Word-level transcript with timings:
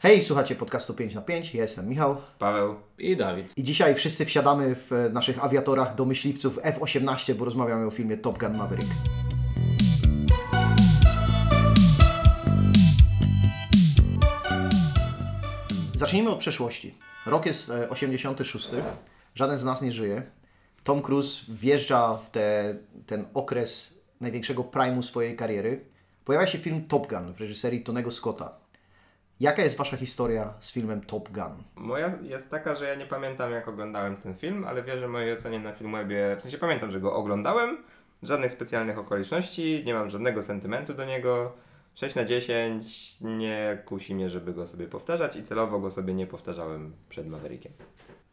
Hej, 0.00 0.22
słuchacie 0.22 0.54
podcastu 0.54 0.94
5 0.94 1.14
na 1.14 1.20
5 1.20 1.54
ja 1.54 1.62
jestem 1.62 1.88
Michał 1.88 2.16
Paweł. 2.38 2.76
I 2.98 3.16
Dawid. 3.16 3.58
i 3.58 3.62
dzisiaj 3.62 3.94
wszyscy 3.94 4.24
wsiadamy 4.24 4.74
w 4.74 4.92
e, 4.92 5.10
naszych 5.10 5.44
awiatorach 5.44 5.94
do 5.94 6.04
myśliwców 6.04 6.58
F-18, 6.62 7.34
bo 7.34 7.44
rozmawiamy 7.44 7.86
o 7.86 7.90
filmie 7.90 8.16
Top 8.16 8.38
Gun 8.38 8.56
Maverick. 8.56 8.88
Zacznijmy 15.96 16.30
od 16.30 16.38
przeszłości. 16.38 16.94
Rok 17.26 17.46
jest 17.46 17.70
e, 17.70 17.90
86, 17.90 18.70
żaden 19.34 19.58
z 19.58 19.64
nas 19.64 19.82
nie 19.82 19.92
żyje. 19.92 20.22
Tom 20.84 21.02
Cruise 21.02 21.42
wjeżdża 21.48 22.16
w 22.16 22.30
te, 22.30 22.74
ten 23.06 23.24
okres 23.34 23.94
największego 24.20 24.64
primu 24.64 25.02
swojej 25.02 25.36
kariery. 25.36 25.84
Pojawia 26.24 26.46
się 26.46 26.58
film 26.58 26.84
Top 26.88 27.08
Gun 27.08 27.32
w 27.34 27.40
reżyserii 27.40 27.82
Tonego 27.82 28.10
Scotta. 28.10 28.67
Jaka 29.40 29.62
jest 29.62 29.78
Wasza 29.78 29.96
historia 29.96 30.54
z 30.60 30.72
filmem 30.72 31.00
Top 31.00 31.28
Gun? 31.28 31.62
Moja 31.76 32.18
jest 32.22 32.50
taka, 32.50 32.74
że 32.74 32.88
ja 32.88 32.94
nie 32.94 33.06
pamiętam 33.06 33.52
jak 33.52 33.68
oglądałem 33.68 34.16
ten 34.16 34.34
film, 34.34 34.64
ale 34.64 34.82
wierzę 34.82 35.08
mojej 35.08 35.32
ocenie 35.32 35.60
na 35.60 35.72
Filmwebie, 35.72 36.36
w 36.38 36.42
sensie 36.42 36.58
pamiętam, 36.58 36.90
że 36.90 37.00
go 37.00 37.14
oglądałem, 37.14 37.84
żadnych 38.22 38.52
specjalnych 38.52 38.98
okoliczności, 38.98 39.82
nie 39.86 39.94
mam 39.94 40.10
żadnego 40.10 40.42
sentymentu 40.42 40.94
do 40.94 41.04
niego. 41.04 41.52
6 41.94 42.14
na 42.14 42.24
10 42.24 43.16
nie 43.20 43.82
kusi 43.84 44.14
mnie, 44.14 44.30
żeby 44.30 44.52
go 44.52 44.66
sobie 44.66 44.86
powtarzać 44.86 45.36
i 45.36 45.42
celowo 45.42 45.78
go 45.78 45.90
sobie 45.90 46.14
nie 46.14 46.26
powtarzałem 46.26 46.92
przed 47.08 47.28
Maverickiem. 47.28 47.72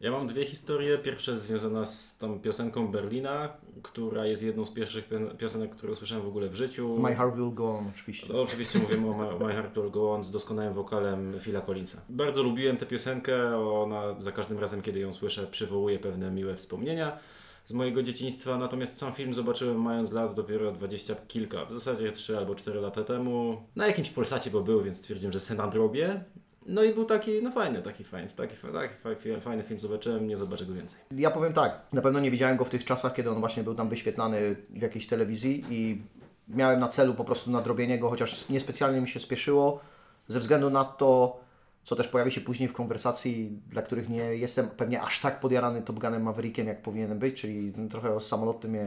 Ja 0.00 0.10
mam 0.10 0.26
dwie 0.26 0.44
historie. 0.44 0.98
Pierwsza 0.98 1.30
jest 1.32 1.42
związana 1.42 1.84
z 1.84 2.18
tą 2.18 2.40
piosenką 2.40 2.88
Berlina, 2.88 3.48
która 3.82 4.26
jest 4.26 4.42
jedną 4.42 4.66
z 4.66 4.70
pierwszych 4.70 5.08
pio- 5.08 5.36
piosenek, 5.36 5.76
które 5.76 5.92
usłyszałem 5.92 6.24
w 6.24 6.28
ogóle 6.28 6.48
w 6.48 6.54
życiu. 6.54 6.98
My 6.98 7.14
Heart 7.14 7.36
Will 7.36 7.54
Go 7.54 7.70
On, 7.78 7.90
oczywiście. 7.94 8.26
No, 8.32 8.42
oczywiście 8.42 8.78
mówimy 8.78 9.10
o 9.10 9.38
My, 9.38 9.52
Heart 9.52 9.74
Will 9.74 9.90
Go 9.90 10.12
On 10.14 10.24
z 10.24 10.30
doskonałym 10.30 10.74
wokalem 10.74 11.40
Phila 11.40 11.60
Collinsa. 11.60 12.00
Bardzo 12.08 12.42
lubiłem 12.42 12.76
tę 12.76 12.86
piosenkę, 12.86 13.56
ona 13.58 14.20
za 14.20 14.32
każdym 14.32 14.58
razem, 14.58 14.82
kiedy 14.82 15.00
ją 15.00 15.12
słyszę, 15.12 15.46
przywołuje 15.46 15.98
pewne 15.98 16.30
miłe 16.30 16.56
wspomnienia 16.56 17.18
z 17.64 17.72
mojego 17.72 18.02
dzieciństwa, 18.02 18.58
natomiast 18.58 18.98
sam 18.98 19.12
film 19.12 19.34
zobaczyłem 19.34 19.82
mając 19.82 20.12
lat 20.12 20.34
dopiero 20.34 20.72
dwadzieścia 20.72 21.14
kilka, 21.28 21.64
w 21.64 21.72
zasadzie 21.72 22.12
3 22.12 22.38
albo 22.38 22.54
4 22.54 22.80
lata 22.80 23.04
temu. 23.04 23.62
Na 23.76 23.86
jakimś 23.86 24.10
Polsacie, 24.10 24.50
bo 24.50 24.60
był, 24.62 24.82
więc 24.82 24.96
stwierdziłem, 24.96 25.32
że 25.32 25.40
se 25.40 25.54
nadrobię. 25.54 26.24
No 26.68 26.82
i 26.84 26.94
był 26.94 27.04
taki, 27.04 27.42
no 27.42 27.50
fajny, 27.50 27.82
taki 27.82 28.04
fajny, 28.04 28.28
taki, 28.28 28.56
taki 28.56 28.94
fa- 29.34 29.40
fajny 29.40 29.62
film 29.62 29.80
zobaczyłem, 29.80 30.28
nie 30.28 30.36
zobaczę 30.36 30.66
go 30.66 30.74
więcej. 30.74 31.00
Ja 31.10 31.30
powiem 31.30 31.52
tak, 31.52 31.80
na 31.92 32.02
pewno 32.02 32.20
nie 32.20 32.30
widziałem 32.30 32.56
go 32.56 32.64
w 32.64 32.70
tych 32.70 32.84
czasach, 32.84 33.14
kiedy 33.14 33.30
on 33.30 33.40
właśnie 33.40 33.62
był 33.62 33.74
tam 33.74 33.88
wyświetlany 33.88 34.56
w 34.70 34.82
jakiejś 34.82 35.06
telewizji 35.06 35.64
i 35.70 36.02
miałem 36.48 36.80
na 36.80 36.88
celu 36.88 37.14
po 37.14 37.24
prostu 37.24 37.50
nadrobienie 37.50 37.98
go, 37.98 38.08
chociaż 38.08 38.48
niespecjalnie 38.48 39.00
mi 39.00 39.08
się 39.08 39.20
spieszyło, 39.20 39.80
ze 40.28 40.40
względu 40.40 40.70
na 40.70 40.84
to, 40.84 41.40
co 41.84 41.96
też 41.96 42.08
pojawi 42.08 42.32
się 42.32 42.40
później 42.40 42.68
w 42.68 42.72
konwersacji, 42.72 43.60
dla 43.70 43.82
których 43.82 44.08
nie 44.08 44.36
jestem 44.36 44.68
pewnie 44.68 45.02
aż 45.02 45.20
tak 45.20 45.40
podjarany 45.40 45.82
Top 45.82 45.98
Gunem 45.98 46.22
Maverickiem, 46.22 46.66
jak 46.66 46.82
powinienem 46.82 47.18
być, 47.18 47.40
czyli 47.40 47.72
trochę 47.90 48.20
samoloty 48.20 48.68
mnie 48.68 48.86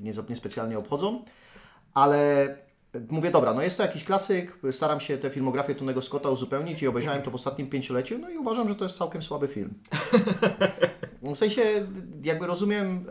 nie, 0.00 0.12
niespecjalnie 0.28 0.78
obchodzą, 0.78 1.24
ale 1.94 2.48
mówię, 3.10 3.30
dobra, 3.30 3.54
no 3.54 3.62
jest 3.62 3.76
to 3.76 3.82
jakiś 3.82 4.04
klasyk, 4.04 4.58
staram 4.70 5.00
się 5.00 5.18
tę 5.18 5.30
filmografię 5.30 5.74
Tonego 5.74 6.02
Scotta 6.02 6.28
uzupełnić 6.28 6.82
i 6.82 6.88
obejrzałem 6.88 7.22
to 7.22 7.30
w 7.30 7.34
ostatnim 7.34 7.66
pięcioleciu, 7.66 8.18
no 8.18 8.30
i 8.30 8.38
uważam, 8.38 8.68
że 8.68 8.74
to 8.74 8.84
jest 8.84 8.96
całkiem 8.96 9.22
słaby 9.22 9.48
film. 9.48 9.74
W 11.22 11.36
sensie, 11.36 11.62
jakby 12.22 12.46
rozumiem, 12.46 13.04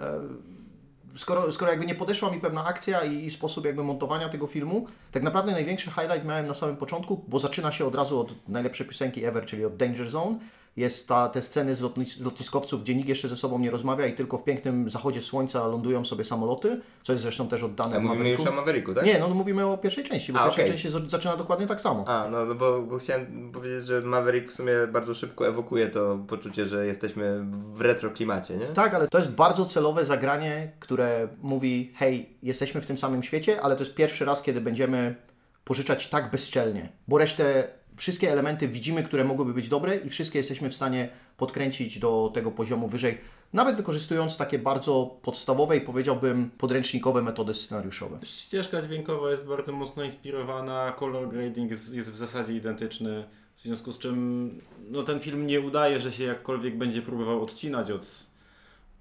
e, 1.13 1.17
skoro, 1.17 1.51
skoro 1.51 1.71
jakby 1.71 1.85
nie 1.85 1.95
podeszła 1.95 2.31
mi 2.31 2.39
pewna 2.39 2.65
akcja 2.65 3.03
i, 3.03 3.25
i 3.25 3.29
sposób 3.29 3.65
jakby 3.65 3.83
montowania 3.83 4.29
tego 4.29 4.47
filmu, 4.47 4.87
tak 5.11 5.23
naprawdę 5.23 5.51
największy 5.51 5.91
highlight 5.91 6.25
miałem 6.25 6.47
na 6.47 6.53
samym 6.53 6.77
początku, 6.77 7.25
bo 7.27 7.39
zaczyna 7.39 7.71
się 7.71 7.85
od 7.85 7.95
razu 7.95 8.19
od 8.19 8.49
najlepszej 8.49 8.87
piosenki 8.87 9.25
ever, 9.25 9.45
czyli 9.45 9.65
od 9.65 9.75
Danger 9.75 10.09
Zone. 10.09 10.39
Jest 10.77 11.07
ta, 11.07 11.29
te 11.29 11.41
sceny 11.41 11.75
z, 11.75 11.81
lotnis, 11.81 12.17
z 12.17 12.25
lotniskowców, 12.25 12.83
gdzie 12.83 12.95
nikt 12.95 13.09
jeszcze 13.09 13.27
ze 13.27 13.35
sobą 13.37 13.59
nie 13.59 13.71
rozmawia 13.71 14.07
i 14.07 14.13
tylko 14.13 14.37
w 14.37 14.43
pięknym 14.43 14.89
zachodzie 14.89 15.21
słońca 15.21 15.67
lądują 15.67 16.05
sobie 16.05 16.23
samoloty, 16.23 16.81
co 17.03 17.13
jest 17.13 17.23
zresztą 17.23 17.47
też 17.47 17.63
oddane 17.63 17.95
A 17.95 17.99
w 17.99 18.03
mówimy 18.03 18.17
Mavericku. 18.19 18.43
już 18.43 18.51
o 18.51 18.55
Mavericku, 18.55 18.93
tak? 18.93 19.05
Nie, 19.05 19.19
no 19.19 19.29
mówimy 19.29 19.65
o 19.65 19.77
pierwszej 19.77 20.03
części, 20.03 20.33
bo 20.33 20.39
A, 20.39 20.43
pierwsza 20.43 20.61
okej. 20.61 20.71
część 20.71 20.83
się 20.83 20.89
z- 20.89 21.09
zaczyna 21.11 21.37
dokładnie 21.37 21.67
tak 21.67 21.81
samo. 21.81 22.03
A, 22.07 22.27
no, 22.31 22.45
no 22.45 22.55
bo, 22.55 22.81
bo 22.81 22.97
chciałem 22.97 23.51
powiedzieć, 23.53 23.85
że 23.85 24.01
Maverick 24.01 24.51
w 24.51 24.55
sumie 24.55 24.73
bardzo 24.91 25.13
szybko 25.13 25.47
ewokuje 25.47 25.87
to 25.89 26.17
poczucie, 26.27 26.65
że 26.65 26.85
jesteśmy 26.85 27.45
w 27.51 27.81
retro 27.81 28.09
klimacie, 28.11 28.57
nie? 28.57 28.65
Tak, 28.67 28.93
ale 28.93 29.07
to 29.07 29.17
jest 29.17 29.31
bardzo 29.31 29.65
celowe 29.65 30.05
zagranie, 30.05 30.71
które 30.79 31.27
mówi: 31.41 31.91
hej, 31.95 32.37
jesteśmy 32.43 32.81
w 32.81 32.85
tym 32.85 32.97
samym 32.97 33.23
świecie, 33.23 33.61
ale 33.61 33.75
to 33.75 33.83
jest 33.83 33.95
pierwszy 33.95 34.25
raz, 34.25 34.41
kiedy 34.41 34.61
będziemy 34.61 35.15
pożyczać 35.63 36.09
tak 36.09 36.31
bezczelnie, 36.31 36.89
bo 37.07 37.17
resztę, 37.17 37.67
wszystkie 37.97 38.31
elementy 38.31 38.67
widzimy, 38.67 39.03
które 39.03 39.23
mogłyby 39.23 39.53
być 39.53 39.69
dobre 39.69 39.97
i 39.97 40.09
wszystkie 40.09 40.39
jesteśmy 40.39 40.69
w 40.69 40.75
stanie 40.75 41.09
podkręcić 41.37 41.99
do 41.99 42.31
tego 42.33 42.51
poziomu 42.51 42.87
wyżej, 42.87 43.17
nawet 43.53 43.75
wykorzystując 43.75 44.37
takie 44.37 44.59
bardzo 44.59 45.19
podstawowe 45.21 45.77
i 45.77 45.81
powiedziałbym 45.81 46.49
podręcznikowe 46.57 47.21
metody 47.21 47.53
scenariuszowe. 47.53 48.19
Ścieżka 48.23 48.81
dźwiękowa 48.81 49.31
jest 49.31 49.45
bardzo 49.45 49.73
mocno 49.73 50.03
inspirowana, 50.03 50.93
color 50.97 51.29
grading 51.29 51.71
jest, 51.71 51.95
jest 51.95 52.11
w 52.11 52.15
zasadzie 52.15 52.53
identyczny, 52.53 53.23
w 53.55 53.61
związku 53.61 53.91
z 53.93 53.99
czym 53.99 54.51
no, 54.89 55.03
ten 55.03 55.19
film 55.19 55.47
nie 55.47 55.61
udaje, 55.61 55.99
że 55.99 56.11
się 56.11 56.23
jakkolwiek 56.23 56.77
będzie 56.77 57.01
próbował 57.01 57.43
odcinać 57.43 57.91
od 57.91 58.26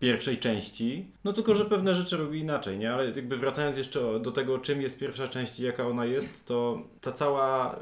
pierwszej 0.01 0.39
części, 0.39 1.11
no 1.25 1.33
tylko, 1.33 1.55
że 1.55 1.65
pewne 1.65 1.95
rzeczy 1.95 2.17
robi 2.17 2.39
inaczej, 2.39 2.79
nie? 2.79 2.93
Ale 2.93 3.07
jakby 3.07 3.37
wracając 3.37 3.77
jeszcze 3.77 4.21
do 4.21 4.33
tego, 4.33 4.59
czym 4.59 4.83
jest 4.83 4.99
pierwsza 4.99 5.29
część 5.29 5.61
i 5.61 5.65
jaka 5.65 5.87
ona 5.87 6.05
jest, 6.05 6.47
to 6.47 6.83
ta 7.01 7.13
cała 7.13 7.77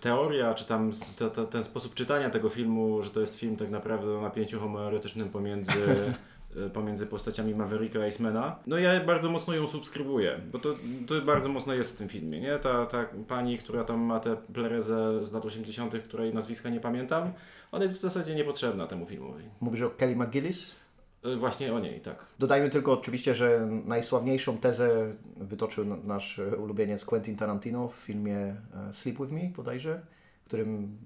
teoria, 0.00 0.54
czy 0.54 0.66
tam 0.66 0.90
ta, 1.18 1.30
ta, 1.30 1.44
ten 1.44 1.64
sposób 1.64 1.94
czytania 1.94 2.30
tego 2.30 2.48
filmu, 2.48 3.02
że 3.02 3.10
to 3.10 3.20
jest 3.20 3.38
film 3.38 3.56
tak 3.56 3.70
naprawdę 3.70 4.18
o 4.18 4.20
napięciu 4.20 4.60
homoerotycznym 4.60 5.28
pomiędzy 5.28 5.72
e, 6.66 6.70
pomiędzy 6.70 7.06
postaciami 7.06 7.54
Mavericka 7.54 8.06
i 8.06 8.08
Icemana. 8.08 8.58
No 8.66 8.78
ja 8.78 9.04
bardzo 9.04 9.30
mocno 9.30 9.54
ją 9.54 9.68
subskrybuję, 9.68 10.40
bo 10.52 10.58
to, 10.58 10.74
to 11.06 11.22
bardzo 11.22 11.48
mocno 11.48 11.74
jest 11.74 11.94
w 11.94 11.98
tym 11.98 12.08
filmie, 12.08 12.40
nie? 12.40 12.58
Ta, 12.58 12.86
ta 12.86 13.06
pani, 13.28 13.58
która 13.58 13.84
tam 13.84 14.00
ma 14.00 14.20
tę 14.20 14.36
plerezę 14.52 15.24
z 15.24 15.32
lat 15.32 15.44
80., 15.44 15.94
której 16.04 16.34
nazwiska 16.34 16.68
nie 16.68 16.80
pamiętam, 16.80 17.32
ona 17.72 17.84
jest 17.84 17.96
w 17.96 18.00
zasadzie 18.00 18.34
niepotrzebna 18.34 18.86
temu 18.86 19.06
filmowi. 19.06 19.44
Mówisz 19.60 19.82
o 19.82 19.90
Kelly 19.90 20.16
McGillis? 20.16 20.80
E, 21.24 21.36
Właśnie 21.36 21.74
o 21.74 21.78
niej, 21.80 22.00
tak. 22.00 22.26
Dodajmy 22.38 22.70
tylko 22.70 22.92
oczywiście, 22.92 23.34
że 23.34 23.68
najsławniejszą 23.84 24.58
tezę 24.58 25.12
wytoczył 25.36 25.84
nasz 26.04 26.38
e, 26.38 26.56
ulubieniec 26.56 27.04
Quentin 27.04 27.36
Tarantino 27.36 27.88
w 27.88 27.94
filmie 27.94 28.36
e, 28.36 28.56
Sleep 28.92 29.18
With 29.18 29.32
Me 29.32 29.40
bodajże, 29.56 30.00
w 30.42 30.44
którym 30.44 30.98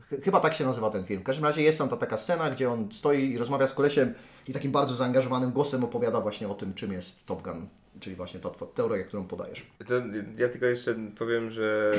ch- 0.00 0.24
chyba 0.24 0.40
tak 0.40 0.54
się 0.54 0.64
nazywa 0.64 0.90
ten 0.90 1.04
film. 1.04 1.20
W 1.20 1.24
każdym 1.24 1.44
razie 1.44 1.62
jest 1.62 1.78
tam 1.78 1.88
ta 1.88 1.96
taka 1.96 2.16
scena, 2.16 2.50
gdzie 2.50 2.70
on 2.70 2.88
stoi 2.92 3.30
i 3.32 3.38
rozmawia 3.38 3.66
z 3.66 3.74
kolesiem 3.74 4.14
i 4.48 4.52
takim 4.52 4.72
bardzo 4.72 4.94
zaangażowanym 4.94 5.50
głosem 5.52 5.84
opowiada 5.84 6.20
właśnie 6.20 6.48
o 6.48 6.54
tym, 6.54 6.74
czym 6.74 6.92
jest 6.92 7.26
Top 7.26 7.42
Gun, 7.42 7.66
czyli 8.00 8.16
właśnie 8.16 8.40
ta 8.40 8.50
teoria, 8.74 9.04
którą 9.04 9.24
podajesz. 9.24 9.66
To 9.86 9.94
ja 10.38 10.48
tylko 10.48 10.66
jeszcze 10.66 10.94
powiem, 11.18 11.50
że 11.50 11.92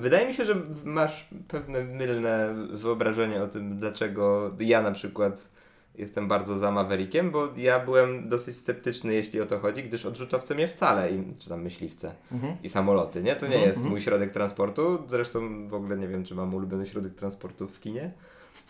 wydaje 0.00 0.26
mi 0.28 0.34
się, 0.34 0.44
że 0.44 0.54
masz 0.84 1.28
pewne 1.48 1.84
mylne 1.84 2.54
wyobrażenie 2.72 3.42
o 3.42 3.48
tym, 3.48 3.78
dlaczego 3.78 4.50
ja 4.60 4.82
na 4.82 4.92
przykład 4.92 5.50
jestem 5.98 6.28
bardzo 6.28 6.58
za 6.58 6.70
Maverickiem, 6.70 7.30
bo 7.30 7.48
ja 7.56 7.80
byłem 7.80 8.28
dosyć 8.28 8.56
sceptyczny, 8.56 9.14
jeśli 9.14 9.40
o 9.40 9.46
to 9.46 9.58
chodzi, 9.58 9.82
gdyż 9.82 10.06
odrzutowce 10.06 10.54
mnie 10.54 10.68
wcale, 10.68 11.10
i, 11.10 11.34
czy 11.38 11.48
tam 11.48 11.62
myśliwce 11.62 12.14
i 12.62 12.68
samoloty, 12.68 13.22
nie? 13.22 13.36
To 13.36 13.46
nie 13.46 13.58
jest 13.58 13.84
mój 13.84 14.00
środek 14.00 14.32
transportu, 14.32 14.98
zresztą 15.08 15.68
w 15.68 15.74
ogóle 15.74 15.96
nie 15.96 16.08
wiem, 16.08 16.24
czy 16.24 16.34
mam 16.34 16.54
ulubiony 16.54 16.86
środek 16.86 17.14
transportu 17.14 17.68
w 17.68 17.80
kinie. 17.80 18.10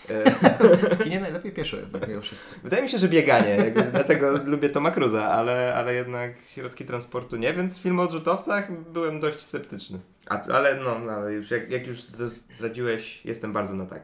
W 0.99 1.05
kinie 1.05 1.21
najlepiej 1.21 1.53
pieszo 1.53 1.77
jednak 1.77 2.09
mimo 2.09 2.21
wszystko. 2.21 2.55
Wydaje 2.63 2.83
mi 2.83 2.89
się, 2.89 2.99
że 2.99 3.09
bieganie, 3.09 3.51
jakby, 3.51 3.83
dlatego 3.93 4.39
lubię 4.45 4.69
Toma 4.69 4.91
Cruza, 4.91 5.25
ale, 5.25 5.75
ale 5.75 5.95
jednak 5.95 6.33
środki 6.47 6.85
transportu 6.85 7.37
nie, 7.37 7.53
więc 7.53 7.79
film 7.79 8.01
o 8.01 8.03
odrzutowcach 8.03 8.83
byłem 8.93 9.21
dość 9.21 9.41
sceptyczny. 9.43 9.99
A, 10.27 10.43
ale 10.43 10.75
no, 10.85 10.99
no, 10.99 11.13
ale 11.13 11.33
już 11.33 11.51
jak, 11.51 11.71
jak 11.71 11.87
już 11.87 12.03
zdradziłeś, 12.03 13.25
jestem 13.25 13.53
bardzo 13.53 13.75
na 13.75 13.87
tak. 13.87 14.03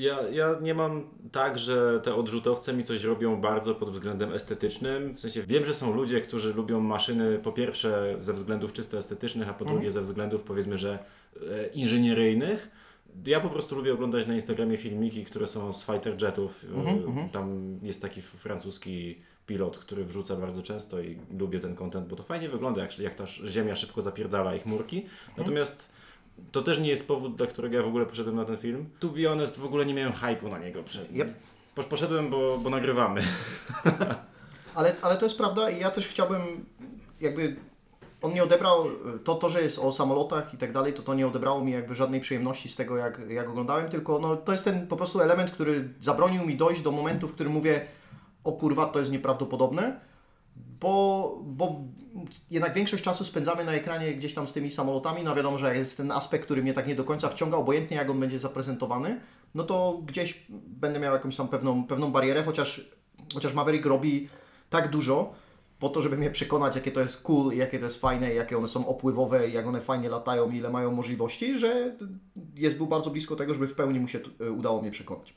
Ja, 0.00 0.18
ja 0.32 0.56
nie 0.60 0.74
mam 0.74 1.02
tak, 1.32 1.58
że 1.58 2.00
te 2.02 2.14
odrzutowce 2.14 2.72
mi 2.72 2.84
coś 2.84 3.04
robią 3.04 3.40
bardzo 3.40 3.74
pod 3.74 3.90
względem 3.90 4.32
estetycznym. 4.32 5.14
W 5.14 5.20
sensie 5.20 5.42
wiem, 5.42 5.64
że 5.64 5.74
są 5.74 5.94
ludzie, 5.94 6.20
którzy 6.20 6.54
lubią 6.54 6.80
maszyny 6.80 7.38
po 7.38 7.52
pierwsze 7.52 8.16
ze 8.18 8.34
względów 8.34 8.72
czysto 8.72 8.98
estetycznych, 8.98 9.48
a 9.48 9.54
po 9.54 9.64
drugie 9.64 9.90
ze 9.92 10.00
względów 10.00 10.42
powiedzmy, 10.42 10.78
że 10.78 10.98
e, 11.50 11.66
inżynieryjnych. 11.66 12.70
Ja 13.26 13.40
po 13.40 13.48
prostu 13.48 13.76
lubię 13.76 13.92
oglądać 13.92 14.26
na 14.26 14.34
Instagramie 14.34 14.76
filmiki, 14.76 15.24
które 15.24 15.46
są 15.46 15.72
z 15.72 15.86
fighter 15.86 16.22
jetów. 16.22 16.64
E, 16.64 17.28
Tam 17.32 17.78
jest 17.82 18.02
taki 18.02 18.22
francuski 18.22 19.18
pilot, 19.46 19.78
który 19.78 20.04
wrzuca 20.04 20.36
bardzo 20.36 20.62
często 20.62 21.00
i 21.00 21.18
lubię 21.38 21.58
ten 21.60 21.74
content, 21.76 22.08
bo 22.08 22.16
to 22.16 22.22
fajnie 22.22 22.48
wygląda, 22.48 22.82
jak, 22.82 22.98
jak 22.98 23.14
ta 23.14 23.26
ziemia 23.26 23.76
szybko 23.76 24.02
zapierdala 24.02 24.54
i 24.54 24.58
chmurki. 24.60 25.06
Natomiast 25.38 25.92
to 26.52 26.62
też 26.62 26.78
nie 26.78 26.88
jest 26.88 27.08
powód, 27.08 27.36
dla 27.36 27.46
którego 27.46 27.76
ja 27.76 27.82
w 27.82 27.86
ogóle 27.86 28.06
poszedłem 28.06 28.36
na 28.36 28.44
ten 28.44 28.56
film. 28.56 28.88
To 29.00 29.08
be 29.08 29.28
honest, 29.28 29.58
w 29.58 29.64
ogóle 29.64 29.86
nie 29.86 29.94
miałem 29.94 30.12
hype'u 30.12 30.50
na 30.50 30.58
niego. 30.58 30.82
Przed... 30.82 31.12
Yep. 31.12 31.34
Posz- 31.76 31.84
Poszedłem, 31.84 32.30
bo, 32.30 32.58
bo 32.58 32.70
nagrywamy. 32.70 33.22
Ale, 34.74 34.96
ale 35.02 35.16
to 35.16 35.26
jest 35.26 35.38
prawda 35.38 35.70
i 35.70 35.80
ja 35.80 35.90
też 35.90 36.08
chciałbym 36.08 36.64
jakby 37.20 37.56
on 38.22 38.32
nie 38.32 38.42
odebrał, 38.42 38.84
to, 39.24 39.34
to 39.34 39.48
że 39.48 39.62
jest 39.62 39.78
o 39.78 39.92
samolotach 39.92 40.54
i 40.54 40.56
tak 40.56 40.72
dalej, 40.72 40.94
to 40.94 41.02
to 41.02 41.14
nie 41.14 41.26
odebrało 41.26 41.64
mi 41.64 41.72
jakby 41.72 41.94
żadnej 41.94 42.20
przyjemności 42.20 42.68
z 42.68 42.76
tego, 42.76 42.96
jak, 42.96 43.20
jak 43.28 43.48
oglądałem, 43.48 43.88
tylko 43.90 44.18
no, 44.18 44.36
to 44.36 44.52
jest 44.52 44.64
ten 44.64 44.86
po 44.86 44.96
prostu 44.96 45.20
element, 45.20 45.50
który 45.50 45.88
zabronił 46.00 46.46
mi 46.46 46.56
dojść 46.56 46.82
do 46.82 46.90
momentu, 46.90 47.28
w 47.28 47.34
którym 47.34 47.52
mówię, 47.52 47.86
o 48.44 48.52
kurwa, 48.52 48.86
to 48.86 48.98
jest 48.98 49.12
nieprawdopodobne, 49.12 50.00
bo, 50.80 51.38
bo 51.42 51.80
jednak 52.50 52.74
większość 52.74 53.04
czasu 53.04 53.24
spędzamy 53.24 53.64
na 53.64 53.72
ekranie 53.72 54.14
gdzieś 54.14 54.34
tam 54.34 54.46
z 54.46 54.52
tymi 54.52 54.70
samolotami, 54.70 55.22
no 55.22 55.34
wiadomo, 55.34 55.58
że 55.58 55.76
jest 55.76 55.96
ten 55.96 56.12
aspekt, 56.12 56.44
który 56.44 56.62
mnie 56.62 56.72
tak 56.72 56.86
nie 56.86 56.94
do 56.94 57.04
końca 57.04 57.28
wciąga, 57.28 57.56
obojętnie 57.56 57.96
jak 57.96 58.10
on 58.10 58.20
będzie 58.20 58.38
zaprezentowany, 58.38 59.20
no 59.54 59.64
to 59.64 60.00
gdzieś 60.06 60.46
będę 60.66 61.00
miał 61.00 61.14
jakąś 61.14 61.36
tam 61.36 61.48
pewną, 61.48 61.84
pewną 61.84 62.12
barierę, 62.12 62.42
chociaż, 62.42 62.90
chociaż 63.34 63.54
Maverick 63.54 63.86
robi 63.86 64.28
tak 64.70 64.88
dużo, 64.90 65.32
po 65.78 65.88
to, 65.88 66.00
żeby 66.00 66.16
mnie 66.16 66.30
przekonać, 66.30 66.76
jakie 66.76 66.92
to 66.92 67.00
jest 67.00 67.22
cool, 67.22 67.56
jakie 67.56 67.78
to 67.78 67.84
jest 67.84 68.00
fajne, 68.00 68.34
jakie 68.34 68.58
one 68.58 68.68
są 68.68 68.86
opływowe, 68.86 69.48
jak 69.48 69.66
one 69.66 69.80
fajnie 69.80 70.08
latają, 70.08 70.50
ile 70.50 70.70
mają 70.70 70.92
możliwości, 70.92 71.58
że 71.58 71.96
jest 72.56 72.76
był 72.76 72.86
bardzo 72.86 73.10
blisko 73.10 73.36
tego, 73.36 73.54
żeby 73.54 73.66
w 73.66 73.74
pełni 73.74 74.00
mu 74.00 74.08
się 74.08 74.18
t- 74.18 74.52
udało 74.52 74.82
mnie 74.82 74.90
przekonać. 74.90 75.34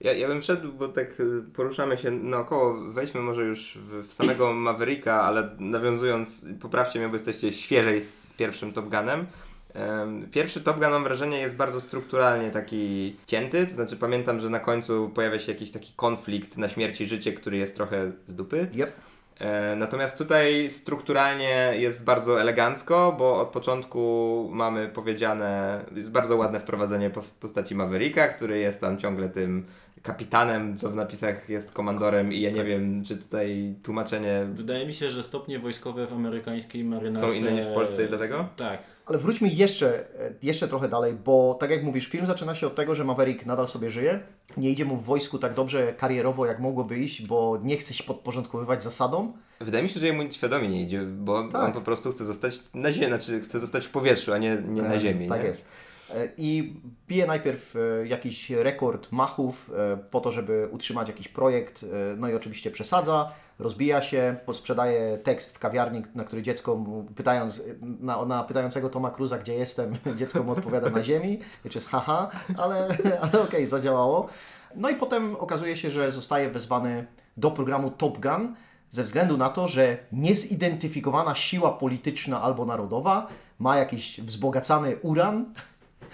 Ja, 0.00 0.12
ja 0.12 0.28
bym 0.28 0.40
wszedł, 0.42 0.72
bo 0.72 0.88
tak 0.88 1.20
y, 1.20 1.42
poruszamy 1.54 1.96
się 1.96 2.10
naokoło, 2.10 2.74
wejdźmy 2.90 3.20
może 3.20 3.42
już 3.42 3.78
w, 3.78 4.06
w 4.08 4.12
samego 4.12 4.52
Mavericka, 4.52 5.22
ale 5.22 5.56
nawiązując, 5.58 6.46
poprawcie 6.60 6.98
mnie, 6.98 7.08
bo 7.08 7.14
jesteście 7.14 7.52
świeżej 7.52 8.00
z 8.00 8.34
pierwszym 8.34 8.72
Top 8.72 8.88
Gunem. 8.88 9.26
Em, 9.74 10.28
Pierwszy 10.30 10.60
Top 10.60 10.78
Gun 10.78 10.90
mam 10.90 11.04
wrażenie 11.04 11.38
jest 11.40 11.56
bardzo 11.56 11.80
strukturalnie 11.80 12.50
taki 12.50 13.16
cięty, 13.26 13.66
to 13.66 13.74
znaczy 13.74 13.96
pamiętam, 13.96 14.40
że 14.40 14.50
na 14.50 14.60
końcu 14.60 15.10
pojawia 15.14 15.38
się 15.38 15.52
jakiś 15.52 15.70
taki 15.70 15.92
konflikt 15.96 16.56
na 16.56 16.68
śmierć 16.68 17.00
i 17.00 17.06
życie, 17.06 17.32
który 17.32 17.56
jest 17.56 17.74
trochę 17.74 18.12
z 18.26 18.34
dupy. 18.34 18.68
Yep. 18.74 18.92
E, 19.40 19.76
Natomiast 19.76 20.18
tutaj 20.18 20.70
strukturalnie 20.70 21.72
jest 21.78 22.04
bardzo 22.04 22.40
elegancko, 22.40 23.16
bo 23.18 23.40
od 23.40 23.48
początku 23.48 24.48
mamy 24.52 24.88
powiedziane, 24.88 25.84
jest 25.96 26.10
bardzo 26.10 26.36
ładne 26.36 26.60
wprowadzenie 26.60 27.10
postaci 27.40 27.74
Mavericka, 27.74 28.28
który 28.28 28.58
jest 28.58 28.80
tam 28.80 28.98
ciągle 28.98 29.28
tym 29.28 29.66
kapitanem, 30.06 30.76
co 30.76 30.90
w 30.90 30.94
napisach 30.94 31.48
jest 31.48 31.72
komandorem 31.72 32.32
i 32.32 32.40
ja 32.40 32.50
nie 32.50 32.64
wiem, 32.64 33.04
czy 33.04 33.16
tutaj 33.16 33.74
tłumaczenie 33.82 34.46
Wydaje 34.52 34.86
mi 34.86 34.94
się, 34.94 35.10
że 35.10 35.22
stopnie 35.22 35.58
wojskowe 35.58 36.06
w 36.06 36.12
amerykańskiej 36.12 36.84
marynarce... 36.84 37.20
są 37.20 37.32
inne 37.32 37.52
niż 37.52 37.66
w 37.66 37.74
Polsce 37.74 38.04
i 38.04 38.08
dlatego? 38.08 38.48
Tak. 38.56 38.82
Ale 39.06 39.18
wróćmy 39.18 39.48
jeszcze, 39.48 39.98
e, 40.20 40.32
jeszcze 40.42 40.68
trochę 40.68 40.88
dalej, 40.88 41.14
bo 41.24 41.56
tak 41.60 41.70
jak 41.70 41.82
mówisz, 41.82 42.06
film 42.08 42.26
zaczyna 42.26 42.54
się 42.54 42.66
od 42.66 42.74
tego, 42.74 42.94
że 42.94 43.04
Maverick 43.04 43.46
nadal 43.46 43.68
sobie 43.68 43.90
żyje. 43.90 44.20
Nie 44.56 44.70
idzie 44.70 44.84
mu 44.84 44.96
w 44.96 45.04
wojsku 45.04 45.38
tak 45.38 45.54
dobrze 45.54 45.92
karierowo, 45.92 46.46
jak 46.46 46.60
mogłoby 46.60 46.98
iść, 46.98 47.26
bo 47.26 47.60
nie 47.62 47.76
chce 47.76 47.94
się 47.94 48.04
podporządkowywać 48.04 48.82
zasadom. 48.82 49.32
Wydaje 49.60 49.82
mi 49.82 49.88
się, 49.88 50.00
że 50.00 50.06
jemu 50.06 50.32
świadomie 50.32 50.68
nie 50.68 50.82
idzie, 50.82 51.02
bo 51.02 51.48
Tak. 51.48 51.64
on 51.64 51.72
po 51.72 51.80
prostu 51.80 52.12
chce 52.12 52.24
zostać 52.24 52.60
na 52.74 52.92
ziemi, 52.92 53.06
znaczy 53.06 53.40
chce 53.40 53.60
zostać 53.60 53.86
w 53.86 53.90
powietrzu, 53.90 54.32
a 54.32 54.38
nie, 54.38 54.62
nie 54.68 54.82
na 54.82 54.94
E, 54.94 55.00
ziemi. 55.00 55.28
Tak 55.28 55.42
nie? 55.42 55.48
jest. 55.48 55.68
E, 56.14 56.28
I 56.38 56.74
bije 57.08 57.26
najpierw 57.26 57.76
e, 57.76 58.06
jakiś 58.06 58.50
rekord 58.50 59.12
machów 59.12 59.70
e, 59.74 59.96
po 59.96 60.20
to, 60.20 60.32
żeby 60.32 60.68
utrzymać 60.70 61.08
jakiś 61.08 61.28
projekt, 61.28 61.84
no 62.16 62.28
i 62.28 62.34
oczywiście 62.34 62.70
przesadza, 62.70 63.32
rozbija 63.58 64.02
się, 64.02 64.36
sprzedaje 64.52 65.18
tekst 65.18 65.56
w 65.56 65.58
kawiarni, 65.58 66.02
na 66.14 66.24
który 66.24 66.42
dziecko, 66.42 66.84
pytając, 67.16 67.62
na, 67.80 68.24
na 68.24 68.44
pytającego 68.44 68.88
Toma 68.88 69.10
Cruza, 69.10 69.38
gdzie 69.38 69.54
jestem, 69.54 69.96
dziecko 70.16 70.42
mu 70.42 70.52
odpowiada 70.52 70.90
na 70.90 71.02
ziemi, 71.02 71.38
which 71.64 71.74
jest 71.74 71.88
haha, 71.88 72.30
ale, 72.58 72.88
ale 73.32 73.42
okej, 73.42 73.66
zadziałało. 73.66 74.28
No 74.74 74.90
i 74.90 74.96
potem 74.96 75.36
okazuje 75.36 75.76
się, 75.76 75.90
że 75.90 76.10
zostaje 76.10 76.50
wezwany 76.50 77.06
do 77.36 77.50
programu 77.50 77.90
Top 77.90 78.18
Gun 78.18 78.54
ze 78.90 79.02
względu 79.02 79.36
na 79.36 79.48
to, 79.48 79.68
że 79.68 79.96
niezidentyfikowana 80.12 81.34
siła 81.34 81.72
polityczna 81.72 82.42
albo 82.42 82.64
narodowa 82.64 83.26
ma 83.58 83.76
jakiś 83.76 84.20
wzbogacany 84.20 84.96
uran, 85.02 85.54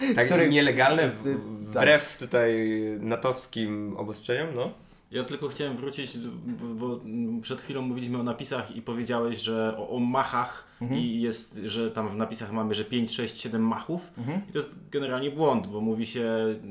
Tak 0.17 0.27
który- 0.27 0.49
nielegalne, 0.49 1.09
w, 1.11 1.27
Y, 1.27 1.35
wbrew 1.61 2.17
tutaj 2.17 2.57
natowskim 3.01 3.95
obostrzeniom, 3.97 4.49
no. 4.55 4.71
Ja 5.11 5.25
tylko 5.25 5.49
chciałem 5.49 5.77
wrócić, 5.77 6.19
bo, 6.75 7.01
przed 7.43 7.61
chwilą 7.61 7.83
mówiliśmy 7.83 8.19
o 8.19 8.23
napisach 8.23 8.77
i 8.77 8.83
powiedziałeś, 8.83 9.39
że 9.41 9.75
o, 9.79 9.89
o 9.89 9.99
machach 9.99 10.73
Mhm. 10.83 11.01
i 11.01 11.21
jest, 11.21 11.61
że 11.65 11.91
tam 11.91 12.09
w 12.09 12.17
napisach 12.17 12.53
mamy, 12.53 12.75
że 12.75 12.85
5, 12.85 13.15
6, 13.15 13.41
7 13.41 13.63
machów 13.63 14.13
Mhm. 14.19 14.41
i 14.49 14.53
to 14.53 14.59
jest 14.59 14.77
generalnie 14.91 15.31
błąd, 15.31 15.67
bo 15.67 15.81
mówi 15.81 16.07
się, 16.07 16.25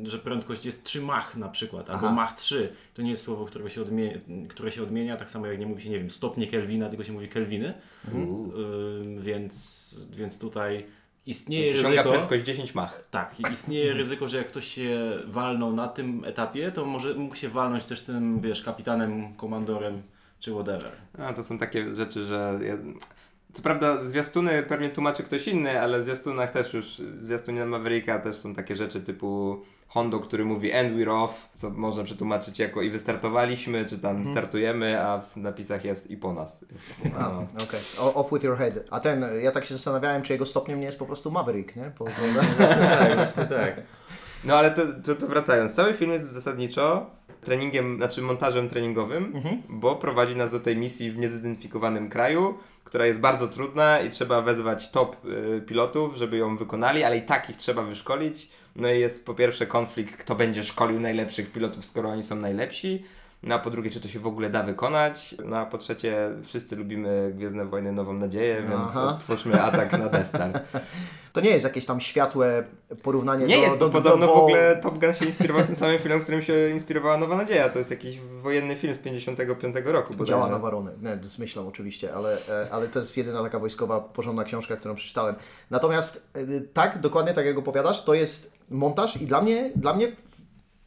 że 0.04 0.18
prędkość 0.18 0.66
jest 0.66 0.84
3 0.84 1.02
mach 1.02 1.38
na 1.38 1.50
przykład, 1.50 1.90
albo 1.90 2.06
Aha. 2.06 2.16
mach 2.16 2.34
3. 2.34 2.70
To 2.94 3.02
nie 3.02 3.10
jest 3.10 3.24
słowo, 3.24 3.46
które 3.46 3.70
się, 3.70 3.82
odmienia, 3.82 4.18
które 4.50 4.72
się 4.72 4.84
odmienia, 4.84 5.18
tak 5.18 5.30
samo 5.30 5.48
jak 5.48 5.60
nie 5.60 5.66
mówi 5.68 5.82
się, 5.82 5.90
nie 5.90 6.00
wiem, 6.00 6.10
stopnie 6.12 6.48
Kelvina, 6.48 6.90
tylko 6.90 7.04
się 7.04 7.14
mówi 7.14 7.28
Kelwiny, 7.28 7.74
Ym, 8.14 9.22
więc, 9.22 10.08
więc 10.18 10.40
tutaj 10.40 10.86
istnieje 11.26 11.74
Przyciąga 11.74 11.90
ryzyko... 11.90 12.10
prędkość 12.10 12.44
10 12.44 12.76
mach. 12.76 13.04
Tak, 13.12 13.36
istnieje 13.52 13.94
ryzyko, 13.94 14.28
że 14.28 14.38
jak 14.38 14.48
ktoś 14.48 14.68
się 14.68 15.12
walnął 15.28 15.74
na 15.76 15.88
tym 15.88 16.26
etapie, 16.26 16.72
to 16.72 16.86
może 16.86 17.14
mógł 17.14 17.36
się 17.36 17.50
walnąć 17.50 17.86
też 17.86 18.02
tym, 18.02 18.42
wiesz, 18.42 18.64
kapitanem, 18.64 19.34
komandorem 19.36 20.02
czy 20.40 20.52
whatever. 20.52 20.92
A, 21.18 21.34
to 21.34 21.44
są 21.44 21.58
takie 21.58 21.96
rzeczy, 21.96 22.26
że... 22.26 22.60
Ja... 22.62 22.78
Co 23.54 23.62
prawda 23.64 24.04
zwiastuny 24.06 24.64
pewnie 24.64 24.90
tłumaczy 24.90 25.24
ktoś 25.24 25.48
inny, 25.48 25.82
ale 25.82 26.00
w 26.00 26.04
zwiastunach 26.04 26.52
też 26.52 26.74
już, 26.74 27.02
w 27.02 27.26
zwiastunie 27.26 27.66
Mavericka 27.66 28.20
też 28.20 28.36
są 28.36 28.56
takie 28.56 28.76
rzeczy 28.76 29.02
typu 29.02 29.62
Hondo, 29.88 30.20
który 30.20 30.46
mówi 30.46 30.74
and 30.74 30.94
we're 30.94 31.24
off, 31.24 31.50
co 31.54 31.70
można 31.70 32.04
przetłumaczyć 32.04 32.60
jako 32.60 32.82
i 32.82 32.90
wystartowaliśmy, 32.90 33.86
czy 33.86 33.98
tam 34.00 34.28
startujemy, 34.32 35.06
a 35.06 35.18
w 35.22 35.38
napisach 35.38 35.86
jest 35.86 36.12
i 36.12 36.18
po 36.18 36.34
nas. 36.34 36.66
A, 37.18 37.20
No. 37.30 37.42
okej. 37.64 37.80
O- 38.00 38.14
Off 38.14 38.32
with 38.34 38.44
your 38.44 38.58
head. 38.58 38.74
A 38.90 39.00
ten, 39.00 39.26
ja 39.42 39.52
tak 39.52 39.66
się 39.66 39.74
zastanawiałem, 39.76 40.22
czy 40.22 40.34
jego 40.34 40.46
stopniem 40.46 40.80
nie 40.80 40.86
jest 40.86 41.00
po 41.00 41.06
prostu 41.06 41.32
Maverick, 41.32 41.76
nie? 41.76 41.92
Bo, 42.00 42.06
bo, 42.06 42.12
Tak, 42.68 43.16
właśnie 43.16 43.46
tak. 43.46 43.74
No 44.44 44.58
ale 44.58 44.72
to, 44.72 44.82
to, 45.04 45.16
to 45.16 45.28
wracając, 45.28 45.74
cały 45.74 45.94
film 45.94 46.12
jest 46.12 46.32
zasadniczo 46.32 47.10
treningiem, 47.44 47.98
znaczy 47.98 48.22
montażem 48.22 48.70
treningowym, 48.70 49.34
bo 49.70 49.96
prowadzi 49.96 50.36
nas 50.36 50.52
do 50.52 50.60
tej 50.60 50.78
misji 50.78 51.12
w 51.12 51.18
niezidentyfikowanym 51.18 52.10
kraju, 52.10 52.58
która 52.84 53.06
jest 53.06 53.20
bardzo 53.20 53.48
trudna 53.48 54.00
i 54.00 54.10
trzeba 54.10 54.42
wezwać 54.42 54.92
top 54.92 55.26
y, 55.26 55.62
pilotów, 55.62 56.16
żeby 56.16 56.38
ją 56.38 56.58
wykonali, 56.58 57.04
ale 57.04 57.18
i 57.18 57.22
tak 57.22 57.50
ich 57.50 57.58
trzeba 57.58 57.84
wyszkolić. 57.84 58.50
No 58.76 58.92
i 58.92 59.00
jest 59.00 59.26
po 59.26 59.34
pierwsze 59.34 59.66
konflikt, 59.68 60.18
kto 60.18 60.36
będzie 60.36 60.64
szkolił 60.64 61.00
najlepszych 61.00 61.52
pilotów, 61.52 61.86
skoro 61.86 62.10
oni 62.10 62.24
są 62.24 62.36
najlepsi. 62.36 63.04
No 63.44 63.56
a 63.56 63.60
po 63.60 63.70
drugie, 63.70 63.90
czy 63.90 64.02
to 64.02 64.08
się 64.08 64.20
w 64.20 64.28
ogóle 64.28 64.50
da 64.50 64.64
wykonać? 64.64 65.36
No 65.46 65.58
a 65.58 65.66
po 65.66 65.78
trzecie, 65.78 66.30
wszyscy 66.44 66.76
lubimy 66.76 67.32
Gwiezdne 67.36 67.66
Wojny 67.66 67.92
Nową 67.92 68.14
Nadzieję, 68.14 68.62
więc 68.62 68.82
Aha. 68.90 69.16
otwórzmy 69.16 69.62
atak 69.62 69.92
na 69.92 70.10
Death 70.10 70.30
Star. 70.30 70.62
to 71.34 71.42
nie 71.42 71.50
jest 71.50 71.64
jakieś 71.64 71.86
tam 71.86 72.02
światłe 72.02 72.64
porównanie 73.04 73.46
Nie 73.46 73.56
do, 73.56 73.62
jest, 73.62 73.78
do, 73.78 73.90
bo 73.90 74.02
do, 74.02 74.10
podobno 74.10 74.28
bo 74.28 74.36
w 74.36 74.38
ogóle 74.38 74.76
Top 74.76 75.00
Gun 75.00 75.14
się 75.14 75.26
inspirował 75.26 75.64
tym 75.64 75.76
samym 75.76 76.00
filmem, 76.00 76.22
którym 76.22 76.42
się 76.42 76.70
inspirowała 76.70 77.18
Nowa 77.18 77.36
Nadzieja. 77.36 77.70
To 77.70 77.80
jest 77.80 77.92
jakiś 77.92 78.20
wojenny 78.20 78.76
film 78.76 78.94
z 78.94 78.98
55 78.98 79.76
roku. 79.86 80.14
bodajże. 80.14 80.30
Działa 80.32 80.50
na 80.50 80.60
warony. 80.60 80.92
Nie, 81.02 81.20
zmyślam 81.24 81.68
oczywiście, 81.68 82.14
ale, 82.14 82.38
e, 82.50 82.68
ale 82.72 82.88
to 82.88 83.00
jest 83.00 83.18
jedyna 83.18 83.44
taka 83.44 83.60
wojskowa, 83.60 84.00
porządna 84.00 84.44
książka, 84.44 84.76
którą 84.76 84.96
przeczytałem. 84.96 85.36
Natomiast 85.70 86.28
e, 86.34 86.62
tak, 86.74 87.00
dokładnie 87.00 87.34
tak 87.34 87.46
jak 87.46 87.58
opowiadasz, 87.58 88.04
to 88.04 88.14
jest 88.14 88.52
montaż 88.70 89.22
i 89.22 89.26
dla 89.26 89.42
mnie, 89.42 89.72
dla 89.76 89.94
mnie 89.94 90.12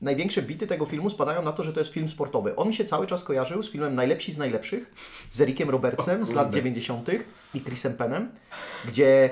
największe 0.05 0.43
bity 0.43 0.67
tego 0.67 0.87
filmu 0.87 1.11
spadają 1.11 1.43
na 1.43 1.53
to, 1.53 1.63
że 1.63 1.73
to 1.73 1.81
jest 1.81 1.93
film 1.93 2.09
sportowy. 2.09 2.57
On 2.57 2.69
mi 2.69 2.75
się 2.75 2.85
cały 2.85 3.07
czas 3.07 3.25
kojarzył 3.25 3.63
z 3.63 3.71
filmem 3.71 3.95
Najlepsi 3.95 4.33
z 4.33 4.39
Najlepszych 4.39 4.93
z 5.31 5.41
Ericiem 5.41 5.71
Robertsem 5.71 6.25
z 6.25 6.33
lat 6.33 6.55
90. 6.55 7.09
i 7.55 7.61
Chrisem 7.61 7.95
Penem, 7.95 8.31
gdzie 8.89 9.31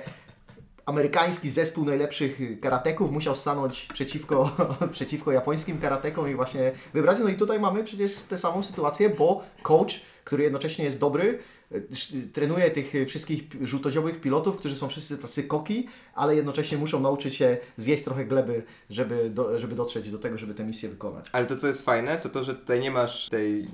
amerykański 0.87 1.51
zespół 1.51 1.85
najlepszych 1.85 2.61
karateków 2.61 3.11
musiał 3.11 3.35
stanąć 3.35 3.89
przeciwko, 3.93 4.57
przeciwko 4.93 5.33
japońskim 5.33 5.79
karatekom 5.79 6.31
i 6.31 6.35
właśnie 6.35 6.73
wybrać. 6.95 7.19
No 7.21 7.29
i 7.29 7.35
tutaj 7.35 7.61
mamy 7.61 7.85
przecież 7.85 8.15
tę 8.15 8.39
samą 8.39 8.63
sytuację, 8.63 9.11
bo 9.11 9.43
coach, 9.63 10.01
który 10.25 10.43
jednocześnie 10.43 10.85
jest 10.85 10.99
dobry, 10.99 11.39
trenuje 12.33 12.71
tych 12.71 12.93
wszystkich 13.07 13.43
żółtodziołych 13.61 14.21
pilotów, 14.21 14.57
którzy 14.57 14.77
są 14.77 14.89
wszyscy 14.89 15.19
tacy 15.19 15.45
koki, 15.45 15.89
ale 16.15 16.37
jednocześnie 16.37 16.79
muszą 16.79 17.01
nauczyć 17.01 17.35
się 17.35 17.57
zjeść 17.77 18.05
trochę 18.05 18.25
gleby, 18.25 18.63
żeby, 18.91 19.31
do, 19.31 19.59
żeby 19.59 19.75
dotrzeć 19.75 20.11
do 20.11 20.19
tego, 20.19 20.39
żeby 20.39 20.55
tę 20.55 20.65
misję 20.65 20.89
wykonać. 20.89 21.27
Ale 21.33 21.47
to, 21.47 21.57
co 21.57 21.69
jest 21.69 21.83
fajne, 21.83 22.19
to 22.19 22.29
to, 22.29 22.45
że 22.45 22.55
tutaj 22.55 22.81
nie 22.81 22.91
masz 22.91 23.29
tej 23.29 23.69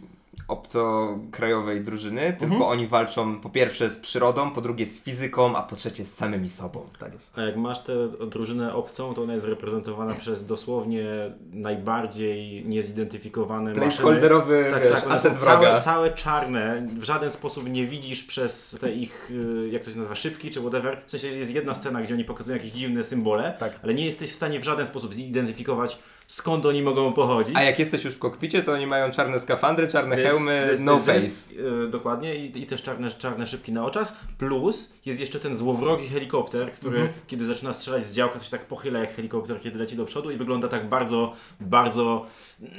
obcokrajowej 0.49 1.81
drużyny, 1.81 2.21
tylko 2.39 2.55
Mhm. 2.55 2.63
oni 2.73 2.87
walczą 2.87 3.41
po 3.41 3.51
pierwsze 3.51 3.91
z 3.91 3.99
przyrodą, 3.99 4.51
po 4.51 4.61
drugie 4.61 4.87
z 4.87 5.01
fizyką, 5.03 5.57
a 5.57 5.63
po 5.63 5.77
trzecie 5.77 6.05
z 6.05 6.15
samymi 6.15 6.49
sobą. 6.49 6.87
Tak 6.99 7.13
jest. 7.15 7.39
A 7.39 7.43
jak 7.43 7.57
masz 7.57 7.81
tę 7.81 8.09
drużynę 8.31 8.75
obcą, 8.75 9.15
to 9.15 9.23
ona 9.23 9.33
jest 9.35 9.47
reprezentowana 9.47 10.15
przez 10.15 10.47
dosłownie 10.47 11.07
najbardziej 11.53 12.65
niezidentyfikowane. 12.65 13.73
Placeholderowy, 13.73 14.67
Tak, 14.71 14.83
wiesz, 14.83 14.93
tak, 15.03 15.11
aset 15.11 15.33
są 15.39 15.45
całe, 15.45 15.57
wroga. 15.67 15.81
całe 15.81 16.11
czarne, 16.15 16.89
w 16.99 17.05
żaden 17.05 17.31
sposób 17.31 17.69
nie 17.71 17.87
widzisz 17.87 18.25
przez 18.25 18.79
te 18.81 18.93
ich, 18.93 19.31
y, 19.31 19.69
jak 19.73 19.85
to 19.85 19.91
się 19.91 19.97
nazywa, 19.97 20.15
szybki 20.15 20.51
czy 20.51 20.61
whatever. 20.61 21.03
W 21.07 21.11
sensie 21.11 21.29
jest 21.29 21.55
jedna 21.55 21.75
scena, 21.75 22.03
gdzie 22.03 22.15
oni 22.15 22.25
pokazują 22.25 22.57
jakieś 22.57 22.73
dziwne 22.73 23.05
symbole, 23.05 23.57
Tak. 23.59 23.81
ale 23.83 23.95
nie 23.95 24.05
jesteś 24.05 24.31
w 24.31 24.35
stanie 24.35 24.61
w 24.61 24.65
żaden 24.65 24.87
sposób 24.87 25.15
zidentyfikować, 25.15 25.99
skąd 26.31 26.67
oni 26.67 26.83
mogą 26.83 27.13
pochodzić. 27.13 27.57
A 27.57 27.63
jak 27.63 27.79
jesteś 27.79 28.05
już 28.05 28.15
w 28.15 28.19
kokpicie, 28.19 28.63
to 28.63 28.73
oni 28.73 28.87
mają 28.87 29.11
czarne 29.11 29.41
skafandry, 29.41 29.89
czarne 29.89 30.21
jest 30.21 30.31
hełmy 30.33 30.67
jest- 30.71 30.83
no 30.83 30.93
jest- 30.93 31.07
face. 31.07 31.19
jest, 31.19 31.55
e, 31.87 31.89
dokładnie 31.91 32.35
i, 32.37 32.63
i 32.63 32.67
też 32.67 32.83
czarne, 32.83 33.11
czarne 33.11 33.47
szybki 33.47 33.73
na 33.73 33.85
oczach. 33.85 34.13
Plus 34.39 34.93
jest 35.07 35.21
jeszcze 35.21 35.41
ten 35.41 35.57
złowrogi 35.57 36.09
helikopter, 36.09 36.73
który 36.73 36.97
Mhm. 36.99 37.15
kiedy 37.27 37.47
zaczyna 37.47 37.73
strzelać 37.73 38.05
z 38.07 38.13
działka, 38.13 38.39
to 38.39 38.45
się 38.45 38.51
tak 38.51 38.65
pochyla 38.65 38.99
jak 39.01 39.15
helikopter, 39.15 39.61
kiedy 39.61 39.79
leci 39.79 39.97
do 39.97 40.05
przodu 40.05 40.31
i 40.31 40.37
wygląda 40.37 40.69
tak 40.69 40.89
bardzo, 40.89 41.33
bardzo, 41.61 42.27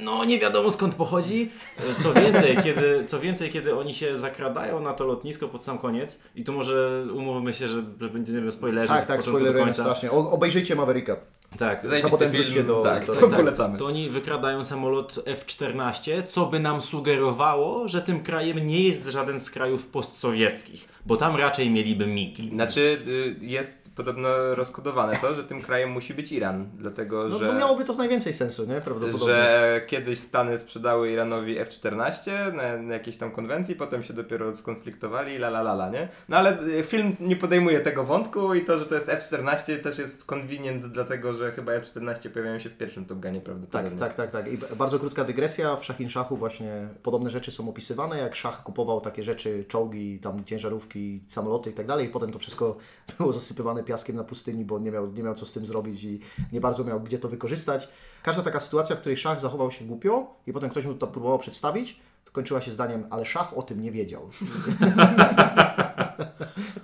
no 0.00 0.24
nie 0.24 0.38
wiadomo 0.38 0.70
skąd 0.70 0.94
pochodzi. 0.94 1.50
E, 1.98 2.02
Co 2.02 2.12
więcej, 2.12 2.56
kiedy, 2.64 3.04
co 3.06 3.20
więcej, 3.20 3.50
kiedy 3.50 3.76
oni 3.76 3.94
się 3.94 4.18
zakradają 4.18 4.80
na 4.80 4.92
to 4.92 5.04
lotnisko 5.06 5.48
pod 5.48 5.64
sam 5.64 5.78
koniec 5.78 6.20
i 6.34 6.44
tu 6.44 6.52
może 6.52 7.04
umówmy 7.14 7.54
się, 7.54 7.68
że, 7.68 7.82
że 8.00 8.08
będziemy 8.08 8.52
spoilerzy 8.52 8.88
Tak, 8.88 9.04
z 9.04 9.06
tak, 9.06 9.18
do 9.18 9.22
spoilerujemy 9.22 9.74
strasznie. 9.74 10.10
O, 10.10 10.30
obejrzyjcie 10.30 10.76
Mavericka. 10.76 11.16
Tak, 11.58 11.86
Zajebisty 11.88 12.10
potem 12.10 12.30
film, 12.32 12.42
wróćcie 12.44 12.64
do- 12.64 12.82
tak, 12.82 13.06
do- 13.06 13.14
to 13.14 13.26
tak, 13.28 13.36
polecamy. 13.38 13.78
to 13.78 13.86
oni 13.86 14.10
wykradają 14.10 14.64
samolot 14.64 15.18
F-14, 15.26 16.22
co 16.28 16.46
by 16.46 16.60
nam 16.60 16.80
sugerowało, 16.80 17.88
że 17.88 18.02
tym 18.02 18.22
krajem 18.22 18.66
nie 18.66 18.82
jest 18.88 19.06
żaden 19.06 19.40
z 19.40 19.50
krajów 19.50 19.86
postsowieckich, 19.86 20.88
bo 21.06 21.16
tam 21.16 21.36
raczej 21.36 21.70
mieliby 21.70 22.06
migi. 22.06 22.50
Znaczy, 22.54 23.02
y, 23.08 23.36
jest 23.40 23.90
podobno 23.96 24.54
rozkodowane 24.54 25.16
to, 25.16 25.34
że 25.34 25.44
tym 25.44 25.62
krajem 25.62 25.90
musi 25.90 26.14
być 26.14 26.32
Iran, 26.32 26.68
dlatego 26.78 27.28
No, 27.28 27.38
że... 27.38 27.46
no 27.46 27.52
miałoby 27.54 27.84
to 27.84 27.92
najwięcej 27.92 28.32
sensu, 28.32 28.66
nie? 28.66 28.80
Prawdopodobnie. 28.80 29.26
że 29.26 29.80
kiedyś 29.86 30.18
Stany 30.20 30.58
sprzedały 30.58 31.10
Iranowi 31.12 31.58
F-14 31.58 32.52
na, 32.54 32.76
na 32.82 32.94
jakiejś 32.94 33.16
tam 33.16 33.30
konwencji, 33.30 33.74
potem 33.74 34.02
się 34.02 34.14
dopiero 34.14 34.56
skonfliktowali, 34.56 35.36
la 35.36 35.46
la 35.48 35.60
la 35.60 35.72
la, 35.72 35.90
nie? 35.90 36.08
No 36.28 36.36
ale 36.36 36.62
y, 36.62 36.82
film 36.82 37.16
nie 37.20 37.36
podejmuje 37.36 37.80
tego 37.80 38.04
wątku 38.04 38.54
i 38.54 38.64
to, 38.64 38.78
że 38.78 38.86
to 38.86 38.94
jest 38.94 39.08
F-14 39.08 39.78
też 39.82 39.98
jest 39.98 40.24
convenient, 40.24 40.86
dlatego 40.86 41.32
że 41.32 41.52
chyba 41.52 41.72
F-14 41.72 42.28
pojawiają 42.30 42.58
się 42.58 42.70
w 42.70 42.76
pierwszym 42.76 43.04
Top 43.04 43.18
Gunie 43.20 43.34
Tak, 43.34 43.44
prawdopodobnie. 43.44 43.98
tak, 43.98 44.14
tak, 44.14 44.30
tak. 44.30 44.52
I 44.52 44.58
b- 44.58 44.66
bardzo 44.76 44.98
krótka 44.98 45.24
dygresja. 45.24 45.76
W 45.76 45.84
Szachin 45.84 46.08
Szachu 46.08 46.36
właśnie 46.36 46.88
podobne 47.02 47.30
rzeczy 47.30 47.50
są 47.50 47.68
opisywane, 47.68 48.18
jak 48.18 48.36
Szach 48.36 48.62
kupował 48.62 49.00
takie 49.00 49.22
rzeczy, 49.22 49.64
czołgi, 49.68 50.18
tam 50.18 50.44
ciężarówki, 50.44 50.89
samoloty 51.28 51.70
i 51.70 51.72
tak 51.72 51.86
dalej. 51.86 52.06
I 52.06 52.08
potem 52.08 52.32
to 52.32 52.38
wszystko 52.38 52.76
było 53.18 53.32
zasypywane 53.32 53.84
piaskiem 53.84 54.16
na 54.16 54.24
pustyni, 54.24 54.64
bo 54.64 54.78
nie 54.78 54.90
miał, 54.90 55.12
nie 55.12 55.22
miał 55.22 55.34
co 55.34 55.46
z 55.46 55.52
tym 55.52 55.66
zrobić 55.66 56.04
i 56.04 56.20
nie 56.52 56.60
bardzo 56.60 56.84
miał 56.84 57.00
gdzie 57.00 57.18
to 57.18 57.28
wykorzystać. 57.28 57.88
Każda 58.22 58.42
taka 58.42 58.60
sytuacja, 58.60 58.96
w 58.96 58.98
której 58.98 59.16
Szach 59.16 59.40
zachował 59.40 59.70
się 59.70 59.84
głupio 59.84 60.34
i 60.46 60.52
potem 60.52 60.70
ktoś 60.70 60.86
mu 60.86 60.94
to 60.94 61.06
próbował 61.06 61.38
przedstawić, 61.38 62.00
kończyła 62.32 62.60
się 62.60 62.70
zdaniem, 62.70 63.06
ale 63.10 63.26
Szach 63.26 63.58
o 63.58 63.62
tym 63.62 63.80
nie 63.80 63.92
wiedział. 63.92 64.28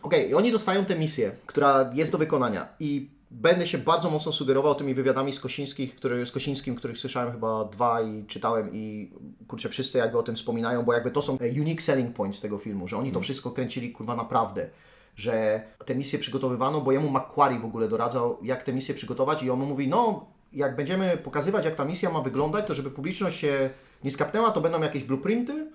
Okej, 0.03 0.31
i 0.31 0.35
oni 0.35 0.53
dostają 0.53 0.85
tę 0.85 0.99
misję, 0.99 1.33
która 1.47 1.91
jest 1.95 2.13
do 2.13 2.19
wykonania 2.19 2.69
i 2.81 3.16
będę 3.31 3.67
się 3.67 3.79
bardzo 3.79 4.11
mocno 4.11 4.33
sugerował 4.33 4.75
tymi 4.75 4.95
wywiadami 4.95 5.33
z, 5.33 5.41
Kosińskich, 5.41 5.97
który, 5.97 6.27
z 6.27 6.33
Kosińskim, 6.33 6.75
których 6.75 6.99
słyszałem 6.99 7.33
chyba 7.33 7.65
dwa 7.65 8.03
i 8.03 8.25
czytałem 8.27 8.71
i 8.73 9.11
kurczę, 9.49 9.69
wszyscy 9.69 9.99
jakby 9.99 10.19
o 10.19 10.23
tym 10.23 10.37
wspominają, 10.37 10.83
bo 10.83 10.93
jakby 10.93 11.11
to 11.11 11.23
są 11.23 11.39
e, 11.39 11.61
unique 11.61 11.83
selling 11.83 12.15
points 12.15 12.41
tego 12.41 12.59
filmu, 12.59 12.89
że 12.89 12.97
oni 12.97 13.13
to 13.13 13.21
wszystko 13.21 13.51
kręcili 13.51 13.93
kurwa 13.93 14.17
naprawdę, 14.17 14.71
że 15.17 15.63
te 15.85 15.95
misje 15.95 16.19
przygotowywano, 16.19 16.81
bo 16.81 16.93
jemu 16.93 17.11
Macquarie 17.11 17.59
w 17.59 17.65
ogóle 17.65 17.89
doradzał, 17.89 18.39
jak 18.43 18.63
te 18.63 18.73
misje 18.73 18.95
przygotować 18.95 19.43
i 19.43 19.51
on 19.51 19.59
mu 19.59 19.67
mówi, 19.67 19.89
no 19.89 20.27
jak 20.53 20.77
będziemy 20.77 21.17
pokazywać, 21.17 21.65
jak 21.65 21.75
ta 21.75 21.85
misja 21.85 22.11
ma 22.11 22.21
wyglądać, 22.21 22.67
to 22.67 22.75
żeby 22.75 22.91
publiczność 22.91 23.39
się 23.39 23.71
nie 24.05 24.11
skapnęła, 24.11 24.51
to 24.51 24.61
będą 24.61 24.81
jakieś 24.81 25.05
blueprinty, 25.05 25.67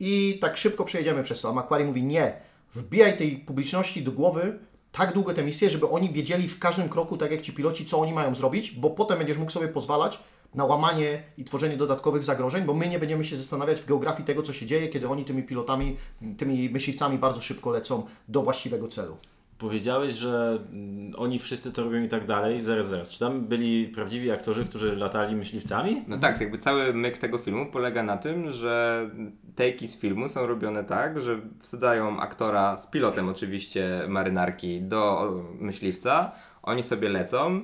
i 0.00 0.38
tak 0.40 0.56
szybko 0.56 0.84
przejedziemy 0.84 1.22
przez 1.22 1.40
to. 1.40 1.48
A 1.48 1.52
Macquarie 1.52 1.86
mówi 1.86 2.02
nie, 2.02 2.32
wbijaj 2.74 3.16
tej 3.16 3.36
publiczności 3.36 4.02
do 4.02 4.12
głowy 4.12 4.58
tak 4.92 5.12
długo 5.12 5.34
te 5.34 5.42
misje, 5.42 5.70
żeby 5.70 5.88
oni 5.88 6.12
wiedzieli 6.12 6.48
w 6.48 6.58
każdym 6.58 6.88
kroku, 6.88 7.16
tak 7.16 7.30
jak 7.30 7.40
ci 7.40 7.52
piloci, 7.52 7.84
co 7.84 7.98
oni 7.98 8.12
mają 8.12 8.34
zrobić, 8.34 8.70
bo 8.70 8.90
potem 8.90 9.18
będziesz 9.18 9.38
mógł 9.38 9.52
sobie 9.52 9.68
pozwalać 9.68 10.20
na 10.54 10.64
łamanie 10.64 11.22
i 11.38 11.44
tworzenie 11.44 11.76
dodatkowych 11.76 12.24
zagrożeń, 12.24 12.64
bo 12.64 12.74
my 12.74 12.88
nie 12.88 12.98
będziemy 12.98 13.24
się 13.24 13.36
zastanawiać 13.36 13.80
w 13.80 13.86
geografii 13.86 14.24
tego, 14.24 14.42
co 14.42 14.52
się 14.52 14.66
dzieje, 14.66 14.88
kiedy 14.88 15.08
oni 15.08 15.24
tymi 15.24 15.42
pilotami, 15.42 15.96
tymi 16.38 16.70
myśliwcami 16.70 17.18
bardzo 17.18 17.40
szybko 17.40 17.70
lecą 17.70 18.06
do 18.28 18.42
właściwego 18.42 18.88
celu. 18.88 19.16
Powiedziałeś, 19.60 20.14
że 20.14 20.58
mm, 20.72 21.12
oni 21.16 21.38
wszyscy 21.38 21.72
to 21.72 21.84
robią 21.84 22.02
i 22.02 22.08
tak 22.08 22.26
dalej. 22.26 22.64
Zaraz, 22.64 22.86
zaraz. 22.86 23.10
Czy 23.10 23.18
tam 23.18 23.40
byli 23.40 23.88
prawdziwi 23.88 24.30
aktorzy, 24.30 24.64
którzy 24.64 24.96
latali 24.96 25.36
myśliwcami? 25.36 26.04
No 26.08 26.18
tak, 26.18 26.40
jakby 26.40 26.58
cały 26.58 26.94
myk 26.94 27.18
tego 27.18 27.38
filmu 27.38 27.66
polega 27.66 28.02
na 28.02 28.16
tym, 28.16 28.52
że 28.52 29.10
take'i 29.56 29.86
z 29.86 29.96
filmu 29.96 30.28
są 30.28 30.46
robione 30.46 30.84
tak, 30.84 31.20
że 31.20 31.40
wsadzają 31.58 32.20
aktora 32.20 32.76
z 32.76 32.86
pilotem 32.86 33.28
oczywiście 33.28 34.04
marynarki 34.08 34.82
do 34.82 35.32
myśliwca, 35.58 36.32
oni 36.62 36.82
sobie 36.82 37.08
lecą, 37.08 37.60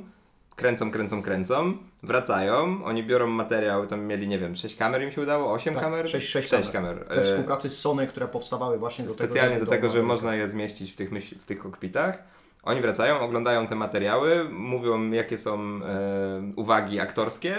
kręcą, 0.57 0.91
kręcą, 0.91 1.23
kręcą, 1.23 1.73
wracają, 2.03 2.85
oni 2.85 3.03
biorą 3.05 3.27
materiał, 3.27 3.87
tam 3.87 4.05
mieli, 4.05 4.29
nie 4.29 4.39
wiem, 4.39 4.57
6 4.57 4.77
kamer 4.77 5.03
im 5.03 5.11
się 5.11 5.21
udało, 5.23 5.53
8 5.53 5.75
Tak, 5.75 5.83
kamer? 5.83 6.09
sześć- 6.11 6.29
sześć 6.29 6.49
Sześć 6.49 6.71
kamer. 6.71 6.97
kamer. 6.99 7.09
We 7.17 7.23
E, 7.23 7.25
współpracy 7.25 7.71
z 7.71 7.79
Sony, 7.79 8.07
które 8.07 8.29
powstawały 8.29 8.79
właśnie 8.79 9.05
do 9.05 9.15
tego, 9.15 9.25
Specjalnie 9.25 9.55
żeby 9.55 9.65
do 9.67 9.71
tego, 9.71 9.87
że 9.89 9.93
Ameryki. 9.93 10.09
można 10.13 10.35
je 10.35 10.49
zmieścić 10.49 10.93
w 10.93 10.97
tych, 10.97 11.13
myśl, 11.13 11.39
w 11.39 11.45
tych 11.47 11.59
kokpitach. 11.59 12.23
Oni 12.63 12.81
wracają, 12.81 13.21
oglądają 13.21 13.67
te 13.67 13.75
materiały, 13.75 14.45
mówią 14.51 15.11
jakie 15.11 15.39
są 15.39 15.59
e, 15.61 16.53
uwagi 16.57 17.01
aktorskie. 17.01 17.57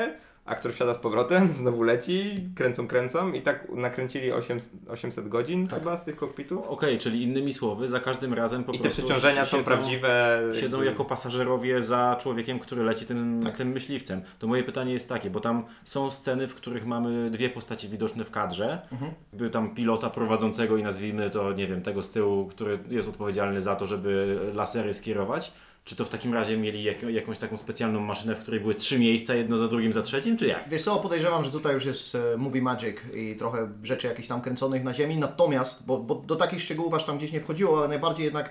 Aktor 0.48 0.74
wsiada 0.74 0.94
z 0.94 1.00
powrotem, 1.00 1.52
znowu 1.62 1.84
leci, 1.84 2.50
kręcą, 2.56 2.88
kręcą 2.88 3.32
i 3.34 3.42
tak 3.42 3.68
nakręcili 3.70 4.32
800, 4.32 4.74
800 4.90 5.28
godzin 5.30 5.68
Tak. 5.68 5.80
chyba 5.80 5.98
z 5.98 6.06
tych 6.06 6.16
kokpitów. 6.16 6.68
Okej, 6.68 6.98
czyli 6.98 7.24
innymi 7.24 7.54
słowy, 7.54 7.90
za 7.90 8.00
każdym 8.00 8.34
razem 8.34 8.64
po 8.64 8.72
I 8.72 8.76
te 8.78 8.82
prostu 8.84 9.02
przeciążenia 9.02 9.46
są 9.46 9.58
siedzą- 9.58 9.64
prawdziwe. 9.64 10.42
Siedzą 10.62 10.82
jako 10.84 11.06
pasażerowie 11.06 11.82
za 11.84 12.18
człowiekiem, 12.22 12.60
który 12.60 12.84
leci 12.84 13.06
tym, 13.06 13.40
Tak. 13.44 13.56
tym 13.58 13.68
myśliwcem. 13.70 14.22
To 14.40 14.48
moje 14.48 14.64
pytanie 14.64 14.94
jest 14.94 15.10
takie, 15.10 15.30
bo 15.30 15.40
tam 15.40 15.64
są 15.84 16.12
sceny, 16.12 16.48
w 16.48 16.56
których 16.56 16.86
mamy 16.86 17.30
dwie 17.32 17.50
postacie 17.50 17.88
widoczne 17.88 18.24
w 18.24 18.32
kadrze. 18.32 18.82
Mhm. 18.92 19.12
By 19.34 19.50
tam 19.50 19.76
pilota 19.76 20.10
prowadzącego 20.10 20.78
i 20.78 20.84
nazwijmy 20.84 21.30
to, 21.30 21.54
nie 21.54 21.68
wiem, 21.68 21.82
tego 21.82 22.04
z 22.04 22.12
tyłu, 22.12 22.48
który 22.48 22.80
jest 22.90 23.10
odpowiedzialny 23.10 23.62
za 23.62 23.76
to, 23.76 23.86
żeby 23.88 24.40
lasery 24.54 24.94
skierować. 24.94 25.52
Czy 25.88 25.96
to 25.96 26.06
w 26.06 26.10
takim 26.10 26.34
razie 26.34 26.58
mieli 26.58 26.84
jak, 26.84 27.04
jakąś 27.04 27.40
taką 27.40 27.58
specjalną 27.58 28.00
maszynę, 28.00 28.36
w 28.36 28.40
której 28.40 28.60
były 28.60 28.76
trzy 28.76 29.00
miejsca, 29.00 29.36
jedno 29.36 29.58
za 29.58 29.68
drugim, 29.68 29.94
za 29.94 30.02
trzecim, 30.02 30.38
czy 30.38 30.48
jak? 30.48 30.70
Wiesz 30.70 30.84
co, 30.84 31.00
podejrzewam, 31.00 31.44
że 31.44 31.52
tutaj 31.52 31.74
już 31.74 31.86
jest 31.86 32.18
movie 32.38 32.62
magic 32.62 32.98
i 33.14 33.36
trochę 33.36 33.70
rzeczy 33.84 34.08
jakichś 34.08 34.28
tam 34.28 34.42
kręconych 34.42 34.84
na 34.84 34.94
ziemi, 34.94 35.18
natomiast, 35.18 35.86
bo, 35.86 35.98
bo 35.98 36.16
do 36.16 36.36
takich 36.36 36.62
szczegółów 36.62 36.94
aż 36.94 37.06
tam 37.06 37.18
gdzieś 37.18 37.32
nie 37.32 37.42
wchodziło, 37.42 37.78
ale 37.78 37.88
najbardziej 37.88 38.26
jednak 38.26 38.50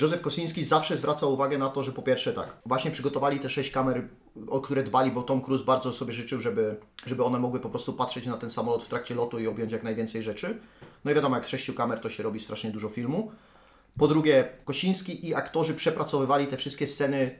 Józef 0.00 0.20
Kosiński 0.20 0.64
zawsze 0.64 0.96
zwraca 0.96 1.26
uwagę 1.26 1.58
na 1.58 1.68
to, 1.68 1.82
że 1.82 1.92
po 1.92 2.02
pierwsze 2.02 2.32
tak, 2.32 2.56
właśnie 2.66 2.90
przygotowali 2.90 3.40
te 3.40 3.50
sześć 3.50 3.70
kamer, 3.70 4.08
o 4.48 4.60
które 4.60 4.82
dbali, 4.82 5.10
bo 5.10 5.22
Tom 5.22 5.42
Cruise 5.42 5.64
bardzo 5.64 5.92
sobie 5.92 6.12
życzył, 6.12 6.40
żeby, 6.40 6.76
żeby 7.06 7.24
one 7.24 7.38
mogły 7.38 7.60
po 7.60 7.70
prostu 7.70 7.92
patrzeć 7.92 8.26
na 8.26 8.36
ten 8.36 8.50
samolot 8.50 8.82
w 8.82 8.88
trakcie 8.88 9.14
lotu 9.14 9.38
i 9.38 9.46
objąć 9.46 9.72
jak 9.72 9.82
najwięcej 9.82 10.22
rzeczy. 10.22 10.58
No 11.04 11.10
i 11.10 11.14
wiadomo, 11.14 11.36
jak 11.36 11.46
z 11.46 11.48
sześciu 11.48 11.74
kamer 11.74 12.00
to 12.00 12.10
się 12.10 12.22
robi 12.22 12.40
strasznie 12.40 12.70
dużo 12.70 12.88
filmu. 12.88 13.32
Po 13.98 14.08
drugie, 14.08 14.48
Kosiński 14.64 15.28
i 15.28 15.34
aktorzy 15.34 15.74
przepracowywali 15.74 16.46
te 16.46 16.56
wszystkie 16.56 16.86
sceny 16.86 17.38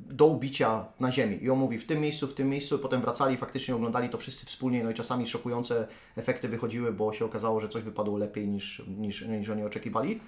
do 0.00 0.26
ubicia 0.26 0.84
na 1.00 1.12
ziemi. 1.12 1.44
I 1.44 1.50
on 1.50 1.58
mówi 1.58 1.78
w 1.78 1.86
tym 1.86 2.00
miejscu, 2.00 2.26
w 2.26 2.34
tym 2.34 2.48
miejscu, 2.48 2.78
potem 2.78 3.00
wracali, 3.00 3.36
faktycznie 3.36 3.74
oglądali 3.74 4.08
to 4.08 4.18
wszyscy 4.18 4.46
wspólnie, 4.46 4.84
no 4.84 4.90
i 4.90 4.94
czasami 4.94 5.26
szokujące 5.26 5.88
efekty 6.16 6.48
wychodziły, 6.48 6.92
bo 6.92 7.12
się 7.12 7.24
okazało, 7.24 7.60
że 7.60 7.68
coś 7.68 7.82
wypadło 7.82 8.18
lepiej 8.18 8.48
niż, 8.48 8.82
niż, 8.98 9.22
niż 9.22 9.48
oni 9.48 9.64
oczekiwali. 9.64 10.20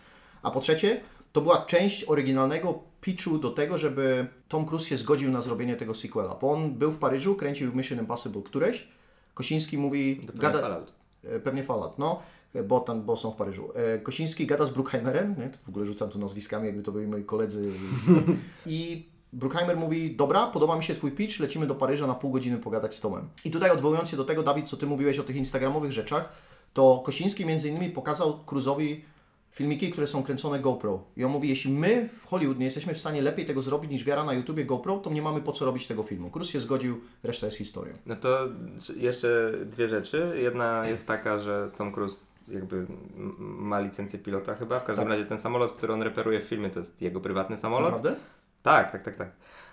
A 0.43 0.51
po 0.51 0.61
trzecie, 0.61 1.01
to 1.33 1.41
była 1.41 1.65
część 1.67 2.05
oryginalnego 2.05 2.83
pitchu 3.01 3.39
do 3.39 3.51
tego, 3.51 3.79
żeby 3.79 4.27
Tom 4.49 4.67
Cruise 4.67 4.89
się 4.89 4.97
zgodził 4.97 5.31
na 5.31 5.41
zrobienie 5.41 5.77
tego 5.77 5.95
sequela, 5.95 6.35
bo 6.35 6.53
on 6.53 6.75
był 6.75 6.93
w 6.93 6.99
Paryżu, 6.99 7.35
kręcił 7.35 7.75
Mission 7.75 7.99
Impossible 7.99 8.43
któreś, 8.43 8.89
Kosiński 9.35 9.79
mówi... 9.79 10.21
Gada... 10.35 10.61
Fallout. 10.61 10.93
E, 11.25 11.41
Pewnie 11.41 11.65
Fallout, 11.65 11.99
no, 11.99 12.23
bo, 12.65 12.81
tam, 12.81 13.03
bo 13.03 13.17
są 13.17 13.31
w 13.31 13.37
Paryżu. 13.37 13.69
E, 13.75 13.99
Kosiński 13.99 14.47
gada 14.47 14.67
z 14.67 14.71
Bruckheimerem, 14.71 15.35
nie? 15.39 15.51
To 15.51 15.59
w 15.67 15.69
ogóle 15.69 15.87
rzucam 15.87 16.09
tu 16.09 16.19
nazwiskami, 16.19 16.67
jakby 16.67 16.83
to 16.83 16.93
byli 16.93 17.07
moi 17.07 17.25
koledzy. 17.25 17.71
I 18.67 19.07
Bruckheimer 19.33 19.77
mówi, 19.77 20.17
dobra, 20.17 20.47
podoba 20.47 20.77
mi 20.77 20.83
się 20.83 20.95
Twój 20.95 21.13
pitch, 21.13 21.41
lecimy 21.41 21.67
do 21.67 21.75
Paryża 21.75 22.07
na 22.07 22.15
pół 22.15 22.31
godziny 22.31 22.59
pogadać 22.59 22.95
z 22.95 23.01
Tomem. 23.01 23.29
I 23.45 23.51
tutaj 23.51 23.71
odwołując 23.71 24.09
się 24.09 24.17
do 24.17 24.25
tego, 24.25 24.43
Dawid, 24.43 24.69
co 24.69 24.77
Ty 24.77 24.87
mówiłeś 24.87 25.19
o 25.19 25.25
tych 25.25 25.37
instagramowych 25.37 25.93
rzeczach, 25.93 26.33
to 26.73 27.03
Kosiński 27.05 27.47
między 27.47 27.69
innymi 27.69 27.91
pokazał 27.91 28.45
Cruzowi 28.45 29.05
filmiki, 29.51 29.91
które 29.91 30.07
są 30.07 30.23
kręcone 30.23 30.61
GoPro. 30.61 31.05
I 31.17 31.25
on 31.25 31.33
mówi, 31.33 31.49
jeśli 31.49 31.73
my 31.73 32.09
w 32.09 32.27
Hollywood 32.27 32.59
nie 32.59 32.65
jesteśmy 32.65 32.95
w 32.95 32.99
stanie 32.99 33.23
lepiej 33.23 33.47
tego 33.47 33.63
zrobić 33.63 33.91
niż 33.91 34.05
wiara 34.05 34.25
na 34.25 34.33
YouTubie 34.33 34.65
GoPro, 34.65 34.97
to 34.97 35.11
nie 35.11 35.23
mamy 35.23 35.41
po 35.41 35.53
co 35.53 35.65
robić 35.65 35.87
tego 35.87 36.03
filmu. 36.03 36.31
Cruise 36.31 36.53
się 36.53 36.61
zgodził, 36.61 37.01
reszta 37.23 37.47
jest 37.47 37.59
historią. 37.59 37.95
No 38.07 38.17
to 38.17 38.49
jeszcze 38.97 39.53
dwie 39.67 39.89
rzeczy. 39.89 40.39
Jedna 40.43 40.89
jest 40.89 41.07
taka, 41.07 41.39
że 41.39 41.71
Tom 41.77 41.93
Cruise 41.93 42.27
jakby 42.51 42.87
ma 43.39 43.81
licencję 43.81 44.19
pilota 44.19 44.55
chyba. 44.55 44.81
W 44.81 44.85
każdym 44.85 45.05
Tak. 45.05 45.13
razie 45.13 45.25
ten 45.25 45.39
samolot, 45.39 45.73
który 45.73 45.93
on 45.93 46.03
reperuje 46.03 46.41
w 46.41 46.45
filmie, 46.45 46.71
to 46.71 46.79
jest 46.79 47.03
jego 47.03 47.21
prywatny 47.21 47.57
samolot. 47.57 47.93
Naprawdę? 47.93 48.17
Tak, 48.63 48.93
tak, 48.93 49.03
tak, 49.03 49.17
tak. 49.17 49.31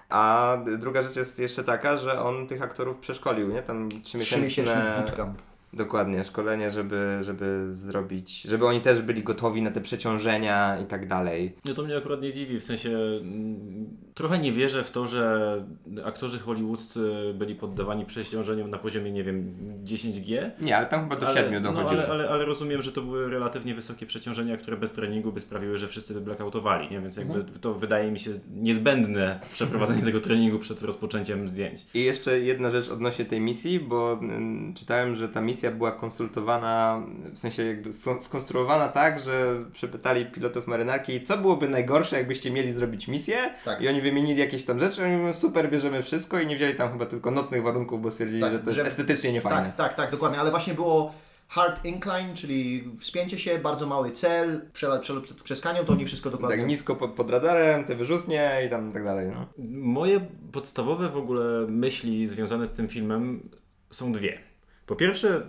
A 0.10 0.58
druga 0.80 1.04
rzecz 1.04 1.16
jest 1.16 1.40
jeszcze 1.40 1.64
taka, 1.64 1.98
że 1.98 2.22
on 2.22 2.48
tych 2.48 2.62
aktorów 2.62 2.98
przeszkolił, 2.98 3.48
nie? 3.52 3.62
Tam 3.62 3.90
Trzymiesięczny 3.90 4.26
trzymiesięczne 4.48 5.04
bootcamp. 5.06 5.42
Dokładnie, 5.76 6.24
szkolenie, 6.24 6.72
żeby, 6.72 7.18
żeby 7.22 7.74
zrobić, 7.74 8.42
żeby 8.42 8.66
oni 8.66 8.82
też 8.82 9.02
byli 9.02 9.24
gotowi 9.24 9.62
na 9.62 9.72
te 9.72 9.82
przeciążenia 9.82 10.80
i 10.84 10.86
tak 10.86 11.08
dalej. 11.08 11.56
No 11.66 11.74
to 11.74 11.84
mnie 11.84 11.98
akurat 11.98 12.22
nie 12.22 12.34
dziwi, 12.34 12.60
w 12.60 12.64
sensie 12.64 12.90
mm, 12.90 13.88
trochę 14.14 14.40
nie 14.40 14.52
wierzę 14.52 14.84
w 14.84 14.92
to, 14.92 15.08
że 15.08 15.66
aktorzy 16.04 16.40
hollywoodzcy 16.40 17.34
byli 17.34 17.56
poddawani 17.56 18.06
przeciążeniom 18.06 18.70
na 18.70 18.78
poziomie, 18.78 19.12
nie 19.12 19.24
wiem, 19.24 19.56
10G. 19.86 20.52
Nie, 20.62 20.78
ale 20.78 20.86
tam 20.86 21.04
chyba 21.04 21.16
do 21.16 21.28
ale, 21.28 21.44
7 21.44 21.64
no, 21.64 21.74
dochodziło. 21.74 22.02
ale, 22.02 22.12
ale, 22.12 22.30
ale 22.30 22.46
rozumiem, 22.46 22.82
że 22.82 22.92
to 22.92 23.02
były 23.02 23.30
relatywnie 23.30 23.76
wysokie 23.76 24.06
przeciążenia, 24.06 24.58
które 24.58 24.78
bez 24.78 24.94
treningu 24.94 25.32
by 25.32 25.40
sprawiły, 25.40 25.78
że 25.78 25.88
wszyscy 25.88 26.14
by 26.14 26.22
blackoutowali, 26.22 26.90
nie? 26.92 27.02
więc 27.02 27.18
jakby 27.18 27.44
to 27.62 27.74
wydaje 27.74 28.12
mi 28.12 28.20
się 28.20 28.32
niezbędne 28.56 29.40
przeprowadzenie 29.54 30.02
tego 30.02 30.20
treningu 30.20 30.60
przed 30.60 30.82
rozpoczęciem 30.82 31.50
zdjęć. 31.50 31.86
I 31.94 32.04
jeszcze 32.04 32.40
jedna 32.40 32.70
rzecz 32.70 32.90
odnośnie 32.90 33.26
tej 33.26 33.42
misji, 33.42 33.80
bo 33.80 34.14
mm, 34.22 34.74
czytałem, 34.74 35.16
że 35.16 35.30
ta 35.30 35.42
misja 35.42 35.65
była 35.72 35.92
konsultowana, 35.92 37.02
w 37.34 37.40
sensie 37.40 37.64
jakby 37.66 37.90
sko- 37.94 38.22
skonstruowana 38.22 38.88
tak, 38.88 39.20
że 39.20 39.66
przepytali 39.74 40.26
pilotów 40.26 40.68
marynarki, 40.68 41.22
co 41.24 41.38
byłoby 41.38 41.70
najgorsze, 41.70 42.18
jakbyście 42.18 42.52
mieli 42.52 42.74
zrobić 42.74 43.08
misję 43.08 43.38
Tak. 43.66 43.82
i 43.82 43.88
oni 43.90 44.02
wymienili 44.02 44.40
jakieś 44.40 44.66
tam 44.66 44.80
rzeczy, 44.80 45.04
oni 45.04 45.18
mówią, 45.18 45.34
super, 45.34 45.70
bierzemy 45.72 46.02
wszystko 46.02 46.40
i 46.40 46.48
nie 46.48 46.56
wzięli 46.56 46.76
tam 46.76 46.92
chyba 46.92 47.06
tylko 47.06 47.32
nocnych 47.32 47.64
warunków, 47.64 48.02
bo 48.02 48.12
stwierdzili, 48.12 48.42
Tak, 48.42 48.52
że 48.52 48.60
to 48.60 48.66
jest 48.70 48.80
że- 48.82 48.86
estetycznie 48.88 49.34
niefajne. 49.34 49.64
Tak, 49.66 49.76
tak, 49.76 49.94
tak, 49.96 50.12
dokładnie, 50.12 50.40
ale 50.40 50.52
właśnie 50.52 50.74
było 50.74 51.14
hard 51.48 51.86
incline, 51.86 52.34
czyli 52.36 52.84
wspięcie 53.00 53.40
się, 53.40 53.58
bardzo 53.60 53.88
mały 53.88 54.12
cel, 54.12 54.62
przelot 54.74 55.02
prze, 55.02 55.22
prze, 55.22 55.34
przez 55.44 55.62
kanion, 55.62 55.86
to 55.86 55.94
oni 55.94 56.06
wszystko 56.06 56.30
dokładnie... 56.30 56.58
Tak 56.58 56.68
nisko 56.68 56.96
pod, 56.96 57.12
pod 57.12 57.30
radarem, 57.30 57.84
te 57.84 57.96
wyrzutnie 57.96 58.62
i 58.68 58.70
tam 58.70 58.92
tak 58.92 59.04
dalej. 59.04 59.28
No. 59.34 59.46
Moje 59.70 60.20
podstawowe 60.52 61.10
w 61.10 61.18
ogóle 61.18 61.66
myśli 61.68 62.28
związane 62.28 62.68
z 62.68 62.74
tym 62.74 62.88
filmem 62.88 63.50
są 63.90 64.12
dwie. 64.12 64.38
Po 64.86 64.96
pierwsze, 64.96 65.42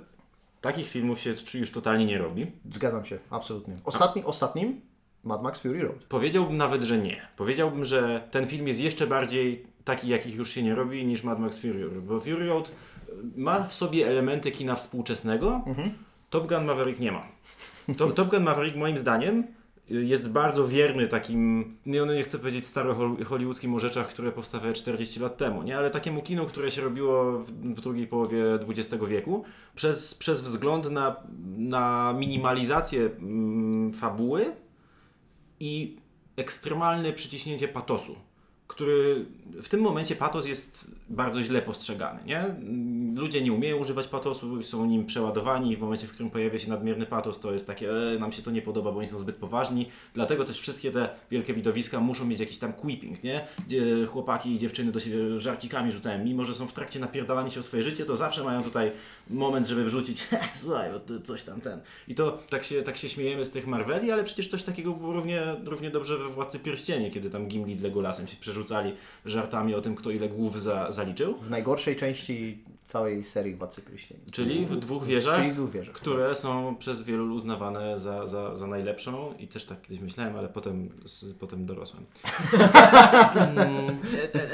takich 0.60 0.88
filmów 0.88 1.20
się 1.20 1.34
już 1.54 1.70
totalnie 1.70 2.04
nie 2.04 2.18
robi. 2.18 2.46
Zgadzam 2.72 3.04
się, 3.04 3.18
absolutnie. 3.30 3.76
Ostatni, 3.84 4.24
ostatnim 4.24 4.80
Mad 5.24 5.42
Max 5.42 5.60
Fury 5.60 5.82
Road. 5.82 6.04
Powiedziałbym 6.08 6.56
nawet, 6.56 6.82
że 6.82 6.98
nie. 6.98 7.20
Powiedziałbym, 7.36 7.84
że 7.84 8.28
ten 8.30 8.46
film 8.46 8.68
jest 8.68 8.80
jeszcze 8.80 9.06
bardziej 9.06 9.66
taki, 9.84 10.08
jakich 10.08 10.34
już 10.34 10.50
się 10.50 10.62
nie 10.62 10.74
robi, 10.74 11.06
niż 11.06 11.22
Mad 11.22 11.38
Max 11.38 11.58
Fury 11.58 11.84
Road. 11.84 12.04
Bo 12.04 12.20
Fury 12.20 12.46
Road 12.46 12.72
ma 13.36 13.62
w 13.62 13.74
sobie 13.74 14.08
elementy 14.08 14.50
kina 14.50 14.76
współczesnego, 14.76 15.64
Top 16.30 16.48
Gun 16.48 16.64
Maverick 16.64 17.00
nie 17.00 17.12
ma. 17.12 17.26
To, 17.96 18.10
Top 18.10 18.28
Gun 18.28 18.42
Maverick 18.42 18.76
moim 18.76 18.98
zdaniem 18.98 19.46
jest 19.90 20.28
bardzo 20.28 20.68
wierny 20.68 21.08
takim, 21.08 21.76
nie, 21.86 22.00
nie 22.00 22.22
chcę 22.22 22.38
powiedzieć 22.38 22.66
staro 22.66 22.94
hol- 22.94 23.24
hollywoodzkim 23.24 23.74
o 23.74 23.78
rzeczach, 23.78 24.08
które 24.08 24.32
powstawały 24.32 24.72
40 24.72 25.20
lat 25.20 25.36
temu, 25.36 25.62
nie? 25.62 25.78
ale 25.78 25.90
takiemu 25.90 26.22
kinu, 26.22 26.46
które 26.46 26.70
się 26.70 26.82
robiło 26.82 27.38
w, 27.38 27.50
w 27.50 27.80
drugiej 27.80 28.06
połowie 28.06 28.44
XX 28.54 29.04
wieku, 29.08 29.44
przez, 29.74 30.14
przez 30.14 30.40
wzgląd 30.40 30.90
na, 30.90 31.16
na 31.56 32.14
minimalizację 32.18 33.00
mm, 33.00 33.92
fabuły, 33.92 34.52
i 35.60 35.96
ekstremalne 36.36 37.12
przyciśnięcie 37.12 37.68
patosu, 37.68 38.16
który 38.66 39.26
w 39.62 39.68
tym 39.68 39.80
momencie 39.80 40.16
patos 40.16 40.46
jest 40.46 40.90
bardzo 41.08 41.42
źle 41.42 41.62
postrzegany. 41.62 42.20
Nie? 42.26 42.44
Ludzie 43.20 43.42
nie 43.42 43.52
umieją 43.52 43.76
używać 43.76 44.08
patosu, 44.08 44.62
są 44.62 44.86
nim 44.86 45.06
przeładowani 45.06 45.72
i 45.72 45.76
w 45.76 45.80
momencie, 45.80 46.06
w 46.06 46.12
którym 46.12 46.30
pojawia 46.30 46.58
się 46.58 46.70
nadmierny 46.70 47.06
patos, 47.06 47.40
to 47.40 47.52
jest 47.52 47.66
takie, 47.66 47.90
e, 47.90 48.18
nam 48.18 48.32
się 48.32 48.42
to 48.42 48.50
nie 48.50 48.62
podoba, 48.62 48.92
bo 48.92 48.98
oni 48.98 49.08
są 49.08 49.18
zbyt 49.18 49.36
poważni. 49.36 49.88
Dlatego 50.14 50.44
też 50.44 50.60
wszystkie 50.60 50.90
te 50.90 51.08
wielkie 51.30 51.54
widowiska 51.54 52.00
muszą 52.00 52.24
mieć 52.24 52.40
jakiś 52.40 52.58
tam 52.58 52.72
quipping, 52.72 53.24
nie? 53.24 53.46
gdzie 53.66 54.06
chłopaki 54.06 54.52
i 54.52 54.58
dziewczyny 54.58 54.92
do 54.92 55.00
siebie 55.00 55.40
żarcikami 55.40 55.92
rzucają. 55.92 56.24
Mimo, 56.24 56.44
że 56.44 56.54
są 56.54 56.66
w 56.66 56.72
trakcie 56.72 57.00
napierdalania 57.00 57.50
się 57.50 57.60
o 57.60 57.62
swoje 57.62 57.82
życie, 57.82 58.04
to 58.04 58.16
zawsze 58.16 58.44
mają 58.44 58.62
tutaj 58.62 58.92
moment, 59.30 59.66
żeby 59.66 59.84
wrzucić, 59.84 60.24
słuchaj, 60.54 60.90
bo 60.92 61.20
coś 61.20 61.42
tam 61.42 61.60
ten. 61.60 61.80
I 62.08 62.14
to 62.14 62.38
tak 62.50 62.64
się, 62.64 62.82
tak 62.82 62.96
się 62.96 63.08
śmiejemy 63.08 63.44
z 63.44 63.50
tych 63.50 63.66
Marveli, 63.66 64.10
ale 64.10 64.24
przecież 64.24 64.48
coś 64.48 64.62
takiego 64.62 64.92
było 64.92 65.12
równie, 65.12 65.42
równie 65.64 65.90
dobrze 65.90 66.18
we 66.18 66.28
Władcy 66.28 66.58
Pierścienie, 66.58 67.10
kiedy 67.10 67.30
tam 67.30 67.48
Gimli 67.48 67.74
z 67.74 67.82
Legolasem 67.82 68.28
się 68.28 68.36
przerzucali 68.56 68.92
żartami 69.24 69.74
o 69.74 69.80
tym, 69.80 69.94
kto 69.94 70.10
ile 70.10 70.28
głów 70.28 70.62
za, 70.62 70.92
zaliczył. 70.92 71.38
W 71.38 71.50
najgorszej 71.50 71.96
części 71.96 72.58
całej 72.84 73.24
serii 73.24 73.54
Władcy 73.54 73.82
Pierścieni. 73.82 74.20
Czyli 74.32 74.66
w 74.66 74.76
dwóch 74.76 75.04
wieżach, 75.04 75.36
Czyli 75.36 75.50
w 75.50 75.54
dwóch 75.54 75.70
wieżach. 75.70 75.94
które 75.94 76.36
są 76.36 76.76
przez 76.78 77.02
wielu 77.02 77.34
uznawane 77.34 77.98
za, 77.98 78.26
za, 78.26 78.56
za 78.56 78.66
najlepszą 78.66 79.34
i 79.38 79.48
też 79.48 79.64
tak 79.64 79.82
kiedyś 79.82 80.00
myślałem, 80.00 80.36
ale 80.36 80.48
potem, 80.48 80.88
z, 81.06 81.34
potem 81.34 81.66
dorosłem. 81.66 82.04
Mm, 83.36 83.98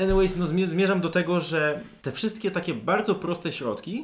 Anyways, 0.02 0.36
no 0.36 0.46
zmie- 0.46 0.66
zmierzam 0.66 1.00
do 1.00 1.08
tego, 1.10 1.40
że 1.40 1.80
te 2.02 2.12
wszystkie 2.12 2.50
takie 2.50 2.74
bardzo 2.74 3.14
proste 3.14 3.52
środki 3.52 4.02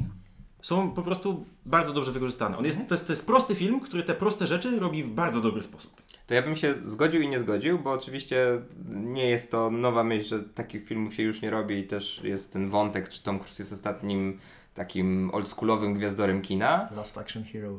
są 0.62 0.91
po 0.91 1.03
prostu 1.03 1.45
bardzo 1.67 1.93
dobrze 1.93 2.13
wykorzystane. 2.13 2.59
On 2.59 2.65
jest, 2.65 2.78
to, 2.89 2.95
jest, 2.95 3.06
to 3.06 3.13
jest 3.13 3.26
prosty 3.26 3.54
film, 3.54 3.80
który 3.80 4.02
te 4.02 4.15
proste 4.15 4.47
rzeczy 4.47 4.80
robi 4.80 5.04
w 5.04 5.11
bardzo 5.11 5.41
dobry 5.41 5.63
sposób. 5.63 6.02
To 6.26 6.35
ja 6.35 6.43
bym 6.43 6.56
się 6.56 6.75
zgodził 6.85 7.21
i 7.21 7.28
nie 7.28 7.39
zgodził, 7.39 7.78
bo 7.78 7.93
oczywiście 7.93 8.47
nie 8.89 9.26
jest 9.26 9.50
to 9.50 9.71
nowa 9.71 10.04
myśl, 10.04 10.28
że 10.28 10.41
takich 10.41 10.85
filmów 10.85 11.15
się 11.15 11.23
już 11.23 11.43
nie 11.43 11.50
robi 11.50 11.78
i 11.78 11.87
też 11.87 12.21
jest 12.25 12.52
ten 12.52 12.71
wątek, 12.71 13.09
czy 13.09 13.23
Tom 13.23 13.39
Cruise 13.39 13.63
jest 13.63 13.73
ostatnim 13.73 14.39
takim 14.78 15.30
oldschoolowym 15.32 15.95
gwiazdorem 15.95 16.43
kina. 16.43 16.89
Last 16.97 17.19
Action 17.19 17.45
Hero. 17.45 17.78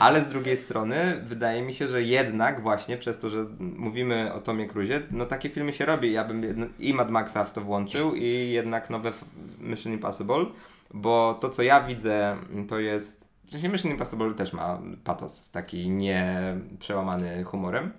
Ale 0.00 0.22
z 0.22 0.26
drugiej 0.26 0.56
strony 0.56 1.22
wydaje 1.24 1.62
mi 1.62 1.74
się, 1.74 1.88
że 1.88 2.02
jednak 2.02 2.62
właśnie 2.62 2.96
przez 2.96 3.18
to, 3.18 3.30
że 3.30 3.46
mówimy 3.58 4.32
o 4.32 4.40
Tomie 4.40 4.66
Cruzie, 4.66 5.02
no 5.10 5.26
takie 5.26 5.48
filmy 5.48 5.72
się 5.72 5.86
robi. 5.86 6.12
Ja 6.12 6.24
bym 6.24 6.70
i 6.78 6.94
Mad 6.94 7.10
Maxa 7.10 7.44
w 7.44 7.52
to 7.52 7.60
włączył 7.60 8.14
i 8.14 8.50
jednak 8.52 8.90
nowe 8.90 9.12
Mission 9.60 9.92
Impossible, 9.92 10.46
bo 10.94 11.34
to 11.34 11.48
co 11.48 11.62
ja 11.62 11.80
widzę 11.80 12.36
to 12.68 12.78
jest, 12.78 13.28
w 13.46 13.50
sensie 13.50 13.68
Mission 13.68 13.92
Impossible 13.92 14.34
też 14.34 14.52
ma 14.52 14.82
patos 15.04 15.50
taki 15.50 15.90
nie 15.90 16.56
przełamany 16.78 17.44
humorem. 17.44 17.92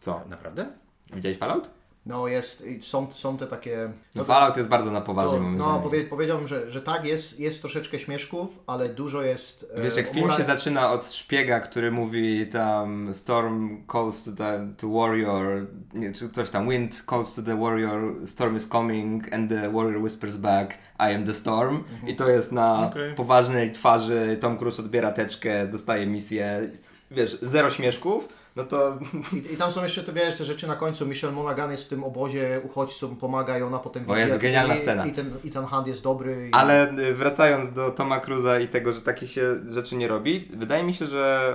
Co? 0.00 0.20
Naprawdę? 0.28 0.66
Widziałeś 1.12 1.38
Fallout? 1.38 1.70
No 2.06 2.28
jest, 2.28 2.64
są, 2.80 3.10
są 3.10 3.36
te 3.36 3.46
takie... 3.46 3.92
No 4.14 4.24
Fallout 4.24 4.56
jest 4.56 4.68
bardzo 4.68 4.90
na 4.90 5.00
poważnie 5.00 5.40
no 5.40 5.56
zdaniem. 5.64 5.82
powie, 5.82 6.04
powiedziałbym, 6.04 6.46
że, 6.48 6.70
że 6.70 6.82
tak, 6.82 7.04
jest, 7.04 7.40
jest 7.40 7.60
troszeczkę 7.60 7.98
śmieszków, 7.98 8.58
ale 8.66 8.88
dużo 8.88 9.22
jest... 9.22 9.66
e, 9.74 9.82
Wiesz, 9.82 9.96
jak 9.96 10.08
film 10.08 10.30
się 10.30 10.44
zaczyna 10.44 10.90
od 10.92 11.12
szpiega, 11.12 11.60
który 11.60 11.90
mówi 11.90 12.46
tam 12.46 13.14
Storm 13.14 13.86
calls 13.92 14.24
to 14.24 14.32
the 14.32 14.68
to 14.78 14.88
warrior, 14.88 15.66
nie, 15.94 16.12
czy 16.12 16.28
coś 16.30 16.50
tam, 16.50 16.68
Wind 16.70 17.04
calls 17.10 17.34
to 17.34 17.42
the 17.42 17.60
warrior, 17.60 18.28
storm 18.28 18.56
is 18.56 18.68
coming 18.68 19.34
and 19.34 19.50
the 19.50 19.72
warrior 19.72 20.02
whispers 20.02 20.36
back, 20.36 20.74
I 20.98 21.14
am 21.14 21.24
the 21.24 21.34
storm. 21.34 21.76
Mhm. 21.76 22.08
I 22.08 22.16
to 22.16 22.28
jest 22.30 22.52
na 22.52 22.86
Okej. 22.86 23.14
poważnej 23.14 23.72
twarzy, 23.72 24.36
Tom 24.40 24.56
Cruise 24.58 24.82
odbiera 24.82 25.12
teczkę, 25.12 25.66
dostaje 25.66 26.06
misję, 26.06 26.70
wiesz, 27.10 27.38
zero 27.42 27.70
śmieszków, 27.70 28.28
no 28.56 28.64
to 28.64 28.98
I, 29.32 29.52
I 29.52 29.56
tam 29.56 29.72
są 29.72 29.82
jeszcze 29.82 30.02
te, 30.04 30.12
wiesz, 30.12 30.38
te 30.38 30.44
rzeczy 30.44 30.66
na 30.66 30.76
końcu. 30.76 31.06
Michelle 31.06 31.32
Monaghan 31.32 31.70
jest 31.70 31.84
w 31.84 31.88
tym 31.88 32.04
obozie 32.04 32.60
uchodźcom, 32.64 33.16
pomaga 33.16 33.58
i 33.58 33.62
ona 33.62 33.78
potem 33.78 34.10
O 34.10 34.16
Jezu, 34.16 34.32
jak 34.32 34.40
genialna 34.40 34.74
ten, 34.74 34.82
scena. 34.82 35.06
I 35.06 35.12
ten, 35.12 35.34
I 35.44 35.50
ten 35.50 35.64
hand 35.64 35.86
jest 35.86 36.02
dobry. 36.02 36.48
I... 36.48 36.52
Ale 36.52 36.92
y, 36.98 37.14
wracając 37.14 37.72
do 37.72 37.90
Toma 37.90 38.20
Cruza 38.20 38.60
i 38.60 38.68
tego, 38.68 38.92
że 38.92 39.00
takie 39.00 39.28
się 39.28 39.42
rzeczy 39.68 39.96
nie 39.96 40.08
robi, 40.08 40.48
wydaje 40.56 40.82
mi 40.82 40.94
się, 40.94 41.06
że 41.06 41.54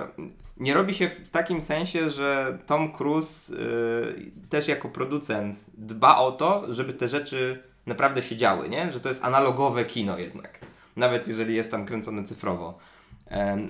nie 0.56 0.74
robi 0.74 0.94
się 0.94 1.08
w 1.08 1.30
takim 1.30 1.62
sensie, 1.62 2.10
że 2.10 2.58
Tom 2.66 2.92
Cruise 2.92 3.54
y, 3.54 4.32
też 4.48 4.68
jako 4.68 4.88
producent 4.88 5.64
dba 5.74 6.16
o 6.16 6.32
to, 6.32 6.74
żeby 6.74 6.92
te 6.92 7.08
rzeczy 7.08 7.62
naprawdę 7.86 8.22
się 8.22 8.36
działy, 8.36 8.68
nie? 8.68 8.92
Że 8.92 9.00
to 9.00 9.08
jest 9.08 9.24
analogowe 9.24 9.84
kino 9.84 10.18
jednak. 10.18 10.58
Nawet 10.96 11.28
jeżeli 11.28 11.54
jest 11.54 11.70
tam 11.70 11.86
kręcone 11.86 12.24
cyfrowo. 12.24 12.78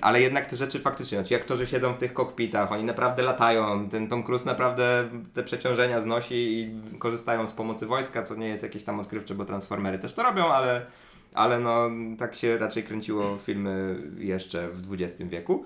Ale 0.01 0.21
jednak 0.21 0.45
te 0.45 0.55
rzeczy 0.55 0.79
faktycznie, 0.79 1.23
ci 1.23 1.35
aktorzy 1.35 1.67
siedzą 1.67 1.93
w 1.93 1.97
tych 1.97 2.13
kokpitach, 2.13 2.71
oni 2.71 2.83
naprawdę 2.83 3.23
latają, 3.23 3.89
ten 3.89 4.07
Tom 4.07 4.23
Cruise 4.23 4.45
naprawdę 4.45 5.09
te 5.33 5.43
przeciążenia 5.43 6.01
znosi 6.01 6.59
i 6.59 6.71
korzystają 6.99 7.47
z 7.47 7.53
pomocy 7.53 7.85
wojska, 7.85 8.23
co 8.23 8.35
nie 8.35 8.47
jest 8.47 8.63
jakieś 8.63 8.83
tam 8.83 8.99
odkrywcze, 8.99 9.35
bo 9.35 9.45
Transformery 9.45 9.99
też 9.99 10.13
to 10.13 10.23
robią, 10.23 10.45
ale, 10.45 10.85
ale 11.33 11.59
no 11.59 11.89
tak 12.17 12.35
się 12.35 12.57
raczej 12.57 12.83
kręciło 12.83 13.37
filmy 13.37 14.03
jeszcze 14.17 14.69
w 14.69 14.93
XX 14.93 15.29
wieku. 15.29 15.65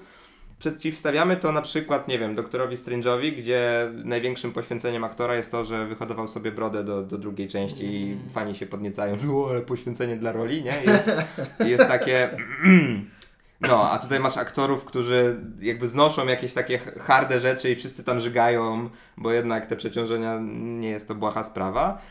Przeciwstawiamy 0.60 1.38
to 1.38 1.52
na 1.52 1.62
przykład, 1.62 2.08
nie 2.08 2.20
wiem, 2.20 2.36
doktorowi 2.36 2.76
Strange'owi, 2.76 3.36
gdzie 3.36 3.92
największym 4.04 4.52
poświęceniem 4.52 5.04
aktora 5.04 5.36
jest 5.36 5.52
to, 5.52 5.66
że 5.66 5.86
wyhodował 5.86 6.28
sobie 6.28 6.52
brodę 6.52 6.84
do, 6.84 7.02
do 7.02 7.18
drugiej 7.18 7.48
części 7.48 7.86
i 7.86 8.18
fani 8.30 8.56
się 8.56 8.66
podniecają, 8.66 9.18
że 9.18 9.28
o, 9.30 9.50
ale 9.50 9.62
poświęcenie 9.62 10.16
dla 10.16 10.32
roli, 10.32 10.64
nie? 10.64 10.74
Jest, 10.86 11.12
jest 11.72 11.88
takie... 11.88 12.30
No, 13.62 13.92
a 13.92 14.00
tutaj 14.00 14.20
masz 14.20 14.38
aktorów, 14.38 14.86
którzy 14.86 15.40
jakby 15.60 15.88
znoszą 15.88 16.28
jakieś 16.28 16.54
takie 16.54 16.78
harde 16.78 17.40
rzeczy 17.40 17.72
i 17.72 17.76
wszyscy 17.76 18.04
tam 18.04 18.20
żygają, 18.20 18.90
bo 19.18 19.32
jednak 19.32 19.68
te 19.68 19.76
przeciążenia 19.76 20.40
nie 20.54 20.90
jest 20.90 21.08
to 21.08 21.16
błaha 21.16 21.44
sprawa. 21.44 22.02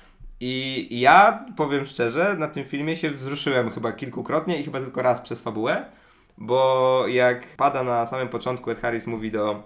I 0.40 0.88
ja 1.00 1.44
powiem 1.56 1.86
szczerze, 1.86 2.36
na 2.38 2.48
tym 2.48 2.64
filmie 2.64 2.96
się 2.96 3.10
wzruszyłem 3.10 3.70
chyba 3.70 3.92
kilkukrotnie 3.92 4.60
i 4.60 4.64
chyba 4.64 4.80
tylko 4.80 5.02
raz 5.02 5.20
przez 5.20 5.40
fabułę, 5.40 5.84
bo 6.38 7.04
jak 7.08 7.56
pada 7.56 7.82
na 7.82 8.06
samym 8.06 8.28
początku, 8.28 8.70
Ed 8.70 8.80
Harris 8.80 9.06
mówi 9.06 9.30
do 9.30 9.62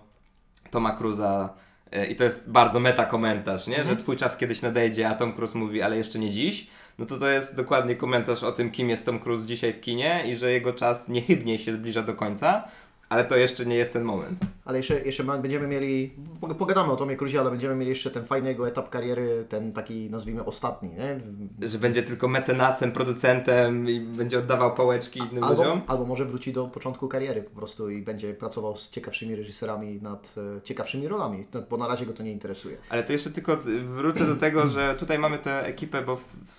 Toma 0.71 0.93
Cruza, 0.93 1.55
E, 1.93 2.07
I 2.07 2.17
to 2.17 2.25
jest 2.25 2.51
bardzo 2.51 2.81
meta 2.81 3.05
komentarz, 3.05 3.67
nie? 3.67 3.79
Mhm. 3.79 3.97
Że 3.97 4.03
twój 4.03 4.17
czas 4.17 4.37
kiedyś 4.37 4.63
nadejdzie, 4.63 5.09
a 5.09 5.15
Tom 5.15 5.33
Cruise 5.33 5.59
mówi, 5.59 5.83
ale 5.83 5.97
jeszcze 5.97 6.19
nie 6.19 6.31
dziś. 6.31 6.67
No 6.99 7.07
to 7.07 7.19
to 7.19 7.29
jest 7.29 7.57
dokładnie 7.57 7.97
komentarz 7.97 8.43
o 8.43 8.53
tym, 8.53 8.71
kim 8.71 8.91
jest 8.91 9.07
Tom 9.07 9.19
Cruise 9.19 9.47
dzisiaj 9.47 9.73
w 9.73 9.81
kinie 9.81 10.25
i 10.27 10.37
że 10.37 10.53
jego 10.53 10.73
czas 10.73 11.09
niechybnie 11.09 11.59
się 11.59 11.73
zbliża 11.73 12.03
do 12.03 12.15
końca, 12.15 12.69
ale 13.09 13.25
to 13.25 13.37
jeszcze 13.37 13.67
nie 13.67 13.77
jest 13.77 13.93
ten 13.93 14.05
moment. 14.05 14.39
Ale 14.65 14.79
jeszcze, 14.79 15.01
jeszcze 15.01 15.25
będziemy 15.25 15.67
mieli, 15.69 16.13
pog- 16.41 16.55
pogadamy 16.55 16.93
o 16.93 16.97
Tomie 16.97 17.17
Cruise, 17.17 17.41
ale 17.41 17.51
będziemy 17.51 17.75
mieli 17.75 17.89
jeszcze 17.89 18.11
ten 18.11 18.25
fajny 18.25 18.49
jego 18.49 18.69
etap 18.69 18.91
kariery, 18.91 19.45
ten 19.49 19.73
taki 19.73 20.11
nazwijmy 20.11 20.45
ostatni, 20.45 20.89
nie? 20.89 21.21
Że 21.69 21.79
będzie 21.79 22.03
tylko 22.03 22.29
mecenasem, 22.29 22.93
producentem 22.93 23.89
i 23.89 24.01
będzie 24.01 24.39
oddawał 24.39 24.75
pałeczki 24.75 25.21
innym 25.33 25.45
Albo, 25.45 25.63
ludziom. 25.63 25.81
albo 25.87 26.07
może 26.07 26.25
wróci 26.25 26.53
do 26.53 26.67
początku 26.67 27.09
kariery 27.09 27.43
po 27.43 27.51
prostu 27.51 27.91
i 27.91 28.03
będzie 28.03 28.35
pracował 28.35 28.77
z 28.77 28.91
ciekawszymi 28.91 29.37
reżyserami 29.37 29.99
nad 30.03 30.35
e, 30.59 30.63
ciekawszymi 30.63 31.09
rolami, 31.09 31.47
no, 31.55 31.63
bo 31.71 31.77
na 31.77 31.89
razie 31.89 32.07
go 32.07 32.13
to 32.13 32.23
nie 32.23 32.33
interesuje. 32.33 32.77
Ale 32.89 33.03
to 33.03 33.13
jeszcze 33.13 33.31
tylko 33.31 33.57
wrócę 33.85 34.27
do 34.27 34.37
tego, 34.37 34.69
że 34.69 34.95
tutaj 34.99 35.19
mamy 35.19 35.39
tę 35.39 35.67
ekipę, 35.67 36.03
bo 36.03 36.19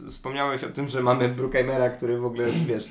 wspomniałeś 0.10 0.64
o 0.64 0.70
tym, 0.70 0.88
że 0.88 1.02
mamy 1.02 1.30
Bruckheimera, 1.30 1.90
który 1.90 2.20
w 2.20 2.26
ogóle, 2.26 2.48
wiesz, 2.68 2.86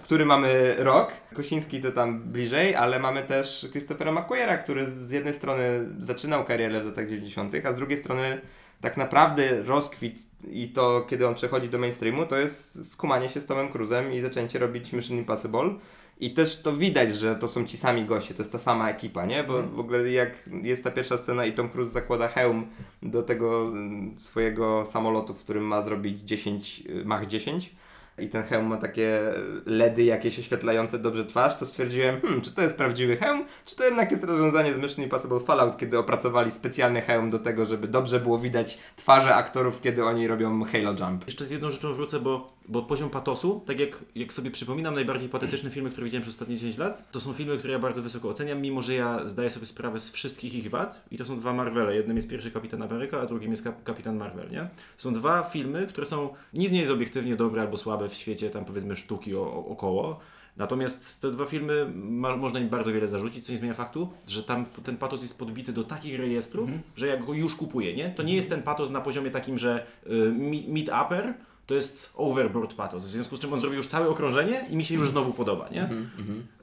który 0.00 0.26
mamy 0.26 0.74
rok, 0.78 1.12
Kosiński 1.34 1.80
to 1.80 1.92
tam 1.92 2.20
bliżej, 2.20 2.74
ale 2.74 2.98
mamy 2.98 3.22
też 3.22 3.66
Christophera 3.70 4.12
McQuarriera, 4.12 4.58
który 4.58 4.90
z 4.90 5.10
jednej 5.10 5.34
strony 5.34 5.62
zaczynał 5.98 6.44
karierę 6.44 6.80
w 6.80 6.86
latach 6.86 7.08
90., 7.08 7.54
a 7.64 7.72
z 7.72 7.76
drugiej 7.76 7.98
strony 7.98 8.40
tak 8.80 8.96
naprawdę 8.96 9.62
rozkwit 9.62 10.26
i 10.50 10.68
to, 10.68 11.06
kiedy 11.10 11.28
on 11.28 11.34
przechodzi 11.34 11.68
do 11.68 11.78
mainstreamu, 11.78 12.26
to 12.26 12.36
jest 12.36 12.92
skumanie 12.92 13.28
się 13.28 13.40
z 13.40 13.46
Tomem 13.46 13.68
Cruzem 13.68 14.12
i 14.12 14.20
zaczęcie 14.20 14.58
robić 14.58 14.92
Mission 14.92 15.18
Impossible. 15.18 15.74
I 16.20 16.34
też 16.34 16.62
to 16.62 16.72
widać, 16.76 17.16
że 17.16 17.36
to 17.36 17.48
są 17.48 17.64
ci 17.64 17.76
sami 17.76 18.04
goście, 18.04 18.34
to 18.34 18.42
jest 18.42 18.52
ta 18.52 18.58
sama 18.58 18.90
ekipa, 18.90 19.26
nie? 19.26 19.44
Bo 19.44 19.62
w 19.62 19.80
ogóle 19.80 20.10
jak 20.10 20.48
jest 20.62 20.84
ta 20.84 20.90
pierwsza 20.90 21.18
scena 21.18 21.46
i 21.46 21.52
Tom 21.52 21.68
Cruise 21.68 21.92
zakłada 21.92 22.28
hełm 22.28 22.66
do 23.02 23.22
tego 23.22 23.68
mm, 23.68 24.14
swojego 24.20 24.86
samolotu, 24.86 25.34
w 25.34 25.38
którym 25.38 25.64
ma 25.64 25.82
zrobić 25.82 26.20
10, 26.20 26.82
y, 26.86 27.04
Mach 27.04 27.26
10 27.26 27.74
i 28.18 28.28
ten 28.28 28.42
hełm 28.42 28.66
ma 28.66 28.76
takie 28.76 29.20
LEDy 29.66 30.02
jakieś 30.02 30.38
oświetlające 30.38 30.98
dobrze 30.98 31.24
twarz, 31.24 31.56
to 31.56 31.66
stwierdziłem, 31.66 32.20
hmm, 32.20 32.40
czy 32.40 32.52
to 32.52 32.62
jest 32.62 32.76
prawdziwy 32.76 33.16
hełm, 33.16 33.44
czy 33.64 33.76
to 33.76 33.84
jednak 33.84 34.10
jest 34.10 34.24
rozwiązanie 34.24 34.74
z 34.74 34.78
Mission 34.78 35.04
Impossible 35.04 35.40
Fallout, 35.40 35.76
kiedy 35.76 35.98
opracowali 35.98 36.50
specjalny 36.50 37.00
hełm 37.00 37.30
do 37.30 37.38
tego, 37.38 37.66
żeby 37.66 37.88
dobrze 37.88 38.20
było 38.20 38.38
widać 38.38 38.78
twarze 38.96 39.34
aktorów, 39.34 39.80
kiedy 39.80 40.04
oni 40.04 40.26
robią 40.26 40.64
Halo 40.64 40.94
Jump. 41.00 41.26
Jeszcze 41.26 41.44
z 41.44 41.50
jedną 41.50 41.70
rzeczą 41.70 41.94
wrócę, 41.94 42.20
bo, 42.20 42.52
bo 42.68 42.82
poziom 42.82 43.10
patosu, 43.10 43.62
tak 43.66 43.80
jak, 43.80 43.98
jak 44.14 44.32
sobie 44.32 44.50
przypominam 44.50 44.94
najbardziej 44.94 45.28
patetyczne 45.28 45.70
filmy, 45.70 45.90
które 45.90 46.04
widziałem 46.04 46.22
przez 46.22 46.34
ostatnie 46.34 46.56
10 46.56 46.78
lat, 46.78 47.10
to 47.12 47.20
są 47.20 47.32
filmy, 47.32 47.58
które 47.58 47.72
ja 47.72 47.78
bardzo 47.78 48.02
wysoko 48.02 48.28
oceniam, 48.28 48.60
mimo 48.60 48.82
że 48.82 48.94
ja 48.94 49.26
zdaję 49.26 49.50
sobie 49.50 49.66
sprawę 49.66 50.00
z 50.00 50.10
wszystkich 50.10 50.54
ich 50.54 50.70
wad 50.70 51.04
i 51.10 51.16
to 51.18 51.24
są 51.24 51.36
dwa 51.36 51.52
Marvele. 51.52 51.96
Jednym 51.96 52.16
jest 52.16 52.28
pierwszy 52.30 52.50
Kapitan 52.50 52.82
Ameryka, 52.82 53.20
a 53.20 53.26
drugim 53.26 53.50
jest 53.50 53.64
Kap- 53.64 53.82
Kapitan 53.84 54.16
Marvel, 54.16 54.48
nie? 54.50 54.68
Są 54.96 55.12
dwa 55.12 55.42
filmy, 55.42 55.86
które 55.86 56.06
są, 56.06 56.28
nic 56.54 56.72
nie 56.72 56.80
jest 56.80 56.92
obiektywnie 56.92 57.36
dobre 57.36 57.62
albo 57.62 57.76
słabe 57.76 58.08
w 58.08 58.14
świecie 58.14 58.50
tam 58.50 58.64
powiedzmy 58.64 58.96
sztuki 58.96 59.36
o, 59.36 59.40
o, 59.42 59.66
około, 59.66 60.20
Natomiast 60.56 61.20
te 61.20 61.30
dwa 61.30 61.46
filmy 61.46 61.86
ma, 61.94 62.36
można 62.36 62.60
im 62.60 62.68
bardzo 62.68 62.92
wiele 62.92 63.08
zarzucić, 63.08 63.46
co 63.46 63.52
nie 63.52 63.58
zmienia 63.58 63.74
faktu, 63.74 64.08
że 64.28 64.42
tam 64.42 64.64
ten 64.84 64.96
patos 64.96 65.22
jest 65.22 65.38
podbity 65.38 65.72
do 65.72 65.84
takich 65.84 66.18
rejestrów, 66.20 66.70
że 66.96 67.06
ja 67.06 67.16
go 67.16 67.32
już 67.34 67.56
kupuję, 67.56 67.96
nie? 67.96 68.10
To 68.10 68.22
nie 68.22 68.36
jest 68.36 68.48
ten 68.48 68.62
patos 68.62 68.90
na 68.90 69.00
poziomie 69.00 69.30
takim, 69.30 69.58
że 69.58 69.86
y, 70.06 70.32
mi- 70.32 70.68
mid-upper 70.68 71.32
to 71.66 71.74
jest 71.74 72.12
overboard 72.16 72.74
patos, 72.74 73.06
w 73.06 73.10
związku 73.10 73.36
z 73.36 73.40
czym 73.40 73.52
on 73.52 73.60
zrobił 73.60 73.76
już 73.76 73.86
całe 73.86 74.08
okrążenie 74.08 74.66
i 74.70 74.76
mi 74.76 74.84
się 74.84 74.94
już 74.94 75.08
znowu 75.08 75.32
podoba, 75.32 75.68
nie? 75.68 75.88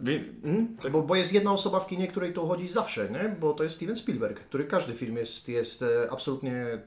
Wie, 0.01 0.23
mhm. 0.43 0.77
Tak, 0.81 0.91
bo, 0.91 1.01
bo 1.01 1.15
jest 1.15 1.33
jedna 1.33 1.51
osoba 1.51 1.79
w 1.79 1.87
kinie, 1.87 2.07
której 2.07 2.33
to 2.33 2.47
chodzi 2.47 2.67
zawsze, 2.67 3.09
nie? 3.09 3.35
bo 3.39 3.53
to 3.53 3.63
jest 3.63 3.75
Steven 3.75 3.95
Spielberg, 3.95 4.39
który 4.39 4.63
każdy 4.63 4.93
film 4.93 5.17
jest, 5.17 5.49
jest 5.49 5.81
e, 5.81 6.11
absolutnie 6.11 6.53
e, 6.53 6.81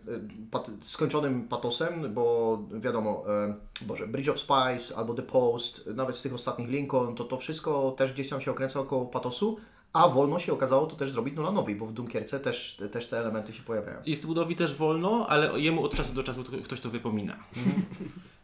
pat, 0.50 0.70
skończonym 0.82 1.48
patosem, 1.48 2.14
bo 2.14 2.58
wiadomo, 2.72 3.24
e, 3.28 3.54
Boże, 3.86 4.06
Bridge 4.06 4.28
of 4.28 4.38
Spies 4.38 4.92
albo 4.96 5.14
The 5.14 5.22
Post, 5.22 5.86
nawet 5.94 6.16
z 6.16 6.22
tych 6.22 6.34
ostatnich 6.34 6.68
Lincoln, 6.68 7.14
to 7.14 7.24
to 7.24 7.36
wszystko 7.36 7.94
też 7.98 8.12
gdzieś 8.12 8.28
tam 8.28 8.40
się 8.40 8.50
okręca 8.50 8.80
około 8.80 9.06
patosu, 9.06 9.58
a 9.92 10.08
wolno 10.08 10.38
się 10.38 10.52
okazało 10.52 10.86
to 10.86 10.96
też 10.96 11.10
zrobić 11.10 11.36
Nolanowi, 11.36 11.74
bo 11.74 11.86
w 11.86 11.92
Dunkierce 11.92 12.40
też, 12.40 12.76
też 12.92 13.06
te 13.06 13.18
elementy 13.18 13.52
się 13.52 13.62
pojawiają. 13.62 13.98
Eastwoodowi 14.08 14.56
też 14.56 14.74
wolno, 14.74 15.26
ale 15.28 15.60
jemu 15.60 15.84
od 15.84 15.94
czasu 15.94 16.14
do 16.14 16.22
czasu 16.22 16.44
ktoś 16.64 16.80
to 16.80 16.90
wypomina. 16.90 17.36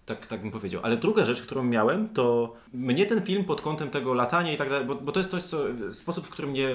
Tak, 0.09 0.27
tak 0.27 0.43
bym 0.43 0.51
powiedział. 0.51 0.81
Ale 0.85 0.97
druga 0.97 1.25
rzecz, 1.25 1.43
którą 1.43 1.63
miałem, 1.63 2.09
to 2.09 2.55
mnie 2.73 3.07
ten 3.07 3.23
film 3.23 3.45
pod 3.45 3.61
kątem 3.61 3.91
tego 3.91 4.15
latania 4.15 4.53
i 4.53 4.57
tak 4.57 4.69
dalej, 4.69 4.87
bo, 4.87 4.95
bo 4.95 5.13
to 5.13 5.21
jest 5.21 5.31
coś, 5.31 5.43
co 5.43 5.65
sposób, 5.93 6.27
w 6.27 6.31
którym 6.31 6.51
mnie 6.51 6.75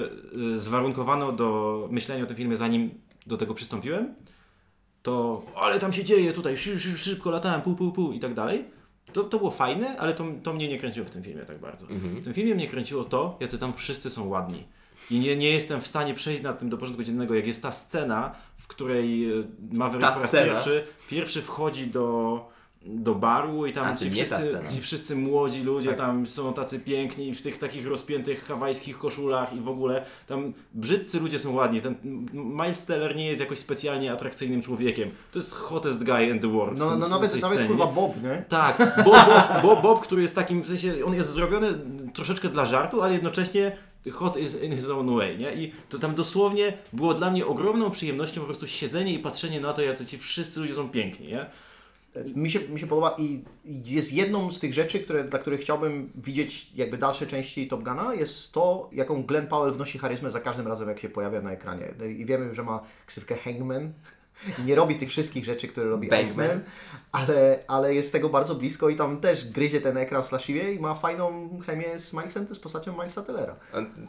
y, 0.54 0.58
zwarunkowano 0.58 1.32
do 1.32 1.88
myślenia 1.90 2.24
o 2.24 2.26
tym 2.26 2.36
filmie, 2.36 2.56
zanim 2.56 2.90
do 3.26 3.36
tego 3.36 3.54
przystąpiłem, 3.54 4.14
to 5.02 5.42
ale 5.56 5.78
tam 5.78 5.92
się 5.92 6.04
dzieje 6.04 6.32
tutaj, 6.32 6.56
szy, 6.56 6.80
szy, 6.80 6.98
szybko 6.98 7.30
latałem, 7.30 7.62
pół, 7.62 7.74
pół, 7.74 7.92
pół 7.92 8.12
i 8.12 8.20
tak 8.20 8.34
dalej. 8.34 8.64
To, 9.14 9.24
to 9.24 9.38
było 9.38 9.50
fajne, 9.50 9.96
ale 9.96 10.14
to, 10.14 10.24
to 10.42 10.52
mnie 10.52 10.68
nie 10.68 10.78
kręciło 10.78 11.06
w 11.06 11.10
tym 11.10 11.22
filmie 11.22 11.42
tak 11.42 11.58
bardzo. 11.58 11.86
W 11.86 12.24
tym 12.24 12.34
filmie 12.34 12.54
mnie 12.54 12.66
kręciło 12.66 13.04
to, 13.04 13.36
jacy 13.40 13.58
tam 13.58 13.74
wszyscy 13.74 14.10
są 14.10 14.28
ładni. 14.28 14.64
I 15.10 15.18
nie, 15.18 15.36
nie 15.36 15.50
jestem 15.50 15.80
w 15.80 15.86
stanie 15.86 16.14
przejść 16.14 16.42
nad 16.42 16.58
tym 16.58 16.68
do 16.68 16.78
porządku 16.78 17.02
dziennego, 17.02 17.34
jak 17.34 17.46
jest 17.46 17.62
ta 17.62 17.72
scena, 17.72 18.34
w 18.56 18.66
której 18.66 19.32
e, 19.32 19.44
Maverick 19.72 20.08
Ta 20.08 20.14
po 20.14 20.20
raz 20.20 20.30
scena? 20.30 20.52
pierwszy, 20.52 20.84
pierwszy 21.08 21.42
wchodzi 21.42 21.86
do, 21.86 22.48
do 22.86 23.14
baru 23.14 23.66
i 23.66 23.72
tam 23.72 23.86
A, 23.86 23.96
ci 23.96 24.10
wszyscy, 24.10 24.58
ci 24.74 24.80
wszyscy 24.80 25.16
młodzi 25.16 25.62
ludzie 25.62 25.88
Tak. 25.88 25.98
tam 25.98 26.26
są 26.26 26.52
tacy 26.52 26.80
piękni 26.80 27.34
w 27.34 27.42
tych 27.42 27.58
takich 27.58 27.86
rozpiętych 27.86 28.44
hawajskich 28.44 28.98
koszulach 28.98 29.52
i 29.52 29.60
w 29.60 29.68
ogóle 29.68 30.04
tam 30.26 30.52
brzydcy 30.74 31.20
ludzie 31.20 31.38
są 31.38 31.52
ładni. 31.52 31.80
Ten 31.80 31.94
Miles 32.32 32.86
Teller 32.86 33.16
nie 33.16 33.26
jest 33.26 33.40
jakoś 33.40 33.58
specjalnie 33.58 34.12
atrakcyjnym 34.12 34.62
człowiekiem. 34.62 35.10
To 35.32 35.38
jest 35.38 35.54
hottest 35.54 36.04
guy 36.04 36.26
in 36.26 36.40
the 36.40 36.48
world. 36.48 36.78
No, 36.78 36.96
no 36.96 37.06
w 37.06 37.10
nawet, 37.10 37.40
nawet 37.40 37.58
scenie. 37.58 37.68
kurwa 37.68 37.86
Bob, 37.86 38.22
nie? 38.22 38.44
Tak, 38.48 38.78
Bob, 39.04 39.26
Bob, 39.26 39.62
Bob, 39.62 39.82
Bob, 39.82 40.00
który 40.00 40.22
jest 40.22 40.34
takim, 40.34 40.62
w 40.62 40.66
sensie 40.66 41.04
on 41.06 41.14
jest 41.14 41.30
zrobiony 41.30 41.68
troszeczkę 42.14 42.48
dla 42.48 42.64
żartu, 42.64 43.02
ale 43.02 43.12
jednocześnie 43.12 43.72
hot 44.12 44.36
is 44.36 44.62
in 44.62 44.76
his 44.76 44.88
own 44.88 45.16
way, 45.16 45.38
nie? 45.38 45.54
I 45.54 45.72
to 45.88 45.98
tam 45.98 46.14
dosłownie 46.14 46.72
było 46.92 47.14
dla 47.14 47.30
mnie 47.30 47.46
ogromną 47.46 47.90
przyjemnością 47.90 48.40
po 48.40 48.46
prostu 48.46 48.66
siedzenie 48.66 49.12
i 49.12 49.18
patrzenie 49.18 49.60
na 49.60 49.72
to, 49.72 49.82
jacy 49.82 50.06
ci 50.06 50.18
wszyscy 50.18 50.60
ludzie 50.60 50.74
są 50.74 50.88
piękni, 50.88 51.26
nie? 51.26 51.46
Mi 52.34 52.50
się, 52.50 52.60
mi 52.60 52.80
się 52.80 52.86
podoba 52.86 53.16
i 53.18 53.44
jest 53.64 54.12
jedną 54.12 54.50
z 54.50 54.60
tych 54.60 54.74
rzeczy, 54.74 55.00
które, 55.00 55.24
dla 55.24 55.38
których 55.38 55.60
chciałbym 55.60 56.12
widzieć 56.14 56.72
jakby 56.74 56.98
dalsze 56.98 57.26
części 57.26 57.68
Top 57.68 57.82
Guna, 57.82 58.14
jest 58.14 58.52
to, 58.52 58.90
jaką 58.92 59.22
Glenn 59.22 59.46
Powell 59.46 59.72
wnosi 59.72 59.98
charyzmę 59.98 60.30
za 60.30 60.40
każdym 60.40 60.66
razem, 60.66 60.88
jak 60.88 61.00
się 61.00 61.08
pojawia 61.08 61.40
na 61.40 61.52
ekranie. 61.52 61.94
I 62.18 62.26
wiemy, 62.26 62.54
że 62.54 62.62
ma 62.62 62.80
ksywkę 63.06 63.36
Hangman 63.36 63.92
i 64.58 64.62
nie 64.62 64.74
robi 64.74 64.94
tych 64.94 65.08
wszystkich 65.08 65.44
rzeczy, 65.44 65.68
które 65.68 65.90
robi. 65.90 66.08
Iceman, 66.22 66.60
ale, 67.12 67.58
ale 67.68 67.94
jest 67.94 68.12
tego 68.12 68.28
bardzo 68.28 68.54
blisko 68.54 68.88
i 68.88 68.96
tam 68.96 69.20
też 69.20 69.50
gryzie 69.50 69.80
ten 69.80 69.96
ekran 69.96 70.22
straszliwie 70.22 70.72
i 70.72 70.80
ma 70.80 70.94
fajną 70.94 71.58
chemię 71.66 71.98
z 71.98 72.12
Milesem, 72.12 72.46
to 72.46 72.50
jest 72.50 72.62
postacią 72.62 72.92
Milesa 72.92 73.22
Tellera. 73.22 73.56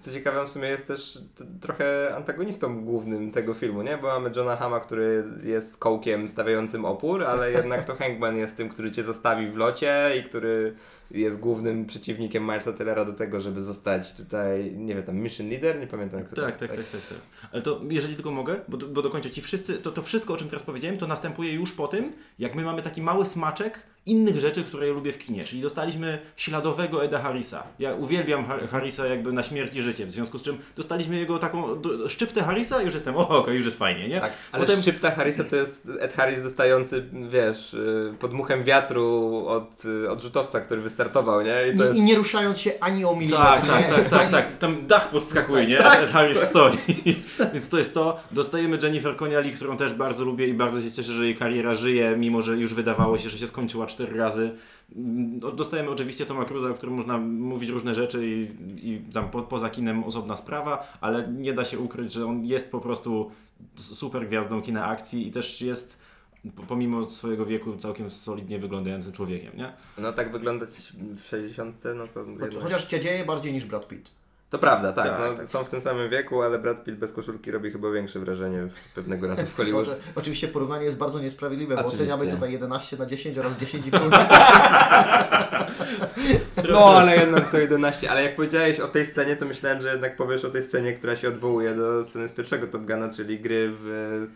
Co 0.01 0.11
ciekawe, 0.11 0.45
w 0.45 0.49
sumie 0.49 0.67
jest 0.67 0.87
też 0.87 1.19
trochę 1.61 2.15
antagonistą 2.15 2.85
głównym 2.85 3.31
tego 3.31 3.53
filmu, 3.53 3.81
nie? 3.81 3.97
Bo 3.97 4.07
mamy 4.07 4.31
Johna 4.35 4.55
Hama, 4.55 4.79
który 4.79 5.23
jest 5.43 5.77
kołkiem 5.77 6.29
stawiającym 6.29 6.85
opór, 6.85 7.23
ale 7.23 7.51
jednak 7.51 7.83
to 7.85 7.95
Hangman 7.95 8.37
jest 8.37 8.57
tym, 8.57 8.69
który 8.69 8.91
cię 8.91 9.03
zostawi 9.03 9.47
w 9.47 9.57
locie 9.57 10.11
i 10.19 10.23
który 10.23 10.75
jest 11.11 11.39
głównym 11.39 11.85
przeciwnikiem 11.85 12.43
Milesa 12.43 12.73
Tellera 12.73 13.05
do 13.05 13.13
tego, 13.13 13.41
żeby 13.41 13.61
zostać 13.61 14.13
tutaj, 14.13 14.71
nie 14.75 14.95
wiem, 14.95 15.03
tam 15.03 15.17
mission 15.17 15.49
leader, 15.49 15.79
nie 15.79 15.87
pamiętam 15.87 16.19
jak 16.19 16.29
to 16.29 16.35
Tak, 16.35 16.57
tak, 16.57 16.69
tak, 16.69 16.77
tak, 16.77 17.01
tak. 17.01 17.17
Ale 17.51 17.61
to, 17.61 17.81
jeżeli 17.89 18.15
tylko 18.15 18.31
mogę, 18.31 18.55
bo, 18.67 18.77
bo 18.77 19.01
dokończę 19.01 19.31
ci. 19.31 19.41
Wszyscy, 19.41 19.73
to, 19.73 19.91
to 19.91 20.01
wszystko, 20.01 20.33
o 20.33 20.37
czym 20.37 20.47
teraz 20.47 20.63
powiedziałem, 20.63 20.97
to 20.97 21.07
następuje 21.07 21.53
już 21.53 21.71
po 21.71 21.87
tym, 21.87 22.13
jak 22.39 22.55
my 22.55 22.63
mamy 22.63 22.81
taki 22.81 23.01
mały 23.01 23.25
smaczek 23.25 23.94
innych 24.05 24.39
rzeczy, 24.39 24.63
które 24.63 24.87
ja 24.87 24.93
lubię 24.93 25.13
w 25.13 25.17
kinie. 25.17 25.43
Czyli 25.43 25.61
dostaliśmy 25.61 26.19
śladowego 26.35 27.03
Eda 27.03 27.19
Harrisa. 27.19 27.63
Ja 27.79 27.93
uwielbiam 27.95 28.45
Har- 28.45 28.67
Harrisa 28.67 29.07
jakby 29.07 29.33
na 29.33 29.43
śmierć 29.43 29.75
i 29.75 29.81
życie, 29.81 30.05
w 30.05 30.11
związku 30.11 30.37
z 30.37 30.43
czym 30.43 30.57
dostaliśmy 30.75 31.15
jego 31.15 31.39
taką 31.39 31.81
szczyptę 32.07 32.43
Harrisa 32.43 32.81
i 32.81 32.85
już 32.85 32.93
jestem, 32.93 33.15
o, 33.17 33.29
okej, 33.29 33.55
już 33.55 33.65
jest 33.65 33.77
fajnie, 33.77 34.07
nie? 34.07 34.21
Tak. 34.21 34.33
Ale 34.51 34.65
Potem, 34.65 34.81
szczypta 34.81 35.11
Harrisa 35.11 35.43
to 35.43 35.55
jest 35.55 35.87
Ed 35.99 36.13
Harris 36.13 36.43
dostający, 36.43 37.05
wiesz, 37.29 37.73
y, 37.73 38.13
pod 38.19 38.33
muchem 38.33 38.63
wiatru 38.63 39.43
od 39.47 39.85
y, 39.85 40.09
odrzutowca, 40.11 40.61
który 40.61 40.81
wystartował, 40.81 41.41
nie? 41.41 41.55
I 41.73 41.75
I, 41.75 41.79
jest... 41.79 41.95
I 41.99 42.03
nie 42.03 42.15
ruszając 42.15 42.59
się 42.59 42.71
ani 42.79 43.05
o 43.05 43.15
milimetr. 43.15 43.43
tak, 43.43 43.67
tak, 43.67 43.87
tak, 43.95 44.07
tak, 44.07 44.31
tak. 44.31 44.57
Tam 44.57 44.87
dach 44.87 45.09
podskakuje, 45.09 45.65
nie? 45.65 45.85
A 45.85 45.95
Ed 45.95 46.09
Harris 46.09 46.37
stoi. 46.39 46.77
Więc 47.53 47.69
to 47.69 47.77
jest 47.77 47.93
to. 47.93 48.19
Dostajemy 48.31 48.79
Jennifer 48.83 49.15
Connelly, 49.15 49.51
którą 49.51 49.77
też 49.77 49.93
bardzo 49.93 50.25
lubię 50.25 50.47
i 50.47 50.53
bardzo 50.53 50.81
się 50.81 50.91
cieszę, 50.91 51.11
że 51.11 51.25
jej 51.25 51.35
kariera 51.35 51.75
żyje, 51.75 52.15
mimo 52.17 52.41
że 52.41 52.57
już 52.57 52.73
wydawało 52.73 53.17
się, 53.17 53.29
że 53.29 53.37
się 53.37 53.47
skończyła 53.47 53.85
cztery 53.95 54.17
razy. 54.17 54.55
Mm, 54.95 55.39
Dostajemy 55.39 55.89
oczywiście 55.89 56.25
Toma 56.25 56.45
Cruza, 56.45 56.69
o 56.69 56.73
którym 56.73 56.95
można 56.95 57.17
mówić 57.17 57.69
różne 57.69 57.95
rzeczy 57.95 58.27
i, 58.27 58.47
i 58.89 58.99
tam 59.13 59.29
po, 59.29 59.41
poza 59.41 59.69
kinem 59.69 60.03
osobna 60.03 60.35
sprawa, 60.35 60.97
ale 61.01 61.27
nie 61.27 61.53
da 61.53 61.65
się 61.65 61.79
ukryć, 61.79 62.13
że 62.13 62.25
on 62.25 62.45
jest 62.45 62.71
po 62.71 62.79
prostu 62.79 63.31
super 63.75 64.27
gwiazdą 64.27 64.61
kina 64.61 64.85
akcji 64.85 65.27
i 65.27 65.31
też 65.31 65.61
jest 65.61 65.99
po- 66.55 66.63
pomimo 66.63 67.09
swojego 67.09 67.45
wieku 67.45 67.77
całkiem 67.77 68.11
solidnie 68.11 68.59
wyglądającym 68.59 69.11
człowiekiem, 69.11 69.51
nie? 69.57 69.73
No 69.97 70.13
tak 70.13 70.31
wyglądać 70.31 70.69
w 71.15 71.19
60, 71.19 71.83
no 71.95 72.07
to. 72.07 72.25
Chociaż 72.61 72.85
cię 72.85 72.99
dzieje 72.99 73.25
bardziej 73.25 73.53
niż 73.53 73.65
Brad 73.65 73.87
Pitt. 73.87 74.09
To 74.49 74.59
prawda, 74.59 74.93
tak, 74.93 75.05
Tak, 75.07 75.19
no, 75.19 75.33
tak. 75.33 75.47
są 75.47 75.63
w 75.63 75.69
tym 75.69 75.81
samym 75.81 76.09
wieku, 76.09 76.41
ale 76.41 76.59
Brad 76.59 76.83
Pitt 76.83 76.95
bez 76.95 77.11
koszulki 77.11 77.51
robi 77.51 77.71
chyba 77.71 77.91
większe 77.91 78.19
wrażenie 78.19 78.67
w 78.67 78.93
pewnego 78.93 79.27
razu 79.27 79.45
w 79.45 79.55
Hollywood. 79.57 79.87
Może, 79.87 79.99
oczywiście 80.15 80.47
porównanie 80.47 80.85
jest 80.85 80.97
bardzo 80.97 81.19
niesprawiedliwe, 81.19 81.75
bo 81.75 81.85
Oczywiście. 81.85 82.13
oceniamy 82.13 82.33
tutaj 82.35 82.51
11 82.51 82.97
na 82.97 83.05
10 83.05 83.37
oraz 83.37 83.53
10,5 83.53 84.09
No, 86.71 86.85
ale 86.97 87.17
jednak 87.17 87.51
to 87.51 87.59
11. 87.59 88.11
Ale 88.11 88.23
jak 88.23 88.35
powiedziałeś 88.35 88.79
o 88.79 88.87
tej 88.87 89.05
scenie, 89.05 89.35
to 89.35 89.45
myślałem, 89.45 89.81
że 89.81 89.91
jednak 89.91 90.15
powiesz 90.15 90.45
o 90.45 90.49
tej 90.49 90.63
scenie, 90.63 90.93
która 90.93 91.15
się 91.15 91.27
odwołuje 91.27 91.75
do 91.75 92.05
sceny 92.05 92.27
z 92.27 92.31
pierwszego 92.31 92.67
Top 92.67 92.85
Guna, 92.85 93.09
czyli 93.09 93.39
gry 93.39 93.69
w 93.71 94.27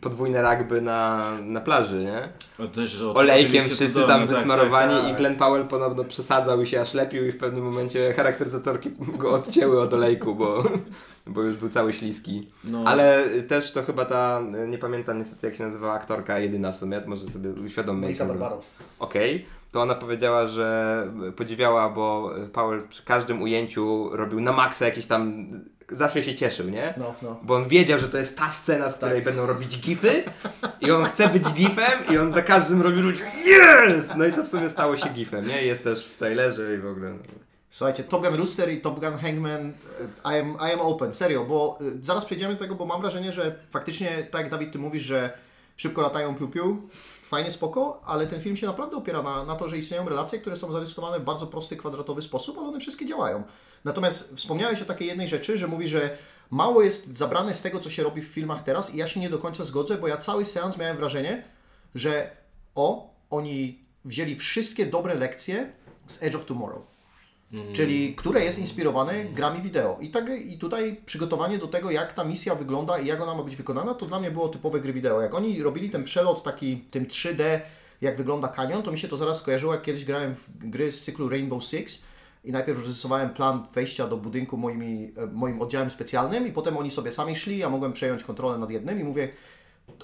podwójne 0.00 0.42
rugby 0.42 0.80
na, 0.80 1.30
na 1.42 1.60
plaży, 1.60 2.04
nie? 2.04 2.28
No, 2.58 2.68
też, 2.68 2.90
że 2.90 3.10
Olejkiem 3.10 3.64
wszyscy 3.64 3.90
cudowne, 3.90 4.14
tam 4.14 4.28
tak, 4.28 4.36
wysmarowani 4.36 4.94
tak, 4.94 5.02
tak. 5.02 5.12
i 5.12 5.14
Glenn 5.14 5.36
Powell 5.36 5.66
ponowno 5.66 6.04
przesadzał 6.04 6.62
i 6.62 6.66
się 6.66 6.80
aż 6.80 6.94
lepił 6.94 7.26
i 7.26 7.32
w 7.32 7.38
pewnym 7.38 7.64
momencie 7.64 8.12
charakteryzatorki 8.12 8.90
go 9.18 9.30
odcięły 9.30 9.80
od 9.80 9.94
olejku, 9.94 10.34
bo, 10.34 10.64
bo 11.26 11.42
już 11.42 11.56
był 11.56 11.68
cały 11.68 11.92
śliski. 11.92 12.48
No. 12.64 12.84
Ale 12.86 13.24
też 13.48 13.72
to 13.72 13.82
chyba 13.82 14.04
ta, 14.04 14.42
nie 14.68 14.78
pamiętam 14.78 15.18
niestety 15.18 15.46
jak 15.46 15.56
się 15.56 15.64
nazywała 15.64 15.92
aktorka, 15.92 16.38
jedyna 16.38 16.72
w 16.72 16.76
sumie, 16.76 17.02
może 17.06 17.30
sobie 17.30 17.50
uświadommy 17.50 18.06
jak 18.06 18.16
się 18.16 18.24
Monika. 18.24 18.40
Barbaro. 18.40 18.62
Okej, 18.98 19.46
to 19.72 19.82
ona 19.82 19.94
powiedziała, 19.94 20.46
że 20.46 21.08
podziwiała, 21.36 21.88
bo 21.88 22.30
Powell 22.52 22.88
przy 22.88 23.04
każdym 23.04 23.42
ujęciu 23.42 24.10
robił 24.12 24.40
na 24.40 24.52
maksa 24.52 24.84
jakiś 24.84 25.06
tam, 25.06 25.46
zawsze 25.90 26.22
się 26.22 26.34
cieszył, 26.34 26.68
nie? 26.70 26.94
No, 26.96 27.14
no. 27.22 27.40
Bo 27.42 27.54
on 27.54 27.68
wiedział, 27.68 27.98
że 27.98 28.08
to 28.08 28.18
jest 28.18 28.38
ta 28.38 28.52
scena, 28.52 28.90
z 28.90 28.96
której 28.96 29.22
będą 29.22 29.46
robić 29.46 29.78
gify 29.78 30.24
i 30.80 30.90
on 30.90 31.04
chce 31.04 31.28
być 31.28 31.48
gifem 31.48 32.06
i 32.10 32.18
on 32.18 32.32
za 32.32 32.42
każdym 32.42 32.82
robi 32.82 33.00
ludzi 33.00 33.22
yes! 33.46 34.04
No 34.16 34.26
i 34.26 34.32
to 34.32 34.44
w 34.44 34.48
sumie 34.48 34.70
stało 34.70 34.96
się 34.96 35.08
gifem, 35.08 35.48
nie? 35.48 35.62
Jest 35.62 35.84
też 35.84 36.06
w 36.06 36.16
trailerze 36.16 36.74
i 36.74 36.78
w 36.78 36.86
ogóle. 36.86 37.12
Słuchajcie, 37.70 38.04
Top 38.04 38.22
Gun 38.22 38.34
Rooster 38.34 38.72
i 38.72 38.80
Top 38.80 39.00
Gun 39.00 39.18
Hangman, 39.18 39.72
e, 40.24 40.36
I 40.36 40.40
am, 40.40 40.56
I 40.70 40.72
am 40.72 40.80
open, 40.80 41.14
serio, 41.14 41.44
bo 41.44 41.78
e, 41.80 41.84
zaraz 42.02 42.24
przejdziemy 42.24 42.54
do 42.54 42.60
tego, 42.60 42.74
bo 42.74 42.86
mam 42.86 43.00
wrażenie, 43.00 43.32
że 43.32 43.58
faktycznie, 43.70 44.28
tak 44.30 44.40
jak 44.42 44.50
Dawid, 44.50 44.72
Ty 44.72 44.78
mówisz, 44.78 45.02
że 45.02 45.38
szybko 45.76 46.02
latają 46.02 46.34
piu-piu, 46.34 46.76
fajnie, 47.22 47.50
spoko, 47.50 48.00
ale 48.06 48.26
ten 48.26 48.40
film 48.40 48.56
się 48.56 48.66
naprawdę 48.66 48.96
opiera 48.96 49.22
na, 49.22 49.44
na 49.44 49.56
to, 49.56 49.68
że 49.68 49.78
istnieją 49.78 50.08
relacje, 50.08 50.38
które 50.38 50.56
są 50.56 50.72
zarysowane 50.72 51.20
w 51.20 51.24
bardzo 51.24 51.46
prosty, 51.46 51.76
kwadratowy 51.76 52.22
sposób, 52.22 52.58
ale 52.58 52.68
one 52.68 52.80
wszystkie 52.80 53.06
działają. 53.06 53.42
Natomiast 53.84 54.34
wspomniałeś 54.36 54.82
o 54.82 54.84
takiej 54.84 55.08
jednej 55.08 55.28
rzeczy, 55.28 55.58
że 55.58 55.66
mówi, 55.66 55.88
że 55.88 56.18
mało 56.50 56.82
jest 56.82 57.16
zabrane 57.16 57.54
z 57.54 57.62
tego, 57.62 57.80
co 57.80 57.90
się 57.90 58.02
robi 58.02 58.22
w 58.22 58.26
filmach 58.28 58.62
teraz 58.62 58.94
i 58.94 58.96
ja 58.96 59.08
się 59.08 59.20
nie 59.20 59.30
do 59.30 59.38
końca 59.38 59.64
zgodzę, 59.64 59.96
bo 59.98 60.08
ja 60.08 60.16
cały 60.16 60.44
seans 60.44 60.78
miałem 60.78 60.96
wrażenie, 60.96 61.44
że 61.94 62.30
o, 62.74 63.14
oni 63.30 63.84
wzięli 64.04 64.36
wszystkie 64.36 64.86
dobre 64.86 65.14
lekcje 65.14 65.72
z 66.06 66.22
Edge 66.22 66.34
of 66.34 66.44
Tomorrow. 66.44 66.96
Czyli 67.72 68.14
które 68.14 68.44
jest 68.44 68.58
inspirowane 68.58 69.24
grami 69.24 69.62
wideo. 69.62 69.98
I, 70.00 70.10
tak, 70.10 70.30
I 70.46 70.58
tutaj 70.58 71.00
przygotowanie 71.06 71.58
do 71.58 71.66
tego, 71.66 71.90
jak 71.90 72.12
ta 72.12 72.24
misja 72.24 72.54
wygląda 72.54 72.98
i 72.98 73.06
jak 73.06 73.20
ona 73.20 73.34
ma 73.34 73.42
być 73.42 73.56
wykonana, 73.56 73.94
to 73.94 74.06
dla 74.06 74.20
mnie 74.20 74.30
było 74.30 74.48
typowe 74.48 74.80
gry 74.80 74.92
wideo. 74.92 75.22
Jak 75.22 75.34
oni 75.34 75.62
robili 75.62 75.90
ten 75.90 76.04
przelot 76.04 76.42
taki 76.42 76.76
tym 76.76 77.06
3D, 77.06 77.60
jak 78.00 78.16
wygląda 78.16 78.48
kanion, 78.48 78.82
to 78.82 78.92
mi 78.92 78.98
się 78.98 79.08
to 79.08 79.16
zaraz 79.16 79.38
skojarzyło, 79.38 79.72
jak 79.72 79.82
kiedyś 79.82 80.04
grałem 80.04 80.34
w 80.34 80.48
gry 80.58 80.92
z 80.92 81.02
cyklu 81.02 81.28
Rainbow 81.28 81.64
Six 81.64 82.02
i 82.46 82.52
najpierw 82.52 82.86
rysowałem 82.86 83.30
plan 83.30 83.66
wejścia 83.72 84.08
do 84.08 84.16
budynku 84.16 84.56
moimi, 84.56 85.12
e, 85.16 85.26
moim 85.26 85.62
oddziałem 85.62 85.90
specjalnym 85.90 86.46
i 86.46 86.52
potem 86.52 86.76
oni 86.76 86.90
sobie 86.90 87.12
sami 87.12 87.36
szli, 87.36 87.58
ja 87.58 87.70
mogłem 87.70 87.92
przejąć 87.92 88.24
kontrolę 88.24 88.58
nad 88.58 88.70
jednym 88.70 89.00
i 89.00 89.04
mówię, 89.04 89.28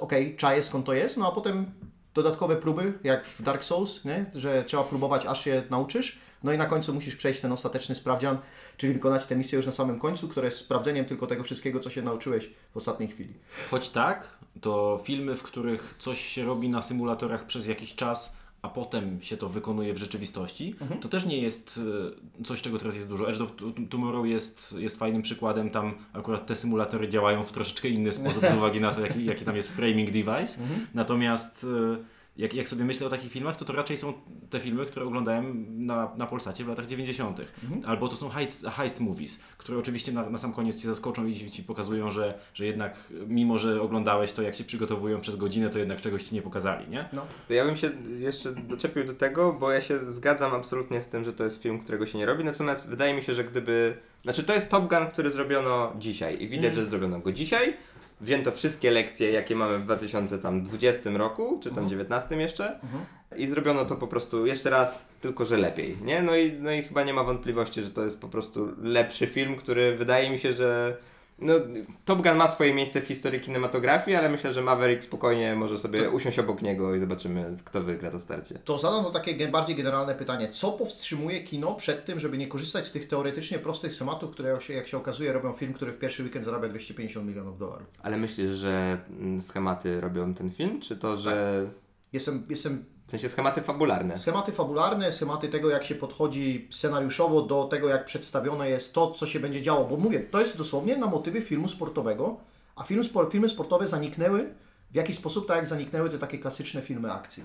okej, 0.00 0.36
czaję 0.36 0.62
skąd 0.62 0.86
to 0.86 0.94
jest, 0.94 1.16
no 1.16 1.28
a 1.28 1.32
potem 1.32 1.66
dodatkowe 2.14 2.56
próby, 2.56 2.92
jak 3.04 3.26
w 3.26 3.42
Dark 3.42 3.64
Souls, 3.64 4.04
nie? 4.04 4.26
że 4.34 4.64
trzeba 4.64 4.84
próbować 4.84 5.26
aż 5.26 5.44
się 5.44 5.62
nauczysz, 5.70 6.18
no 6.42 6.52
i 6.52 6.58
na 6.58 6.66
końcu 6.66 6.94
musisz 6.94 7.16
przejść 7.16 7.40
ten 7.40 7.52
ostateczny 7.52 7.94
sprawdzian, 7.94 8.38
czyli 8.76 8.92
wykonać 8.92 9.26
tę 9.26 9.36
misję 9.36 9.56
już 9.56 9.66
na 9.66 9.72
samym 9.72 9.98
końcu, 9.98 10.28
które 10.28 10.46
jest 10.46 10.58
sprawdzeniem 10.58 11.04
tylko 11.04 11.26
tego 11.26 11.44
wszystkiego, 11.44 11.80
co 11.80 11.90
się 11.90 12.02
nauczyłeś 12.02 12.50
w 12.72 12.76
ostatniej 12.76 13.08
chwili. 13.08 13.34
Choć 13.70 13.88
tak, 13.88 14.38
to 14.60 15.00
filmy, 15.04 15.36
w 15.36 15.42
których 15.42 15.96
coś 15.98 16.20
się 16.20 16.44
robi 16.44 16.68
na 16.68 16.82
symulatorach 16.82 17.46
przez 17.46 17.66
jakiś 17.66 17.94
czas, 17.94 18.36
a 18.62 18.68
potem 18.68 19.22
się 19.22 19.36
to 19.36 19.48
wykonuje 19.48 19.94
w 19.94 19.98
rzeczywistości, 19.98 20.74
to 21.00 21.08
też 21.08 21.26
nie 21.26 21.38
jest 21.38 21.80
e, 22.40 22.44
coś, 22.44 22.62
czego 22.62 22.78
teraz 22.78 22.94
jest 22.94 23.08
dużo. 23.08 23.30
Edge 23.30 23.40
of 23.40 23.52
Tomorrow 23.90 24.26
jest, 24.26 24.74
jest 24.78 24.98
fajnym 24.98 25.22
przykładem. 25.22 25.70
Tam 25.70 25.94
akurat 26.12 26.46
te 26.46 26.56
symulatory 26.56 27.08
działają 27.08 27.44
w 27.44 27.52
troszeczkę 27.52 27.88
inny 27.88 28.12
sposób 28.12 28.44
z 28.46 28.56
uwagi 28.56 28.80
na 28.80 28.92
to, 28.92 29.00
jaki, 29.00 29.24
jaki 29.24 29.44
tam 29.44 29.56
jest 29.56 29.72
framing 29.72 30.10
device. 30.10 30.60
Natomiast 30.94 31.66
e, 31.98 32.21
jak, 32.36 32.54
jak 32.54 32.68
sobie 32.68 32.84
myślę 32.84 33.06
o 33.06 33.10
takich 33.10 33.32
filmach, 33.32 33.56
to 33.56 33.64
to 33.64 33.72
raczej 33.72 33.96
są 33.96 34.12
te 34.50 34.60
filmy, 34.60 34.86
które 34.86 35.06
oglądałem 35.06 35.66
na, 35.86 36.12
na 36.16 36.26
Polsacie 36.26 36.64
w 36.64 36.68
latach 36.68 36.86
90. 36.86 37.40
Albo 37.86 38.08
to 38.08 38.16
są 38.16 38.28
heist, 38.28 38.66
heist 38.66 39.00
movies, 39.00 39.40
które 39.58 39.78
oczywiście 39.78 40.12
na, 40.12 40.30
na 40.30 40.38
sam 40.38 40.52
koniec 40.52 40.82
Cię 40.82 40.88
zaskoczą 40.88 41.26
i 41.26 41.50
Ci 41.50 41.62
pokazują, 41.62 42.10
że, 42.10 42.38
że 42.54 42.66
jednak 42.66 42.96
mimo, 43.26 43.58
że 43.58 43.82
oglądałeś 43.82 44.32
to, 44.32 44.42
jak 44.42 44.54
się 44.54 44.64
przygotowują 44.64 45.20
przez 45.20 45.36
godzinę, 45.36 45.70
to 45.70 45.78
jednak 45.78 46.00
czegoś 46.00 46.24
Ci 46.24 46.34
nie 46.34 46.42
pokazali, 46.42 46.88
nie? 46.88 47.08
No. 47.12 47.26
To 47.48 47.54
ja 47.54 47.64
bym 47.64 47.76
się 47.76 47.90
jeszcze 48.18 48.52
doczepił 48.52 49.04
do 49.04 49.14
tego, 49.14 49.52
bo 49.52 49.70
ja 49.70 49.80
się 49.80 50.12
zgadzam 50.12 50.54
absolutnie 50.54 51.02
z 51.02 51.08
tym, 51.08 51.24
że 51.24 51.32
to 51.32 51.44
jest 51.44 51.62
film, 51.62 51.80
którego 51.80 52.06
się 52.06 52.18
nie 52.18 52.26
robi, 52.26 52.44
natomiast 52.44 52.88
wydaje 52.88 53.14
mi 53.14 53.22
się, 53.22 53.34
że 53.34 53.44
gdyby... 53.44 53.96
Znaczy 54.22 54.44
to 54.44 54.54
jest 54.54 54.68
Top 54.68 54.88
Gun, 54.88 55.06
który 55.06 55.30
zrobiono 55.30 55.92
dzisiaj 55.98 56.42
i 56.42 56.48
widać, 56.48 56.74
że 56.74 56.84
zrobiono 56.84 57.20
go 57.20 57.32
dzisiaj. 57.32 57.76
Wzięto 58.22 58.52
wszystkie 58.52 58.90
lekcje, 58.90 59.30
jakie 59.30 59.56
mamy 59.56 59.78
w 59.78 59.84
2020 59.84 61.10
roku, 61.10 61.60
czy 61.62 61.70
tam 61.70 61.88
19 61.88 62.36
jeszcze 62.36 62.80
i 63.36 63.46
zrobiono 63.46 63.84
to 63.84 63.96
po 63.96 64.06
prostu 64.06 64.46
jeszcze 64.46 64.70
raz, 64.70 65.08
tylko 65.20 65.44
że 65.44 65.56
lepiej, 65.56 65.96
nie? 66.02 66.22
No 66.22 66.36
i, 66.36 66.52
no 66.52 66.72
i 66.72 66.82
chyba 66.82 67.04
nie 67.04 67.14
ma 67.14 67.24
wątpliwości, 67.24 67.82
że 67.82 67.90
to 67.90 68.04
jest 68.04 68.20
po 68.20 68.28
prostu 68.28 68.68
lepszy 68.82 69.26
film, 69.26 69.56
który 69.56 69.96
wydaje 69.96 70.30
mi 70.30 70.38
się, 70.38 70.52
że 70.52 70.96
no, 71.42 71.54
Top 72.04 72.22
Gun 72.22 72.36
ma 72.36 72.48
swoje 72.48 72.74
miejsce 72.74 73.00
w 73.00 73.06
historii 73.06 73.40
kinematografii, 73.40 74.16
ale 74.16 74.28
myślę, 74.28 74.52
że 74.52 74.62
Maverick 74.62 75.02
spokojnie 75.02 75.54
może 75.54 75.78
sobie 75.78 76.10
usiąść 76.10 76.38
obok 76.38 76.62
niego 76.62 76.94
i 76.94 77.00
zobaczymy, 77.00 77.56
kto 77.64 77.82
wygra 77.82 78.10
to 78.10 78.20
starcie. 78.20 78.58
To 78.64 78.78
zadam 78.78 79.04
to 79.04 79.10
takie 79.10 79.48
bardziej 79.48 79.76
generalne 79.76 80.14
pytanie. 80.14 80.48
Co 80.48 80.72
powstrzymuje 80.72 81.42
kino 81.42 81.74
przed 81.74 82.04
tym, 82.04 82.20
żeby 82.20 82.38
nie 82.38 82.46
korzystać 82.46 82.86
z 82.86 82.92
tych 82.92 83.08
teoretycznie 83.08 83.58
prostych 83.58 83.94
schematów, 83.94 84.30
które 84.30 84.48
jak 84.48 84.62
się, 84.62 84.74
jak 84.74 84.88
się 84.88 84.96
okazuje 84.96 85.32
robią 85.32 85.52
film, 85.52 85.72
który 85.72 85.92
w 85.92 85.98
pierwszy 85.98 86.22
weekend 86.22 86.44
zarabia 86.44 86.68
250 86.68 87.26
milionów 87.26 87.58
dolarów? 87.58 87.86
Ale 88.02 88.16
myślisz, 88.16 88.50
że 88.50 88.98
mm, 89.10 89.42
schematy 89.42 90.00
robią 90.00 90.34
ten 90.34 90.50
film, 90.50 90.80
czy 90.80 90.96
to, 90.96 91.16
że... 91.16 91.66
Jestem, 92.12 92.46
jestem 92.50 92.84
W 93.12 93.14
sensie 93.14 93.28
schematy 93.28 93.62
fabularne. 93.62 94.18
Schematy 94.18 94.52
fabularne, 94.52 95.12
schematy 95.12 95.48
tego, 95.48 95.70
jak 95.70 95.84
się 95.84 95.94
podchodzi 95.94 96.68
scenariuszowo 96.70 97.42
do 97.42 97.64
tego, 97.64 97.88
jak 97.88 98.04
przedstawione 98.04 98.70
jest 98.70 98.94
to, 98.94 99.10
co 99.10 99.26
się 99.26 99.40
będzie 99.40 99.62
działo. 99.62 99.84
Bo 99.84 99.96
mówię, 99.96 100.20
to 100.20 100.40
jest 100.40 100.58
dosłownie 100.58 100.96
na 100.96 101.06
motywy 101.06 101.40
filmu 101.40 101.68
sportowego, 101.68 102.36
a 102.76 102.84
film, 102.84 103.02
filmy 103.30 103.48
sportowe 103.48 103.86
zaniknęły 103.86 104.54
w 104.90 104.94
jakiś 104.94 105.16
sposób, 105.16 105.48
tak 105.48 105.56
jak 105.56 105.66
zaniknęły 105.66 106.10
te 106.10 106.18
takie 106.18 106.38
klasyczne 106.38 106.82
filmy 106.82 107.12
akcji. 107.12 107.44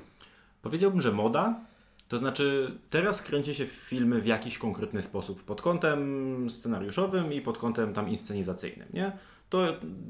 Powiedziałbym, 0.62 1.01
że 1.01 1.12
moda. 1.12 1.60
To 2.08 2.17
znaczy, 2.17 2.77
teraz 2.89 3.21
kręci 3.21 3.56
się 3.56 3.65
filmy 3.65 4.21
w 4.21 4.25
jakiś 4.25 4.58
konkretny 4.58 5.01
sposób, 5.01 5.43
pod 5.43 5.62
kątem 5.62 6.49
scenariuszowym 6.49 7.34
i 7.34 7.41
pod 7.41 7.58
kątem 7.58 7.93
tam 7.93 8.10
inscenizacyjnym, 8.10 8.88
nie? 8.93 9.12
To 9.49 9.63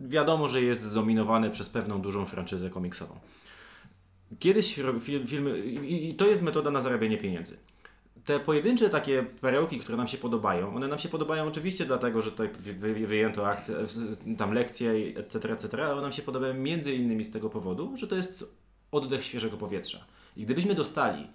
wiadomo, 0.08 0.50
że 0.50 0.62
jest 0.62 0.82
zdominowane 0.82 1.50
przez 1.50 1.70
pewną 1.70 2.02
dużą 2.02 2.26
franczyzę 2.26 2.70
komiksową. 2.70 3.20
Kiedyś 4.40 4.78
ro- 4.78 4.94
fil- 4.94 5.28
filmy, 5.28 5.60
i 5.60 6.10
i 6.10 6.14
to 6.16 6.28
jest 6.28 6.42
metoda 6.42 6.72
na 6.72 6.82
zarabianie 6.82 7.18
pieniędzy. 7.18 7.58
Te 8.26 8.40
pojedyncze 8.40 8.90
takie 8.90 9.24
perełki, 9.42 9.80
które 9.80 9.98
nam 9.98 10.08
się 10.08 10.18
podobają, 10.18 10.76
one 10.76 10.88
nam 10.88 11.00
się 11.00 11.10
podobają 11.10 11.48
oczywiście 11.48 11.86
dlatego, 11.86 12.22
że 12.22 12.32
tutaj 12.32 12.50
wy- 12.60 12.74
wy- 12.74 13.08
wyjęto 13.08 13.48
akcje, 13.48 13.76
tam 14.38 14.54
lekcje, 14.54 14.92
etc., 15.16 15.54
etc., 15.54 15.84
ale 15.86 15.94
one 15.94 16.02
nam 16.02 16.12
się 16.12 16.22
podobają 16.22 16.54
między 16.54 16.94
innymi 16.94 17.24
z 17.24 17.32
tego 17.32 17.50
powodu, 17.50 17.98
że 17.98 18.08
to 18.08 18.16
jest 18.16 18.52
oddech 18.92 19.24
świeżego 19.24 19.58
powietrza. 19.58 20.06
I 20.38 20.44
gdybyśmy 20.46 20.76
dostali 20.76 21.28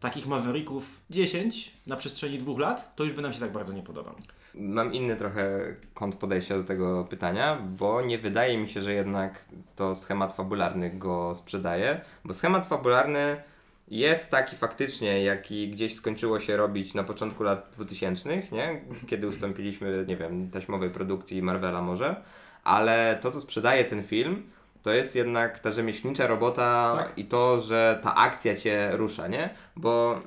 takich 0.00 0.26
Mavericków 0.26 1.00
10 1.10 1.72
na 1.86 1.96
przestrzeni 1.96 2.38
dwóch 2.38 2.58
lat, 2.58 2.96
to 2.96 3.04
już 3.04 3.12
by 3.12 3.22
nam 3.22 3.32
się 3.32 3.40
tak 3.40 3.52
bardzo 3.52 3.72
nie 3.72 3.82
podobał. 3.82 4.14
Mam 4.54 4.94
inny 4.94 5.16
trochę 5.16 5.76
kąt 5.94 6.16
podejścia 6.16 6.54
do 6.56 6.64
tego 6.64 7.04
pytania, 7.04 7.56
bo 7.78 8.02
nie 8.02 8.18
wydaje 8.18 8.58
mi 8.58 8.68
się, 8.68 8.82
że 8.82 8.92
jednak 8.92 9.44
to 9.76 9.96
schemat 9.96 10.32
fabularny 10.32 10.90
go 10.90 11.34
sprzedaje, 11.34 12.00
bo 12.24 12.34
schemat 12.34 12.66
fabularny 12.66 13.42
jest 13.88 14.30
taki 14.30 14.56
faktycznie, 14.56 15.22
jaki 15.24 15.68
gdzieś 15.68 15.94
skończyło 15.94 16.40
się 16.40 16.56
robić 16.56 16.94
na 16.94 17.04
początku 17.04 17.42
lat 17.42 17.70
2000, 17.72 18.42
nie? 18.52 18.84
Kiedy 19.06 19.28
ustąpiliśmy, 19.28 20.04
nie 20.08 20.16
wiem, 20.16 20.50
taśmowej 20.50 20.90
produkcji 20.90 21.42
Marvela 21.42 21.82
może, 21.82 22.22
ale 22.64 23.18
to, 23.22 23.30
co 23.30 23.40
sprzedaje 23.40 23.84
ten 23.84 24.02
film, 24.02 24.50
to 24.82 24.92
jest 24.92 25.16
jednak 25.16 25.58
ta 25.58 25.72
rzemieślnicza 25.72 26.26
robota 26.26 26.94
Tak. 26.96 27.18
i 27.18 27.24
to, 27.24 27.60
że 27.60 28.00
ta 28.02 28.14
akcja 28.14 28.56
cię 28.56 28.90
rusza, 28.92 29.28
nie? 29.28 29.50
Bo 29.76 30.22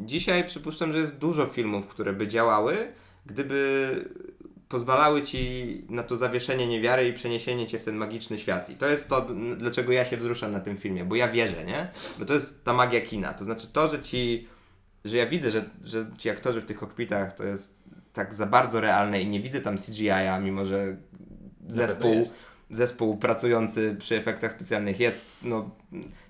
dzisiaj 0.00 0.44
przypuszczam, 0.46 0.92
że 0.92 0.98
jest 0.98 1.18
dużo 1.18 1.46
filmów, 1.46 1.86
które 1.86 2.12
by 2.12 2.28
działały, 2.28 2.92
gdyby 3.26 3.90
pozwalały 4.68 5.22
ci 5.22 5.84
na 5.88 6.02
to 6.02 6.16
zawieszenie 6.16 6.66
niewiary 6.66 7.08
i 7.08 7.12
przeniesienie 7.12 7.66
cię 7.66 7.78
w 7.78 7.82
ten 7.82 7.96
magiczny 7.96 8.38
świat. 8.38 8.70
I 8.70 8.76
to 8.76 8.88
jest 8.88 9.08
to, 9.08 9.26
dlaczego 9.56 9.92
ja 9.92 10.04
się 10.04 10.16
wzruszam 10.16 10.52
na 10.52 10.60
tym 10.60 10.76
filmie, 10.76 11.04
bo 11.04 11.14
ja 11.14 11.28
wierzę, 11.28 11.64
nie? 11.64 11.88
Bo 12.18 12.24
to 12.24 12.34
jest 12.34 12.64
ta 12.64 12.72
magia 12.72 13.00
kina. 13.00 13.34
To 13.34 13.44
znaczy 13.44 13.66
to, 13.72 13.88
że 13.88 14.02
ci, 14.02 14.48
że 15.04 15.16
ja 15.16 15.26
widzę, 15.26 15.50
że, 15.50 15.64
że 15.84 16.06
ci 16.18 16.30
aktorzy 16.30 16.60
w 16.60 16.64
tych 16.64 16.78
kokpitach 16.78 17.32
to 17.32 17.44
jest 17.44 17.82
tak 18.12 18.34
za 18.34 18.46
bardzo 18.46 18.80
realne 18.80 19.22
i 19.22 19.28
nie 19.28 19.40
widzę 19.40 19.60
tam 19.60 19.76
CGI-a, 19.78 20.38
mimo 20.40 20.64
że 20.64 20.96
zespół. 21.68 22.24
Zespół 22.72 23.16
pracujący 23.16 23.96
przy 23.98 24.16
efektach 24.16 24.52
specjalnych 24.52 25.00
jest 25.00 25.20
no, 25.42 25.70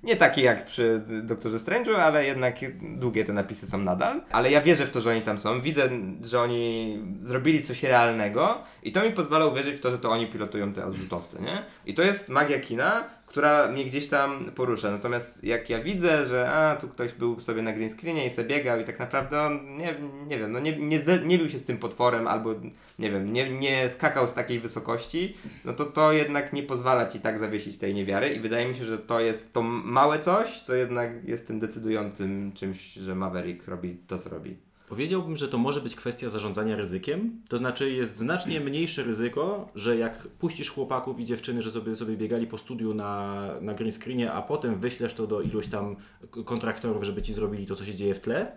nie 0.02 0.16
taki 0.16 0.42
jak 0.42 0.64
przy 0.64 1.02
Doktorze 1.22 1.56
Strange'u, 1.56 1.94
ale 1.94 2.24
jednak 2.24 2.54
długie 2.82 3.24
te 3.24 3.32
napisy 3.32 3.66
są 3.66 3.78
nadal. 3.78 4.22
Ale 4.30 4.50
ja 4.50 4.60
wierzę 4.60 4.86
w 4.86 4.90
to, 4.90 5.00
że 5.00 5.10
oni 5.10 5.22
tam 5.22 5.40
są. 5.40 5.60
Widzę, 5.60 5.90
że 6.22 6.40
oni 6.40 6.98
zrobili 7.22 7.62
coś 7.62 7.82
realnego 7.82 8.62
i 8.82 8.92
to 8.92 9.04
mi 9.04 9.10
pozwala 9.10 9.46
uwierzyć 9.46 9.76
w 9.76 9.80
to, 9.80 9.90
że 9.90 9.98
to 9.98 10.10
oni 10.10 10.26
pilotują 10.26 10.72
te 10.72 10.86
odrzutowce, 10.86 11.40
nie? 11.40 11.64
I 11.86 11.94
to 11.94 12.02
jest 12.02 12.28
magia 12.28 12.60
kina, 12.60 13.04
która 13.32 13.68
mnie 13.68 13.84
gdzieś 13.84 14.08
tam 14.08 14.44
porusza. 14.54 14.90
Natomiast 14.90 15.44
jak 15.44 15.70
ja 15.70 15.82
widzę, 15.82 16.26
że 16.26 16.50
a, 16.50 16.76
tu 16.76 16.88
ktoś 16.88 17.12
był 17.12 17.40
sobie 17.40 17.62
na 17.62 17.72
green 17.72 17.90
screenie 17.90 18.26
i 18.26 18.30
sobie 18.30 18.48
biegał 18.48 18.80
i 18.80 18.84
tak 18.84 18.98
naprawdę 18.98 19.40
on, 19.40 19.76
nie, 19.76 19.94
nie 20.26 20.38
wiem, 20.38 20.52
no 20.52 20.60
nie, 20.60 20.76
nie, 20.76 20.98
nie 21.24 21.38
bił 21.38 21.48
się 21.48 21.58
z 21.58 21.64
tym 21.64 21.78
potworem 21.78 22.28
albo, 22.28 22.54
nie 22.98 23.10
wiem, 23.10 23.32
nie, 23.32 23.50
nie 23.50 23.90
skakał 23.90 24.28
z 24.28 24.34
takiej 24.34 24.60
wysokości, 24.60 25.36
no 25.64 25.72
to 25.72 25.84
to 25.84 26.12
jednak 26.12 26.52
nie 26.52 26.62
pozwala 26.62 27.06
Ci 27.06 27.20
tak 27.20 27.38
zawiesić 27.38 27.78
tej 27.78 27.94
niewiary 27.94 28.28
i 28.28 28.40
wydaje 28.40 28.68
mi 28.68 28.74
się, 28.74 28.84
że 28.84 28.98
to 28.98 29.20
jest 29.20 29.52
to 29.52 29.62
małe 29.62 30.18
coś, 30.18 30.60
co 30.60 30.74
jednak 30.74 31.28
jest 31.28 31.46
tym 31.46 31.60
decydującym 31.60 32.52
czymś, 32.52 32.92
że 32.92 33.14
Maverick 33.14 33.68
robi 33.68 33.96
to, 34.06 34.18
co 34.18 34.28
robi. 34.30 34.71
Powiedziałbym, 34.92 35.36
że 35.36 35.48
to 35.48 35.58
może 35.58 35.80
być 35.80 35.96
kwestia 35.96 36.28
zarządzania 36.28 36.76
ryzykiem. 36.76 37.42
To 37.48 37.58
znaczy 37.58 37.90
jest 37.92 38.16
znacznie 38.16 38.60
mniejsze 38.70 39.02
ryzyko, 39.02 39.70
że 39.74 39.96
jak 39.96 40.28
puścisz 40.28 40.70
chłopaków 40.70 41.20
i 41.20 41.24
dziewczyny, 41.24 41.62
że 41.62 41.70
sobie, 41.70 41.96
sobie 41.96 42.16
biegali 42.16 42.46
po 42.46 42.58
studiu 42.58 42.94
na, 42.94 43.46
na 43.60 43.74
green 43.74 43.92
screenie, 43.92 44.32
a 44.32 44.42
potem 44.42 44.80
wyślesz 44.80 45.14
to 45.14 45.26
do 45.26 45.40
iluś 45.40 45.66
tam 45.66 45.96
kontraktorów, 46.44 47.04
żeby 47.04 47.22
ci 47.22 47.32
zrobili 47.32 47.66
to, 47.66 47.76
co 47.76 47.84
się 47.84 47.94
dzieje 47.94 48.14
w 48.14 48.20
tle, 48.20 48.56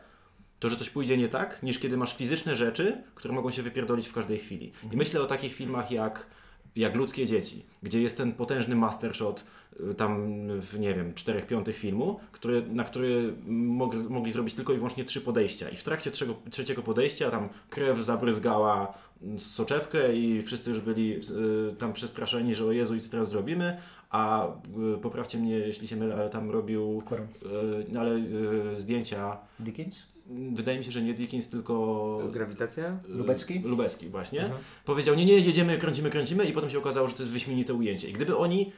to, 0.59 0.69
że 0.69 0.77
coś 0.77 0.89
pójdzie 0.89 1.17
nie 1.17 1.27
tak, 1.27 1.63
niż 1.63 1.79
kiedy 1.79 1.97
masz 1.97 2.15
fizyczne 2.15 2.55
rzeczy, 2.55 3.03
które 3.15 3.33
mogą 3.33 3.51
się 3.51 3.63
wypierdolić 3.63 4.07
w 4.07 4.13
każdej 4.13 4.37
chwili. 4.37 4.71
I 4.91 4.97
myślę 4.97 5.21
o 5.21 5.25
takich 5.25 5.53
filmach 5.53 5.91
jak, 5.91 6.27
jak 6.75 6.95
Ludzkie 6.95 7.25
Dzieci, 7.25 7.65
gdzie 7.83 8.01
jest 8.01 8.17
ten 8.17 8.31
potężny 8.31 8.75
mastershot 8.75 9.45
y, 9.91 9.95
tam 9.95 10.37
w, 10.61 10.79
nie 10.79 10.93
wiem, 10.93 11.13
czterech 11.13 11.47
piątych 11.47 11.77
filmu, 11.77 12.19
który, 12.31 12.65
na 12.67 12.83
który 12.83 13.33
mogli, 13.47 14.03
mogli 14.03 14.31
zrobić 14.31 14.53
tylko 14.53 14.73
i 14.73 14.75
wyłącznie 14.75 15.05
trzy 15.05 15.21
podejścia. 15.21 15.69
I 15.69 15.75
w 15.75 15.83
trakcie 15.83 16.11
trzeciego, 16.11 16.35
trzeciego 16.51 16.81
podejścia 16.81 17.31
tam 17.31 17.49
krew 17.69 18.03
zabryzgała 18.03 18.93
soczewkę 19.37 20.15
i 20.15 20.41
wszyscy 20.41 20.69
już 20.69 20.79
byli 20.79 21.15
y, 21.15 21.75
tam 21.75 21.93
przestraszeni, 21.93 22.55
że 22.55 22.65
o 22.65 22.71
Jezu, 22.71 22.95
i 22.95 23.01
co 23.01 23.11
teraz 23.11 23.29
zrobimy, 23.29 23.77
a 24.09 24.47
y, 24.95 24.97
poprawcie 25.01 25.37
mnie, 25.37 25.57
jeśli 25.57 25.87
się 25.87 25.95
mylę, 25.95 26.15
ale 26.15 26.29
tam 26.29 26.51
robił 26.51 27.03
y, 27.11 27.85
no 27.89 27.99
ale 27.99 28.15
y, 28.15 28.81
zdjęcia 28.81 29.37
Dickens? 29.59 30.14
Wydaje 30.53 30.77
mi 30.77 30.85
się, 30.85 30.91
że 30.91 31.01
nie 31.01 31.13
Dickens, 31.13 31.49
tylko 31.49 32.17
Grawitacja? 32.31 32.99
Lubecki? 33.07 33.59
Lubecki, 33.59 34.09
właśnie. 34.09 34.43
Mhm. 34.43 34.61
Powiedział, 34.85 35.15
nie, 35.15 35.25
nie, 35.25 35.39
jedziemy, 35.39 35.77
kręcimy, 35.77 36.09
kręcimy 36.09 36.45
i 36.45 36.51
potem 36.51 36.69
się 36.69 36.77
okazało, 36.77 37.07
że 37.07 37.13
to 37.13 37.23
jest 37.23 37.31
wyśmienite 37.31 37.73
ujęcie. 37.73 38.09
I 38.09 38.13
gdyby 38.13 38.37
oni 38.37 38.71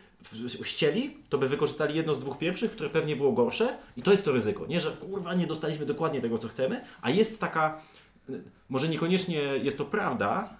ścieli, 0.63 1.17
to 1.29 1.37
by 1.37 1.47
wykorzystali 1.47 1.95
jedno 1.95 2.13
z 2.13 2.19
dwóch 2.19 2.37
pierwszych, 2.37 2.71
które 2.71 2.89
pewnie 2.89 3.15
było 3.15 3.31
gorsze 3.31 3.77
i 3.97 4.01
to 4.01 4.11
jest 4.11 4.25
to 4.25 4.31
ryzyko. 4.31 4.67
Nie, 4.67 4.81
że 4.81 4.91
kurwa 4.91 5.33
nie 5.33 5.47
dostaliśmy 5.47 5.85
dokładnie 5.85 6.21
tego, 6.21 6.37
co 6.37 6.47
chcemy, 6.47 6.81
a 7.01 7.09
jest 7.09 7.39
taka, 7.39 7.81
może 8.69 8.89
niekoniecznie 8.89 9.41
jest 9.41 9.77
to 9.77 9.85
prawda, 9.85 10.57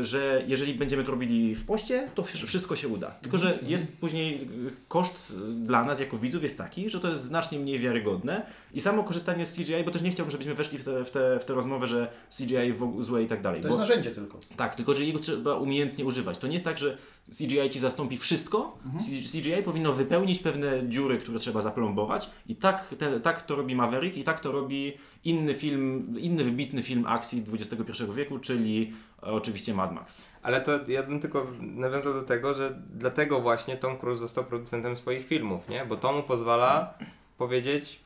że 0.00 0.44
jeżeli 0.46 0.74
będziemy 0.74 1.04
to 1.04 1.10
robili 1.10 1.54
w 1.54 1.64
poście, 1.64 2.08
to 2.14 2.22
wsz- 2.22 2.46
wszystko 2.46 2.76
się 2.76 2.88
uda. 2.88 3.10
Tylko, 3.10 3.38
że 3.38 3.58
jest 3.66 3.96
później 3.96 4.34
y, 4.42 4.46
koszt 4.88 5.30
y, 5.50 5.52
dla 5.54 5.84
nas 5.84 6.00
jako 6.00 6.18
widzów 6.18 6.42
jest 6.42 6.58
taki, 6.58 6.90
że 6.90 7.00
to 7.00 7.08
jest 7.08 7.22
znacznie 7.22 7.58
mniej 7.58 7.78
wiarygodne 7.78 8.46
i 8.74 8.80
samo 8.80 9.04
korzystanie 9.04 9.46
z 9.46 9.56
CGI, 9.56 9.84
bo 9.84 9.90
też 9.90 10.02
nie 10.02 10.10
chciałbym, 10.10 10.30
żebyśmy 10.30 10.54
weszli 10.54 10.78
w 10.78 10.84
tę 10.84 11.04
w 11.04 11.10
te, 11.10 11.38
w 11.40 11.44
te 11.44 11.54
rozmowę, 11.54 11.86
że 11.86 12.12
CGI 12.38 12.72
w 12.72 12.82
ogóle 12.82 13.04
złe 13.04 13.22
i 13.22 13.26
tak 13.26 13.42
dalej. 13.42 13.62
To 13.62 13.68
bo- 13.68 13.74
jest 13.74 13.88
narzędzie 13.90 14.10
tylko. 14.10 14.38
tak, 14.56 14.74
tylko 14.74 14.94
że 14.94 15.04
jego 15.04 15.18
trzeba 15.18 15.54
umiejętnie 15.54 16.04
używać. 16.04 16.38
To 16.38 16.46
nie 16.46 16.52
jest 16.52 16.64
tak, 16.64 16.78
że 16.78 16.98
CGI 17.30 17.70
ci 17.70 17.78
zastąpi 17.78 18.16
wszystko. 18.18 18.78
C- 19.00 19.38
CGI 19.40 19.62
powinno 19.62 19.92
wypełnić 19.92 20.38
pewne 20.38 20.88
dziury, 20.88 21.18
które 21.18 21.38
trzeba 21.38 21.60
zaplombować. 21.60 22.30
I 22.46 22.56
tak, 22.56 22.94
te, 22.98 23.20
tak 23.20 23.42
to 23.46 23.56
robi 23.56 23.74
Maverick 23.76 24.16
i 24.16 24.24
tak 24.24 24.40
to 24.40 24.52
robi 24.52 24.92
inny 25.24 25.54
film, 25.54 26.14
inny 26.18 26.44
wybitny 26.44 26.82
film 26.82 27.04
akcji 27.06 27.44
XXI 27.52 28.04
wieku, 28.14 28.38
czyli 28.38 28.92
e, 29.22 29.26
oczywiście 29.26 29.74
Mad 29.74 29.92
Max. 29.94 30.24
Ale 30.42 30.60
to 30.60 30.80
ja 30.88 31.02
bym 31.02 31.20
tylko 31.20 31.46
nawiązał 31.60 32.14
do 32.14 32.22
tego, 32.22 32.54
że 32.54 32.78
dlatego 32.94 33.40
właśnie 33.40 33.76
Tom 33.76 33.98
Cruise 33.98 34.20
został 34.20 34.44
producentem 34.44 34.96
swoich 34.96 35.26
filmów, 35.26 35.68
nie? 35.68 35.84
Bo 35.86 35.96
to 35.96 36.12
mu 36.12 36.22
pozwala 36.22 36.94
powiedzieć, 37.38 38.00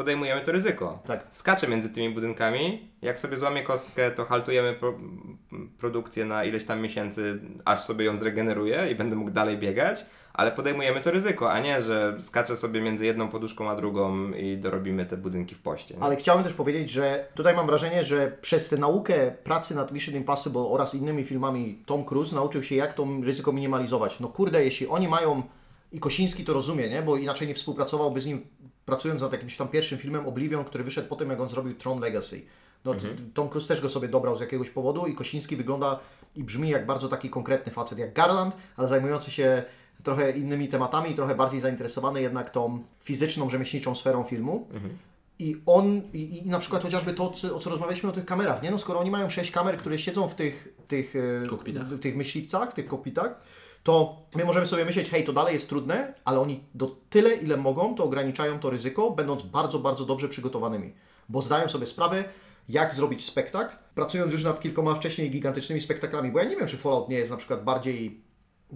podejmujemy 0.00 0.40
to 0.40 0.52
ryzyko. 0.52 0.98
Tak. 1.06 1.26
Skacze 1.30 1.68
między 1.68 1.90
tymi 1.90 2.14
budynkami, 2.14 2.90
jak 3.02 3.20
sobie 3.20 3.36
złamie 3.36 3.62
kostkę, 3.62 4.10
to 4.10 4.24
haltujemy 4.24 4.74
pro, 4.74 4.94
produkcję 5.78 6.24
na 6.24 6.44
ileś 6.44 6.64
tam 6.64 6.80
miesięcy, 6.80 7.40
aż 7.64 7.82
sobie 7.82 8.04
ją 8.04 8.18
zregeneruje 8.18 8.90
i 8.90 8.94
będę 8.94 9.16
mógł 9.16 9.30
dalej 9.30 9.58
biegać, 9.58 10.06
ale 10.32 10.52
podejmujemy 10.52 11.00
to 11.00 11.10
ryzyko, 11.10 11.52
a 11.52 11.60
nie, 11.60 11.82
że 11.82 12.16
skaczę 12.20 12.56
sobie 12.56 12.80
między 12.80 13.06
jedną 13.06 13.28
poduszką 13.28 13.70
a 13.70 13.76
drugą 13.76 14.32
i 14.32 14.56
dorobimy 14.56 15.06
te 15.06 15.16
budynki 15.16 15.54
w 15.54 15.62
poście. 15.62 15.94
Nie? 15.94 16.02
Ale 16.02 16.16
chciałem 16.16 16.44
też 16.44 16.54
powiedzieć, 16.54 16.90
że 16.90 17.28
tutaj 17.34 17.56
mam 17.56 17.66
wrażenie, 17.66 18.04
że 18.04 18.38
przez 18.40 18.68
tę 18.68 18.76
naukę 18.76 19.30
pracy 19.44 19.74
nad 19.74 19.92
Mission 19.92 20.14
Impossible 20.14 20.60
oraz 20.60 20.94
innymi 20.94 21.24
filmami 21.24 21.82
Tom 21.86 22.04
Cruise 22.04 22.34
nauczył 22.36 22.62
się, 22.62 22.74
jak 22.74 22.94
to 22.94 23.06
ryzyko 23.22 23.52
minimalizować. 23.52 24.20
No 24.20 24.28
kurde, 24.28 24.64
jeśli 24.64 24.88
oni 24.88 25.08
mają, 25.08 25.42
i 25.92 26.00
Kosiński 26.00 26.44
to 26.44 26.52
rozumie, 26.52 26.88
nie? 26.88 27.02
bo 27.02 27.16
inaczej 27.16 27.48
nie 27.48 27.54
współpracowałby 27.54 28.20
z 28.20 28.26
nim, 28.26 28.46
pracując 28.90 29.22
nad 29.22 29.32
jakimś 29.32 29.56
tam 29.56 29.68
pierwszym 29.68 29.98
filmem 29.98 30.26
Oblivion, 30.26 30.64
który 30.64 30.84
wyszedł 30.84 31.08
po 31.08 31.16
tym, 31.16 31.30
jak 31.30 31.40
on 31.40 31.48
zrobił 31.48 31.74
Tron 31.74 32.00
Legacy. 32.00 32.42
No, 32.84 32.94
t- 32.94 33.08
Tom 33.34 33.48
Cruise 33.48 33.68
też 33.68 33.80
go 33.80 33.88
sobie 33.88 34.08
dobrał 34.08 34.36
z 34.36 34.40
jakiegoś 34.40 34.70
powodu 34.70 35.06
i 35.06 35.14
Kosiński 35.14 35.56
wygląda 35.56 36.00
i 36.36 36.44
brzmi 36.44 36.68
jak 36.68 36.86
bardzo 36.86 37.08
taki 37.08 37.30
konkretny 37.30 37.72
facet, 37.72 37.98
jak 37.98 38.14
Garland, 38.14 38.56
ale 38.76 38.88
zajmujący 38.88 39.30
się 39.30 39.62
trochę 40.02 40.30
innymi 40.30 40.68
tematami 40.68 41.10
i 41.10 41.14
trochę 41.14 41.34
bardziej 41.34 41.60
zainteresowany 41.60 42.22
jednak 42.22 42.50
tą 42.50 42.82
fizyczną, 43.00 43.50
rzemieślniczą 43.50 43.94
sferą 43.94 44.24
filmu. 44.24 44.68
I 45.38 45.56
on, 45.66 46.02
i, 46.12 46.38
i 46.38 46.48
na 46.48 46.58
przykład 46.58 46.82
chociażby 46.82 47.14
to, 47.14 47.32
o 47.54 47.58
co 47.58 47.70
rozmawialiśmy 47.70 48.08
o 48.08 48.12
tych 48.12 48.24
kamerach, 48.24 48.62
nie? 48.62 48.70
No 48.70 48.78
skoro 48.78 49.00
oni 49.00 49.10
mają 49.10 49.28
sześć 49.30 49.50
kamer, 49.50 49.76
które 49.78 49.98
siedzą 49.98 50.28
w 50.28 50.34
tych, 50.34 50.68
tych, 50.88 51.16
e, 51.16 51.46
w 51.84 51.98
tych 51.98 52.16
myśliwcach, 52.16 52.70
w 52.70 52.74
tych 52.74 52.86
kokpitach, 52.86 53.40
to 53.82 54.22
my 54.34 54.44
możemy 54.44 54.66
sobie 54.66 54.84
myśleć, 54.84 55.08
hej, 55.10 55.24
to 55.24 55.32
dalej 55.32 55.54
jest 55.54 55.68
trudne, 55.68 56.14
ale 56.24 56.40
oni 56.40 56.64
do 56.74 56.96
tyle, 57.10 57.34
ile 57.34 57.56
mogą, 57.56 57.94
to 57.94 58.04
ograniczają 58.04 58.58
to 58.58 58.70
ryzyko, 58.70 59.10
będąc 59.10 59.42
bardzo, 59.42 59.78
bardzo 59.78 60.04
dobrze 60.04 60.28
przygotowanymi. 60.28 60.92
Bo 61.28 61.42
zdają 61.42 61.68
sobie 61.68 61.86
sprawę, 61.86 62.24
jak 62.68 62.94
zrobić 62.94 63.24
spektakl, 63.24 63.74
pracując 63.94 64.32
już 64.32 64.44
nad 64.44 64.60
kilkoma 64.60 64.94
wcześniej 64.94 65.30
gigantycznymi 65.30 65.80
spektaklami. 65.80 66.30
Bo 66.30 66.38
ja 66.38 66.44
nie 66.44 66.56
wiem, 66.56 66.66
czy 66.66 66.76
Fallout 66.76 67.08
nie 67.08 67.16
jest 67.16 67.30
na 67.30 67.36
przykład 67.36 67.64
bardziej 67.64 68.20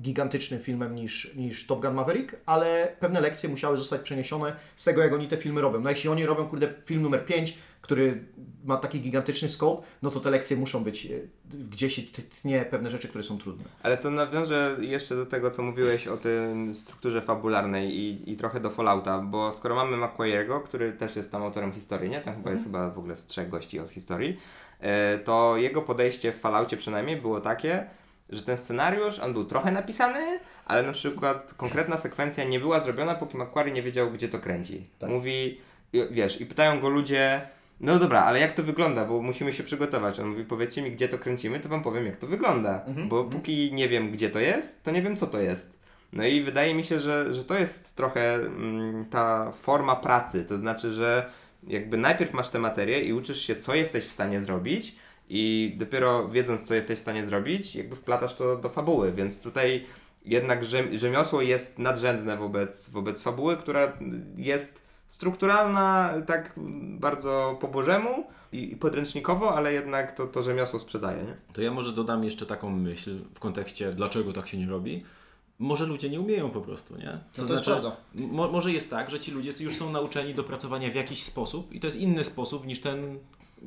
gigantycznym 0.01 0.61
filmem 0.61 0.95
niż, 0.95 1.35
niż 1.35 1.67
Top 1.67 1.81
Gun 1.81 1.95
Maverick, 1.95 2.37
ale 2.47 2.97
pewne 3.01 3.21
lekcje 3.21 3.49
musiały 3.49 3.77
zostać 3.77 4.01
przeniesione 4.01 4.57
z 4.77 4.85
tego, 4.85 5.03
jak 5.03 5.13
oni 5.13 5.29
te 5.29 5.37
filmy 5.37 5.61
robią. 5.61 5.81
No 5.81 5.91
jeśli 5.91 6.11
oni 6.11 6.27
robią, 6.27 6.49
kurde, 6.49 6.75
film 6.85 7.03
numer 7.03 7.25
5, 7.25 7.59
który 7.85 8.25
ma 8.65 8.77
taki 8.77 9.01
gigantyczny 9.01 9.49
scope, 9.49 9.87
no 10.03 10.11
to 10.11 10.21
te 10.21 10.31
lekcje 10.31 10.57
muszą 10.57 10.85
być, 10.85 11.07
e, 11.07 11.09
gdzieś 11.45 12.11
tnie 12.41 12.65
pewne 12.65 12.91
rzeczy, 12.91 13.09
które 13.09 13.25
są 13.25 13.39
trudne. 13.39 13.65
Ale 13.83 13.97
to 13.97 14.11
nawiążę 14.11 14.77
jeszcze 14.81 15.17
do 15.17 15.27
tego, 15.27 15.51
co 15.51 15.63
mówiłeś 15.63 16.09
o 16.09 16.17
tym 16.17 16.77
strukturze 16.77 17.21
fabularnej 17.21 17.97
i, 17.97 18.33
i 18.33 18.37
trochę 18.37 18.61
do 18.61 18.71
Fallouta, 18.71 19.19
bo 19.19 19.53
skoro 19.53 19.75
mamy 19.75 19.97
McQuarrie'ego, 19.97 20.63
który 20.63 20.93
też 20.93 21.17
jest 21.17 21.33
tam 21.33 21.43
autorem 21.43 21.73
historii, 21.73 22.11
nie? 22.11 22.21
Tam 22.21 22.35
chyba 22.35 22.51
jest 22.51 22.65
chyba 22.65 22.91
w 22.91 22.99
ogóle 22.99 23.17
z 23.17 23.25
trzech 23.25 23.49
gości 23.49 23.81
od 23.81 23.91
historii, 23.91 24.39
e, 24.81 25.19
to 25.19 25.57
jego 25.57 25.83
podejście 25.83 26.33
w 26.33 26.41
Falloutie 26.41 26.77
przynajmniej 26.77 27.17
było 27.17 27.41
takie, 27.41 27.87
że 28.31 28.43
ten 28.43 28.57
scenariusz, 28.57 29.19
on 29.19 29.33
był 29.33 29.45
trochę 29.45 29.73
napisany, 29.73 30.41
ale 30.65 30.83
na 30.83 30.93
przykład 30.93 31.55
konkretna 31.55 31.97
sekwencja 31.97 32.45
nie 32.45 32.61
była 32.61 32.81
zrobiona, 32.81 33.15
póki 33.15 33.37
McQuarrie 33.37 33.73
nie 33.75 33.83
wiedział, 33.83 34.11
gdzie 34.11 34.29
to 34.29 34.39
kręci. 34.39 34.87
Tak. 34.99 35.11
Mówi, 35.11 35.61
wiesz, 36.11 36.41
i 36.41 36.47
pytają 36.47 36.81
go 36.81 36.89
ludzie, 36.89 37.49
no 37.85 37.99
dobra, 37.99 38.25
ale 38.25 38.41
jak 38.41 38.53
to 38.53 38.63
wygląda, 38.63 39.05
bo 39.05 39.23
musimy 39.23 39.53
się 39.53 39.63
przygotować. 39.63 40.21
On 40.21 40.29
mówi, 40.29 40.45
powiedzcie 40.45 40.83
mi, 40.83 40.91
gdzie 40.91 41.09
to 41.09 41.19
kręcimy, 41.19 41.61
to 41.61 41.69
wam 41.69 41.83
powiem, 41.83 42.07
jak 42.07 42.17
to 42.17 42.27
wygląda. 42.27 42.85
Bo 43.09 43.25
póki 43.25 43.73
nie 43.73 43.89
wiem, 43.89 44.11
gdzie 44.11 44.31
to 44.31 44.39
jest, 44.39 44.83
to 44.83 44.91
nie 44.91 45.03
wiem, 45.03 45.17
co 45.17 45.27
to 45.27 45.41
jest. 45.41 45.79
No 46.13 46.25
i 46.25 46.43
wydaje 46.43 46.75
mi 46.75 46.85
się, 46.85 47.01
że, 47.01 47.35
że 47.35 47.45
to 47.45 47.59
jest 47.59 47.97
trochę 47.97 48.35
mm, 48.35 49.05
ta 49.05 49.53
forma 49.53 49.97
pracy. 49.97 50.45
To 50.45 50.59
znaczy, 50.59 50.93
że 50.93 51.31
jakby 51.67 51.97
najpierw 51.97 52.33
masz 52.33 52.51
tę 52.51 52.59
materię 52.59 53.01
i 53.01 53.13
uczysz 53.13 53.41
się, 53.41 53.57
co 53.57 53.75
jesteś 53.75 54.05
w 54.05 54.13
stanie 54.13 54.41
zrobić, 54.41 54.97
i 55.29 55.75
dopiero 55.79 56.29
wiedząc, 56.29 56.65
co 56.65 56.75
jesteś 56.75 56.99
w 56.99 57.03
stanie 57.03 57.27
zrobić, 57.27 57.77
jakby 57.77 57.97
wplatasz 57.97 58.35
to 58.35 58.57
do 58.57 58.69
fabuły. 58.69 59.13
Więc 59.13 59.41
tutaj 59.41 59.87
jednak 60.25 60.65
rzem- 60.65 60.99
rzemiosło 60.99 61.43
jest 61.43 61.79
nadrzędne 61.79 62.37
wobec, 62.37 62.91
wobec 62.91 63.23
fabuły, 63.23 63.57
która 63.57 63.93
jest 64.37 64.83
strukturalna 65.15 66.15
tak 66.27 66.53
bardzo 66.99 67.59
po 67.61 67.69
bożemu 67.69 68.25
i 68.53 68.73
i 68.73 68.77
podręcznikowo, 68.77 69.55
ale 69.55 69.73
jednak 69.73 70.13
to, 70.13 70.27
to 70.27 70.43
rzemiosło 70.43 70.79
sprzedaje. 70.79 71.23
Nie? 71.23 71.37
To 71.53 71.63
ja 71.63 71.71
może 71.71 71.93
dodam 71.93 72.25
jeszcze 72.25 72.47
taką 72.47 72.71
myśl 72.71 73.19
w 73.35 73.41
kontekście, 73.41 73.93
dlaczego 73.93 74.33
tak 74.33 74.49
się 74.49 74.59
nie 74.59 74.67
robi. 74.67 75.05
Może 75.59 75.87
ludzie 75.87 76.11
nie 76.11 76.21
umieją 76.21 76.51
po 76.51 76.61
prostu, 76.61 76.97
nie? 76.97 77.19
No 77.39 77.47
to 77.47 77.53
jest 77.53 77.65
prawda. 77.65 77.97
Mo, 78.15 78.49
może 78.49 78.73
jest 78.73 78.91
tak, 78.91 79.11
że 79.11 79.21
ci 79.21 79.31
ludzie 79.31 79.51
już 79.61 79.77
są 79.77 79.93
nauczeni 79.93 80.35
do 80.35 80.45
pracowania 80.45 80.91
w 80.91 80.95
jakiś 80.95 81.23
sposób 81.23 81.73
i 81.73 81.81
to 81.81 81.87
jest 81.87 82.01
inny 82.01 82.25
sposób 82.25 82.67
niż 82.67 82.81
ten, 82.81 83.19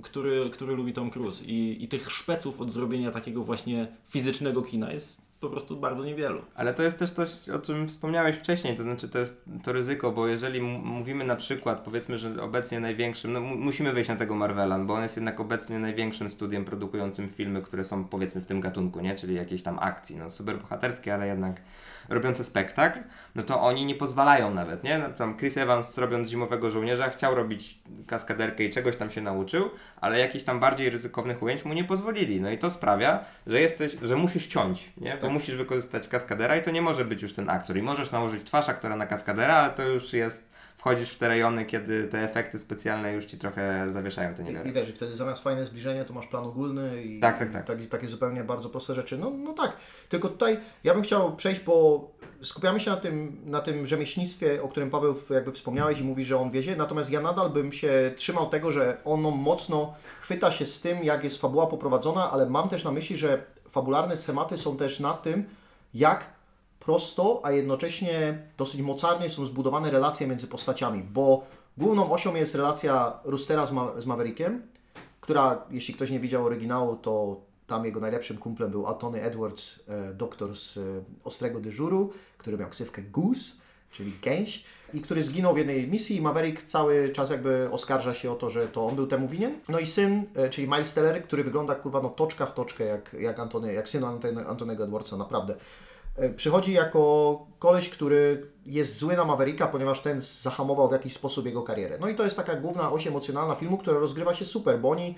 który, 0.01 0.49
który 0.49 0.75
lubi 0.75 0.93
Tom 0.93 1.11
Cruise. 1.11 1.45
I, 1.45 1.83
I 1.83 1.87
tych 1.87 2.11
szpeców 2.11 2.61
od 2.61 2.71
zrobienia 2.71 3.11
takiego 3.11 3.43
właśnie 3.43 3.87
fizycznego 4.09 4.61
kina 4.61 4.91
jest 4.91 5.36
po 5.39 5.49
prostu 5.49 5.77
bardzo 5.77 6.03
niewielu. 6.03 6.41
Ale 6.55 6.73
to 6.73 6.83
jest 6.83 6.99
też 6.99 7.11
coś, 7.11 7.49
o 7.49 7.59
czym 7.59 7.87
wspomniałeś 7.87 8.35
wcześniej, 8.35 8.75
to 8.77 8.83
znaczy 8.83 9.09
to 9.09 9.19
jest 9.19 9.41
to 9.63 9.73
ryzyko, 9.73 10.11
bo 10.11 10.27
jeżeli 10.27 10.61
mówimy 10.61 11.23
na 11.23 11.35
przykład, 11.35 11.79
powiedzmy, 11.79 12.17
że 12.19 12.41
obecnie 12.41 12.79
największym, 12.79 13.33
no 13.33 13.39
mu- 13.41 13.55
musimy 13.57 13.93
wejść 13.93 14.09
na 14.09 14.15
tego 14.15 14.35
Marvela, 14.35 14.79
bo 14.79 14.93
on 14.93 15.03
jest 15.03 15.15
jednak 15.15 15.39
obecnie 15.39 15.79
największym 15.79 16.31
studiem 16.31 16.65
produkującym 16.65 17.27
filmy, 17.29 17.61
które 17.61 17.83
są 17.83 18.03
powiedzmy 18.03 18.41
w 18.41 18.45
tym 18.45 18.61
gatunku, 18.61 18.99
nie? 18.99 19.15
Czyli 19.15 19.35
jakieś 19.35 19.63
tam 19.63 19.79
akcji, 19.81 20.15
no 20.17 20.29
superbohaterskie, 20.29 21.13
ale 21.13 21.27
jednak 21.27 21.61
robiące 22.09 22.43
spektakl, 22.43 22.99
no 23.35 23.43
to 23.43 23.61
oni 23.61 23.85
nie 23.85 23.95
pozwalają 23.95 24.53
nawet, 24.53 24.83
nie? 24.83 24.97
No, 24.97 25.09
Tam 25.09 25.37
Chris 25.37 25.57
Evans 25.57 25.97
robiąc 25.97 26.29
Zimowego 26.29 26.71
Żołnierza 26.71 27.09
chciał 27.09 27.35
robić 27.35 27.79
kaskaderkę 28.07 28.63
i 28.63 28.69
czegoś 28.71 28.95
tam 28.95 29.11
się 29.11 29.21
nauczył, 29.21 29.69
ale 30.01 30.19
jakichś 30.19 30.43
tam 30.45 30.59
bardziej 30.59 30.89
ryzykownych 30.89 31.41
ujęć 31.43 31.65
mu 31.65 31.73
nie 31.73 31.83
pozwolili. 31.83 32.41
No 32.41 32.51
i 32.51 32.57
to 32.57 32.69
sprawia, 32.71 33.25
że 33.47 33.61
jesteś, 33.61 33.97
że 34.01 34.15
musisz 34.15 34.47
ciąć, 34.47 34.91
nie? 34.97 35.17
Tak. 35.27 35.33
musisz 35.33 35.55
wykorzystać 35.55 36.07
kaskadera 36.07 36.57
i 36.57 36.63
to 36.63 36.71
nie 36.71 36.81
może 36.81 37.05
być 37.05 37.21
już 37.21 37.33
ten 37.33 37.49
aktor. 37.49 37.77
I 37.77 37.81
możesz 37.81 38.11
nałożyć 38.11 38.43
twarz 38.43 38.69
aktora 38.69 38.95
na 38.95 39.05
kaskadera, 39.05 39.55
ale 39.55 39.73
to 39.73 39.83
już 39.83 40.13
jest, 40.13 40.49
wchodzisz 40.77 41.09
w 41.09 41.17
te 41.17 41.27
rejony, 41.27 41.65
kiedy 41.65 42.07
te 42.07 42.23
efekty 42.23 42.59
specjalne 42.59 43.13
już 43.13 43.25
ci 43.25 43.37
trochę 43.37 43.91
zawieszają 43.91 44.33
te 44.33 44.43
I, 44.43 44.73
wiesz, 44.73 44.89
i 44.89 44.93
wtedy 44.93 45.15
zamiast 45.15 45.43
fajne 45.43 45.65
zbliżenie, 45.65 46.05
to 46.05 46.13
masz 46.13 46.27
plan 46.27 46.43
ogólny 46.43 47.03
i 47.03 47.19
Tak, 47.19 47.39
tak, 47.39 47.65
tak. 47.65 47.83
i 47.83 47.87
takie 47.87 48.07
zupełnie 48.07 48.43
bardzo 48.43 48.69
proste 48.69 48.95
rzeczy. 48.95 49.17
No, 49.17 49.29
no 49.29 49.53
tak, 49.53 49.77
tylko 50.09 50.29
tutaj 50.29 50.59
ja 50.83 50.93
bym 50.93 51.03
chciał 51.03 51.35
przejść, 51.35 51.61
bo 51.61 52.07
skupiamy 52.41 52.79
się 52.79 52.91
na 52.91 52.97
tym, 52.97 53.41
na 53.45 53.61
tym 53.61 53.85
rzemieślnictwie, 53.85 54.63
o 54.63 54.67
którym 54.67 54.89
Paweł 54.89 55.15
jakby 55.29 55.51
wspomniałeś 55.51 55.99
i 55.99 56.03
mówi, 56.03 56.25
że 56.25 56.37
on 56.37 56.51
wiezie, 56.51 56.75
natomiast 56.75 57.11
ja 57.11 57.21
nadal 57.21 57.49
bym 57.49 57.71
się 57.71 58.11
trzymał 58.15 58.49
tego, 58.49 58.71
że 58.71 58.97
ono 59.05 59.31
mocno 59.31 59.93
chwyta 60.21 60.51
się 60.51 60.65
z 60.65 60.81
tym, 60.81 61.03
jak 61.03 61.23
jest 61.23 61.41
fabuła 61.41 61.67
poprowadzona, 61.67 62.31
ale 62.31 62.49
mam 62.49 62.69
też 62.69 62.83
na 62.83 62.91
myśli, 62.91 63.17
że 63.17 63.43
fabularne 63.77 64.17
schematy 64.17 64.57
są 64.57 64.77
też 64.77 64.99
na 64.99 65.13
tym, 65.13 65.45
jak 65.93 66.25
prosto, 66.79 67.41
a 67.43 67.51
jednocześnie 67.51 68.41
dosyć 68.57 68.81
mocarnie 68.81 69.29
są 69.29 69.45
zbudowane 69.45 69.91
relacje 69.91 70.27
między 70.27 70.47
postaciami, 70.47 71.03
bo 71.03 71.43
główną 71.77 72.11
osią 72.11 72.35
jest 72.35 72.55
relacja 72.55 73.19
Roostera 73.23 73.65
z, 73.65 73.71
Ma- 73.71 74.01
z 74.01 74.05
Maverickiem, 74.05 74.61
która, 75.21 75.65
jeśli 75.71 75.93
ktoś 75.93 76.11
nie 76.11 76.19
widział 76.19 76.45
oryginału, 76.45 76.95
to 76.95 77.41
tam 77.67 77.85
jego 77.85 77.99
najlepszym 77.99 78.37
kumplem 78.37 78.71
był 78.71 78.87
Antony 78.87 79.21
Edwards, 79.21 79.79
e, 79.87 80.13
doktor 80.13 80.55
z 80.55 80.77
e, 80.77 80.81
Ostrego 81.23 81.59
Dyżuru, 81.59 82.13
który 82.37 82.57
miał 82.57 82.69
ksywkę 82.69 83.01
Goose, 83.01 83.51
czyli 83.91 84.11
gęś, 84.21 84.63
i 84.93 85.01
który 85.01 85.23
zginął 85.23 85.53
w 85.53 85.57
jednej 85.57 85.87
misji 85.87 86.15
i 86.15 86.21
Maverick 86.21 86.63
cały 86.63 87.09
czas 87.09 87.29
jakby 87.29 87.69
oskarża 87.71 88.13
się 88.13 88.31
o 88.31 88.35
to, 88.35 88.49
że 88.49 88.67
to 88.67 88.87
on 88.87 88.95
był 88.95 89.07
temu 89.07 89.27
winien. 89.27 89.59
No 89.69 89.79
i 89.79 89.85
syn, 89.85 90.25
e, 90.35 90.49
czyli 90.49 90.67
Miles 90.67 90.93
Teller, 90.93 91.23
który 91.23 91.43
wygląda 91.43 91.75
kurwa 91.75 92.01
no 92.01 92.09
toczka 92.09 92.45
w 92.45 92.53
toczkę 92.53 92.83
jak, 92.83 93.15
jak, 93.19 93.39
Antony, 93.39 93.73
jak 93.73 93.89
syn 93.89 94.03
Antonego 94.47 94.83
Edwardsa, 94.83 95.17
naprawdę. 95.17 95.55
E, 96.15 96.29
Przychodzi 96.29 96.73
jako 96.73 97.45
koleś, 97.59 97.89
który 97.89 98.51
jest 98.65 98.97
zły 98.97 99.15
na 99.15 99.25
Mavericka, 99.25 99.67
ponieważ 99.67 100.01
ten 100.01 100.21
zahamował 100.21 100.89
w 100.89 100.91
jakiś 100.91 101.13
sposób 101.13 101.45
jego 101.45 101.61
karierę. 101.61 101.97
No 102.01 102.07
i 102.07 102.15
to 102.15 102.23
jest 102.23 102.37
taka 102.37 102.55
główna 102.55 102.91
oś 102.91 103.07
emocjonalna 103.07 103.55
filmu, 103.55 103.77
która 103.77 103.99
rozgrywa 103.99 104.33
się 104.33 104.45
super, 104.45 104.79
bo 104.79 104.89
oni 104.89 105.15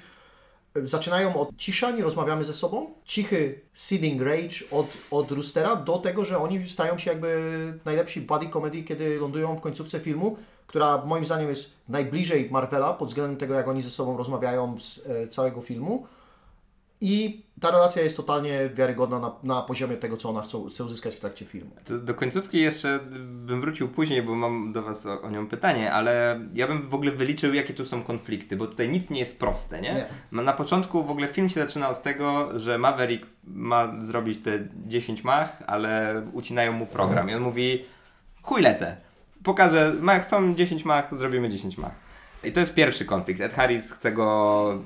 zaczynają 0.75 1.39
od 1.39 1.57
ciszań, 1.57 2.01
rozmawiamy 2.01 2.43
ze 2.43 2.53
sobą, 2.53 2.93
cichy 3.05 3.61
seething 3.73 4.21
rage 4.21 4.69
od, 4.71 4.87
od 5.11 5.31
Roostera 5.31 5.75
do 5.75 5.97
tego, 5.97 6.25
że 6.25 6.37
oni 6.37 6.69
stają 6.69 6.97
się 6.97 7.11
jakby 7.11 7.79
najlepsi 7.85 8.21
buddy 8.21 8.49
comedy, 8.49 8.83
kiedy 8.83 9.19
lądują 9.19 9.55
w 9.55 9.61
końcówce 9.61 9.99
filmu, 9.99 10.37
która 10.67 11.05
moim 11.05 11.25
zdaniem 11.25 11.49
jest 11.49 11.71
najbliżej 11.89 12.49
Marvela 12.51 12.93
pod 12.93 13.07
względem 13.07 13.37
tego, 13.37 13.53
jak 13.53 13.67
oni 13.67 13.81
ze 13.81 13.89
sobą 13.89 14.17
rozmawiają 14.17 14.79
z 14.79 15.07
e, 15.07 15.27
całego 15.27 15.61
filmu. 15.61 16.07
I 17.01 17.45
ta 17.61 17.71
relacja 17.71 18.01
jest 18.01 18.17
totalnie 18.17 18.69
wiarygodna 18.73 19.19
na, 19.19 19.35
na 19.43 19.61
poziomie 19.61 19.97
tego, 19.97 20.17
co 20.17 20.29
ona 20.29 20.41
chce, 20.41 20.57
chce 20.69 20.83
uzyskać 20.83 21.15
w 21.15 21.19
trakcie 21.19 21.45
filmu. 21.45 21.71
To 21.85 21.99
do 21.99 22.13
końcówki 22.13 22.59
jeszcze 22.59 22.99
bym 23.21 23.61
wrócił 23.61 23.87
później, 23.87 24.23
bo 24.23 24.35
mam 24.35 24.73
do 24.73 24.81
Was 24.81 25.05
o, 25.05 25.21
o 25.21 25.29
nią 25.29 25.47
pytanie, 25.47 25.93
ale 25.93 26.39
ja 26.53 26.67
bym 26.67 26.89
w 26.89 26.93
ogóle 26.93 27.11
wyliczył, 27.11 27.53
jakie 27.53 27.73
tu 27.73 27.85
są 27.85 28.03
konflikty, 28.03 28.57
bo 28.57 28.67
tutaj 28.67 28.89
nic 28.89 29.09
nie 29.09 29.19
jest 29.19 29.39
proste, 29.39 29.81
nie? 29.81 29.93
Nie. 30.31 30.41
Na 30.41 30.53
początku 30.53 31.03
w 31.03 31.11
ogóle 31.11 31.27
film 31.27 31.49
się 31.49 31.59
zaczyna 31.59 31.89
od 31.89 32.03
tego, 32.03 32.59
że 32.59 32.77
Maverick 32.77 33.27
ma 33.43 34.01
zrobić 34.01 34.39
te 34.43 34.67
10 34.85 35.23
mach, 35.23 35.63
ale 35.67 36.21
ucinają 36.33 36.71
mu 36.71 36.85
program 36.85 37.29
i 37.29 37.33
on 37.33 37.41
mówi 37.41 37.85
chuj 38.41 38.61
lecę, 38.61 38.97
pokażę, 39.43 39.93
ma, 39.99 40.19
chcą 40.19 40.55
10 40.55 40.85
mach, 40.85 41.15
zrobimy 41.15 41.49
10 41.49 41.77
mach. 41.77 42.09
I 42.43 42.51
to 42.51 42.59
jest 42.59 42.73
pierwszy 42.73 43.05
konflikt. 43.05 43.41
Ed 43.41 43.53
Harris 43.53 43.91
chce 43.91 44.11
go 44.11 44.79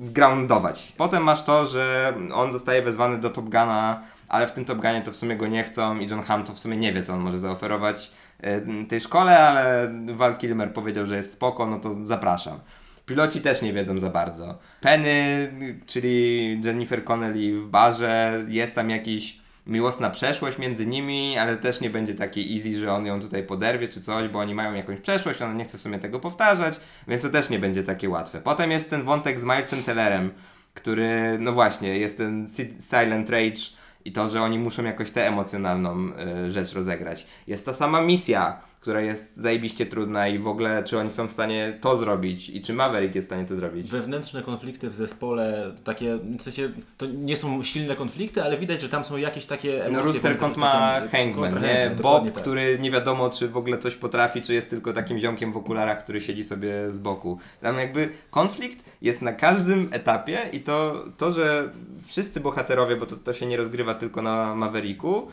zgroundować. 0.00 0.92
Potem 0.96 1.22
masz 1.22 1.42
to, 1.42 1.66
że 1.66 2.14
on 2.34 2.52
zostaje 2.52 2.82
wezwany 2.82 3.18
do 3.18 3.30
Top 3.30 3.44
Guna, 3.44 4.02
ale 4.28 4.46
w 4.46 4.52
tym 4.52 4.64
Top 4.64 4.78
Gunie 4.78 5.02
to 5.02 5.12
w 5.12 5.16
sumie 5.16 5.36
go 5.36 5.46
nie 5.46 5.64
chcą 5.64 5.98
i 5.98 6.06
John 6.06 6.22
Hamm 6.22 6.44
to 6.44 6.52
w 6.52 6.58
sumie 6.58 6.76
nie 6.76 6.92
wie, 6.92 7.02
co 7.02 7.12
on 7.12 7.20
może 7.20 7.38
zaoferować 7.38 8.12
e, 8.40 8.60
tej 8.86 9.00
szkole, 9.00 9.38
ale 9.38 9.94
Val 10.06 10.36
Kilmer 10.36 10.72
powiedział, 10.72 11.06
że 11.06 11.16
jest 11.16 11.32
spoko, 11.32 11.66
no 11.66 11.78
to 11.78 12.06
zapraszam. 12.06 12.60
Piloci 13.06 13.40
też 13.40 13.62
nie 13.62 13.72
wiedzą 13.72 13.98
za 13.98 14.10
bardzo. 14.10 14.58
Penny, 14.80 15.52
czyli 15.86 16.60
Jennifer 16.64 17.04
Connelly 17.04 17.60
w 17.60 17.68
barze, 17.68 18.44
jest 18.48 18.74
tam 18.74 18.90
jakiś 18.90 19.39
miłosna 19.66 20.10
przeszłość 20.10 20.58
między 20.58 20.86
nimi, 20.86 21.38
ale 21.38 21.56
też 21.56 21.80
nie 21.80 21.90
będzie 21.90 22.14
takiej 22.14 22.56
easy, 22.56 22.78
że 22.78 22.92
on 22.92 23.06
ją 23.06 23.20
tutaj 23.20 23.42
poderwie 23.42 23.88
czy 23.88 24.00
coś, 24.00 24.28
bo 24.28 24.38
oni 24.38 24.54
mają 24.54 24.74
jakąś 24.74 25.00
przeszłość, 25.00 25.42
ona 25.42 25.52
nie 25.54 25.64
chce 25.64 25.78
w 25.78 25.80
sumie 25.80 25.98
tego 25.98 26.20
powtarzać, 26.20 26.80
więc 27.08 27.22
to 27.22 27.28
też 27.30 27.50
nie 27.50 27.58
będzie 27.58 27.82
takie 27.82 28.08
łatwe. 28.08 28.40
Potem 28.40 28.70
jest 28.70 28.90
ten 28.90 29.02
wątek 29.02 29.40
z 29.40 29.44
Milesem 29.44 29.82
Tellerem, 29.82 30.30
który, 30.74 31.38
no 31.38 31.52
właśnie, 31.52 31.98
jest 31.98 32.16
ten 32.16 32.48
si- 32.48 32.76
silent 32.90 33.30
rage 33.30 33.60
i 34.04 34.12
to, 34.12 34.28
że 34.28 34.42
oni 34.42 34.58
muszą 34.58 34.84
jakoś 34.84 35.10
tę 35.10 35.28
emocjonalną 35.28 36.08
y, 36.46 36.50
rzecz 36.50 36.72
rozegrać. 36.72 37.26
Jest 37.46 37.66
ta 37.66 37.74
sama 37.74 38.00
misja, 38.00 38.60
która 38.80 39.00
jest 39.00 39.36
zajebiście 39.36 39.86
trudna 39.86 40.28
i 40.28 40.38
w 40.38 40.48
ogóle, 40.48 40.84
czy 40.84 40.98
oni 40.98 41.10
są 41.10 41.26
w 41.26 41.32
stanie 41.32 41.78
to 41.80 41.98
zrobić 41.98 42.48
i 42.48 42.62
czy 42.62 42.74
Maverick 42.74 43.14
jest 43.14 43.28
w 43.28 43.30
stanie 43.30 43.44
to 43.44 43.56
zrobić. 43.56 43.90
Wewnętrzne 43.90 44.42
konflikty 44.42 44.90
w 44.90 44.94
zespole, 44.94 45.72
takie, 45.84 46.18
w 46.38 46.42
sensie, 46.42 46.70
to 46.98 47.06
nie 47.06 47.36
są 47.36 47.62
silne 47.62 47.96
konflikty, 47.96 48.42
ale 48.42 48.58
widać, 48.58 48.82
że 48.82 48.88
tam 48.88 49.04
są 49.04 49.16
jakieś 49.16 49.46
takie 49.46 49.84
emocje. 49.84 49.92
No 49.92 50.02
Rooster 50.02 50.36
Kont 50.36 50.56
ma. 50.56 51.00
Hangman, 51.12 51.62
nie? 51.62 51.68
Hangman, 51.68 51.96
Bob, 52.02 52.24
tak. 52.24 52.34
który 52.34 52.78
nie 52.78 52.90
wiadomo, 52.90 53.30
czy 53.30 53.48
w 53.48 53.56
ogóle 53.56 53.78
coś 53.78 53.94
potrafi, 53.94 54.42
czy 54.42 54.54
jest 54.54 54.70
tylko 54.70 54.92
takim 54.92 55.18
ziomkiem 55.18 55.52
w 55.52 55.56
okularach, 55.56 56.04
który 56.04 56.20
siedzi 56.20 56.44
sobie 56.44 56.92
z 56.92 56.98
boku. 56.98 57.38
Tam 57.60 57.78
jakby 57.78 58.08
konflikt 58.30 58.84
jest 59.02 59.22
na 59.22 59.32
każdym 59.32 59.88
etapie 59.92 60.38
i 60.52 60.60
to, 60.60 61.04
to 61.16 61.32
że 61.32 61.70
wszyscy 62.06 62.40
bohaterowie, 62.40 62.96
bo 62.96 63.06
to, 63.06 63.16
to 63.16 63.32
się 63.32 63.46
nie 63.46 63.56
rozgrywa 63.56 63.94
tylko 63.94 64.22
na 64.22 64.54
Mavericku, 64.54 65.28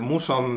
muszą 0.00 0.48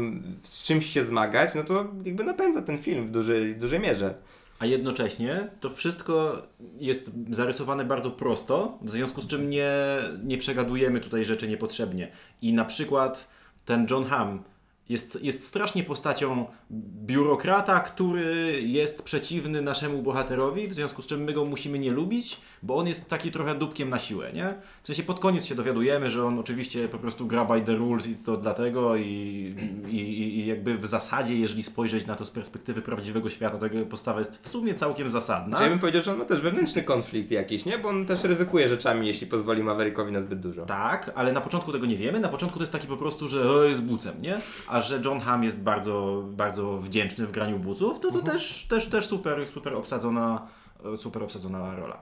z 0.43 0.63
czymś 0.63 0.85
się 0.85 1.03
zmagać, 1.03 1.55
no 1.55 1.63
to 1.63 1.85
jakby 2.05 2.23
napędza 2.23 2.61
ten 2.61 2.77
film 2.77 3.05
w 3.05 3.11
dużej, 3.11 3.55
dużej 3.55 3.79
mierze. 3.79 4.17
A 4.59 4.65
jednocześnie 4.65 5.47
to 5.59 5.69
wszystko 5.69 6.41
jest 6.79 7.11
zarysowane 7.29 7.85
bardzo 7.85 8.11
prosto, 8.11 8.77
w 8.81 8.91
związku 8.91 9.21
z 9.21 9.27
czym 9.27 9.49
nie, 9.49 9.71
nie 10.23 10.37
przegadujemy 10.37 10.99
tutaj 10.99 11.25
rzeczy 11.25 11.47
niepotrzebnie. 11.47 12.11
I 12.41 12.53
na 12.53 12.65
przykład 12.65 13.27
ten 13.65 13.87
John 13.89 14.05
Hamm 14.05 14.43
jest, 14.89 15.23
jest 15.23 15.45
strasznie 15.45 15.83
postacią 15.83 16.45
biurokrata, 17.05 17.79
który 17.79 18.61
jest 18.61 19.03
przeciwny 19.03 19.61
naszemu 19.61 20.01
bohaterowi, 20.01 20.67
w 20.67 20.73
związku 20.73 21.01
z 21.01 21.05
czym 21.07 21.23
my 21.23 21.33
go 21.33 21.45
musimy 21.45 21.79
nie 21.79 21.91
lubić, 21.91 22.37
bo 22.63 22.75
on 22.75 22.87
jest 22.87 23.09
taki 23.09 23.31
trochę 23.31 23.55
dupkiem 23.55 23.89
na 23.89 23.99
siłę, 23.99 24.31
nie? 24.33 24.53
W 24.83 24.87
sensie 24.87 25.03
pod 25.03 25.19
koniec 25.19 25.45
się 25.45 25.55
dowiadujemy, 25.55 26.09
że 26.09 26.25
on 26.25 26.39
oczywiście 26.39 26.87
po 26.87 26.97
prostu 26.99 27.25
gra 27.27 27.45
by 27.45 27.61
the 27.61 27.75
rules 27.75 28.07
i 28.07 28.15
to 28.15 28.37
dlatego 28.37 28.95
i, 28.95 29.55
i, 29.87 29.95
i- 29.97 30.45
jakby 30.47 30.77
w 30.77 30.85
zasadzie, 30.87 31.37
jeżeli 31.39 31.63
spojrzeć 31.63 32.05
na 32.05 32.15
to 32.15 32.25
z 32.25 32.29
perspektywy 32.29 32.81
prawdziwego 32.81 33.29
świata, 33.29 33.57
to 33.57 33.65
jego 33.65 33.85
postawa 33.85 34.19
jest 34.19 34.37
w 34.41 34.47
sumie 34.49 34.73
całkiem 34.73 35.09
zasadna. 35.09 35.47
Znaczy, 35.47 35.63
ja 35.63 35.69
bym 35.69 35.79
powiedział, 35.79 36.01
że 36.01 36.11
on 36.11 36.17
ma 36.17 36.25
też 36.25 36.41
wewnętrzny 36.41 36.83
konflikt 36.83 37.31
jakiś, 37.31 37.65
nie? 37.65 37.77
Bo 37.77 37.89
on 37.89 38.05
też 38.05 38.23
ryzykuje 38.23 38.69
rzeczami, 38.69 39.07
jeśli 39.07 39.27
pozwoli 39.27 39.63
Maverickowi 39.63 40.11
na 40.11 40.21
zbyt 40.21 40.39
dużo. 40.39 40.65
Tak, 40.65 41.11
ale 41.15 41.31
na 41.33 41.41
początku 41.41 41.71
tego 41.71 41.85
nie 41.85 41.95
wiemy. 41.95 42.19
Na 42.19 42.29
początku 42.29 42.59
to 42.59 42.63
jest 42.63 42.71
taki 42.73 42.87
po 42.87 42.97
prostu, 42.97 43.27
że 43.27 43.39
jest 43.69 43.81
bucem, 43.81 44.21
nie? 44.21 44.37
A 44.67 44.81
że 44.81 45.01
John 45.05 45.19
Hamm 45.19 45.43
jest 45.43 45.61
bardzo, 45.63 46.23
bardzo 46.27 46.62
wdzięczny 46.63 47.27
w 47.27 47.31
graniu 47.31 47.59
buców, 47.59 47.99
no 48.03 48.11
to 48.11 48.21
też, 48.21 48.67
też, 48.67 48.89
też 48.89 49.07
super, 49.07 49.47
super 49.47 49.73
obsadzona, 49.73 50.47
super 50.95 51.23
obsadzona 51.23 51.75
rola. 51.75 52.01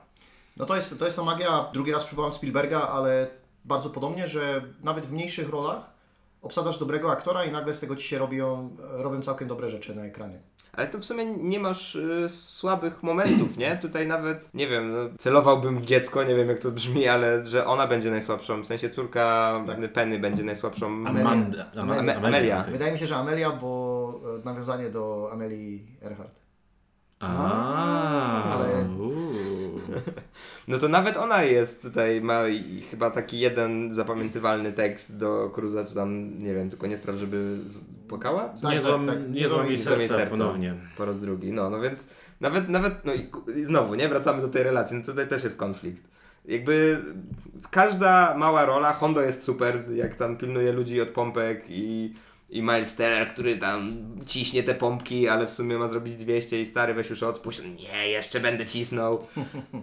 No 0.58 0.66
to 0.66 0.76
jest, 0.76 1.00
to 1.00 1.06
jest 1.06 1.18
ta 1.18 1.24
magia, 1.24 1.70
drugi 1.74 1.92
raz 1.92 2.04
przywołam 2.04 2.32
Spielberga, 2.32 2.82
ale 2.82 3.28
bardzo 3.66 3.90
podobnie, 3.90 4.28
że 4.28 4.62
nawet 4.84 5.06
w 5.06 5.12
mniejszych 5.12 5.50
rolach 5.50 5.92
obsadzasz 6.42 6.80
dobrego 6.80 7.12
aktora 7.12 7.46
i 7.46 7.52
nagle 7.52 7.74
z 7.74 7.80
tego 7.80 7.96
ci 7.96 8.08
się 8.08 8.20
robią, 8.20 8.78
robią 8.80 9.22
całkiem 9.22 9.48
dobre 9.48 9.70
rzeczy 9.70 9.96
na 9.96 10.06
ekranie. 10.06 10.40
Ale 10.74 10.88
to 10.88 11.00
w 11.00 11.06
sumie 11.06 11.26
nie 11.26 11.60
masz 11.60 11.96
y, 11.96 12.30
słabych 12.30 13.04
momentów, 13.04 13.58
nie? 13.58 13.78
Tutaj 13.78 14.08
nawet, 14.08 14.50
nie 14.54 14.68
wiem, 14.68 14.92
no, 14.92 14.98
celowałbym 15.18 15.78
w 15.80 15.86
dziecko, 15.86 16.24
nie 16.24 16.36
wiem 16.36 16.50
jak 16.50 16.60
to 16.60 16.72
brzmi, 16.72 17.08
ale 17.08 17.46
że 17.46 17.66
ona 17.66 17.88
będzie 17.88 18.12
najsłabszą, 18.12 18.62
w 18.62 18.66
sensie 18.66 18.90
córka 18.90 19.54
Tak. 19.68 19.94
Penny 19.94 20.20
będzie 20.20 20.44
najsłabszą. 20.44 20.88
Amelia. 20.88 21.30
Amanda- 21.30 21.66
Amelia. 21.76 22.16
Amelia. 22.16 22.60
okej. 22.60 22.72
Wydaje 22.74 22.92
mi 22.92 23.00
się, 23.00 23.08
że 23.08 23.16
Amelia, 23.16 23.50
bo 23.52 24.22
e, 24.42 24.46
nawiązanie 24.46 24.90
do 24.90 25.30
Amelii 25.34 25.86
Earhart. 26.04 26.40
A, 27.20 28.44
Ale-. 28.44 28.90
No 30.68 30.78
to 30.78 30.88
nawet 30.88 31.18
ona 31.18 31.44
jest 31.44 31.82
tutaj, 31.82 32.22
ma 32.22 32.44
chyba 32.92 33.12
taki 33.12 33.40
jeden 33.40 33.94
zapamiętywalny 33.94 34.72
tekst 34.72 35.18
do 35.18 35.50
Cruza, 35.50 35.86
czy 35.86 35.96
tam, 35.96 36.40
nie 36.44 36.54
wiem, 36.54 36.70
tylko 36.70 36.88
nie 36.88 36.98
spraw, 36.98 37.16
żeby 37.16 37.58
płakała? 38.12 38.50
Tak, 38.50 38.74
nie 38.74 38.82
złam, 38.82 39.06
tak, 39.06 39.20
tak. 39.20 39.30
nie 39.30 39.48
złam 39.48 39.68
jej 39.68 39.78
serca 39.78 40.18
serca. 40.18 40.30
ponownie. 40.30 40.76
Po 40.98 41.06
raz 41.06 41.20
drugi, 41.20 41.52
no, 41.52 41.70
no 41.70 41.82
więc 41.82 42.08
nawet, 42.42 42.70
nawet, 42.70 43.06
no 43.06 43.14
i, 43.14 43.30
znowu, 43.64 43.96
nie, 43.96 44.10
wracamy 44.10 44.42
do 44.42 44.48
tej 44.48 44.64
relacji, 44.64 44.98
no 44.98 45.06
tutaj 45.06 45.28
też 45.28 45.44
jest 45.44 45.58
konflikt. 45.58 46.04
Jakby 46.46 46.98
każda 47.70 48.38
mała 48.38 48.66
rola, 48.66 48.94
Hondo 48.94 49.22
jest 49.22 49.44
super, 49.44 49.86
jak 49.96 50.16
tam 50.16 50.38
pilnuje 50.38 50.72
ludzi 50.72 51.02
od 51.02 51.10
pompek 51.10 51.66
i, 51.70 52.14
i 52.50 52.62
Miles 52.62 52.96
Teller, 52.96 53.34
który 53.34 53.58
tam 53.58 53.98
ciśnie 54.26 54.64
te 54.64 54.76
pompki, 54.76 55.28
ale 55.28 55.48
w 55.48 55.50
sumie 55.50 55.78
ma 55.78 55.88
zrobić 55.88 56.16
200 56.16 56.62
i 56.62 56.66
stary 56.66 56.94
weź 56.94 57.10
już 57.10 57.24
odpuść, 57.24 57.62
nie, 57.64 58.10
jeszcze 58.10 58.40
będę 58.40 58.66
cisnął. 58.66 59.28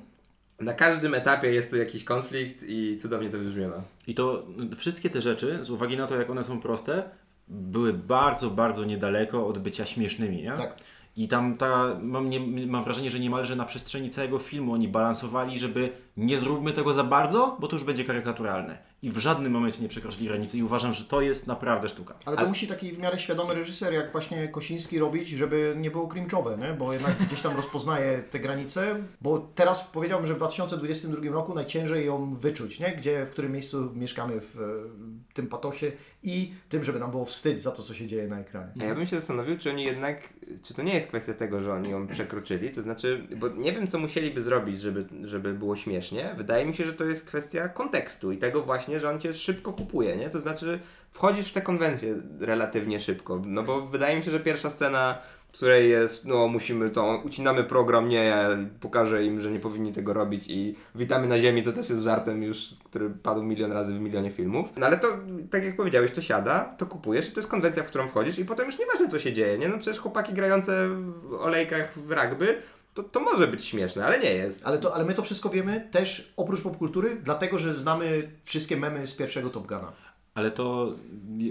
Na 0.61 0.74
każdym 0.74 1.14
etapie 1.14 1.49
jest 1.51 1.70
tu 1.70 1.76
jakiś 1.76 2.05
konflikt 2.05 2.64
i 2.68 2.97
cudownie 2.97 3.31
to 3.31 3.39
wybrzmiewa. 3.39 3.83
I 4.07 4.14
to 4.14 4.47
wszystkie 4.76 5.11
te 5.11 5.20
rzeczy, 5.20 5.59
z 5.61 5.70
uwagi 5.70 5.97
na 5.97 6.07
to, 6.07 6.16
jak 6.16 6.31
one 6.31 6.45
są 6.45 6.61
proste, 6.61 7.11
były 7.51 7.92
bardzo, 7.92 8.51
bardzo 8.51 8.84
niedaleko 8.84 9.46
od 9.46 9.59
bycia 9.59 9.86
śmiesznymi, 9.86 10.42
nie? 10.42 10.53
Tak. 10.53 10.76
I 11.16 11.28
tam 11.28 11.57
ta, 11.57 11.96
mam, 12.01 12.30
nie, 12.30 12.66
mam 12.66 12.84
wrażenie, 12.84 13.11
że 13.11 13.20
niemalże 13.20 13.57
na 13.57 13.64
przestrzeni 13.64 14.11
całego 14.11 14.38
filmu 14.38 14.72
oni 14.72 14.88
balansowali, 14.88 15.59
żeby 15.59 15.90
nie 16.16 16.38
zróbmy 16.38 16.72
tego 16.72 16.92
za 16.92 17.05
bardzo, 17.05 17.57
bo 17.61 17.68
to 17.68 17.76
już 17.76 17.84
będzie 17.84 18.05
karykaturalne. 18.05 18.78
I 19.03 19.11
w 19.11 19.18
żadnym 19.18 19.53
momencie 19.53 19.82
nie 19.82 19.88
przekroczyli 19.88 20.26
granicy 20.26 20.59
i 20.59 20.62
uważam, 20.62 20.94
że 20.94 21.05
to 21.05 21.20
jest 21.20 21.46
naprawdę 21.46 21.88
sztuka. 21.88 22.14
Ale 22.24 22.36
to 22.36 22.40
Ale- 22.40 22.49
musi 22.49 22.66
taki 22.66 22.92
w 22.92 22.99
miarę 22.99 23.18
świadomy 23.18 23.55
reżyser, 23.55 23.92
jak 23.92 24.12
właśnie 24.12 24.49
Kosiński 24.49 24.99
robić, 24.99 25.28
żeby 25.28 25.74
nie 25.78 25.90
było 25.90 26.07
cringe'owe, 26.09 26.59
nie? 26.59 26.74
bo 26.74 26.92
jednak 26.92 27.16
gdzieś 27.26 27.40
tam 27.40 27.57
rozpoznaje 27.57 28.18
te 28.30 28.38
granice, 28.38 28.96
bo 29.20 29.38
teraz 29.55 29.84
powiedziałbym, 29.84 30.26
że 30.26 30.34
w 30.34 30.36
2022 30.36 31.32
roku 31.32 31.55
najciężej 31.55 32.07
ją 32.07 32.36
wyczuć, 32.36 32.80
nie? 32.80 32.92
Gdzie, 32.92 33.26
w 33.26 33.30
którym 33.30 33.53
miejscu 33.53 33.90
mieszkamy 33.94 34.40
w 34.40 34.57
e, 34.61 35.34
tym 35.34 35.46
patosie 35.46 35.92
i 36.22 36.55
tym, 36.68 36.84
żeby 36.84 36.99
nam 36.99 37.11
było 37.11 37.24
wstyd 37.24 37.62
za 37.62 37.70
to, 37.70 37.82
co 37.82 37.94
się 37.94 38.07
dzieje 38.07 38.28
na 38.28 38.40
ekranie. 38.40 38.72
A 38.80 38.84
ja 38.84 38.94
bym 38.94 39.07
się 39.07 39.16
zastanowił, 39.16 39.59
czy 39.59 39.70
oni 39.70 39.84
jednak, 39.84 40.28
czy 40.62 40.74
to 40.74 40.82
nie 40.82 40.94
jest 40.94 41.07
kwestia 41.07 41.34
tego, 41.34 41.61
że 41.61 41.72
oni 41.72 41.90
ją 41.90 42.07
przekroczyli, 42.07 42.70
to 42.70 42.82
znaczy, 42.82 43.28
bo 43.36 43.49
nie 43.49 43.72
wiem, 43.72 43.88
co 43.88 43.99
musieliby 43.99 44.42
zrobić, 44.42 44.80
żeby, 44.80 45.07
żeby 45.22 45.55
było 45.55 45.76
śmiesznie. 45.76 46.34
Wydaje 46.36 46.66
mi 46.66 46.74
się, 46.74 46.84
że 46.84 46.92
to 46.92 47.05
jest 47.05 47.24
kwestia 47.24 47.68
kontekstu 47.68 48.32
i 48.32 48.38
tego 48.38 48.62
właśnie, 48.62 48.88
że 48.97 49.11
on 49.11 49.20
cię 49.20 49.34
szybko 49.34 49.72
kupuje, 49.72 50.16
nie? 50.16 50.30
To 50.30 50.41
znaczy, 50.41 50.78
wchodzisz 51.11 51.49
w 51.49 51.53
tę 51.53 51.62
konwencję 51.62 52.14
relatywnie 52.41 53.01
szybko, 53.01 53.43
no 53.47 53.62
bo 53.62 53.80
wydaje 53.86 54.16
mi 54.16 54.24
się, 54.24 54.30
że 54.30 54.41
pierwsza 54.41 54.70
scena, 54.70 55.18
w 55.49 55.53
której 55.53 55.91
jest, 55.91 56.24
no 56.24 56.49
musimy 56.49 56.91
to, 56.91 57.22
ucinamy 57.24 57.64
program, 57.64 58.09
nie, 58.09 58.24
ja 58.24 58.49
pokażę 58.80 59.24
im, 59.24 59.41
że 59.41 59.51
nie 59.51 59.61
powinni 59.61 59.93
tego 59.93 60.12
robić 60.12 60.45
i 60.49 60.74
witamy 60.95 61.26
na 61.26 61.41
ziemi, 61.41 61.62
co 61.62 61.72
też 61.72 61.91
jest 61.91 62.03
żartem 62.03 62.43
już, 62.43 62.68
który 62.84 63.11
padł 63.11 63.43
milion 63.43 63.72
razy 63.72 63.95
w 63.95 64.01
milionie 64.01 64.30
filmów. 64.30 64.68
No 64.76 64.86
ale 64.86 64.99
to, 64.99 65.09
tak 65.51 65.64
jak 65.64 65.76
powiedziałeś, 65.76 66.11
to 66.11 66.22
siada, 66.22 66.74
to 66.78 66.86
kupujesz 66.86 67.28
i 67.28 67.32
to 67.32 67.41
jest 67.41 67.51
konwencja, 67.51 67.82
w 67.82 67.89
którą 67.89 68.09
wchodzisz 68.09 68.39
i 68.39 68.45
potem 68.45 68.66
już 68.66 68.78
nieważne, 68.78 69.09
co 69.09 69.18
się 69.18 69.32
dzieje, 69.32 69.59
nie? 69.59 69.68
No 69.68 69.78
przecież 69.78 69.99
chłopaki 69.99 70.32
grające 70.32 70.89
w 70.89 71.34
olejkach 71.34 71.99
w 71.99 72.11
rugby, 72.11 72.59
to, 73.03 73.09
to 73.09 73.20
może 73.20 73.46
być 73.49 73.64
śmieszne, 73.64 74.07
ale 74.07 74.18
nie 74.20 74.30
jest. 74.34 74.66
Ale, 74.66 74.78
to, 74.78 74.94
ale 74.94 75.05
my 75.05 75.14
to 75.14 75.22
wszystko 75.22 75.51
wiemy 75.51 75.88
też 75.90 76.32
oprócz 76.36 76.61
popkultury, 76.62 77.16
dlatego 77.24 77.59
że 77.59 77.74
znamy 77.74 78.30
wszystkie 78.44 78.76
memy 78.76 79.07
z 79.07 79.14
pierwszego 79.14 79.51
Top 79.51 79.66
Guna. 79.66 79.92
Ale 80.34 80.51
to 80.51 80.94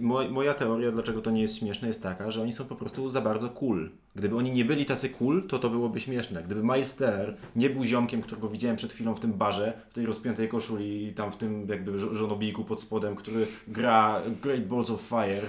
mo- 0.01 0.29
moja 0.29 0.53
teoria, 0.53 0.91
dlaczego 0.91 1.21
to 1.21 1.31
nie 1.31 1.41
jest 1.41 1.57
śmieszne, 1.57 1.87
jest 1.87 2.03
taka, 2.03 2.31
że 2.31 2.41
oni 2.41 2.53
są 2.53 2.65
po 2.65 2.75
prostu 2.75 3.09
za 3.09 3.21
bardzo 3.21 3.49
cool. 3.49 3.89
Gdyby 4.15 4.35
oni 4.35 4.51
nie 4.51 4.65
byli 4.65 4.85
tacy 4.85 5.09
cool, 5.09 5.47
to 5.47 5.59
to 5.59 5.69
byłoby 5.69 5.99
śmieszne. 5.99 6.43
Gdyby 6.43 6.63
Miles 6.63 6.95
Teller 6.95 7.37
nie 7.55 7.69
był 7.69 7.83
ziomkiem, 7.83 8.21
którego 8.21 8.49
widziałem 8.49 8.77
przed 8.77 8.93
chwilą 8.93 9.15
w 9.15 9.19
tym 9.19 9.33
barze, 9.33 9.73
w 9.89 9.93
tej 9.93 10.05
rozpiętej 10.05 10.47
koszuli 10.49 11.07
i 11.07 11.13
tam 11.13 11.31
w 11.31 11.37
tym 11.37 11.67
jakby 11.69 11.91
żo- 11.99 12.13
żonobijku 12.13 12.63
pod 12.65 12.81
spodem, 12.81 13.15
który 13.15 13.47
gra 13.67 14.21
Great 14.41 14.65
Balls 14.65 14.89
of 14.89 15.01
Fire 15.01 15.41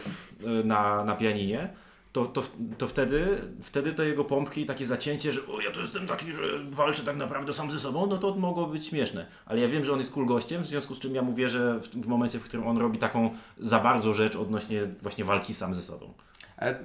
y, 0.61 0.65
na, 0.65 1.05
na 1.05 1.15
pianinie, 1.17 1.69
to, 2.13 2.27
to, 2.27 2.43
to 2.79 2.89
wtedy, 2.89 3.27
wtedy 3.63 3.93
te 3.93 4.07
jego 4.07 4.25
pompki 4.25 4.61
i 4.61 4.67
takie 4.67 4.85
zacięcie, 4.85 5.33
że 5.33 5.41
o 5.47 5.61
ja 5.61 5.71
to 5.71 5.81
jestem 5.81 6.07
taki, 6.07 6.33
że 6.33 6.43
walczę 6.71 7.03
tak 7.03 7.17
naprawdę 7.17 7.53
sam 7.53 7.71
ze 7.71 7.81
sobą, 7.81 8.07
no 8.07 8.19
to 8.19 8.35
mogło 8.35 8.67
być 8.67 8.87
śmieszne. 8.87 9.27
Ale 9.47 9.61
ja 9.61 9.69
wiem, 9.69 9.85
że 9.85 9.93
on 9.93 9.99
jest 9.99 10.13
cool 10.13 10.27
gościem, 10.27 10.63
w 10.63 10.67
związku 10.67 10.95
z 10.95 10.99
czym 10.99 11.15
ja 11.15 11.23
mu 11.23 11.35
wierzę 11.35 11.81
w, 11.81 11.89
w 11.89 12.07
momencie, 12.07 12.39
w 12.39 12.45
którym 12.45 12.67
on 12.67 12.79
robi 12.79 12.99
taką 12.99 13.31
za 13.59 13.81
bardzo 13.81 14.15
rzecz 14.15 14.37
odnośnie 14.37 14.89
właśnie 15.03 15.25
walki 15.25 15.55
sam 15.55 15.75
ze 15.75 15.83
sobą. 15.83 16.13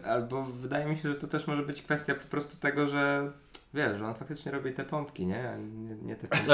Albo 0.06 0.44
wydaje 0.44 0.86
mi 0.86 0.98
się, 0.98 1.10
że 1.10 1.16
to 1.16 1.28
też 1.28 1.48
może 1.48 1.64
być 1.64 1.82
kwestia 1.82 2.16
po 2.16 2.28
prostu 2.28 2.58
tego, 2.58 2.88
że 2.88 3.32
wiesz, 3.74 3.98
że 3.98 4.06
on 4.06 4.16
faktycznie 4.16 4.52
robi 4.52 4.74
te 4.74 4.84
pompki, 4.84 5.26
nie? 5.26 5.50
A 5.50 5.58
nie, 5.58 5.96
nie 6.02 6.16
te 6.16 6.28
pompki. 6.28 6.48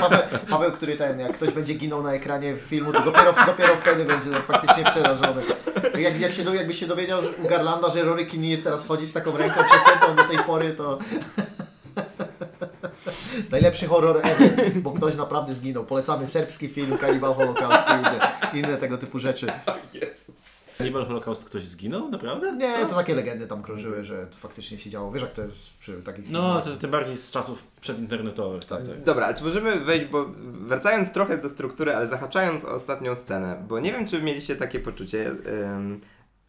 Paweł, 0.00 0.20
Paweł, 0.50 0.72
który 0.72 0.96
ten, 0.96 1.20
jak 1.20 1.32
ktoś 1.32 1.50
będzie 1.50 1.74
ginął 1.74 2.02
na 2.02 2.12
ekranie 2.12 2.56
filmu, 2.56 2.92
to 2.92 3.00
dopiero, 3.00 3.34
dopiero 3.46 3.76
wtedy 3.76 4.04
będzie 4.04 4.30
faktycznie 4.46 4.84
przerażony. 4.84 5.42
Jak, 5.98 6.20
jak 6.20 6.32
się, 6.32 6.44
do- 6.44 6.54
jakbyś 6.54 6.78
się 6.80 6.86
dowiedział 6.86 7.20
u 7.44 7.48
Garlanda, 7.48 7.90
że 7.90 8.02
Rory 8.02 8.26
Kinnear 8.26 8.62
teraz 8.62 8.86
chodzi 8.86 9.06
z 9.06 9.12
taką 9.12 9.36
ręką 9.36 9.60
przeciętą 9.70 10.16
do 10.16 10.24
tej 10.24 10.38
pory, 10.38 10.72
to... 10.72 10.98
Najlepszy 13.50 13.86
horror 13.86 14.20
ever, 14.22 14.72
bo 14.74 14.92
ktoś 14.92 15.14
naprawdę 15.16 15.54
zginął. 15.54 15.84
Polecamy 15.84 16.26
serbski 16.26 16.68
film 16.68 16.98
Cannibal 16.98 17.34
Holocaust 17.34 17.78
i 17.88 17.98
inne, 17.98 18.20
inne 18.68 18.76
tego 18.76 18.98
typu 18.98 19.18
rzeczy. 19.18 19.46
Jezus. 19.94 20.65
Cannibal 20.78 21.06
Holocaust 21.06 21.44
ktoś 21.44 21.62
zginął? 21.62 22.08
Naprawdę? 22.08 22.52
Nie, 22.56 22.72
Co? 22.72 22.86
to 22.86 22.94
takie 22.94 23.14
legendy 23.14 23.46
tam 23.46 23.62
krążyły, 23.62 24.04
że 24.04 24.26
to 24.26 24.36
faktycznie 24.36 24.78
się 24.78 24.90
działo. 24.90 25.12
Wiesz 25.12 25.22
jak 25.22 25.32
to 25.32 25.42
jest 25.42 25.78
przy 25.78 26.02
takich 26.02 26.30
No, 26.30 26.60
to 26.60 26.76
tym 26.76 26.90
bardziej 26.90 27.16
z 27.16 27.30
czasów 27.30 27.64
przedinternetowych. 27.80 28.64
Tak, 28.64 28.86
tak. 28.86 29.02
Dobra, 29.02 29.26
ale 29.26 29.34
czy 29.34 29.44
możemy 29.44 29.80
wejść, 29.80 30.06
bo 30.06 30.26
wracając 30.42 31.12
trochę 31.12 31.38
do 31.38 31.50
struktury, 31.50 31.94
ale 31.94 32.06
zahaczając 32.06 32.64
o 32.64 32.74
ostatnią 32.74 33.16
scenę, 33.16 33.64
bo 33.68 33.80
nie 33.80 33.92
wiem, 33.92 34.06
czy 34.06 34.22
mieliście 34.22 34.56
takie 34.56 34.80
poczucie, 34.80 35.30
ym, 35.76 36.00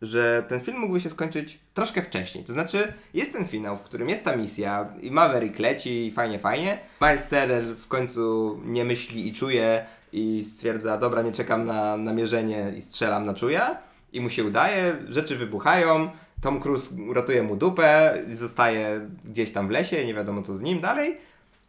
że 0.02 0.44
ten 0.48 0.60
film 0.60 0.78
mógłby 0.78 1.02
się 1.02 1.10
skończyć 1.10 1.60
troszkę 1.74 2.02
wcześniej. 2.02 2.44
To 2.44 2.54
znaczy, 2.54 2.94
jest 3.14 3.34
ten 3.34 3.46
finał, 3.46 3.78
w 3.78 3.84
którym 3.84 4.10
jest 4.10 4.24
ta 4.24 4.36
misja 4.36 4.94
i 5.02 5.12
Maverick 5.12 5.60
leci 5.60 6.08
i 6.08 6.12
fajnie, 6.12 6.40
fajnie. 6.40 6.80
Miles 7.02 7.28
Teller 7.28 7.64
w 7.64 7.88
końcu 7.88 8.60
nie 8.66 8.86
myśli 8.86 9.28
i 9.28 9.34
czuje 9.34 9.86
i 10.14 10.44
stwierdza, 10.44 10.98
dobra, 10.98 11.22
nie 11.22 11.32
czekam 11.32 11.66
na 11.66 11.98
namierzenie 11.98 12.74
i 12.78 12.82
strzelam 12.82 13.26
na 13.26 13.34
czuja. 13.34 13.87
I 14.14 14.22
mu 14.22 14.30
się 14.30 14.44
udaje, 14.44 14.98
rzeczy 15.10 15.36
wybuchają, 15.36 16.10
Tom 16.42 16.60
Cruise 16.60 16.96
uratuje 17.10 17.44
mu 17.44 17.56
dupę, 17.56 18.24
i 18.28 18.36
zostaje 18.36 19.10
gdzieś 19.26 19.52
tam 19.52 19.68
w 19.68 19.72
lesie, 19.72 20.06
nie 20.06 20.14
wiadomo 20.14 20.42
co 20.42 20.56
z 20.56 20.62
nim 20.62 20.82
dalej. 20.82 21.16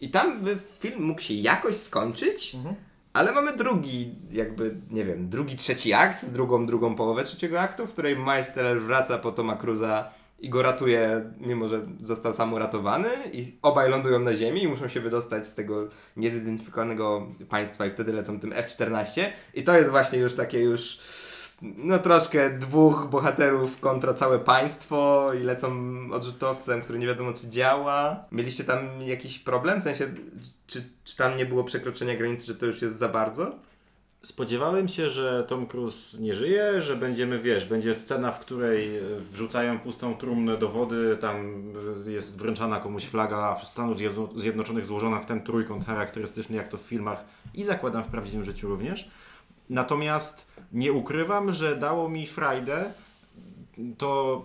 I 0.01 0.11
tam 0.11 0.45
film 0.79 1.03
mógł 1.03 1.21
się 1.21 1.35
jakoś 1.35 1.77
skończyć, 1.77 2.57
ale 3.13 3.33
mamy 3.33 3.57
drugi, 3.57 4.15
jakby, 4.31 4.77
nie 4.91 5.05
wiem, 5.05 5.29
drugi, 5.29 5.57
trzeci 5.57 5.93
akt, 5.93 6.31
drugą, 6.31 6.67
drugą 6.67 6.95
połowę 6.95 7.25
trzeciego 7.25 7.61
aktu, 7.61 7.87
w 7.87 7.93
której 7.93 8.17
Miles 8.19 8.53
Teller 8.53 8.81
wraca 8.81 9.19
po 9.19 9.33
Toma 9.33 9.57
Cruza 9.57 10.11
i 10.41 10.49
go 10.49 10.63
ratuje, 10.63 11.33
mimo 11.41 11.69
że 11.69 11.81
został 12.03 12.35
sam 12.35 12.53
uratowany 12.55 13.09
i 13.33 13.53
obaj 13.63 13.91
lądują 13.91 14.19
na 14.19 14.35
ziemi 14.35 14.63
i 14.63 14.69
muszą 14.69 14.89
się 14.89 15.01
wydostać 15.01 15.47
z 15.47 15.55
tego 15.55 15.89
niezidentyfikowanego 16.17 17.27
państwa 17.49 17.87
i 17.87 17.91
wtedy 17.91 18.13
lecą 18.13 18.41
tym 18.41 18.53
F-14 18.53 19.25
i 19.55 19.63
to 19.65 19.79
jest 19.79 19.91
właśnie 19.91 20.19
już 20.19 20.35
takie 20.35 20.61
już 20.61 20.99
no 21.63 21.99
troszkę 21.99 22.51
dwóch 22.59 23.07
bohaterów 23.11 23.81
kontra 23.81 24.15
całe 24.15 24.39
państwo 24.39 25.31
i 25.35 25.43
lecą 25.43 25.71
odrzutowcem, 26.13 26.81
który 26.81 26.99
nie 26.99 27.07
wiadomo 27.07 27.33
czy 27.33 27.49
działa. 27.49 28.25
Mieliście 28.33 28.65
tam 28.65 29.03
jakiś 29.03 29.39
problem? 29.39 29.81
W 29.81 29.85
sensie, 29.85 30.07
czy, 30.67 30.83
czy 31.05 31.17
tam 31.17 31.37
nie 31.37 31.47
było 31.47 31.65
przekroczenia 31.65 32.17
granicy, 32.17 32.47
że 32.47 32.55
to 32.55 32.67
już 32.67 32.83
jest 32.83 32.99
za 32.99 33.09
bardzo? 33.09 33.53
Spodziewałem 34.23 34.89
się, 34.89 35.11
że 35.11 35.45
Tom 35.45 35.67
Cruise 35.67 36.19
nie 36.21 36.35
żyje, 36.35 36.83
że 36.83 36.97
będziemy, 36.97 37.39
wiesz, 37.39 37.65
będzie 37.65 37.95
scena, 37.95 38.33
w 38.33 38.41
której 38.41 38.91
wrzucają 39.33 39.79
pustą 39.79 40.15
trumnę 40.15 40.57
do 40.57 40.69
wody, 40.69 41.17
tam 41.21 41.63
jest 42.07 42.39
wręczana 42.39 42.81
komuś 42.81 43.05
flaga 43.05 43.57
Stanów 43.63 43.97
Zjedno- 43.97 44.39
Zjednoczonych 44.39 44.87
złożona 44.87 45.21
w 45.21 45.27
ten 45.27 45.43
trójkąt 45.43 45.87
charakterystyczny, 45.87 46.57
jak 46.57 46.69
to 46.69 46.77
w 46.77 46.81
filmach 46.81 47.25
i 47.55 47.65
zakładam 47.65 48.05
w 48.05 48.09
prawdziwym 48.09 48.45
życiu 48.45 48.69
również. 48.69 49.11
Natomiast 49.71 50.53
nie 50.73 50.93
ukrywam, 50.93 51.53
że 51.53 51.77
dało 51.77 52.09
mi 52.09 52.27
frajdę 52.27 52.93
to, 53.99 54.45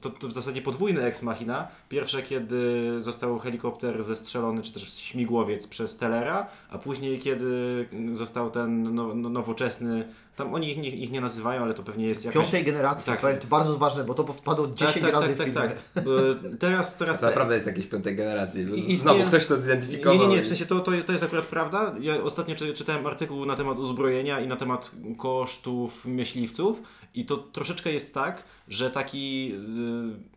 to, 0.00 0.10
to 0.10 0.28
w 0.28 0.32
zasadzie 0.32 0.62
podwójny 0.62 1.02
ex 1.02 1.22
machina. 1.22 1.68
Pierwsze, 1.88 2.22
kiedy 2.22 3.02
został 3.02 3.38
helikopter 3.38 4.02
zestrzelony, 4.02 4.62
czy 4.62 4.72
też 4.72 4.94
śmigłowiec 4.94 5.66
przez 5.66 5.96
Telera, 5.96 6.46
a 6.70 6.78
później, 6.78 7.18
kiedy 7.18 7.88
został 8.12 8.50
ten 8.50 8.94
no, 8.94 9.14
no, 9.14 9.28
nowoczesny 9.28 10.08
Tam 10.36 10.54
oni 10.54 10.70
ich 10.70 10.76
nie, 10.78 10.88
ich 10.88 11.10
nie 11.10 11.20
nazywają, 11.20 11.62
ale 11.62 11.74
to 11.74 11.82
pewnie 11.82 12.06
jest 12.06 12.24
jakaś... 12.24 12.42
Piątej 12.42 12.64
generacji, 12.64 13.12
Tak. 13.12 13.20
powiem, 13.20 13.38
to 13.38 13.46
bardzo 13.46 13.76
ważne, 13.78 14.04
bo 14.04 14.14
to 14.14 14.24
wpadło 14.24 14.66
10 14.66 15.06
razy 15.06 15.34
w 15.34 15.38
tak, 15.38 15.46
filmie. 15.46 15.52
tak, 15.62 15.76
tak. 15.94 16.04
Bo 16.04 16.10
Teraz, 16.58 16.96
teraz 16.96 17.18
To 17.20 17.26
naprawdę 17.26 17.54
jest 17.54 17.66
jakieś 17.66 17.86
piątej 17.86 18.16
generacji. 18.16 18.62
I- 18.62 18.64
i 18.92 18.96
Znowu 18.96 19.18
istnieje- 19.18 19.24
ktoś 19.28 19.46
to 19.46 19.56
Nie, 19.56 19.62
zidentyfikował. 19.62 20.18
nie, 20.18 20.26
nie, 20.26 20.36
i- 20.36 20.42
w 20.42 20.46
sensie 20.48 20.66
to, 20.66 20.80
to, 20.80 20.92
to 21.06 21.12
jest 21.12 21.24
akurat 21.24 21.46
prawda. 21.46 21.94
Ja 22.00 22.22
ostatnio 22.22 22.54
czy, 22.56 22.74
czytałem 22.74 23.06
artykuł 23.06 23.46
na 23.46 23.56
temat 23.56 23.78
uzbrojenia 23.78 24.40
i 24.40 24.46
na 24.46 24.56
temat 24.56 24.90
kosztów 25.18 26.06
myśliwców 26.06 26.82
i 27.14 27.26
to 27.26 27.36
troszeczkę 27.36 27.92
jest 27.92 28.14
tak, 28.14 28.44
że 28.68 28.90
taki, 28.90 29.54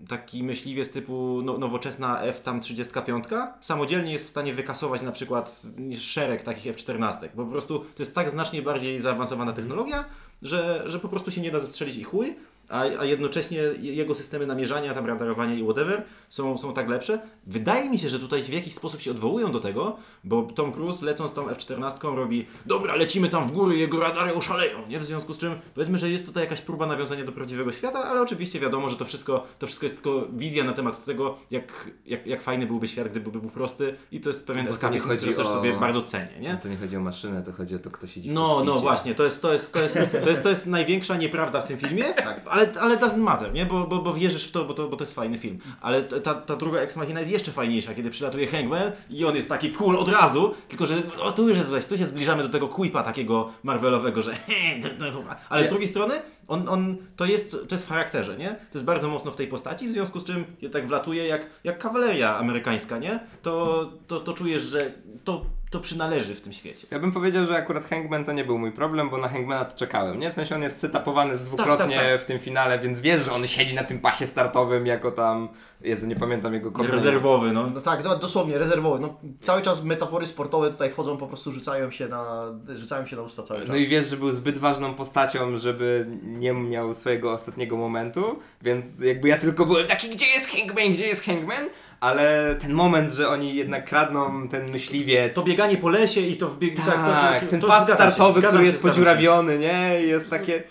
y, 0.02 0.08
taki 0.08 0.44
myśliwiec 0.44 0.92
typu 0.92 1.42
no, 1.44 1.58
nowoczesna 1.58 2.22
F 2.22 2.42
tam 2.42 2.62
35 2.62 3.26
samodzielnie 3.62 4.14
jest 4.14 4.26
w 4.26 4.30
stanie 4.30 4.54
wykasować 4.54 5.02
na 5.02 5.12
przykład 5.12 5.62
szereg 6.00 6.44
takich 6.44 6.76
F14, 6.76 7.30
bo 7.36 7.46
po 7.46 7.52
prostu 7.52 7.80
to 7.80 8.00
jest 8.00 8.16
tak 8.16 8.30
znacznie 8.30 8.62
bardziej 8.62 9.00
zaawansowana 9.00 9.54
technologia, 9.54 10.06
że, 10.42 10.84
że 10.86 11.00
po 11.00 11.10
prostu 11.10 11.32
się 11.32 11.42
nie 11.42 11.52
da 11.52 11.60
zestrzelić 11.60 11.98
i 11.98 12.04
chuj, 12.04 12.36
a, 12.70 12.82
a 12.82 13.06
jednocześnie 13.06 13.58
jego 13.80 14.16
systemy 14.16 14.46
namierzania, 14.48 14.94
tam 14.94 15.06
radarowania 15.06 15.54
i 15.54 15.64
whatever 15.64 16.04
są, 16.30 16.58
są 16.58 16.74
tak 16.74 16.90
lepsze. 16.90 17.20
Wydaje 17.48 17.90
mi 17.90 17.98
się, 17.98 18.10
że 18.10 18.20
tutaj 18.20 18.44
w 18.44 18.50
jakiś 18.50 18.74
sposób 18.74 19.02
się 19.02 19.12
odwołują 19.12 19.52
do 19.52 19.60
tego, 19.60 19.98
bo 20.24 20.42
Tom 20.42 20.74
Cruise 20.74 21.06
lecąc 21.06 21.34
tą 21.34 21.50
F-14 21.50 22.16
robi 22.16 22.46
dobra, 22.66 22.96
lecimy 22.96 23.30
tam 23.30 23.48
w 23.48 23.52
góry, 23.52 23.78
jego 23.78 24.00
radary 24.00 24.34
oszaleją, 24.34 24.88
nie? 24.88 25.00
W 25.00 25.04
związku 25.04 25.34
z 25.34 25.38
czym 25.38 25.56
powiedzmy, 25.76 25.98
że 25.98 26.10
jest 26.10 26.26
tutaj 26.26 26.44
jakaś 26.44 26.62
próba 26.62 26.86
nawiązania 26.86 27.24
do 27.24 27.32
prawdziwego 27.32 27.72
świata, 27.72 28.04
ale 28.04 28.22
oczywiście 28.22 28.60
wiadomo, 28.60 28.90
że 28.90 28.96
to 28.96 29.06
wszystko, 29.06 29.48
to 29.60 29.68
wszystko 29.68 29.86
jest 29.86 29.96
tylko 29.96 30.28
wizja 30.34 30.64
na 30.64 30.74
temat 30.74 31.06
tego, 31.06 31.38
jak, 31.52 31.90
jak, 32.06 32.28
jak 32.28 32.42
fajny 32.42 32.66
byłby 32.66 32.88
świat, 32.88 33.08
gdyby 33.08 33.32
był 33.32 33.42
prosty 33.50 33.96
i 34.12 34.20
to 34.20 34.30
jest 34.30 34.48
pewien 34.48 34.66
Bo 34.66 34.70
nie 34.70 34.76
eskapizm, 34.76 35.08
chodzi 35.08 35.20
który 35.20 35.36
też 35.36 35.48
o- 35.48 35.54
sobie 35.54 35.80
bardzo 35.80 36.02
cenię, 36.02 36.40
nie? 36.40 36.54
No 36.54 36.60
to 36.60 36.68
nie 36.68 36.78
chodzi 36.78 36.98
o 36.98 37.00
maszynę, 37.00 37.44
to 37.44 37.52
chodzi 37.52 37.76
o 37.76 37.80
to, 37.80 37.92
kto 37.92 38.08
siedzi 38.08 38.30
w 38.30 38.34
No, 38.34 38.64
no 38.66 38.80
właśnie, 38.80 39.16
to 39.16 39.24
jest, 39.24 39.42
to 39.42 39.54
jest, 39.54 39.74
to 39.74 39.82
jest, 39.82 40.00
to 40.24 40.30
jest, 40.30 40.44
to 40.44 40.50
jest 40.50 40.68
największa 40.68 41.18
nieprawda 41.18 41.62
w 41.62 41.68
tym 41.68 41.78
filmie, 41.78 42.26
ale, 42.46 42.59
ale 42.82 42.98
doesn't 42.98 43.18
matter, 43.18 43.54
nie? 43.54 43.66
Bo, 43.66 43.88
bo, 43.88 44.00
bo 44.00 44.14
wierzysz 44.14 44.48
w 44.48 44.52
to, 44.52 44.66
bo 44.66 44.74
to, 44.74 44.88
bo 44.88 44.98
to 44.98 45.04
jest 45.04 45.16
fajny 45.16 45.38
film. 45.38 45.60
Ale 45.82 46.04
ta, 46.04 46.34
ta 46.34 46.56
druga 46.56 46.80
Ex 46.80 46.96
Machina 46.96 47.20
jest 47.20 47.32
jeszcze 47.32 47.52
fajniejsza, 47.52 47.94
kiedy 47.94 48.10
przylatuje 48.10 48.48
Hangman 48.48 48.92
i 49.10 49.26
on 49.26 49.36
jest 49.36 49.50
taki 49.50 49.70
cool 49.70 49.96
od 49.96 50.08
razu, 50.08 50.54
tylko 50.68 50.86
że 50.86 50.96
o, 51.22 51.32
tu 51.32 51.48
już 51.48 51.58
jest 51.58 51.70
weź, 51.70 51.86
tu 51.86 51.98
się 51.98 52.06
zbliżamy 52.06 52.44
do 52.44 52.50
tego 52.50 52.68
quipa 52.68 53.04
takiego 53.04 53.52
Marvelowego, 53.64 54.22
że 54.22 54.32
ale 55.50 55.64
z 55.64 55.68
drugiej 55.68 55.88
strony 55.88 56.22
on, 56.48 56.70
on 56.70 56.98
to, 57.16 57.26
jest, 57.26 57.52
to 57.52 57.76
jest 57.76 57.86
w 57.86 57.90
charakterze, 57.90 58.38
nie? 58.38 58.50
To 58.50 58.74
jest 58.74 58.86
bardzo 58.86 59.08
mocno 59.08 59.32
w 59.32 59.36
tej 59.36 59.48
postaci, 59.48 59.88
w 59.88 59.92
związku 59.92 60.20
z 60.20 60.26
czym 60.26 60.46
je 60.62 60.70
tak 60.70 60.88
wlatuje 60.88 61.28
jak, 61.28 61.50
jak 61.64 61.80
kawaleria 61.80 62.38
amerykańska, 62.38 62.98
nie? 62.98 63.20
To, 63.42 63.86
to, 64.08 64.20
to 64.20 64.34
czujesz, 64.34 64.62
że 64.62 64.94
to, 65.24 65.46
to 65.70 65.80
przynależy 65.80 66.36
w 66.36 66.42
tym 66.42 66.54
świecie. 66.54 66.88
Ja 66.92 67.00
bym 67.00 67.12
powiedział, 67.12 67.46
że 67.46 67.56
akurat 67.58 67.86
Hangman 67.86 68.26
to 68.26 68.32
nie 68.32 68.44
był 68.44 68.58
mój 68.58 68.72
problem, 68.72 69.10
bo 69.10 69.18
na 69.18 69.30
Hangmana 69.30 69.66
to 69.66 69.78
czekałem, 69.78 70.20
nie? 70.20 70.32
W 70.32 70.34
sensie 70.34 70.56
on 70.56 70.62
jest 70.62 70.80
setupowany 70.80 71.38
dwukrotnie 71.38 71.96
tak, 71.96 72.06
tak. 72.06 72.22
w 72.22 72.26
tym 72.26 72.40
finale, 72.40 72.80
więc 72.80 73.02
wiesz, 73.02 73.22
że 73.22 73.32
on 73.32 73.48
siedzi 73.48 73.76
na 73.76 73.84
tym 73.84 74.00
pasie 74.00 74.28
startowym 74.28 74.86
jako 74.86 75.12
tam... 75.12 75.50
Jezu, 75.82 76.08
nie 76.08 76.16
pamiętam 76.16 76.54
jego 76.54 76.72
kompletnie. 76.72 76.96
Rezerwowy, 76.96 77.52
no. 77.52 77.68
No 77.68 77.82
tak, 77.82 78.04
no, 78.04 78.16
dosłownie, 78.16 78.58
rezerwowy. 78.58 79.00
No, 79.00 79.18
cały 79.42 79.62
czas 79.62 79.84
metafory 79.84 80.28
sportowe 80.28 80.72
tutaj 80.72 80.92
wchodzą, 80.92 81.18
po 81.18 81.28
prostu 81.28 81.52
rzucają 81.52 81.92
się 81.92 82.08
na, 82.08 82.46
rzucają 82.76 83.06
się 83.06 83.16
na 83.16 83.22
usta 83.22 83.44
cały 83.44 83.60
czas. 83.60 83.70
No 83.70 83.76
i 83.76 83.88
wiesz, 83.88 84.08
że 84.08 84.18
był 84.18 84.32
zbyt 84.32 84.58
ważną 84.58 84.94
postacią, 84.94 85.58
żeby 85.58 86.08
nie 86.24 86.54
miał 86.54 86.94
swojego 86.94 87.34
ostatniego 87.34 87.78
momentu, 87.78 88.40
więc 88.62 89.00
jakby 89.00 89.28
ja 89.28 89.38
tylko 89.38 89.66
byłem 89.66 89.88
taki, 89.88 90.10
gdzie 90.10 90.26
jest 90.26 90.50
Hangman, 90.50 90.94
gdzie 90.94 91.08
jest 91.08 91.26
Hangman? 91.26 91.70
Ale 92.00 92.56
ten 92.62 92.74
moment, 92.74 93.10
że 93.10 93.30
oni 93.30 93.56
jednak 93.56 93.86
kradną 93.86 94.48
ten 94.48 94.72
myśliwiec, 94.72 95.34
To 95.36 95.44
bieganie 95.44 95.78
po 95.78 95.90
lesie 95.90 96.22
i 96.22 96.38
to 96.38 96.50
wbieg... 96.50 96.76
tak, 96.86 97.44
to, 97.44 97.48
ten 97.50 97.62
to 97.62 97.68
pas 97.68 97.88
się, 97.88 97.94
startowy, 97.94 98.32
zgadzam 98.40 98.50
który 98.50 98.64
się, 98.64 98.68
jest 98.72 98.82
się. 98.84 98.88
podziurawiony, 98.90 99.60
nie? 99.60 100.02
Jest 100.02 100.30
takie... 100.30 100.64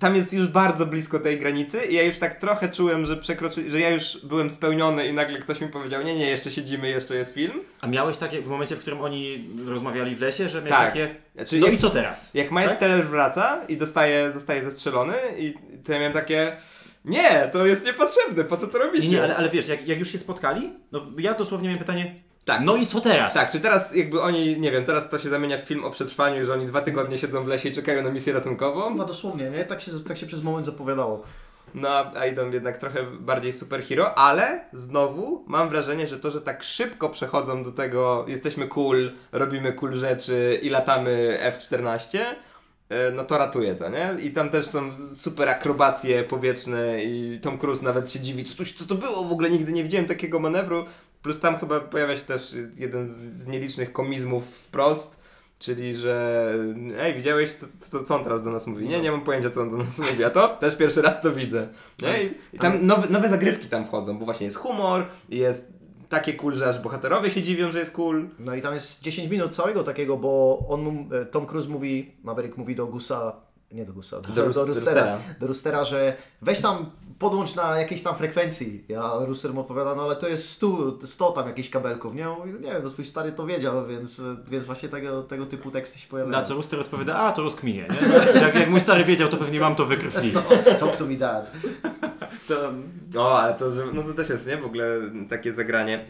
Tam 0.00 0.16
jest 0.16 0.32
już 0.32 0.46
bardzo 0.46 0.86
blisko 0.86 1.18
tej 1.18 1.38
granicy 1.38 1.84
i 1.84 1.94
ja 1.94 2.02
już 2.02 2.18
tak 2.18 2.40
trochę 2.40 2.68
czułem, 2.68 3.06
że 3.06 3.16
przekroczy, 3.16 3.70
że 3.70 3.80
ja 3.80 3.90
już 3.90 4.18
byłem 4.24 4.50
spełniony 4.50 5.06
i 5.06 5.12
nagle 5.12 5.38
ktoś 5.38 5.60
mi 5.60 5.68
powiedział, 5.68 6.02
nie, 6.02 6.16
nie, 6.16 6.30
jeszcze 6.30 6.50
siedzimy, 6.50 6.88
jeszcze 6.88 7.14
jest 7.16 7.34
film. 7.34 7.60
A 7.80 7.86
miałeś 7.86 8.16
takie 8.16 8.42
w 8.42 8.48
momencie, 8.48 8.76
w 8.76 8.78
którym 8.78 9.00
oni 9.00 9.48
rozmawiali 9.66 10.16
w 10.16 10.20
lesie, 10.20 10.48
że 10.48 10.58
miałeś 10.62 10.70
Tak. 10.78 10.86
takie... 10.88 11.14
Znaczy, 11.34 11.58
no 11.58 11.66
jak- 11.66 11.74
i 11.74 11.78
co 11.78 11.90
teraz? 11.90 12.34
Jak 12.34 12.50
Miles 12.50 12.78
Tak? 12.78 13.06
Wraca 13.06 13.60
i 13.68 13.76
dostaje, 13.76 14.32
zostaje 14.32 14.62
zestrzelony 14.62 15.14
i 15.38 15.54
to 15.84 15.92
ja 15.92 15.98
miałem 15.98 16.12
takie 16.12 16.56
nie, 17.04 17.50
to 17.52 17.66
jest 17.66 17.84
niepotrzebne, 17.86 18.44
po 18.44 18.56
co 18.56 18.66
to 18.66 18.78
robicie? 18.78 19.04
Nie, 19.04 19.10
nie, 19.10 19.22
ale, 19.22 19.36
ale 19.36 19.50
wiesz, 19.50 19.68
jak, 19.68 19.88
jak 19.88 19.98
już 19.98 20.12
się 20.12 20.18
spotkali, 20.18 20.72
no 20.92 21.00
ja 21.18 21.34
dosłownie 21.34 21.68
miałem 21.68 21.78
pytanie, 21.78 22.22
Tak. 22.44 22.60
no 22.64 22.76
i 22.76 22.86
co 22.86 23.00
teraz? 23.00 23.34
Tak, 23.34 23.50
czy 23.50 23.60
teraz 23.60 23.94
jakby 23.94 24.22
oni, 24.22 24.60
nie 24.60 24.70
wiem, 24.72 24.84
teraz 24.84 25.10
to 25.10 25.18
się 25.18 25.28
zamienia 25.28 25.58
w 25.58 25.60
film 25.60 25.84
o 25.84 25.90
przetrwaniu, 25.90 26.44
że 26.46 26.52
oni 26.52 26.66
dwa 26.66 26.80
tygodnie 26.80 27.18
siedzą 27.18 27.44
w 27.44 27.48
lesie 27.48 27.68
i 27.68 27.72
czekają 27.72 28.02
na 28.02 28.10
misję 28.10 28.32
ratunkową? 28.32 28.92
Chyba 28.92 29.04
dosłownie, 29.04 29.50
nie? 29.50 29.64
Tak 29.64 29.80
się, 29.80 29.90
tak 30.08 30.16
się 30.18 30.26
przez 30.26 30.42
moment 30.42 30.66
zapowiadało. 30.66 31.22
No, 31.74 31.88
a 32.16 32.26
idą 32.26 32.50
jednak 32.50 32.76
trochę 32.76 33.02
bardziej 33.20 33.52
superhero, 33.52 34.18
ale 34.18 34.64
znowu 34.72 35.44
mam 35.46 35.68
wrażenie, 35.68 36.06
że 36.06 36.18
to, 36.18 36.30
że 36.30 36.40
tak 36.40 36.62
szybko 36.62 37.08
przechodzą 37.08 37.64
do 37.64 37.72
tego, 37.72 38.24
jesteśmy 38.28 38.68
cool, 38.68 39.12
robimy 39.32 39.72
cool 39.72 39.92
rzeczy 39.94 40.58
i 40.62 40.68
latamy 40.70 41.38
F-14, 41.40 42.18
e, 42.18 42.34
no 43.14 43.24
to 43.24 43.38
ratuje 43.38 43.74
to, 43.74 43.88
nie? 43.88 44.16
I 44.22 44.30
tam 44.30 44.50
też 44.50 44.66
są 44.66 44.80
super 45.14 45.48
akrobacje 45.48 46.24
powietrzne 46.24 47.04
i 47.04 47.38
Tom 47.42 47.58
Cruise 47.58 47.84
nawet 47.84 48.10
się 48.10 48.20
dziwi, 48.20 48.44
co, 48.44 48.56
tu, 48.56 48.64
co 48.64 48.86
to 48.86 48.94
było 48.94 49.24
w 49.24 49.32
ogóle, 49.32 49.50
nigdy 49.50 49.72
nie 49.72 49.82
widziałem 49.82 50.06
takiego 50.06 50.40
manewru. 50.40 50.84
Plus 51.22 51.40
tam 51.40 51.58
chyba 51.58 51.80
pojawia 51.80 52.16
się 52.16 52.22
też 52.22 52.54
jeden 52.76 53.08
z, 53.36 53.46
nielicznych 53.46 53.92
komizmów 53.92 54.56
wprost, 54.56 55.22
Czyli, 55.58 55.96
że 55.96 56.48
ej, 56.98 57.14
widziałeś, 57.14 57.54
co, 57.54 57.66
co, 57.80 58.04
co 58.04 58.16
on 58.16 58.24
teraz 58.24 58.42
do 58.42 58.50
nas 58.50 58.66
mówi? 58.66 58.88
Nie, 58.88 59.00
nie 59.00 59.12
mam 59.12 59.20
pojęcia, 59.20 59.50
co 59.50 59.60
on 59.62 59.70
do 59.70 59.76
nas 59.76 59.98
mówi, 59.98 60.24
a 60.24 60.30
to 60.30 60.48
też 60.48 60.76
pierwszy 60.76 61.02
raz 61.02 61.20
to 61.20 61.32
widzę. 61.32 61.68
Nie? 62.02 62.22
I, 62.22 62.34
i 62.52 62.58
tam 62.58 62.86
nowe, 62.86 63.08
nowe 63.08 63.28
zagrywki 63.28 63.68
tam 63.68 63.86
wchodzą, 63.86 64.18
bo 64.18 64.24
właśnie 64.24 64.44
jest 64.44 64.56
humor, 64.56 65.06
jest 65.28 65.72
takie 66.12 66.32
cool, 66.34 66.54
że 66.54 66.68
aż 66.68 66.78
bohaterowie 66.78 67.30
się 67.30 67.42
dziwią, 67.42 67.72
że 67.72 67.78
jest 67.78 67.92
cool. 67.92 68.28
No 68.38 68.54
i 68.54 68.62
tam 68.62 68.74
jest 68.74 69.02
10 69.02 69.30
minut 69.30 69.54
całego 69.56 69.82
takiego, 69.84 70.16
bo 70.16 70.58
on, 70.68 71.08
e, 71.22 71.24
Tom 71.26 71.46
Cruise 71.46 71.68
mówi, 71.68 72.14
Maverick 72.22 72.56
mówi 72.56 72.76
do 72.76 72.86
Gusa, 72.86 73.32
nie 73.72 73.84
do 73.84 73.92
Gusa, 73.92 74.20
do, 74.20 74.28
Do 74.28 74.34
do, 74.34 74.44
Rus- 74.48 74.54
do 74.54 74.64
Roostera, 74.64 75.00
Roostera. 75.00 75.18
do 75.40 75.46
Roostera, 75.46 75.84
że 75.84 76.16
weź 76.42 76.60
tam 76.60 76.90
podłącz 77.18 77.54
na 77.54 77.78
jakiejś 77.78 78.02
tam 78.02 78.14
frekwencji. 78.16 78.84
Ja 78.88 79.10
Rooster 79.20 79.54
mu 79.54 79.60
odpowiada, 79.60 79.94
no 79.94 80.02
ale 80.02 80.16
to 80.16 80.28
jest 80.28 80.48
100, 80.50 80.98
100 81.04 81.30
tam 81.32 81.46
jakichś 81.46 81.70
kabelków, 81.70 82.14
nie? 82.14 82.28
Mówi, 82.28 82.52
nie 82.52 82.58
wiem, 82.72 82.80
no 82.84 82.90
twój 82.90 83.04
stary 83.04 83.32
to 83.32 83.46
wiedział, 83.46 83.86
więc, 83.86 84.22
więc 84.50 84.66
właśnie 84.66 84.88
tego, 84.88 85.22
tego 85.22 85.46
typu 85.46 85.70
teksty 85.70 85.98
się 85.98 86.08
pojawiają. 86.08 86.32
Na 86.38 86.44
co 86.44 86.54
Rooster 86.54 86.80
odpowiada, 86.80 87.14
a 87.16 87.32
to 87.32 87.42
rozkminie, 87.42 87.88
nie? 87.90 88.40
Jak, 88.40 88.54
jak 88.54 88.70
mój 88.70 88.80
stary 88.80 89.04
wiedział, 89.04 89.28
to 89.28 89.36
pewnie 89.36 89.60
mam 89.60 89.74
to 89.74 89.86
we 89.86 89.96
krwi. 89.96 90.32
Talk 90.80 90.96
to 90.96 91.06
me 91.06 91.16
dad. 91.16 91.52
To, 92.48 92.72
O, 93.20 93.40
ale 93.40 93.54
to, 93.54 93.72
że, 93.72 93.84
no 93.94 94.02
to 94.02 94.14
też 94.14 94.28
jest, 94.28 94.46
nie? 94.46 94.56
W 94.56 94.66
ogóle 94.66 94.98
takie 95.28 95.52
zagranie. 95.52 96.06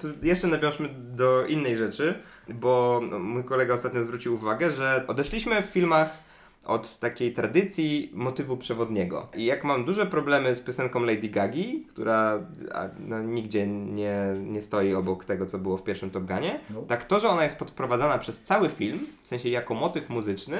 To 0.00 0.26
jeszcze 0.26 0.46
nawiążmy 0.46 0.88
do 0.98 1.46
innej 1.46 1.76
rzeczy, 1.76 2.14
bo 2.48 3.00
no, 3.10 3.18
mój 3.18 3.44
kolega 3.44 3.74
ostatnio 3.74 4.04
zwrócił 4.04 4.34
uwagę, 4.34 4.70
że 4.70 5.04
odeszliśmy 5.08 5.62
w 5.62 5.66
filmach 5.66 6.18
od 6.64 6.98
takiej 6.98 7.32
tradycji 7.34 8.10
motywu 8.14 8.56
przewodniego. 8.56 9.28
I 9.34 9.44
jak 9.44 9.64
mam 9.64 9.84
duże 9.84 10.06
problemy 10.06 10.54
z 10.54 10.60
piosenką 10.60 11.00
Lady 11.04 11.28
Gagi, 11.28 11.84
która 11.88 12.40
a, 12.74 12.88
no, 12.98 13.22
nigdzie 13.22 13.66
nie, 13.66 14.16
nie 14.40 14.62
stoi 14.62 14.94
obok 14.94 15.24
tego, 15.24 15.46
co 15.46 15.58
było 15.58 15.76
w 15.76 15.82
pierwszym 15.84 16.10
Top 16.10 16.24
Gunie, 16.24 16.60
No. 16.70 16.82
tak 16.82 17.04
to, 17.04 17.20
że 17.20 17.28
ona 17.28 17.44
jest 17.44 17.58
podprowadzana 17.58 18.18
przez 18.18 18.42
cały 18.42 18.68
film, 18.68 19.06
w 19.20 19.26
sensie 19.26 19.48
jako 19.48 19.74
motyw 19.74 20.10
muzyczny, 20.10 20.58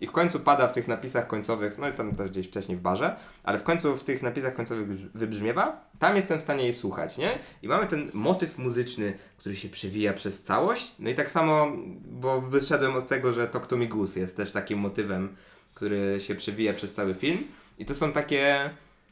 i 0.00 0.06
w 0.06 0.12
końcu 0.12 0.40
pada 0.40 0.68
w 0.68 0.72
tych 0.72 0.88
napisach 0.88 1.26
końcowych, 1.26 1.78
no 1.78 1.88
i 1.88 1.92
tam 1.92 2.16
też 2.16 2.30
gdzieś 2.30 2.48
wcześniej 2.48 2.76
w 2.78 2.80
barze, 2.80 3.16
ale 3.42 3.58
w 3.58 3.62
końcu 3.62 3.96
w 3.96 4.04
tych 4.04 4.22
napisach 4.22 4.54
końcowych 4.54 5.12
wybrzmiewa, 5.14 5.90
tam 5.98 6.16
jestem 6.16 6.38
w 6.38 6.42
stanie 6.42 6.62
jej 6.62 6.72
słuchać, 6.72 7.18
nie? 7.18 7.38
I 7.62 7.68
mamy 7.68 7.86
ten 7.86 8.10
motyw 8.12 8.58
muzyczny, 8.58 9.18
który 9.36 9.56
się 9.56 9.68
przewija 9.68 10.12
przez 10.12 10.42
całość. 10.42 10.92
No 10.98 11.10
i 11.10 11.14
tak 11.14 11.30
samo, 11.30 11.72
bo 12.04 12.40
wyszedłem 12.40 12.96
od 12.96 13.08
tego, 13.08 13.32
że 13.32 13.48
Talk 13.48 13.66
to 13.66 13.76
Me 13.76 13.86
Goose 13.86 14.20
jest 14.20 14.36
też 14.36 14.52
takim 14.52 14.78
motywem, 14.78 15.36
który 15.74 16.20
się 16.20 16.34
przewija 16.34 16.74
przez 16.74 16.92
cały 16.92 17.14
film. 17.14 17.38
I 17.78 17.84
to 17.84 17.94
są 17.94 18.12
takie, 18.12 18.70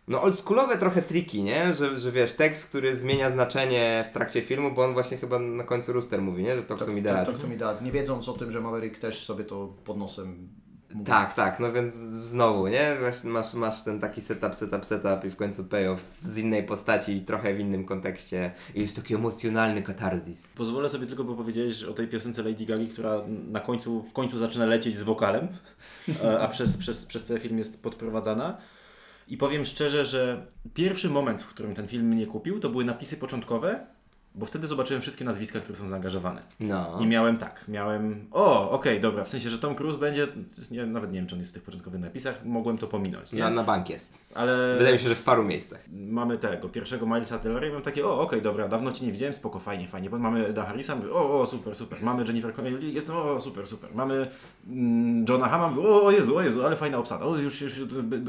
no 0.08 0.22
oldschoolowe 0.22 0.78
trochę 0.78 1.02
triki, 1.02 1.42
nie? 1.42 1.74
Że, 1.74 1.98
że 1.98 2.12
wiesz, 2.12 2.32
tekst, 2.32 2.68
który 2.68 2.96
zmienia 2.96 3.30
znaczenie 3.30 4.04
w 4.10 4.12
trakcie 4.12 4.42
filmu, 4.42 4.72
bo 4.72 4.84
on 4.84 4.92
właśnie 4.92 5.16
chyba 5.16 5.38
na 5.38 5.64
końcu 5.64 5.92
Rooster 5.92 6.22
mówi, 6.22 6.42
nie? 6.42 6.56
Że 6.56 6.62
Talk 6.62 6.80
to 6.80 6.92
Me 6.92 7.02
Dad. 7.02 7.26
Talk 7.26 7.38
to 7.38 7.46
dad. 7.46 7.82
Nie 7.82 7.92
wiedząc 7.92 8.28
o 8.28 8.32
tym, 8.32 8.52
że 8.52 8.60
Maverick 8.60 8.98
też 8.98 9.24
sobie 9.24 9.44
to 9.44 9.74
pod 9.84 9.98
nosem 9.98 10.48
Tak, 11.04 11.34
tak, 11.34 11.60
no 11.60 11.72
więc 11.72 11.94
znowu, 11.94 12.68
nie? 12.68 12.96
Właśnie 13.00 13.30
masz, 13.30 13.54
masz 13.54 13.82
ten 13.82 14.00
taki 14.00 14.20
setup, 14.20 14.54
setup, 14.54 14.86
setup 14.86 15.24
i 15.24 15.30
w 15.30 15.36
końcu 15.36 15.64
payoff 15.64 16.18
z 16.22 16.36
innej 16.36 16.62
postaci 16.62 17.12
i 17.12 17.20
trochę 17.20 17.54
w 17.54 17.60
innym 17.60 17.84
kontekście. 17.84 18.50
I 18.74 18.80
jest 18.80 18.96
taki 18.96 19.14
emocjonalny 19.14 19.82
katarzis. 19.82 20.48
Pozwolę 20.48 20.88
sobie 20.88 21.06
tylko 21.06 21.24
powiedzieć 21.24 21.84
o 21.84 21.92
tej 21.92 22.08
piosence 22.08 22.42
Lady 22.42 22.64
Gagi, 22.64 22.88
która 22.88 23.22
na 23.50 23.60
końcu, 23.60 24.02
w 24.02 24.12
końcu 24.12 24.38
zaczyna 24.38 24.66
lecieć 24.66 24.98
z 24.98 25.02
wokalem, 25.02 25.48
e, 26.24 26.40
a 26.40 26.48
przez, 26.48 26.76
przez, 26.76 27.06
przez 27.06 27.24
cały 27.24 27.40
film 27.40 27.58
jest 27.58 27.82
podprowadzana. 27.82 28.58
I 29.28 29.36
powiem 29.36 29.64
szczerze, 29.64 30.04
że 30.04 30.46
pierwszy 30.74 31.10
moment, 31.10 31.40
w 31.40 31.46
którym 31.46 31.74
ten 31.74 31.88
film 31.88 32.06
mnie 32.06 32.26
kupił, 32.26 32.60
to 32.60 32.70
były 32.70 32.84
napisy 32.84 33.16
początkowe 33.16 33.86
Bo 34.34 34.46
wtedy 34.46 34.66
zobaczyłem 34.66 35.02
wszystkie 35.02 35.24
nazwiska, 35.24 35.60
które 35.60 35.76
są 35.76 35.88
zaangażowane. 35.88 36.42
No. 36.60 36.98
I 37.00 37.06
miałem 37.06 37.38
tak, 37.38 37.64
miałem, 37.68 38.26
o, 38.30 38.70
okej, 38.70 39.00
dobra, 39.00 39.24
w 39.24 39.28
sensie, 39.28 39.50
że 39.50 39.58
Tom 39.58 39.74
Cruise 39.74 39.98
będzie, 39.98 40.28
nawet 40.86 41.12
nie 41.12 41.18
wiem, 41.18 41.26
czy 41.26 41.34
on 41.34 41.38
jest 41.38 41.50
w 41.50 41.54
tych 41.54 41.62
początkowych 41.62 42.00
napisach, 42.00 42.44
mogłem 42.44 42.78
to 42.78 42.86
pominąć, 42.86 43.32
nie? 43.32 43.40
Na, 43.40 43.50
na 43.50 43.62
bank 43.62 43.90
jest. 43.90 44.14
Ale 44.34 44.76
Wydaje 44.78 44.92
mi 44.96 45.02
się, 45.02 45.08
że 45.08 45.14
w 45.14 45.22
paru 45.22 45.44
miejscach. 45.44 45.80
mamy 45.92 46.38
tego, 46.38 46.68
pierwszego 46.68 47.06
Milesa 47.06 47.38
Tellera 47.38 47.66
i 47.66 47.72
mam 47.72 47.82
takie, 47.82 48.06
o, 48.06 48.20
okej, 48.20 48.42
dobra, 48.42 48.68
dawno 48.68 48.92
Cię 48.92 49.06
nie 49.06 49.12
widziałem, 49.12 49.34
spoko, 49.34 49.58
fajnie, 49.58 49.88
fajnie. 49.88 50.10
Mamy 50.10 50.46
Eda 50.46 50.64
Harrisa, 50.64 50.96
mówię, 50.96 51.10
o, 51.12 51.40
o, 51.40 51.46
super, 51.46 51.74
super. 51.74 52.02
Mamy 52.02 52.24
Jennifer 52.24 52.52
Connelly, 52.52 52.90
jestem, 52.90 53.16
o, 53.16 53.40
super, 53.40 53.66
super. 53.66 53.90
Mamy 53.94 54.30
Johna 55.28 55.48
Hama, 55.48 55.68
mówię, 55.68 55.88
o, 55.88 56.04
o 56.04 56.10
Jezu, 56.10 56.36
o 56.36 56.42
Jezu, 56.42 56.66
ale 56.66 56.76
fajna 56.76 56.98
obsada, 56.98 57.24
o, 57.24 57.36
już, 57.36 57.60
już, 57.60 57.72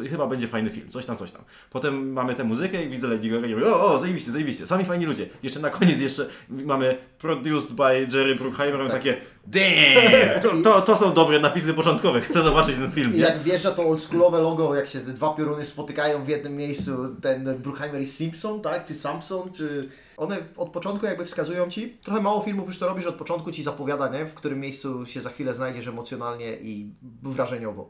chyba 0.10 0.28
będzie 0.28 0.48
fajny 0.48 0.70
film, 0.70 0.90
coś 0.90 1.06
tam, 1.06 1.18
coś 1.18 1.32
tam. 1.32 1.42
Potem 1.70 2.12
mamy 2.14 2.36
tę 2.36 2.44
muzykę 2.44 2.84
i 2.84 2.90
widzę 2.90 3.08
Lady 3.08 3.30
Gaga 3.30 3.48
i 3.48 3.56
mówię, 3.56 3.66
o, 3.68 3.94
o, 3.94 4.00
zajebiście, 4.00 4.32
zajebiście, 4.32 4.68
sami 4.68 4.86
fajni 4.86 5.06
ludzie. 5.06 5.26
Jeszcze 5.44 5.60
na 5.60 5.70
koniec 5.70 6.02
jeszcze 6.02 6.28
mamy 6.50 6.98
produced 7.18 7.72
by 7.72 8.08
Jerry 8.14 8.36
Bruckheimer, 8.36 8.80
mam 8.80 8.90
takie, 8.90 9.18
damn, 9.48 10.42
to, 10.42 10.50
to, 10.64 10.82
to 10.82 10.96
są 10.96 11.14
dobre 11.14 11.40
napisy 11.40 11.74
początkowe, 11.74 12.22
chcę 12.22 12.42
zobaczyć 12.42 12.76
ten 12.78 12.92
film, 12.92 13.14
I 13.16 13.18
jak 13.18 13.44
wjeżdża 13.44 13.72
to 13.72 13.90
oldschoolowe 13.90 14.42
logo, 14.42 14.76
jak 14.76 14.88
się 14.88 15.00
te 15.00 15.12
dwa 15.12 15.34
pioruny 15.34 15.66
spotykają 15.66 16.24
w 16.24 16.28
jednym 16.28 16.56
miejscu, 16.56 17.16
ten 17.22 17.58
Bruckheimer 17.58 18.02
i 18.02 18.08
Simpson, 18.08 18.62
tak? 18.62 18.86
Czy 18.86 18.94
Samson, 18.94 19.52
czy... 19.52 19.90
One 20.18 20.38
od 20.58 20.70
początku 20.70 21.06
jakby 21.06 21.26
wskazują 21.26 21.70
Ci, 21.70 21.98
trochę 22.04 22.22
mało 22.22 22.42
filmów 22.42 22.68
już 22.68 22.80
to 22.80 22.88
robi, 22.88 23.02
że 23.02 23.10
od 23.10 23.16
początku 23.16 23.52
Ci 23.52 23.64
zapowiada, 23.64 24.10
nie? 24.10 24.26
W 24.26 24.34
którym 24.34 24.60
miejscu 24.60 25.06
się 25.06 25.22
za 25.22 25.30
chwilę 25.30 25.54
znajdziesz 25.54 25.88
emocjonalnie 25.88 26.54
i 26.62 26.92
wrażeniowo. 27.24 27.90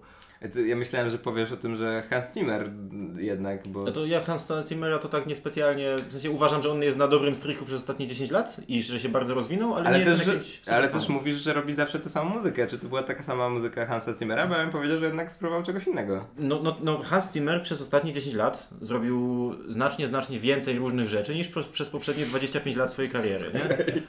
Ja 0.65 0.75
myślałem, 0.75 1.09
że 1.09 1.17
powiesz 1.17 1.51
o 1.51 1.57
tym, 1.57 1.75
że 1.75 2.03
Hans 2.09 2.33
Zimmer 2.33 2.71
jednak, 3.17 3.67
bo... 3.67 3.83
No 3.83 3.91
to 3.91 4.05
ja 4.05 4.21
Hansa 4.21 4.63
Zimmera 4.63 4.99
to 4.99 5.09
tak 5.09 5.25
niespecjalnie, 5.25 5.95
w 6.09 6.11
sensie 6.11 6.31
uważam, 6.31 6.61
że 6.61 6.71
on 6.71 6.81
jest 6.81 6.97
na 6.97 7.07
dobrym 7.07 7.35
strychu 7.35 7.65
przez 7.65 7.77
ostatnie 7.77 8.07
10 8.07 8.31
lat 8.31 8.61
i 8.67 8.83
że 8.83 8.99
się 8.99 9.09
bardzo 9.09 9.33
rozwinął, 9.33 9.73
ale, 9.73 9.85
Ale, 9.85 9.99
nie 9.99 10.05
też, 10.05 10.13
jest 10.13 10.25
że, 10.25 10.33
jakimś 10.33 10.69
ale 10.69 10.89
też 10.89 11.09
mówisz, 11.09 11.37
że 11.37 11.53
robi 11.53 11.73
zawsze 11.73 11.99
tę 11.99 12.09
samą 12.09 12.29
muzykę. 12.29 12.67
Czy 12.67 12.79
to 12.79 12.87
była 12.87 13.03
taka 13.03 13.23
sama 13.23 13.49
muzyka 13.49 13.85
Hansa 13.85 14.13
Zimmera? 14.13 14.47
Bo 14.47 14.55
ja 14.55 14.61
bym 14.61 14.71
powiedział, 14.71 14.99
że 14.99 15.05
jednak 15.05 15.31
spróbował 15.31 15.63
czegoś 15.63 15.87
innego. 15.87 16.25
No, 16.37 16.59
no, 16.63 16.77
no 16.83 16.97
Hans 16.97 17.33
Zimmer 17.33 17.61
przez 17.61 17.81
ostatnie 17.81 18.13
10 18.13 18.35
lat 18.35 18.69
zrobił 18.81 19.51
znacznie, 19.69 20.07
znacznie 20.07 20.39
więcej 20.39 20.77
różnych 20.77 21.09
rzeczy 21.09 21.35
niż 21.35 21.47
pro, 21.47 21.63
przez 21.63 21.89
poprzednie 21.89 22.25
25 22.25 22.75
lat 22.75 22.91
swojej 22.91 23.11
kariery, 23.11 23.51
nie? 23.53 23.63
Okej, 23.73 24.03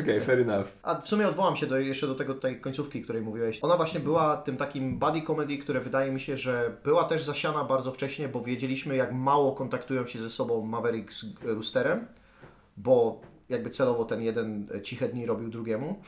okay, 0.00 0.20
fair 0.20 0.40
enough. 0.40 0.66
A 0.82 0.94
w 0.94 1.08
sumie 1.08 1.28
odwołam 1.28 1.56
się 1.56 1.66
do, 1.66 1.78
jeszcze 1.78 2.06
do 2.06 2.14
tego 2.14 2.34
tej 2.34 2.60
końcówki, 2.60 3.02
której 3.02 3.22
mówiłeś. 3.22 3.58
Ona 3.62 3.76
właśnie 3.76 4.00
była 4.00 4.36
tym 4.36 4.56
takim 4.56 4.98
buddy 4.98 5.22
comedy, 5.22 5.57
które 5.58 5.80
wydaje 5.80 6.12
mi 6.12 6.20
się, 6.20 6.36
że 6.36 6.76
była 6.84 7.04
też 7.04 7.24
zasiana 7.24 7.64
bardzo 7.64 7.92
wcześnie, 7.92 8.28
bo 8.28 8.40
wiedzieliśmy 8.40 8.96
jak 8.96 9.12
mało 9.12 9.52
kontaktują 9.52 10.06
się 10.06 10.18
ze 10.18 10.30
sobą 10.30 10.66
Maverick 10.66 11.12
z 11.12 11.24
Roosterem, 11.42 12.06
bo 12.76 13.20
jakby 13.48 13.70
celowo 13.70 14.04
ten 14.04 14.22
jeden 14.22 14.68
ciche 14.82 15.08
dni 15.08 15.26
robił 15.26 15.48
drugiemu. 15.48 16.00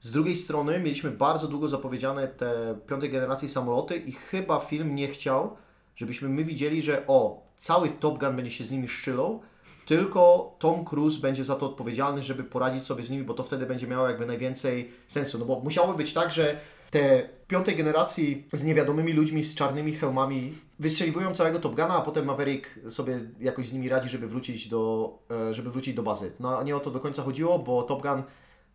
Z 0.00 0.10
drugiej 0.10 0.36
strony 0.36 0.78
mieliśmy 0.78 1.10
bardzo 1.10 1.48
długo 1.48 1.68
zapowiedziane 1.68 2.28
te 2.28 2.78
piątej 2.86 3.10
generacji 3.10 3.48
samoloty 3.48 3.96
i 3.96 4.12
chyba 4.12 4.60
film 4.60 4.94
nie 4.94 5.08
chciał, 5.08 5.56
żebyśmy 5.96 6.28
my 6.28 6.44
widzieli, 6.44 6.82
że 6.82 7.06
o, 7.06 7.46
cały 7.58 7.88
Top 7.88 8.18
Gun 8.18 8.36
będzie 8.36 8.50
się 8.50 8.64
z 8.64 8.70
nimi 8.70 8.88
szczylał, 8.88 9.40
tylko 9.86 10.54
Tom 10.58 10.84
Cruise 10.84 11.20
będzie 11.20 11.44
za 11.44 11.56
to 11.56 11.66
odpowiedzialny, 11.66 12.22
żeby 12.22 12.44
poradzić 12.44 12.84
sobie 12.84 13.04
z 13.04 13.10
nimi, 13.10 13.24
bo 13.24 13.34
to 13.34 13.42
wtedy 13.42 13.66
będzie 13.66 13.86
miało 13.86 14.08
jakby 14.08 14.26
najwięcej 14.26 14.92
sensu. 15.06 15.38
No 15.38 15.44
bo 15.44 15.60
musiałoby 15.60 15.98
być 15.98 16.14
tak, 16.14 16.32
że 16.32 16.56
te 16.90 17.28
piątej 17.48 17.76
generacji 17.76 18.48
z 18.52 18.64
niewiadomymi 18.64 19.12
ludźmi 19.12 19.44
z 19.44 19.54
czarnymi 19.54 19.92
hełmami 19.92 20.52
wystrzeliwują 20.78 21.34
całego 21.34 21.58
Top 21.58 21.74
Guna, 21.74 21.94
a 21.94 22.00
potem 22.00 22.24
Maverick 22.24 22.68
sobie 22.88 23.20
jakoś 23.40 23.68
z 23.68 23.72
nimi 23.72 23.88
radzi, 23.88 24.08
żeby 24.08 24.28
wrócić 24.28 24.68
do, 24.68 25.12
e, 25.30 25.54
żeby 25.54 25.70
wrócić 25.70 25.94
do 25.94 26.02
bazy. 26.02 26.32
No 26.40 26.58
a 26.58 26.62
nie 26.62 26.76
o 26.76 26.80
to 26.80 26.90
do 26.90 27.00
końca 27.00 27.22
chodziło, 27.22 27.58
bo 27.58 27.82
Top 27.82 28.02
Gun 28.02 28.22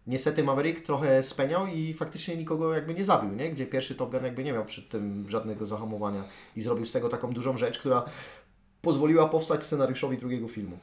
niestety 0.07 0.43
Maverick 0.43 0.85
trochę 0.85 1.23
speniał 1.23 1.67
i 1.67 1.93
faktycznie 1.93 2.37
nikogo 2.37 2.73
jakby 2.73 2.93
nie 2.93 3.03
zabił, 3.03 3.35
nie? 3.35 3.49
Gdzie 3.49 3.65
pierwszy 3.65 3.95
Top 3.95 4.11
Gun 4.11 4.23
jakby 4.23 4.43
nie 4.43 4.53
miał 4.53 4.65
przed 4.65 4.89
tym 4.89 5.29
żadnego 5.29 5.65
zahamowania 5.65 6.23
i 6.55 6.61
zrobił 6.61 6.85
z 6.85 6.91
tego 6.91 7.09
taką 7.09 7.33
dużą 7.33 7.57
rzecz, 7.57 7.79
która 7.79 8.05
pozwoliła 8.81 9.29
powstać 9.29 9.63
scenariuszowi 9.63 10.17
drugiego 10.17 10.47
filmu. 10.47 10.77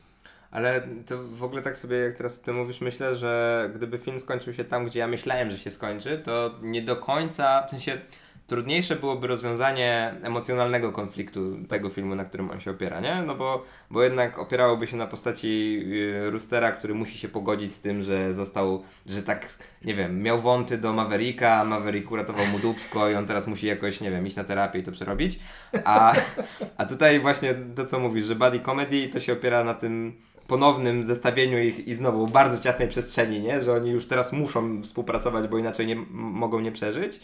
Ale 0.53 0.89
to 1.07 1.23
w 1.23 1.45
ogóle 1.45 1.63
tak 1.63 1.79
sobie, 1.79 1.97
jak 1.97 2.15
teraz 2.15 2.39
o 2.39 2.43
tym 2.43 2.57
mówisz, 2.57 2.81
myślę, 2.81 3.15
że 3.15 3.71
gdyby 3.75 3.99
film 3.99 4.21
skończył 4.21 4.53
się 4.53 4.65
tam, 4.65 4.85
gdzie 4.85 5.01
ja 5.01 5.09
myślałem, 5.09 5.51
że 5.51 5.59
się 5.59 5.71
skończy, 5.71 6.23
to 6.25 6.55
nie 6.63 6.83
do 6.83 6.97
końca, 6.97 7.67
w 7.67 7.71
sensie 7.71 7.99
trudniejsze 8.47 8.97
byłoby 8.97 9.27
rozwiązanie 9.27 10.15
emocjonalnego 10.23 10.93
konfliktu 10.93 11.59
tego 11.69 11.89
filmu, 11.89 12.15
na 12.15 12.25
którym 12.25 12.51
on 12.51 12.61
się 12.61 12.71
opiera, 12.71 13.01
nie? 13.01 13.23
No 13.27 13.35
bo, 13.35 13.65
bo 13.91 14.03
jednak 14.03 14.39
opierałoby 14.39 14.87
się 14.87 14.97
na 14.97 15.07
postaci 15.07 15.83
yy, 15.89 16.31
Roostera, 16.31 16.73
który 16.73 16.95
musi 16.95 17.19
się 17.19 17.29
pogodzić 17.29 17.73
z 17.73 17.81
tym, 17.81 18.03
że 18.03 18.33
został, 18.33 18.83
że 19.07 19.23
tak, 19.23 19.49
nie 19.85 19.95
wiem, 19.95 20.23
miał 20.23 20.41
wąty 20.41 20.79
do 20.79 20.93
Mavericka, 20.93 21.65
Maverick 21.65 22.11
uratował 22.11 22.47
mu 22.47 22.59
dupsko 22.59 23.11
i 23.11 23.15
on 23.15 23.27
teraz 23.27 23.47
musi 23.47 23.67
jakoś, 23.67 24.01
nie 24.01 24.11
wiem, 24.11 24.27
iść 24.27 24.37
na 24.37 24.45
terapię 24.45 24.79
i 24.79 24.83
to 24.83 24.93
przerobić. 24.93 25.39
A, 25.85 26.15
a 26.77 26.87
tutaj 26.87 27.21
właśnie 27.21 27.55
to, 27.77 27.87
co 27.87 27.99
mówisz, 27.99 28.27
że 28.27 28.35
buddy 28.35 28.61
comedy 28.61 29.09
to 29.09 29.21
się 29.21 29.33
opiera 29.33 29.65
na 29.65 29.75
tym 29.75 30.23
ponownym 30.53 31.05
zestawieniu 31.05 31.59
ich 31.59 31.89
i 31.89 31.95
znowu 31.95 32.27
w 32.27 32.33
bardzo 32.33 32.59
ciasnej 32.61 32.89
przestrzeni, 32.89 33.41
nie? 33.41 33.61
że 33.61 33.73
oni 33.73 33.91
już 33.91 34.07
teraz 34.07 34.33
muszą 34.33 34.83
współpracować, 34.83 35.49
bo 35.49 35.59
inaczej 35.59 35.87
nie 35.87 35.97
mogą 36.11 36.61
nie 36.61 36.73
przeżyć. 36.73 37.21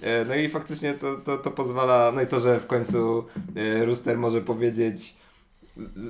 E, 0.00 0.24
No 0.24 0.34
i 0.34 0.48
faktycznie 0.48 0.94
to, 0.94 1.16
to, 1.16 1.38
to 1.38 1.50
pozwala, 1.50 2.12
no 2.14 2.22
i 2.22 2.26
to, 2.26 2.40
że 2.40 2.60
w 2.60 2.66
końcu 2.66 3.24
e, 3.56 3.84
Rooster 3.84 4.18
może 4.18 4.40
powiedzieć 4.40 5.14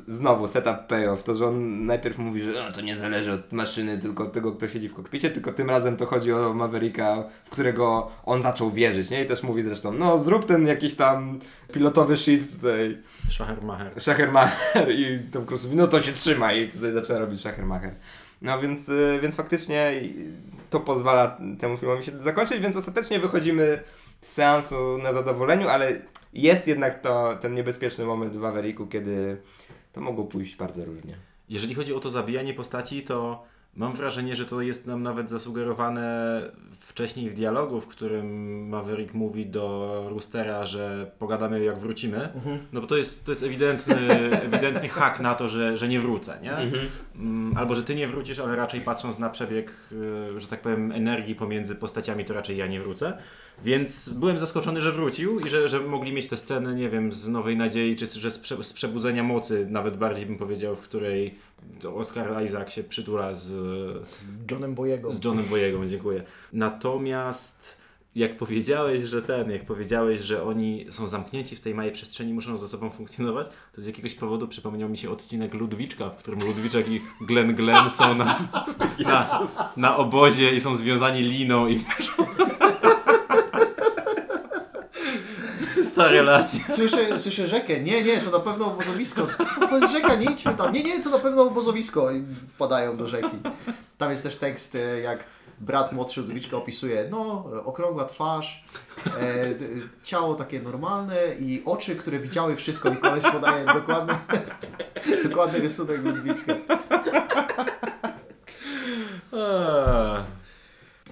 znowu 0.07 0.49
setup 0.49 0.87
payoff, 0.89 1.23
to 1.23 1.37
że 1.37 1.47
on 1.47 1.87
najpierw 1.87 2.19
mówi, 2.19 2.41
że 2.41 2.53
no, 2.53 2.73
to 2.73 2.81
nie 2.81 2.97
zależy 2.97 3.33
od 3.33 3.53
maszyny, 3.53 3.99
tylko 3.99 4.25
od 4.25 4.33
tego, 4.33 4.53
kto 4.53 4.69
siedzi 4.69 4.89
w 4.89 4.95
kokpicie, 4.95 5.31
tylko 5.31 5.53
tym 5.53 5.71
razem 5.71 5.97
to 5.97 6.07
chodzi 6.07 6.33
o 6.33 6.55
Mavericka, 6.55 7.25
w 7.45 7.51
którego 7.51 8.11
on 8.25 8.43
zaczął 8.43 8.71
wierzyć, 8.71 9.11
nie? 9.11 9.23
I 9.23 9.27
też 9.27 9.43
mówi 9.43 9.63
zresztą, 9.63 9.93
no 9.93 10.19
zrób 10.19 10.47
ten 10.47 10.67
jakiś 10.67 10.95
tam 10.95 11.39
pilotowy 11.73 12.17
shit 12.17 12.57
tutaj, 12.57 12.99
Schachermacher. 13.31 14.01
Schachermacher 14.01 14.91
i 14.91 15.21
Tom 15.33 15.47
Cruise 15.47 15.65
mówi, 15.67 15.77
no 15.77 15.87
to 15.87 16.03
się 16.03 16.13
trzyma 16.13 16.53
i 16.53 16.69
tutaj 16.69 16.93
zaczyna 16.93 17.19
robić 17.19 17.41
Schachermacher. 17.41 17.95
No 18.43 18.61
więc, 18.61 18.89
y, 18.89 19.19
więc 19.23 19.37
faktycznie 19.37 19.93
to 20.71 20.81
pozwala 20.81 21.39
temu 21.59 21.77
filmowi 21.77 22.05
się 22.05 22.21
zakończyć, 22.21 22.61
więc 22.61 22.77
ostatecznie 22.77 23.21
wychodzimy 23.21 23.83
z 24.21 24.33
seansu 24.33 24.99
na 25.03 25.13
zadowoleniu, 25.13 25.69
ale 25.69 26.01
jest 26.33 26.67
jednak 26.67 27.03
to, 27.03 27.37
ten 27.41 27.55
niebezpieczny 27.55 28.05
moment 28.05 28.37
w 28.37 28.41
Mavericku, 28.41 28.87
kiedy 28.87 29.43
to 29.93 30.01
mogło 30.01 30.25
pójść 30.25 30.57
bardzo 30.57 30.85
różnie. 30.85 31.17
Jeżeli 31.49 31.75
chodzi 31.75 31.95
o 31.95 32.01
to 32.01 32.11
zabijanie 32.11 32.55
postaci, 32.55 33.03
to 33.03 33.45
mam 33.77 33.93
wrażenie, 33.93 34.37
że 34.37 34.47
to 34.47 34.61
jest 34.61 34.87
nam 34.87 35.03
nawet 35.03 35.31
zasugerowane 35.31 36.43
wcześniej 36.81 37.31
w 37.31 37.35
dialogu, 37.35 37.81
w 37.81 37.87
którym 37.87 38.69
Maverick 38.69 39.15
mówi 39.15 39.47
do 39.47 40.07
Roostera, 40.11 40.67
że 40.67 41.11
pogadamy 41.19 41.65
jak 41.65 41.79
wrócimy. 41.79 42.29
No 42.73 42.81
bo 42.81 42.87
to 42.87 42.97
jest, 42.97 43.25
to 43.25 43.33
jest 43.33 43.43
ewidentny, 43.43 43.97
ewidentny 44.47 44.89
hak 44.89 45.21
na 45.21 45.35
to, 45.35 45.49
że, 45.49 45.77
że 45.77 45.89
nie 45.89 46.01
wrócę, 46.01 46.39
nie? 46.43 46.53
Mm, 47.17 47.57
Albo 47.57 47.75
że 47.75 47.83
ty 47.83 47.95
nie 47.95 48.09
wrócisz, 48.09 48.39
ale 48.39 48.57
raczej 48.57 48.81
patrząc 48.81 49.19
na 49.19 49.31
przebieg, 49.31 49.75
y, 50.37 50.41
że 50.41 50.47
tak 50.49 50.61
powiem, 50.61 50.93
energii 50.93 51.35
pomiędzy 51.35 51.75
postaciami, 51.75 52.25
to 52.25 52.35
raczej 52.35 52.57
ja 52.57 52.67
nie 52.67 52.81
wrócę. 52.81 53.19
Więc 53.65 54.09
byłem 54.09 54.39
zaskoczony, 54.39 54.81
że 54.81 54.93
wrócił 54.93 55.41
i 55.41 55.49
że, 55.49 55.69
że 55.69 55.81
mogli 55.81 56.13
mieć 56.13 56.29
tę 56.29 56.37
scenę, 56.37 56.75
nie 56.75 56.91
wiem, 56.91 57.13
z 57.13 57.29
Nowej 57.29 57.57
Nadziei, 57.57 57.97
czy 57.97 58.07
z, 58.07 58.15
że 58.15 58.31
z, 58.31 58.39
prze, 58.39 58.65
z 58.65 58.73
Przebudzenia 58.73 59.23
Mocy, 59.23 59.67
nawet 59.71 59.97
bardziej 59.97 60.27
bym 60.27 60.39
powiedział, 60.39 60.77
w 60.77 60.81
której 60.81 61.35
Oscar 61.95 62.45
Isaac 62.45 62.73
się 62.73 62.85
przytula 62.85 63.35
z, 63.35 63.49
z, 64.09 64.25
Johnem 64.51 64.75
Boyego. 64.75 65.13
z 65.13 65.25
Johnem 65.25 65.45
Boyegą, 65.45 65.87
dziękuję. 65.87 66.23
Natomiast 66.53 67.83
jak 68.15 68.37
powiedziałeś, 68.37 69.05
że 69.05 69.23
ten, 69.23 69.51
jak 69.51 69.67
powiedziałeś, 69.67 70.21
że 70.21 70.43
oni 70.43 70.87
są 70.91 71.07
zamknięci 71.07 71.57
w 71.57 71.61
tej 71.61 71.75
małej 71.75 71.93
przestrzeni, 71.93 72.35
muszą 72.35 72.57
ze 72.57 72.69
sobą 72.69 72.91
funkcjonować, 72.91 73.47
to 73.73 73.83
z 73.83 73.87
jakiegoś 73.87 74.15
powodu 74.15 74.49
przypomniał 74.49 74.89
mi 74.89 74.99
się 74.99 75.11
odcinek 75.11 75.55
Ludwiczka, 75.55 76.11
w 76.11 76.17
którym 76.17 76.41
Ludwiczek 76.41 76.89
i 76.89 77.01
Glenn 77.21 77.55
Glenn 77.55 77.91
są 77.91 78.15
na, 78.15 78.49
na, 79.05 79.49
na 79.77 79.97
obozie 79.97 80.55
i 80.55 80.61
są 80.61 80.75
związani 80.75 81.23
liną 81.23 81.69
i 81.69 81.85
ta 86.03 86.11
relacja. 86.11 86.65
Słyszę, 86.69 87.21
słyszę 87.21 87.49
rzekę. 87.49 87.81
Nie, 87.81 88.03
nie, 88.03 88.21
to 88.21 88.31
na 88.31 88.39
pewno 88.39 88.67
obozowisko. 88.67 89.27
Co 89.55 89.69
to 89.69 89.79
jest 89.79 89.93
rzeka? 89.93 90.15
Nie 90.15 90.31
idźmy 90.31 90.55
tam. 90.55 90.73
Nie, 90.73 90.83
nie, 90.83 91.03
to 91.03 91.11
na 91.11 91.19
pewno 91.19 91.43
obozowisko. 91.43 92.11
I 92.11 92.25
wpadają 92.49 92.97
do 92.97 93.07
rzeki. 93.07 93.37
Tam 93.99 94.11
jest 94.11 94.23
też 94.23 94.37
tekst, 94.37 94.75
e, 94.75 95.01
jak 95.01 95.25
brat 95.61 95.93
młodszy 95.93 96.21
Ludwiczka 96.21 96.57
opisuje, 96.57 97.07
no, 97.11 97.45
okrągła 97.65 98.05
twarz, 98.05 98.65
e, 99.07 99.11
ciało 100.05 100.35
takie 100.35 100.63
normalne 100.63 101.17
i 101.41 101.63
oczy, 101.65 101.97
które 101.97 102.19
widziały 102.19 102.57
wszystko. 102.57 102.89
I 102.89 102.97
koleś 102.97 103.23
podaje 103.23 103.65
dokładny, 103.67 104.15
dokładny 105.29 105.61
rysunek 105.61 106.05
Ludwiczka. 106.05 106.55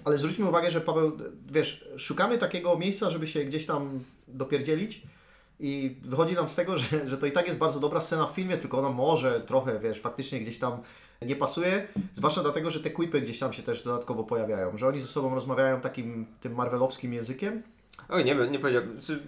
Ale 0.05 0.19
zwróćmy 0.19 0.49
uwagę, 0.49 0.71
że 0.71 0.81
Paweł, 0.81 1.13
wiesz, 1.51 1.89
szukamy 1.97 2.39
takiego 2.39 2.79
miejsca, 2.79 3.11
żeby 3.11 3.27
się 3.27 3.45
gdzieś 3.45 3.67
tam 3.67 4.01
dopierdzielić 4.29 5.03
I 5.61 5.97
wychodzi 6.03 6.35
nam 6.35 6.49
z 6.49 6.55
tego, 6.55 6.79
że, 6.79 7.09
że 7.09 7.19
to 7.19 7.27
i 7.27 7.33
tak 7.33 7.47
jest 7.47 7.59
bardzo 7.59 7.81
dobra 7.81 8.01
scena 8.01 8.27
w 8.27 8.35
filmie, 8.35 8.59
tylko 8.59 8.79
ona 8.79 8.89
może 8.89 9.41
trochę, 9.41 9.81
wiesz, 9.81 10.01
faktycznie 10.01 10.41
gdzieś 10.41 10.59
tam 10.59 10.83
nie 11.23 11.37
pasuje, 11.37 11.87
zwłaszcza 12.15 12.43
dlatego, 12.43 12.71
że 12.71 12.81
te 12.81 12.91
quipy 12.91 13.21
gdzieś 13.21 13.39
tam 13.39 13.53
się 13.53 13.63
też 13.63 13.83
dodatkowo 13.83 14.25
pojawiają, 14.25 14.77
że 14.77 14.87
oni 14.87 15.01
ze 15.01 15.07
sobą 15.07 15.35
rozmawiają 15.35 15.81
takim 15.81 16.27
tym 16.41 16.55
marvelowskim 16.55 17.13
językiem. 17.13 17.63
Oj, 18.09 18.25
nie, 18.25 18.35
nie 18.35 18.59
powiedział. 18.59 18.83
Czy, 19.03 19.23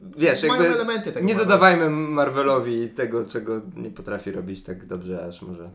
wiesz, 0.00 0.42
Mają 0.42 0.62
jakby 0.62 0.76
elementy 0.76 1.12
tego 1.12 1.26
nie 1.26 1.34
Marvela. 1.34 1.44
dodawajmy 1.58 1.90
Marvelowi 1.90 2.88
tego, 2.88 3.24
czego 3.24 3.60
nie 3.76 3.90
potrafi 3.90 4.32
robić 4.32 4.62
tak 4.62 4.86
dobrze, 4.86 5.24
aż 5.26 5.42
może. 5.42 5.70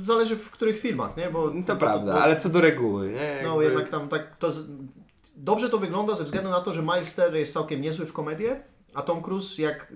Zależy 0.00 0.36
w 0.36 0.50
których 0.50 0.78
filmach, 0.80 1.16
nie? 1.16 1.30
Bo, 1.30 1.48
To 1.48 1.54
bo 1.74 1.76
prawda, 1.76 2.12
bo- 2.12 2.22
ale 2.22 2.36
co 2.36 2.48
do 2.48 2.60
reguły, 2.60 3.08
nie? 3.10 3.40
No 3.44 3.48
Jakby- 3.48 3.64
jednak 3.64 3.88
tam 3.88 4.08
tak 4.08 4.36
to 4.36 4.50
z... 4.52 4.66
dobrze 5.36 5.68
to 5.68 5.78
wygląda 5.78 6.14
ze 6.14 6.24
względu 6.24 6.50
na 6.50 6.60
to, 6.60 6.72
że 6.72 6.82
Miles 6.82 7.14
Teller 7.14 7.34
jest 7.34 7.52
całkiem 7.52 7.80
niezły 7.80 8.06
w 8.06 8.12
komedię, 8.12 8.62
a 8.94 9.02
Tom 9.02 9.22
Cruise 9.22 9.62
jak 9.62 9.92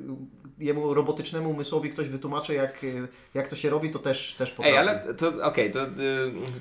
jemu 0.59 0.95
robotycznemu 0.95 1.51
umysłowi 1.51 1.91
ktoś 1.91 2.09
wytłumaczy 2.09 2.55
jak, 2.55 2.87
jak 3.35 3.49
to 3.49 3.57
się 3.57 3.71
robi, 3.71 3.91
to 3.91 3.99
też, 3.99 4.35
też 4.39 4.51
potrafi. 4.51 4.71
Ej, 4.71 4.79
ale 4.79 5.15
to 5.15 5.33
okej, 5.47 5.71
to 5.71 5.83
y, 5.85 5.89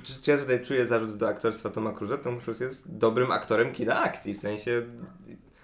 czy, 0.02 0.12
czy 0.22 0.30
ja 0.30 0.38
tutaj 0.38 0.64
czuję 0.64 0.86
zarzut 0.86 1.16
do 1.16 1.28
aktorstwa 1.28 1.70
Toma 1.70 1.90
Cruise'a? 1.90 2.18
Tom 2.18 2.40
Cruise 2.40 2.64
jest 2.64 2.96
dobrym 2.96 3.30
aktorem 3.32 3.72
kina 3.72 4.02
akcji, 4.02 4.34
w 4.34 4.38
sensie... 4.38 4.82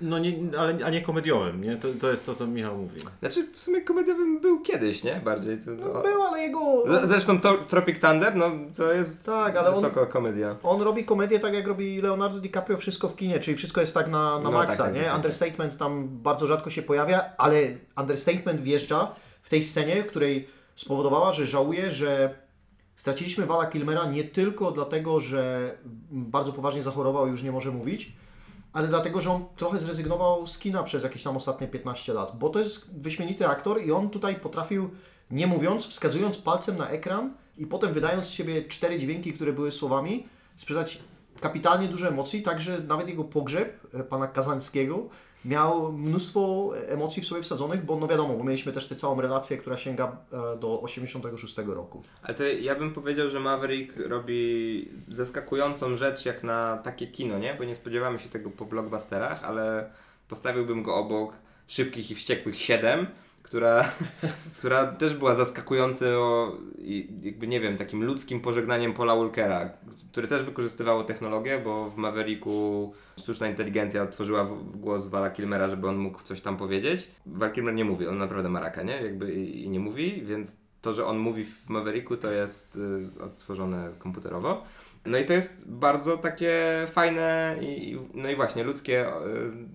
No 0.03 0.18
nie, 0.18 0.32
ale, 0.59 0.78
a 0.84 0.90
nie 0.90 1.03
komediowym, 1.03 1.64
nie? 1.64 1.76
To, 1.76 1.88
to 2.00 2.11
jest 2.11 2.26
to, 2.26 2.34
co 2.34 2.46
Michał 2.46 2.76
mówi. 2.78 3.00
Znaczy 3.20 3.46
w 3.53 3.59
sumie 3.59 3.80
komediowym 3.80 4.40
był 4.40 4.61
kiedyś, 4.61 5.05
nie? 5.05 5.20
Bardziej. 5.24 5.59
To, 5.59 5.70
No, 5.70 5.92
no, 5.94 6.03
był, 6.03 6.22
ale 6.22 6.40
jego... 6.42 6.61
Z- 6.86 7.09
Zresztą 7.09 7.40
to, 7.40 7.55
Tropic 7.59 8.00
Thunder, 8.00 8.34
no 8.36 8.50
to 8.76 8.92
jest 8.92 9.26
Tak, 9.26 9.57
ale 9.57 9.68
on- 9.68 9.74
wysoko 9.74 10.07
komedia. 10.07 10.57
On 10.62 10.82
robi 10.82 11.05
komedię 11.05 11.40
tak 11.40 11.55
jak 11.55 11.66
robi 11.66 12.00
Leonardo 12.00 12.40
DiCaprio 12.40 12.78
wszystko 12.78 13.09
w 13.09 13.16
kinie, 13.16 13.40
czyli 13.40 13.57
wszystko 13.57 13.80
jest 13.80 13.94
tak 13.94 14.11
na, 14.11 14.38
na 14.38 14.40
No, 14.44 14.50
maksa, 14.50 14.76
tak, 14.76 14.86
tak, 14.86 14.94
nie? 14.94 15.00
tak, 15.00 15.09
tak. 15.09 15.16
Understatement 15.16 15.76
tam 15.76 16.09
bardzo 16.09 16.46
rzadko 16.46 16.70
się 16.70 16.82
pojawia, 16.82 17.24
ale 17.38 17.62
understatement 17.96 18.61
wjeżdża 18.61 19.14
w 19.42 19.50
tej 19.50 19.62
scenie, 19.62 20.03
w 20.03 20.07
której 20.07 20.48
spowodowała, 20.76 21.32
że 21.32 21.46
żałuje, 21.46 21.90
że 21.92 22.34
straciliśmy 22.96 23.46
Vala 23.46 23.66
Kilmera 23.66 24.05
nie 24.05 24.24
tylko 24.24 24.70
dlatego, 24.72 25.20
że 25.20 25.74
bardzo 26.11 26.53
poważnie 26.53 26.82
zachorował 26.82 27.26
i 27.26 27.30
już 27.30 27.42
nie 27.42 27.53
może 27.53 27.70
mówić, 27.70 28.12
ale 28.72 28.88
dlatego, 28.88 29.20
że 29.20 29.30
on 29.30 29.44
trochę 29.56 29.78
zrezygnował 29.78 30.46
z 30.46 30.58
kina 30.58 30.82
przez 30.82 31.02
jakieś 31.02 31.22
tam 31.22 31.36
ostatnie 31.36 31.68
15 31.68 32.12
lat, 32.12 32.38
bo 32.38 32.48
to 32.48 32.58
jest 32.58 33.00
wyśmienity 33.00 33.48
aktor 33.48 33.82
i 33.82 33.92
on 33.92 34.10
tutaj 34.10 34.40
potrafił, 34.40 34.90
nie 35.30 35.46
mówiąc, 35.46 35.86
wskazując 35.86 36.38
palcem 36.38 36.76
na 36.76 36.88
ekran 36.88 37.34
i 37.58 37.66
potem 37.66 37.92
wydając 37.92 38.26
z 38.26 38.30
siebie 38.30 38.64
cztery 38.64 38.98
dźwięki, 38.98 39.32
które 39.32 39.52
były 39.52 39.72
słowami, 39.72 40.26
sprzedać 40.56 40.98
kapitalnie 41.40 41.88
dużo 41.88 42.08
emocji, 42.08 42.42
także 42.42 42.78
nawet 42.78 43.08
jego 43.08 43.24
pogrzeb, 43.24 43.86
e, 43.94 44.04
pana 44.04 44.26
Kazańskiego, 44.26 45.08
miał 45.45 45.93
mnóstwo 45.93 46.72
emocji 46.88 47.22
w 47.22 47.26
sobie 47.26 47.43
wsadzonych, 47.43 47.84
bo 47.84 47.97
no 47.97 48.09
wiadomo, 48.09 48.34
bo 48.36 48.45
mieliśmy 48.45 48.72
też 48.72 48.88
tę 48.88 48.97
całą 48.97 49.20
relację, 49.20 49.59
która 49.59 49.76
sięga 49.76 50.16
e, 50.32 50.59
do 50.59 50.82
86 50.82 51.57
roku. 51.66 52.03
Ale 52.22 52.34
to 52.34 52.45
ja 52.45 52.74
bym 52.74 52.93
powiedział, 52.93 53.30
że 53.30 53.40
Maverick 53.40 53.97
robi 53.97 54.88
zaskakującą 55.09 55.97
rzecz 55.97 56.24
jak 56.24 56.43
na 56.43 56.76
takie 56.76 57.07
kino, 57.07 57.38
nie? 57.38 57.55
Bo 57.55 57.64
nie 57.64 57.74
spodziewamy 57.74 58.18
się 58.18 58.28
tego 58.28 58.51
po 58.51 58.64
blockbusterach, 58.64 59.45
ale 59.45 59.90
postawiłbym 60.28 60.82
go 60.82 60.97
obok 60.97 61.36
Szybkich 61.66 62.11
i 62.11 62.14
Wściekłych 62.14 62.57
7, 62.57 63.07
która, 63.53 63.84
która 64.59 64.86
też 64.86 65.14
była 65.14 65.34
zaskakującym, 65.34 66.14
o, 66.14 66.57
i 66.78 67.09
jakby 67.22 67.46
nie 67.46 67.61
wiem, 67.61 67.78
takim 67.78 68.05
ludzkim 68.05 68.40
pożegnaniem 68.40 68.94
Paula 68.94 69.16
Walkera, 69.16 69.70
który 70.12 70.28
też 70.28 70.42
wykorzystywało 70.42 71.05
technologię, 71.05 71.61
bo 71.64 71.90
w 71.90 71.96
Mavericku 71.96 72.94
sztuczna 73.18 73.48
inteligencja 73.48 74.03
otworzyła 74.03 74.48
głos 74.74 75.09
Vala 75.09 75.30
Kilmera, 75.30 75.68
żeby 75.68 75.88
on 75.88 75.96
mógł 75.96 76.22
coś 76.22 76.40
tam 76.40 76.57
powiedzieć. 76.57 77.09
Val 77.26 77.53
Kilmer 77.53 77.74
nie 77.74 77.84
mówi, 77.84 78.07
on 78.07 78.18
naprawdę 78.18 78.48
ma 78.48 78.61
raka, 78.61 78.82
nie? 78.82 79.03
Jakby 79.03 79.32
i, 79.32 79.64
i 79.64 79.70
nie 79.70 79.80
mówi, 79.80 80.22
więc 80.26 80.57
to, 80.82 80.94
że 80.94 81.07
on 81.07 81.18
mówi 81.18 81.44
w 81.44 81.68
Mavericku, 81.68 82.16
to 82.16 82.30
jest 82.30 82.76
y, 82.76 83.24
odtworzone 83.24 83.90
komputerowo. 83.98 84.64
No 85.05 85.18
i 85.18 85.24
to 85.24 85.32
jest 85.32 85.68
bardzo 85.68 86.16
takie 86.16 86.53
fajne 86.90 87.57
i, 87.61 87.98
no 88.14 88.30
i 88.30 88.36
właśnie 88.36 88.64
ludzkie, 88.64 89.09
y, 89.09 89.11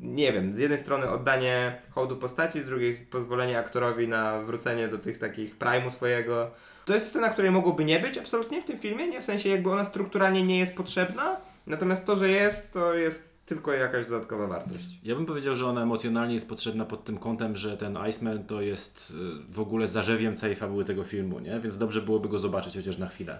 nie 0.02 0.34
wiem, 0.34 0.54
z 0.54 0.58
jednej 0.58 0.80
strony 0.80 1.10
oddanie 1.10 1.82
hołdu 1.92 2.16
postaci, 2.16 2.60
z 2.60 2.66
drugiej 2.66 2.94
pozwolenie 2.94 3.60
aktorowi 3.60 4.08
na 4.08 4.42
wrócenie 4.42 4.88
do 4.88 4.98
tych 4.98 5.18
takich 5.18 5.56
primu 5.56 5.92
swojego. 5.92 6.52
To 6.86 6.94
jest 6.94 7.08
scena, 7.08 7.30
której 7.30 7.52
mogłoby 7.52 7.86
nie 7.86 8.00
być 8.00 8.18
absolutnie 8.18 8.62
w 8.62 8.66
tym 8.66 8.78
filmie, 8.78 9.08
nie? 9.08 9.22
W 9.22 9.26
sensie 9.26 9.50
jakby 9.50 9.72
ona 9.72 9.84
strukturalnie 9.84 10.44
nie 10.44 10.60
jest 10.60 10.76
potrzebna, 10.76 11.42
natomiast 11.68 12.06
to, 12.06 12.16
że 12.16 12.30
jest, 12.30 12.74
to 12.74 12.94
jest 12.94 13.37
tylko 13.48 13.74
jakaś 13.74 14.06
dodatkowa 14.06 14.48
wartość. 14.48 15.00
Ja 15.04 15.16
bym 15.16 15.26
powiedział, 15.26 15.56
że 15.56 15.66
ona 15.66 15.84
emocjonalnie 15.84 16.34
jest 16.34 16.50
potrzebna 16.50 16.86
pod 16.86 17.04
tym 17.04 17.18
kątem, 17.18 17.58
że 17.58 17.78
ten 17.78 17.98
Iceman 18.10 18.44
to 18.44 18.62
jest 18.62 19.14
y, 19.50 19.54
w 19.54 19.60
ogóle 19.60 19.88
zarzewiem 19.88 20.36
całej 20.36 20.56
fabuły 20.56 20.86
tego 20.86 21.04
filmu, 21.04 21.40
nie? 21.40 21.60
Więc 21.60 21.78
dobrze 21.78 22.02
byłoby 22.02 22.30
go 22.30 22.40
zobaczyć 22.40 22.76
chociaż 22.76 22.98
na 22.98 23.08
chwilę. 23.08 23.40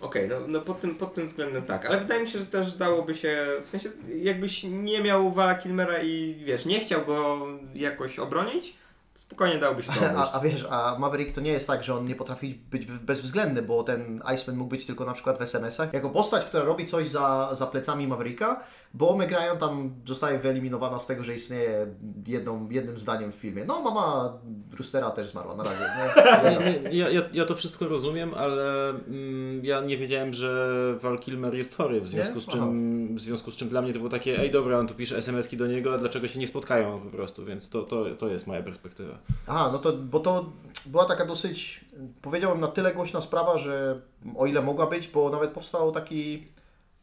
Okej, 0.00 0.28
no, 0.28 0.36
no 0.48 0.60
pod, 0.60 0.80
tym, 0.80 0.94
pod 0.94 1.14
tym 1.14 1.26
względem 1.26 1.62
tak, 1.62 1.86
ale 1.86 1.98
wydaje 1.98 2.22
mi 2.22 2.28
się, 2.28 2.38
że 2.38 2.46
też 2.46 2.72
dałoby 2.72 3.14
się, 3.14 3.46
w 3.64 3.68
sensie 3.68 3.90
jakbyś 4.16 4.62
nie 4.62 5.02
miał 5.02 5.32
Vala 5.32 5.54
Kilmera 5.54 6.02
i 6.02 6.42
wiesz, 6.44 6.66
nie 6.66 6.80
chciał 6.80 7.04
go 7.04 7.46
jakoś 7.74 8.18
obronić, 8.18 8.76
spokojnie 9.14 9.58
dałoby 9.58 9.82
się 9.82 9.92
to. 9.92 10.00
A, 10.20 10.32
a 10.32 10.40
wiesz, 10.40 10.66
a 10.70 10.96
Maverick 10.98 11.34
to 11.34 11.40
nie 11.40 11.52
jest 11.52 11.66
tak, 11.66 11.84
że 11.84 11.94
on 11.94 12.06
nie 12.06 12.14
potrafi 12.14 12.60
być 12.70 12.86
bezwzględny, 12.86 13.62
bo 13.62 13.82
ten 13.82 14.22
Iceman 14.34 14.56
mógł 14.56 14.70
być 14.70 14.86
tylko 14.86 15.04
na 15.04 15.12
przykład 15.12 15.38
w 15.38 15.42
SMS-ach. 15.42 15.92
Jako 15.92 16.10
postać, 16.10 16.44
która 16.44 16.64
robi 16.64 16.86
coś 16.86 17.08
za, 17.08 17.54
za 17.54 17.66
plecami 17.66 18.06
Mavericka, 18.06 18.60
bo 18.94 19.16
Meg 19.16 19.30
Ryan 19.30 19.58
tam 19.58 19.94
zostaje 20.04 20.38
wyeliminowana 20.38 20.98
z 20.98 21.06
tego, 21.06 21.24
że 21.24 21.34
istnieje 21.34 21.86
jedną, 22.26 22.68
jednym 22.70 22.98
zdaniem 22.98 23.32
w 23.32 23.34
filmie. 23.34 23.64
No, 23.64 23.82
mama 23.82 24.38
Roostera 24.78 25.10
też 25.10 25.28
zmarła 25.28 25.54
na 25.54 25.64
razie. 25.64 25.84
Nie? 25.84 26.90
Nie, 26.90 26.98
ja, 26.98 27.22
ja 27.32 27.44
to 27.44 27.56
wszystko 27.56 27.88
rozumiem, 27.88 28.34
ale 28.34 28.88
mm, 28.90 29.64
ja 29.64 29.80
nie 29.80 29.96
wiedziałem, 29.96 30.32
że 30.32 30.94
Val 31.00 31.18
Kilmer 31.18 31.54
jest 31.54 31.76
chory, 31.76 32.00
w 32.00 32.08
związku, 32.08 32.40
z 32.40 32.46
czym, 32.46 33.16
w 33.16 33.20
związku 33.20 33.50
z 33.50 33.56
czym 33.56 33.68
dla 33.68 33.82
mnie 33.82 33.92
to 33.92 33.98
było 33.98 34.10
takie, 34.10 34.38
ej 34.40 34.50
dobra, 34.50 34.78
on 34.78 34.88
tu 34.88 34.94
pisze 34.94 35.16
SMS-ki 35.16 35.56
do 35.56 35.66
niego, 35.66 35.94
a 35.94 35.98
dlaczego 35.98 36.28
się 36.28 36.38
nie 36.38 36.48
spotkają 36.48 37.00
po 37.00 37.10
prostu, 37.10 37.44
więc 37.44 37.70
to, 37.70 37.84
to, 37.84 38.14
to 38.14 38.28
jest 38.28 38.46
moja 38.46 38.62
perspektywa. 38.62 39.18
Aha, 39.46 39.70
no 39.72 39.78
to, 39.78 39.92
bo 39.92 40.20
to 40.20 40.52
była 40.86 41.04
taka 41.04 41.26
dosyć, 41.26 41.84
powiedziałbym, 42.22 42.60
na 42.60 42.68
tyle 42.68 42.94
głośna 42.94 43.20
sprawa, 43.20 43.58
że 43.58 44.00
o 44.36 44.46
ile 44.46 44.62
mogła 44.62 44.86
być, 44.86 45.08
bo 45.08 45.30
nawet 45.30 45.50
powstał 45.50 45.92
taki 45.92 46.46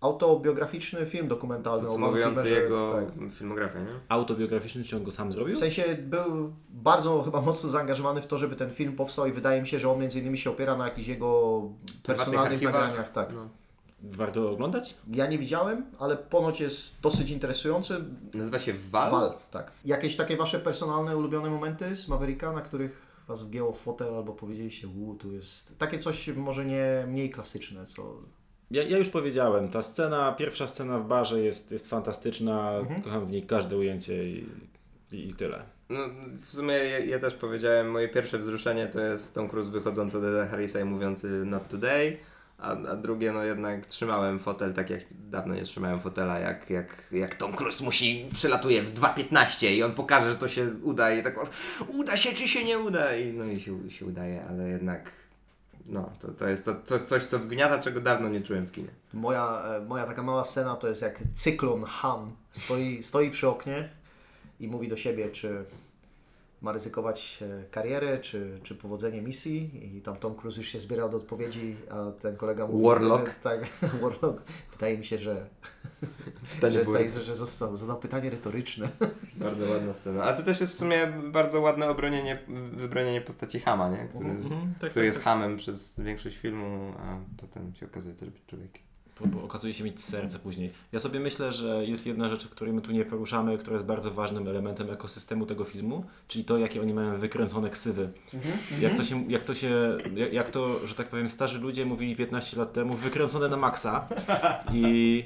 autobiograficzny 0.02 1.06
film 1.06 1.28
dokumentalny 1.28 1.84
Podsumowujący 1.84 2.44
Val 2.44 2.52
jego 2.52 2.94
tak. 2.94 3.32
filmografię, 3.32 3.80
nie? 3.80 4.00
Autobiograficzny, 4.10 4.84
czy 4.84 4.96
on 4.96 5.04
go 5.04 5.12
sam 5.12 5.32
zrobił? 5.32 5.56
W 5.56 5.60
sensie 5.60 5.84
był 6.02 6.54
bardzo 6.70 7.22
chyba 7.22 7.42
mocno 7.42 7.70
zaangażowany 7.70 8.22
w 8.22 8.28
to, 8.28 8.38
żeby 8.38 8.56
ten 8.56 8.72
film 8.72 8.96
powstał 8.96 9.26
i 9.26 9.32
wydaje 9.32 9.62
mi 9.62 9.68
się, 9.68 9.80
że 9.80 9.92
on 9.92 10.00
między 10.00 10.20
innymi 10.20 10.38
się 10.38 10.50
opiera 10.50 10.78
na 10.78 10.86
jakichś 10.86 11.08
jego 11.08 11.62
personalnych 12.04 12.62
nagraniach. 12.62 13.12
Tak. 13.12 13.34
No. 13.34 13.50
Warto 14.04 14.52
oglądać? 14.52 14.98
Ja 15.08 15.28
nie 15.28 15.38
widziałem, 15.38 15.86
ale 16.00 16.18
ponoć 16.18 16.62
jest 16.62 17.02
dosyć 17.02 17.30
interesujący. 17.30 18.04
Nazywa 18.34 18.60
się 18.60 18.74
Val? 18.74 19.12
Wal, 19.12 19.34
tak. 19.52 19.72
Jakieś 19.86 20.16
takie 20.16 20.38
wasze 20.38 20.60
personalne, 20.60 21.18
ulubione 21.18 21.50
momenty 21.50 21.96
z 21.96 22.08
Mavericka, 22.08 22.52
na 22.52 22.62
których 22.62 23.02
was 23.28 23.44
wgięło 23.44 23.72
w 23.72 23.80
fotel 23.80 24.16
albo 24.16 24.34
powiedzieliście, 24.34 24.88
u, 24.88 25.16
tu 25.16 25.32
jest... 25.32 25.78
Takie 25.78 26.00
coś 26.00 26.28
może 26.28 26.66
nie 26.66 27.06
mniej 27.08 27.30
klasyczne, 27.30 27.86
co... 27.86 28.18
Ja, 28.72 28.84
ja 28.84 28.98
już 28.98 29.10
powiedziałem, 29.10 29.70
ta 29.70 29.84
scena, 29.84 30.32
pierwsza 30.32 30.68
scena 30.68 31.00
w 31.00 31.08
barze 31.08 31.42
jest, 31.42 31.72
jest 31.72 31.90
fantastyczna, 31.90 32.74
kocham 33.04 33.26
w 33.26 33.32
niej 33.32 33.44
każde 33.44 33.78
ujęcie 33.78 34.30
i, 34.30 34.46
i, 35.12 35.30
i 35.30 35.34
tyle. 35.34 35.64
No, 35.90 36.00
w 36.42 36.46
sumie 36.46 36.74
ja, 36.74 37.00
ja 37.00 37.20
też 37.20 37.34
powiedziałem, 37.34 37.92
moje 37.92 38.10
pierwsze 38.10 38.40
wzruszenie 38.40 38.88
to 38.88 39.00
jest 39.00 39.36
Tom 39.36 39.50
Cruise 39.50 39.72
wychodzący 39.72 40.22
do 40.22 40.30
Eda 40.30 40.48
Harrisa 40.48 40.80
i 40.80 40.84
mówiący 40.84 41.28
not 41.46 41.68
today, 41.68 42.18
a, 42.58 42.72
a 42.72 42.96
drugie 42.96 43.32
no 43.32 43.44
jednak 43.44 43.86
trzymałem 43.86 44.40
fotel 44.40 44.74
tak 44.74 44.90
jak 44.90 45.02
dawno 45.12 45.56
nie 45.56 45.64
trzymałem 45.64 46.00
fotela, 46.00 46.40
jak, 46.40 46.70
jak, 46.70 47.04
jak 47.12 47.36
Tom 47.36 47.54
Cruise 47.54 47.84
musi, 47.84 48.30
przylatuje 48.34 48.82
w 48.82 48.94
2.15 48.94 49.72
i 49.72 49.84
on 49.84 49.94
pokaże, 49.94 50.30
że 50.32 50.38
to 50.38 50.48
się 50.48 50.72
uda 50.82 51.14
i 51.14 51.24
tak 51.24 51.36
uda 51.88 52.18
się 52.18 52.34
czy 52.34 52.48
się 52.48 52.64
nie 52.64 52.80
uda? 52.80 53.16
I 53.16 53.34
no 53.34 53.46
i 53.46 53.60
się, 53.60 53.92
się 53.92 54.06
udaje, 54.06 54.44
ale 54.50 54.70
jednak 54.70 55.12
no 55.90 56.10
to, 56.20 56.28
to 56.28 56.50
jest 56.50 56.66
to, 56.66 56.76
coś, 56.84 57.02
coś 57.02 57.24
co 57.26 57.40
wgniata, 57.40 57.80
czego 57.80 58.02
dawno 58.02 58.30
nie 58.30 58.42
czułem 58.42 58.68
w 58.68 58.72
kinie. 58.72 58.90
Moja, 59.14 59.64
e, 59.64 59.86
moja 59.86 60.06
taka 60.06 60.24
mała 60.24 60.46
scena 60.46 60.76
to 60.76 60.88
jest 60.88 61.02
jak 61.02 61.20
cyklon 61.36 61.84
Han 61.84 62.32
stoi, 62.52 63.04
stoi 63.04 63.32
przy 63.32 63.48
oknie 63.48 63.90
i 64.60 64.68
mówi 64.68 64.88
do 64.88 64.98
siebie, 64.98 65.30
czy 65.30 65.66
ma 66.62 66.72
ryzykować 66.72 67.40
e, 67.42 67.64
karierę, 67.72 68.20
czy, 68.20 68.60
czy 68.64 68.76
powodzenie 68.76 69.22
misji 69.22 69.72
i 69.98 70.02
tam 70.02 70.16
Tom 70.16 70.36
Cruise 70.36 70.58
już 70.58 70.68
się 70.68 70.80
zbiera 70.80 71.10
do 71.10 71.18
odpowiedzi, 71.18 71.76
a 71.90 72.12
ten 72.12 72.36
kolega 72.36 72.68
mówi... 72.68 72.86
Warlock. 72.86 73.40
Tak, 73.40 73.60
Warlock. 74.02 74.42
Wydaje 74.72 74.98
mi 74.98 75.06
się, 75.06 75.18
że, 75.18 75.48
Pytanie 76.56 76.74
że, 76.74 76.86
tutaj, 76.86 77.12
że, 77.12 77.24
że 77.24 77.36
został, 77.36 77.78
zadał 77.78 78.00
pytanie 78.00 78.30
retoryczne. 78.30 78.90
bardzo 79.36 79.70
ładna 79.70 79.94
scena. 79.94 80.24
A 80.24 80.34
to 80.34 80.44
też 80.44 80.62
jest 80.62 80.74
w 80.74 80.78
sumie 80.78 81.08
bardzo 81.32 81.62
ładne 81.62 81.90
obronienie, 81.90 82.40
wybronienie 82.74 83.22
postaci 83.22 83.60
Hama, 83.60 83.90
nie? 83.90 84.08
Który, 84.08 84.30
tak, 84.80 84.92
który 84.92 85.06
jest 85.06 85.20
hamem 85.20 85.58
przez 85.58 86.00
większość 86.00 86.38
filmu, 86.38 86.94
a 87.00 87.18
potem 87.38 87.76
się 87.76 87.86
okazuje 87.86 88.16
też 88.16 88.30
być 88.30 88.46
człowiekiem. 88.46 88.89
Okazuje 89.44 89.74
się 89.74 89.84
mieć 89.84 90.02
serce 90.02 90.40
później. 90.40 90.72
Ja 90.92 91.00
sobie 91.00 91.20
myślę, 91.20 91.52
że 91.52 91.86
jest 91.86 92.08
jedna 92.08 92.30
rzecz, 92.30 92.48
której 92.48 92.74
my 92.74 92.82
tu 92.82 92.92
nie 92.92 93.06
poruszamy, 93.06 93.58
która 93.58 93.74
jest 93.74 93.86
bardzo 93.86 94.12
ważnym 94.12 94.48
elementem 94.48 94.90
ekosystemu 94.90 95.46
tego 95.46 95.64
filmu, 95.64 96.06
czyli 96.28 96.46
to, 96.46 96.58
jakie 96.58 96.82
oni 96.82 96.94
mają 96.94 97.18
wykręcone 97.18 97.70
ksywy. 97.70 98.10
Jak 98.82 98.96
to 98.96 99.04
się, 99.04 99.32
jak 99.32 99.44
to 99.44 99.56
się, 99.56 99.98
jak 100.32 100.50
to, 100.50 100.88
że 100.88 100.96
tak 100.96 101.08
powiem, 101.08 101.30
starzy 101.30 101.60
ludzie 101.60 101.86
mówili 101.86 102.16
15 102.16 102.58
lat 102.58 102.74
temu, 102.74 102.94
wykręcone 102.94 103.50
na 103.50 103.58
maksa 103.58 104.08
i 104.74 105.24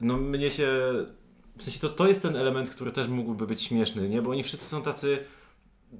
no 0.00 0.16
mnie 0.16 0.50
się, 0.50 0.68
w 1.58 1.62
sensie 1.62 1.80
to, 1.80 1.88
to 1.88 2.08
jest 2.08 2.22
ten 2.22 2.36
element, 2.36 2.70
który 2.70 2.92
też 2.92 3.08
mógłby 3.08 3.46
być 3.46 3.62
śmieszny, 3.62 4.08
nie? 4.08 4.22
Bo 4.22 4.30
oni 4.30 4.42
wszyscy 4.42 4.66
są 4.66 4.82
tacy 4.82 5.18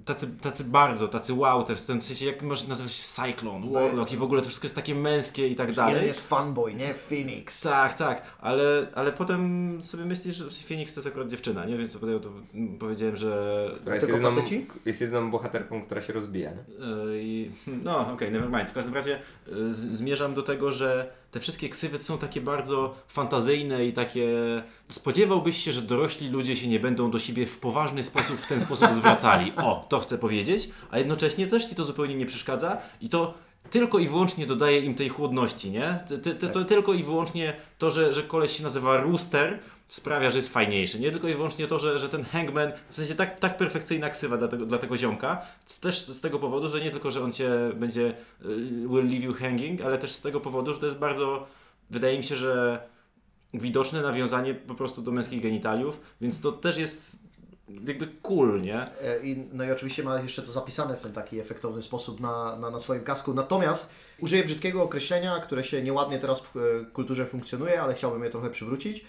tacy, 0.05 0.37
tacy 0.41 0.65
bardzo, 0.65 1.09
tacy 1.09 1.35
wow, 1.35 1.63
też 1.65 1.81
w 1.81 1.87
tym 1.87 2.01
sensie 2.01 2.27
jak 2.27 2.43
możesz 2.43 2.67
nazywać 2.67 2.93
się 2.93 3.03
Cyclone, 3.03 3.71
Warlock 3.73 4.13
i 4.13 4.17
w 4.17 4.23
ogóle 4.23 4.41
to 4.43 4.49
wszystko 4.49 4.65
jest 4.67 4.77
takie 4.77 4.95
męskie 4.95 5.49
i 5.49 5.57
tak 5.57 5.69
Jeden 5.69 5.87
dalej. 5.87 6.07
jest 6.07 6.29
fanboy, 6.29 6.75
nie? 6.75 6.95
Phoenix. 6.95 7.61
Tak, 7.61 7.95
tak, 7.95 8.23
ale, 8.41 8.87
ale 8.95 9.13
potem 9.13 9.79
sobie 9.83 10.05
myślisz, 10.05 10.37
że 10.37 10.45
Phoenix 10.69 10.95
to 10.95 11.01
jest 11.01 11.09
akurat 11.09 11.29
dziewczyna, 11.29 11.65
nie? 11.65 11.77
Więc 11.79 11.93
dlatego 11.99 12.21
to 12.21 12.31
powiedziałem, 12.79 13.17
że... 13.17 13.71
Która 13.81 13.95
jest 13.95 14.09
jedyną, 14.09 14.33
faceci? 14.33 14.67
jest 14.85 15.01
jedyną 15.01 15.31
bohaterką, 15.31 15.83
która 15.83 16.03
się 16.03 16.13
rozbija. 16.13 16.51
Nie? 16.51 16.87
Yy, 16.87 17.23
i- 17.23 17.51
No, 17.67 18.13
okej, 18.13 18.33
never 18.33 18.51
mind. 18.51 18.71
W 18.71 18.73
każdym 18.73 18.95
razie 18.95 19.19
yy, 19.47 19.75
z, 19.75 19.79
zmierzam 19.79 20.35
do 20.35 20.43
tego, 20.43 20.73
że 20.73 21.13
te 21.35 21.41
wszystkie 21.41 21.69
ksywy 21.69 22.03
są 22.03 22.19
takie 22.19 22.41
bardzo 22.41 22.95
fantazyjne 23.09 23.87
i 23.87 23.93
takie... 23.93 24.29
Spodziewałbyś 24.89 25.65
się, 25.65 25.73
że 25.73 25.83
dorośli 25.83 26.29
ludzie 26.29 26.57
się 26.57 26.69
nie 26.69 26.81
będą 26.81 27.11
do 27.11 27.19
siebie 27.19 27.47
w 27.47 27.59
poważny 27.59 28.05
sposób 28.05 28.41
w 28.41 28.47
ten 28.47 28.61
sposób 28.61 28.93
zwracali. 28.93 29.53
O, 29.57 29.87
to 29.89 30.01
chcę 30.01 30.19
powiedzieć, 30.19 30.69
a 30.91 30.99
jednocześnie 30.99 31.47
też 31.47 31.65
ci 31.65 31.75
to 31.75 31.85
zupełnie 31.85 32.15
nie 32.15 32.27
przeszkadza 32.27 32.79
i 33.01 33.09
to 33.09 33.35
tylko 33.71 33.99
i 33.99 34.09
wyłącznie 34.09 34.47
dodaje 34.47 34.81
im 34.81 34.95
tej 34.95 35.09
chłodności, 35.09 35.71
nie? 35.71 35.99
Ty, 36.09 36.19
ty, 36.19 36.35
ty, 36.35 36.49
to 36.49 36.65
tylko 36.65 36.93
i 36.93 37.03
wyłącznie 37.03 37.57
to, 37.79 37.91
że, 37.91 38.13
że 38.13 38.23
koleś 38.23 38.57
się 38.57 38.63
nazywa 38.63 38.97
Rooster 38.97 39.59
sprawia, 39.89 40.31
że 40.31 40.37
jest 40.37 40.53
fajniejszy. 40.53 41.01
Nie 41.01 41.11
tylko 41.11 41.29
i 41.29 41.35
wyłącznie 41.35 41.67
to, 41.67 41.79
że, 41.79 41.99
że 41.99 42.09
ten 42.09 42.25
Hangman, 42.25 42.73
w 42.91 42.97
sensie 42.97 43.15
tak, 43.15 43.39
tak 43.39 43.57
perfekcyjna 43.57 44.11
ksywa 44.11 44.37
dla 44.37 44.49
tego, 44.49 44.67
dla 44.67 44.79
tego 44.79 44.97
ziomka, 44.97 45.43
też 45.81 46.07
z 46.07 46.21
tego 46.21 46.39
powodu, 46.39 46.69
że 46.69 46.81
nie 46.81 46.91
tylko, 46.91 47.11
że 47.11 47.25
on 47.25 47.33
cię 47.33 47.51
będzie 47.75 48.15
y, 48.45 48.47
will 48.89 49.09
leave 49.09 49.25
you 49.25 49.35
hanging, 49.35 49.81
ale 49.81 49.99
też 49.99 50.13
z 50.13 50.21
tego 50.21 50.41
powodu, 50.41 50.73
że 50.73 50.81
to 50.81 50.87
jest 50.87 50.99
bardzo, 50.99 51.47
wydaje 51.91 52.19
mi 52.19 52.25
się, 52.25 52.37
że 52.37 52.83
widoczne 53.55 54.03
nawiązanie 54.03 54.55
po 54.55 54.75
prostu 54.75 55.03
do 55.03 55.11
męskich 55.11 55.43
genitaliów, 55.43 56.01
więc 56.21 56.41
to 56.41 56.53
też 56.53 56.79
jest 56.79 57.25
jakby 57.87 58.07
cool, 58.07 58.63
nie? 58.63 59.01
E, 59.01 59.27
I, 59.27 59.49
no 59.53 59.65
i 59.65 59.71
oczywiście 59.71 60.03
ma 60.03 60.21
jeszcze 60.21 60.43
to 60.43 60.53
zapisane 60.53 60.97
w 60.97 61.03
ten 61.03 61.13
taki 61.13 61.41
efektowny 61.41 61.83
sposób 61.83 62.21
na, 62.21 62.57
na, 62.57 62.71
na 62.71 62.81
swoim 62.81 63.05
kasku. 63.05 63.35
Natomiast 63.35 63.91
użyję 64.21 64.45
brzydkiego 64.45 64.83
określenia, 64.83 65.41
które 65.41 65.65
się 65.65 65.83
nieładnie 65.83 66.19
teraz 66.19 66.41
w 66.41 66.57
e, 66.57 66.61
kulturze 66.93 67.27
funkcjonuje, 67.27 67.83
ale 67.83 67.95
chciałbym 67.95 68.25
je 68.25 68.31
trochę 68.31 68.51
przywrócić. 68.51 69.05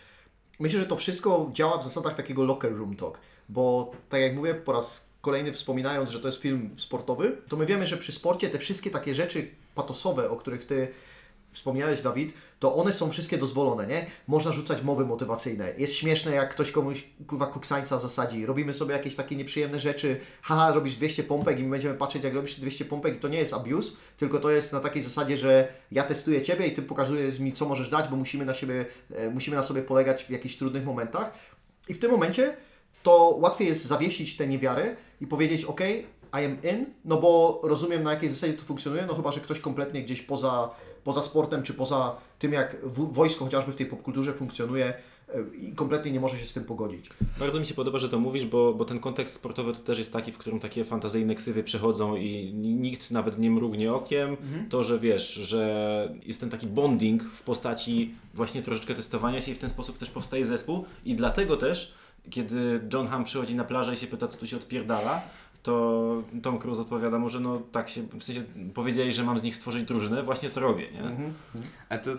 Myślę, 0.59 0.79
że 0.79 0.85
to 0.85 0.95
wszystko 0.95 1.49
działa 1.53 1.77
w 1.77 1.83
zasadach 1.83 2.15
takiego 2.15 2.43
locker 2.43 2.77
room 2.77 2.95
talk, 2.95 3.19
bo 3.49 3.91
tak 4.09 4.21
jak 4.21 4.35
mówię, 4.35 4.55
po 4.55 4.73
raz 4.73 5.09
kolejny 5.21 5.53
wspominając, 5.53 6.09
że 6.09 6.19
to 6.19 6.27
jest 6.27 6.41
film 6.41 6.69
sportowy, 6.77 7.37
to 7.49 7.57
my 7.57 7.65
wiemy, 7.65 7.85
że 7.85 7.97
przy 7.97 8.11
sporcie 8.11 8.49
te 8.49 8.59
wszystkie 8.59 8.91
takie 8.91 9.15
rzeczy 9.15 9.47
patosowe, 9.75 10.29
o 10.29 10.35
których 10.35 10.65
Ty 10.65 10.87
wspomniałeś, 11.55 12.01
Dawid, 12.01 12.33
to 12.59 12.75
one 12.75 12.93
są 12.93 13.11
wszystkie 13.11 13.37
dozwolone, 13.37 13.87
nie? 13.87 14.05
Można 14.27 14.51
rzucać 14.51 14.81
mowy 14.81 15.05
motywacyjne. 15.05 15.73
Jest 15.77 15.93
śmieszne, 15.93 16.31
jak 16.31 16.49
ktoś 16.49 16.71
komuś 16.71 17.03
kurwa 17.27 17.45
kuksańca 17.45 17.99
zasadzi. 17.99 18.45
Robimy 18.45 18.73
sobie 18.73 18.93
jakieś 18.93 19.15
takie 19.15 19.35
nieprzyjemne 19.35 19.79
rzeczy. 19.79 20.19
Haha, 20.41 20.71
robisz 20.71 20.95
200 20.95 21.23
pompek 21.23 21.59
i 21.59 21.63
my 21.63 21.69
będziemy 21.69 21.95
patrzeć, 21.95 22.23
jak 22.23 22.33
robisz 22.33 22.59
200 22.59 22.85
pompek 22.85 23.15
i 23.15 23.19
to 23.19 23.27
nie 23.27 23.37
jest 23.37 23.53
abuse, 23.53 23.91
tylko 24.17 24.39
to 24.39 24.51
jest 24.51 24.73
na 24.73 24.79
takiej 24.79 25.01
zasadzie, 25.01 25.37
że 25.37 25.67
ja 25.91 26.03
testuję 26.03 26.41
Ciebie 26.41 26.67
i 26.67 26.73
Ty 26.73 26.81
pokazujesz 26.81 27.39
mi, 27.39 27.53
co 27.53 27.65
możesz 27.65 27.89
dać, 27.89 28.09
bo 28.09 28.15
musimy 28.15 28.45
na 28.45 28.53
siebie, 28.53 28.85
e, 29.15 29.29
musimy 29.29 29.57
na 29.57 29.63
sobie 29.63 29.81
polegać 29.81 30.23
w 30.23 30.29
jakichś 30.29 30.55
trudnych 30.55 30.85
momentach. 30.85 31.33
I 31.87 31.93
w 31.93 31.99
tym 31.99 32.11
momencie 32.11 32.57
to 33.03 33.37
łatwiej 33.41 33.67
jest 33.67 33.85
zawiesić 33.85 34.37
tę 34.37 34.47
niewiarę 34.47 34.95
i 35.21 35.27
powiedzieć, 35.27 35.65
ok, 35.65 35.81
I 36.33 36.45
am 36.45 36.57
in, 36.63 36.85
no 37.05 37.17
bo 37.17 37.61
rozumiem 37.63 38.03
na 38.03 38.13
jakiej 38.13 38.29
zasadzie 38.29 38.53
to 38.53 38.63
funkcjonuje, 38.63 39.05
no 39.05 39.15
chyba, 39.15 39.31
że 39.31 39.39
ktoś 39.39 39.59
kompletnie 39.59 40.03
gdzieś 40.03 40.21
poza, 40.21 40.69
poza 41.05 41.21
sportem, 41.21 41.63
czy 41.63 41.73
poza 41.73 42.15
tym, 42.39 42.53
jak 42.53 42.77
wojsko 43.11 43.45
chociażby 43.45 43.71
w 43.71 43.75
tej 43.75 43.85
popkulturze 43.85 44.33
funkcjonuje 44.33 44.85
e, 44.85 45.55
i 45.57 45.71
kompletnie 45.75 46.11
nie 46.11 46.19
może 46.19 46.37
się 46.37 46.45
z 46.45 46.53
tym 46.53 46.63
pogodzić. 46.63 47.09
Bardzo 47.39 47.59
mi 47.59 47.65
się 47.65 47.73
podoba, 47.73 47.99
że 47.99 48.09
to 48.09 48.19
mówisz, 48.19 48.45
bo, 48.45 48.73
bo 48.73 48.85
ten 48.85 48.99
kontekst 48.99 49.35
sportowy 49.35 49.73
to 49.73 49.79
też 49.79 49.99
jest 49.99 50.13
taki, 50.13 50.31
w 50.31 50.37
którym 50.37 50.59
takie 50.59 50.85
fantazyjne 50.85 51.35
ksywy 51.35 51.63
przechodzą 51.63 52.15
i 52.15 52.53
ni- 52.53 52.75
nikt 52.75 53.11
nawet 53.11 53.39
nie 53.39 53.51
mrugnie 53.51 53.93
okiem. 53.93 54.37
To, 54.69 54.83
że 54.83 54.99
wiesz, 54.99 55.33
że 55.33 56.13
jest 56.25 56.39
ten 56.39 56.49
taki 56.49 56.67
bonding 56.67 57.23
w 57.23 57.43
postaci 57.43 58.15
właśnie 58.33 58.61
troszeczkę 58.61 58.93
testowania 58.93 59.41
się 59.41 59.51
i 59.51 59.55
w 59.55 59.59
ten 59.59 59.69
sposób 59.69 59.97
też 59.97 60.09
powstaje 60.11 60.45
zespół 60.45 60.85
i 61.05 61.15
dlatego 61.15 61.57
też, 61.57 61.93
kiedy 62.29 62.79
John 62.93 63.07
Hamm 63.07 63.23
przychodzi 63.23 63.55
na 63.55 63.63
plażę 63.63 63.93
i 63.93 63.97
się 63.97 64.07
pyta, 64.07 64.27
co 64.27 64.37
tu 64.37 64.47
się 64.47 64.57
odpierdala, 64.57 65.21
to 65.65 66.23
Tom 66.41 66.59
Cruise 66.59 66.81
odpowiada 66.81 67.19
mu, 67.19 67.29
że 67.29 67.39
no 67.39 67.61
tak 67.71 67.89
się, 67.89 68.01
w 68.01 68.23
sensie 68.23 68.43
powiedzieli, 68.73 69.13
że 69.13 69.23
mam 69.23 69.39
z 69.39 69.43
nich 69.43 69.55
stworzyć 69.55 69.85
drużynę, 69.85 70.23
właśnie 70.23 70.49
to 70.49 70.59
robię, 70.59 70.91
nie? 70.91 71.01
A 71.89 71.97
to 71.97 72.11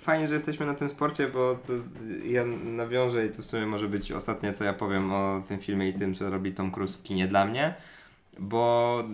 fajnie, 0.00 0.28
że 0.28 0.34
jesteśmy 0.34 0.66
na 0.66 0.74
tym 0.74 0.88
sporcie, 0.88 1.28
bo 1.28 1.54
to 1.54 1.72
ja 2.24 2.44
nawiążę 2.64 3.26
i 3.26 3.30
to 3.30 3.42
w 3.42 3.44
sumie 3.46 3.66
może 3.66 3.88
być 3.88 4.12
ostatnie, 4.12 4.52
co 4.52 4.64
ja 4.64 4.72
powiem 4.72 5.12
o 5.12 5.42
tym 5.48 5.58
filmie 5.58 5.88
i 5.88 5.94
tym, 5.94 6.14
co 6.14 6.30
robi 6.30 6.52
Tom 6.52 6.70
Cruise 6.70 6.98
w 6.98 7.02
kinie 7.02 7.28
dla 7.28 7.44
mnie, 7.44 7.74
bo 8.38 9.04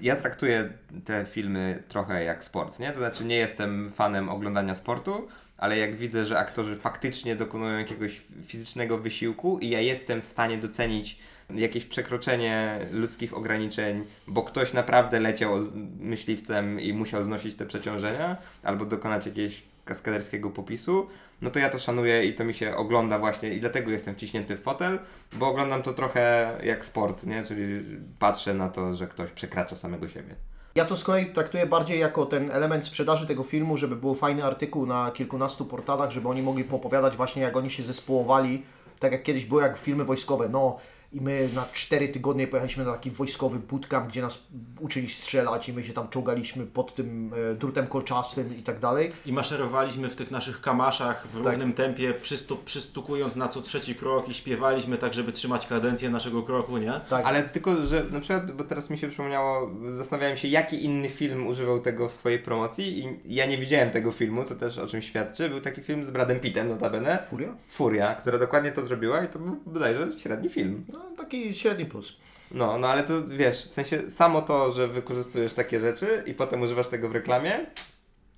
ja 0.00 0.16
traktuję 0.16 0.72
te 1.04 1.24
filmy 1.24 1.82
trochę 1.88 2.24
jak 2.24 2.44
sport, 2.44 2.78
nie? 2.78 2.92
To 2.92 2.98
znaczy 2.98 3.24
nie 3.24 3.36
jestem 3.36 3.90
fanem 3.92 4.28
oglądania 4.28 4.74
sportu, 4.74 5.28
ale 5.58 5.78
jak 5.78 5.96
widzę, 5.96 6.24
że 6.24 6.38
aktorzy 6.38 6.76
faktycznie 6.76 7.36
dokonują 7.36 7.78
jakiegoś 7.78 8.20
fizycznego 8.44 8.98
wysiłku 8.98 9.58
i 9.58 9.70
ja 9.70 9.80
jestem 9.80 10.22
w 10.22 10.26
stanie 10.26 10.58
docenić 10.58 11.18
jakieś 11.54 11.84
przekroczenie 11.84 12.78
ludzkich 12.90 13.36
ograniczeń, 13.36 14.04
bo 14.26 14.42
ktoś 14.42 14.72
naprawdę 14.72 15.20
leciał 15.20 15.50
myśliwcem 15.98 16.80
i 16.80 16.92
musiał 16.92 17.24
znosić 17.24 17.54
te 17.54 17.66
przeciążenia, 17.66 18.36
albo 18.62 18.84
dokonać 18.84 19.26
jakiegoś 19.26 19.62
kaskaderskiego 19.84 20.50
popisu, 20.50 21.06
no 21.42 21.50
to 21.50 21.58
ja 21.58 21.70
to 21.70 21.78
szanuję 21.78 22.24
i 22.24 22.34
to 22.34 22.44
mi 22.44 22.54
się 22.54 22.76
ogląda 22.76 23.18
właśnie 23.18 23.48
i 23.48 23.60
dlatego 23.60 23.90
jestem 23.90 24.14
wciśnięty 24.14 24.56
w 24.56 24.60
fotel, 24.60 24.98
bo 25.32 25.48
oglądam 25.48 25.82
to 25.82 25.92
trochę 25.92 26.56
jak 26.64 26.84
sport, 26.84 27.26
nie? 27.26 27.42
Czyli 27.44 27.84
patrzę 28.18 28.54
na 28.54 28.68
to, 28.68 28.94
że 28.94 29.06
ktoś 29.06 29.30
przekracza 29.30 29.76
samego 29.76 30.08
siebie. 30.08 30.34
Ja 30.74 30.84
to 30.84 30.96
z 30.96 31.04
kolei 31.04 31.26
traktuję 31.26 31.66
bardziej 31.66 32.00
jako 32.00 32.26
ten 32.26 32.50
element 32.50 32.84
sprzedaży 32.84 33.26
tego 33.26 33.42
filmu, 33.44 33.76
żeby 33.76 33.96
był 33.96 34.14
fajny 34.14 34.44
artykuł 34.44 34.86
na 34.86 35.10
kilkunastu 35.10 35.64
portalach, 35.64 36.10
żeby 36.10 36.28
oni 36.28 36.42
mogli 36.42 36.64
popowiadać 36.64 37.16
właśnie 37.16 37.42
jak 37.42 37.56
oni 37.56 37.70
się 37.70 37.82
zespołowali, 37.82 38.62
tak 38.98 39.12
jak 39.12 39.22
kiedyś 39.22 39.44
były 39.44 39.62
jak 39.62 39.78
filmy 39.78 40.04
wojskowe, 40.04 40.48
no 40.48 40.78
i 41.12 41.20
my 41.20 41.48
na 41.54 41.64
cztery 41.72 42.08
tygodnie 42.08 42.46
pojechaliśmy 42.46 42.84
na 42.84 42.92
taki 42.92 43.10
wojskowy 43.10 43.58
bootcamp, 43.58 44.08
gdzie 44.08 44.22
nas 44.22 44.46
uczyli 44.80 45.08
strzelać 45.08 45.68
i 45.68 45.72
my 45.72 45.84
się 45.84 45.92
tam 45.92 46.08
czołgaliśmy 46.08 46.66
pod 46.66 46.94
tym 46.94 47.32
e, 47.50 47.54
drutem 47.54 47.86
kolczastym 47.86 48.58
i 48.58 48.62
tak 48.62 48.78
dalej. 48.78 49.12
I 49.26 49.32
maszerowaliśmy 49.32 50.10
w 50.10 50.16
tych 50.16 50.30
naszych 50.30 50.60
kamaszach 50.60 51.28
w 51.28 51.36
równym 51.36 51.72
tempie, 51.72 52.14
przystu, 52.14 52.56
przystukując 52.56 53.36
na 53.36 53.48
co 53.48 53.62
trzeci 53.62 53.94
krok 53.94 54.28
i 54.28 54.34
śpiewaliśmy 54.34 54.98
tak, 54.98 55.14
żeby 55.14 55.32
trzymać 55.32 55.66
kadencję 55.66 56.10
naszego 56.10 56.42
kroku, 56.42 56.78
nie? 56.78 57.00
Tak. 57.08 57.26
Ale 57.26 57.42
tylko, 57.42 57.86
że 57.86 58.04
na 58.10 58.20
przykład, 58.20 58.52
bo 58.52 58.64
teraz 58.64 58.90
mi 58.90 58.98
się 58.98 59.08
przypomniało, 59.08 59.70
zastanawiałem 59.88 60.36
się, 60.36 60.48
jaki 60.48 60.84
inny 60.84 61.08
film 61.08 61.46
używał 61.46 61.80
tego 61.80 62.08
w 62.08 62.12
swojej 62.12 62.38
promocji 62.38 62.98
i 62.98 63.18
ja 63.24 63.46
nie 63.46 63.58
widziałem 63.58 63.90
tego 63.90 64.12
filmu, 64.12 64.44
co 64.44 64.54
też 64.54 64.78
o 64.78 64.86
czym 64.86 65.02
świadczy. 65.02 65.48
Był 65.48 65.60
taki 65.60 65.82
film 65.82 66.04
z 66.04 66.10
Bradem 66.10 66.40
Pittem 66.40 66.68
notabene. 66.68 67.18
Furia? 67.30 67.56
Furia, 67.68 68.14
która 68.14 68.38
dokładnie 68.38 68.72
to 68.72 68.84
zrobiła 68.84 69.24
i 69.24 69.28
to 69.28 69.38
był 69.38 69.56
bodajże 69.66 70.08
średni 70.18 70.48
film. 70.48 70.84
No 70.92 71.01
taki 71.16 71.54
średni 71.54 71.86
plus. 71.86 72.16
No, 72.50 72.78
no 72.78 72.88
ale 72.88 73.02
to 73.02 73.26
wiesz, 73.28 73.68
w 73.68 73.74
sensie 73.74 74.10
samo 74.10 74.42
to, 74.42 74.72
że 74.72 74.88
wykorzystujesz 74.88 75.54
takie 75.54 75.80
rzeczy 75.80 76.22
i 76.26 76.34
potem 76.34 76.62
używasz 76.62 76.88
tego 76.88 77.08
w 77.08 77.12
reklamie, 77.12 77.66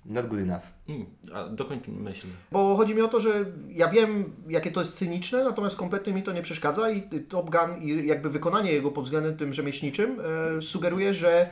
not 0.05 0.27
good 0.27 0.39
enough. 0.39 0.63
Mm, 0.89 1.05
a 1.33 1.43
dokończ 1.43 1.87
myśl. 1.87 2.27
Bo 2.51 2.75
chodzi 2.75 2.95
mi 2.95 3.01
o 3.01 3.07
to, 3.07 3.19
że 3.19 3.45
ja 3.69 3.87
wiem, 3.87 4.33
jakie 4.49 4.71
to 4.71 4.79
jest 4.79 4.97
cyniczne, 4.97 5.43
natomiast 5.43 5.75
kompletnie 5.75 6.13
mi 6.13 6.23
to 6.23 6.33
nie 6.33 6.41
przeszkadza 6.41 6.89
i 6.89 7.01
Top 7.29 7.49
Gun 7.49 7.81
i 7.81 8.07
jakby 8.07 8.29
wykonanie 8.29 8.71
jego 8.71 8.91
pod 8.91 9.03
względem 9.03 9.37
tym 9.37 9.53
rzemieślniczym 9.53 10.19
e, 10.57 10.61
sugeruje, 10.61 11.13
że 11.13 11.49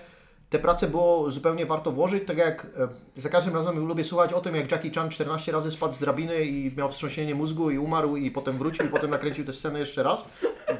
te 0.53 0.59
prace 0.59 0.87
było 0.87 1.31
zupełnie 1.31 1.65
warto 1.65 1.91
włożyć, 1.91 2.23
tak 2.27 2.37
jak 2.37 2.67
e, 2.79 2.87
za 3.21 3.29
każdym 3.29 3.53
razem 3.53 3.87
lubię 3.87 4.03
słuchać 4.03 4.33
o 4.33 4.41
tym, 4.41 4.55
jak 4.55 4.71
Jackie 4.71 4.91
Chan 4.91 5.09
14 5.09 5.51
razy 5.51 5.71
spadł 5.71 5.93
z 5.93 5.99
drabiny 5.99 6.45
i 6.45 6.71
miał 6.77 6.89
wstrząsienie 6.89 7.35
mózgu 7.35 7.71
i 7.71 7.77
umarł 7.77 8.15
i 8.15 8.31
potem 8.31 8.57
wrócił 8.57 8.85
i 8.85 8.89
potem 8.89 9.09
nakręcił 9.09 9.45
tę 9.45 9.53
scenę 9.53 9.79
jeszcze 9.79 10.03
raz. 10.03 10.29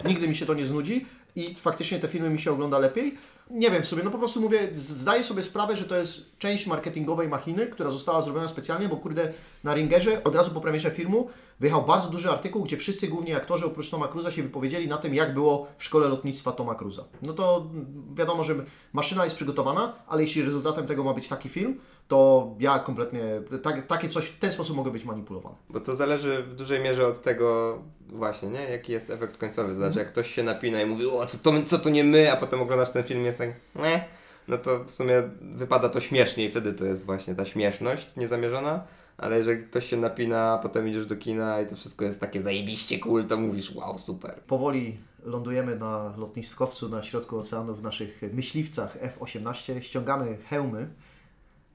Nigdy 0.05 0.28
mi 0.28 0.36
się 0.36 0.45
to 0.45 0.53
nie 0.53 0.65
znudzi 0.65 1.05
i 1.36 1.55
faktycznie 1.55 1.99
te 1.99 2.07
filmy 2.07 2.30
mi 2.30 2.39
się 2.39 2.51
ogląda 2.51 2.80
lepiej. 2.80 3.17
Nie 3.49 3.71
wiem 3.71 3.86
sobie, 3.86 4.03
no 4.03 4.11
po 4.11 4.17
prostu 4.17 4.41
mówię, 4.41 4.69
zdaję 4.74 5.24
sobie 5.24 5.43
sprawę, 5.43 5.76
że 5.76 5.86
to 5.86 5.95
jest 5.95 6.38
część 6.39 6.67
marketingowej 6.67 7.28
machiny, 7.28 7.67
która 7.67 7.91
została 7.91 8.21
zrobiona 8.21 8.47
specjalnie, 8.47 8.89
bo 8.89 8.97
kurde, 8.97 9.34
na 9.63 9.74
Ringerze 9.74 10.24
od 10.24 10.36
razu 10.36 10.51
po 10.51 10.61
premierze 10.61 10.91
filmu 10.91 11.30
wyjechał 11.64 11.86
bardzo 11.86 12.09
duży 12.09 12.32
artykuł, 12.32 12.64
gdzie 12.64 12.78
wszyscy 12.78 13.07
główni 13.07 13.34
aktorzy 13.34 13.66
oprócz 13.66 13.89
Toma 13.89 14.07
Cruza 14.07 14.32
się 14.32 14.43
wypowiedzieli 14.43 14.88
na 14.88 14.97
tym, 14.97 15.14
jak 15.14 15.34
było 15.34 15.68
w 15.78 15.84
szkole 15.84 16.07
lotnictwa 16.07 16.51
Toma 16.51 16.76
Cruza. 16.76 17.03
No 17.22 17.34
to 17.34 17.68
wiadomo, 18.16 18.43
że 18.43 18.55
maszyna 18.93 19.24
jest 19.24 19.36
przygotowana, 19.36 19.93
ale 20.07 20.22
jeśli 20.22 20.43
rezultatem 20.43 20.88
tego 20.88 21.03
ma 21.03 21.14
być 21.14 21.28
taki 21.28 21.49
film, 21.49 21.80
to 22.07 22.47
ja 22.59 22.80
kompletnie, 22.80 23.22
tak, 23.61 23.88
takie 23.88 24.09
coś, 24.09 24.26
w 24.26 24.39
ten 24.39 24.51
sposób 24.51 24.76
mogę 24.76 24.91
być 24.91 25.05
manipulowany. 25.05 25.55
Bo 25.70 25.80
to 25.80 25.95
zależy 25.95 26.43
w 26.43 26.55
dużej 26.55 26.80
mierze 26.80 27.07
od 27.07 27.22
tego 27.22 27.78
właśnie, 28.09 28.49
nie? 28.49 28.61
Jaki 28.61 28.91
jest 28.91 29.09
efekt 29.09 29.38
końcowy. 29.38 29.74
Znaczy, 29.74 29.99
jak 29.99 30.07
ktoś 30.07 30.32
się 30.34 30.43
napina 30.43 30.82
i 30.82 30.86
mówi, 30.86 31.05
o, 31.05 31.26
co 31.26 31.38
to, 31.38 31.51
co 31.66 31.80
to 31.80 31.89
nie 31.89 32.03
my, 32.03 32.32
a 32.32 32.36
potem 32.36 32.61
oglądasz 32.61 32.91
ten 32.91 33.03
film 33.03 33.22
i 33.22 33.26
jest 33.26 33.38
tak, 33.38 33.49
nie, 33.76 34.05
no 34.47 34.57
to 34.57 34.84
w 34.84 34.91
sumie 34.91 35.24
wypada 35.41 35.89
to 35.89 35.99
śmiesznie 35.99 36.45
i 36.45 36.51
wtedy 36.51 36.74
to 36.74 36.86
jest 36.86 37.05
właśnie 37.05 37.36
ta 37.36 37.45
śmieszność 37.45 38.07
niezamierzona. 38.18 38.84
Ale 39.18 39.38
jeżeli 39.38 39.64
ktoś 39.64 39.86
się 39.86 39.97
napina, 39.97 40.53
a 40.53 40.57
potem 40.57 40.88
idziesz 40.88 41.05
do 41.05 41.16
kina 41.16 41.61
i 41.61 41.68
to 41.68 41.76
wszystko 41.76 42.05
jest 42.05 42.20
takie 42.20 42.41
zajebiście 42.41 42.99
cool, 42.99 43.26
to 43.26 43.38
mówisz, 43.38 43.76
wow, 43.76 43.99
super. 43.99 44.36
Powoli 44.47 44.97
lądujemy 45.24 45.76
na 45.76 46.14
lotniskowcu 46.18 46.89
na 46.89 47.03
środku 47.03 47.39
oceanu 47.39 47.76
w 47.76 47.84
naszych 47.84 48.22
myśliwcach 48.34 48.97
F-18, 48.99 49.82
ściągamy 49.82 50.38
hełmy, 50.38 50.89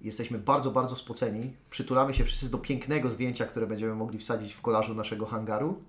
jesteśmy 0.01 0.39
bardzo, 0.39 0.71
bardzo 0.71 0.97
spoceni, 0.97 1.53
przytulamy 1.71 2.15
się 2.15 2.25
wszyscy 2.25 2.51
do 2.51 2.59
pięknego 2.59 3.11
zdjęcia, 3.11 3.47
które 3.47 3.67
będziemy 3.67 3.95
mogli 3.95 4.19
wsadzić 4.19 4.53
w 4.53 4.61
kolażu 4.61 4.95
naszego 4.95 5.27
hangaru. 5.27 5.83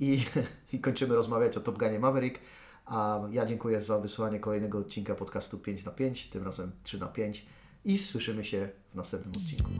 I, 0.00 0.24
i 0.72 0.78
kończymy 0.78 1.14
rozmawiać 1.14 1.56
o 1.56 1.60
Top 1.60 1.78
Gunie 1.78 1.98
Maverick, 1.98 2.40
a 2.86 3.20
ja 3.30 3.46
dziękuję 3.46 3.82
za 3.82 3.98
wysłanie 3.98 4.40
kolejnego 4.40 4.78
odcinka 4.78 5.14
podcastu 5.14 5.58
5 5.58 5.84
na 5.84 5.92
5, 5.92 6.28
tym 6.28 6.44
razem 6.44 6.72
3 6.82 6.98
na 6.98 7.06
5 7.06 7.46
i 7.84 7.98
słyszymy 7.98 8.44
się 8.44 8.68
w 8.92 8.94
następnym 8.94 9.32
odcinku. 9.36 9.70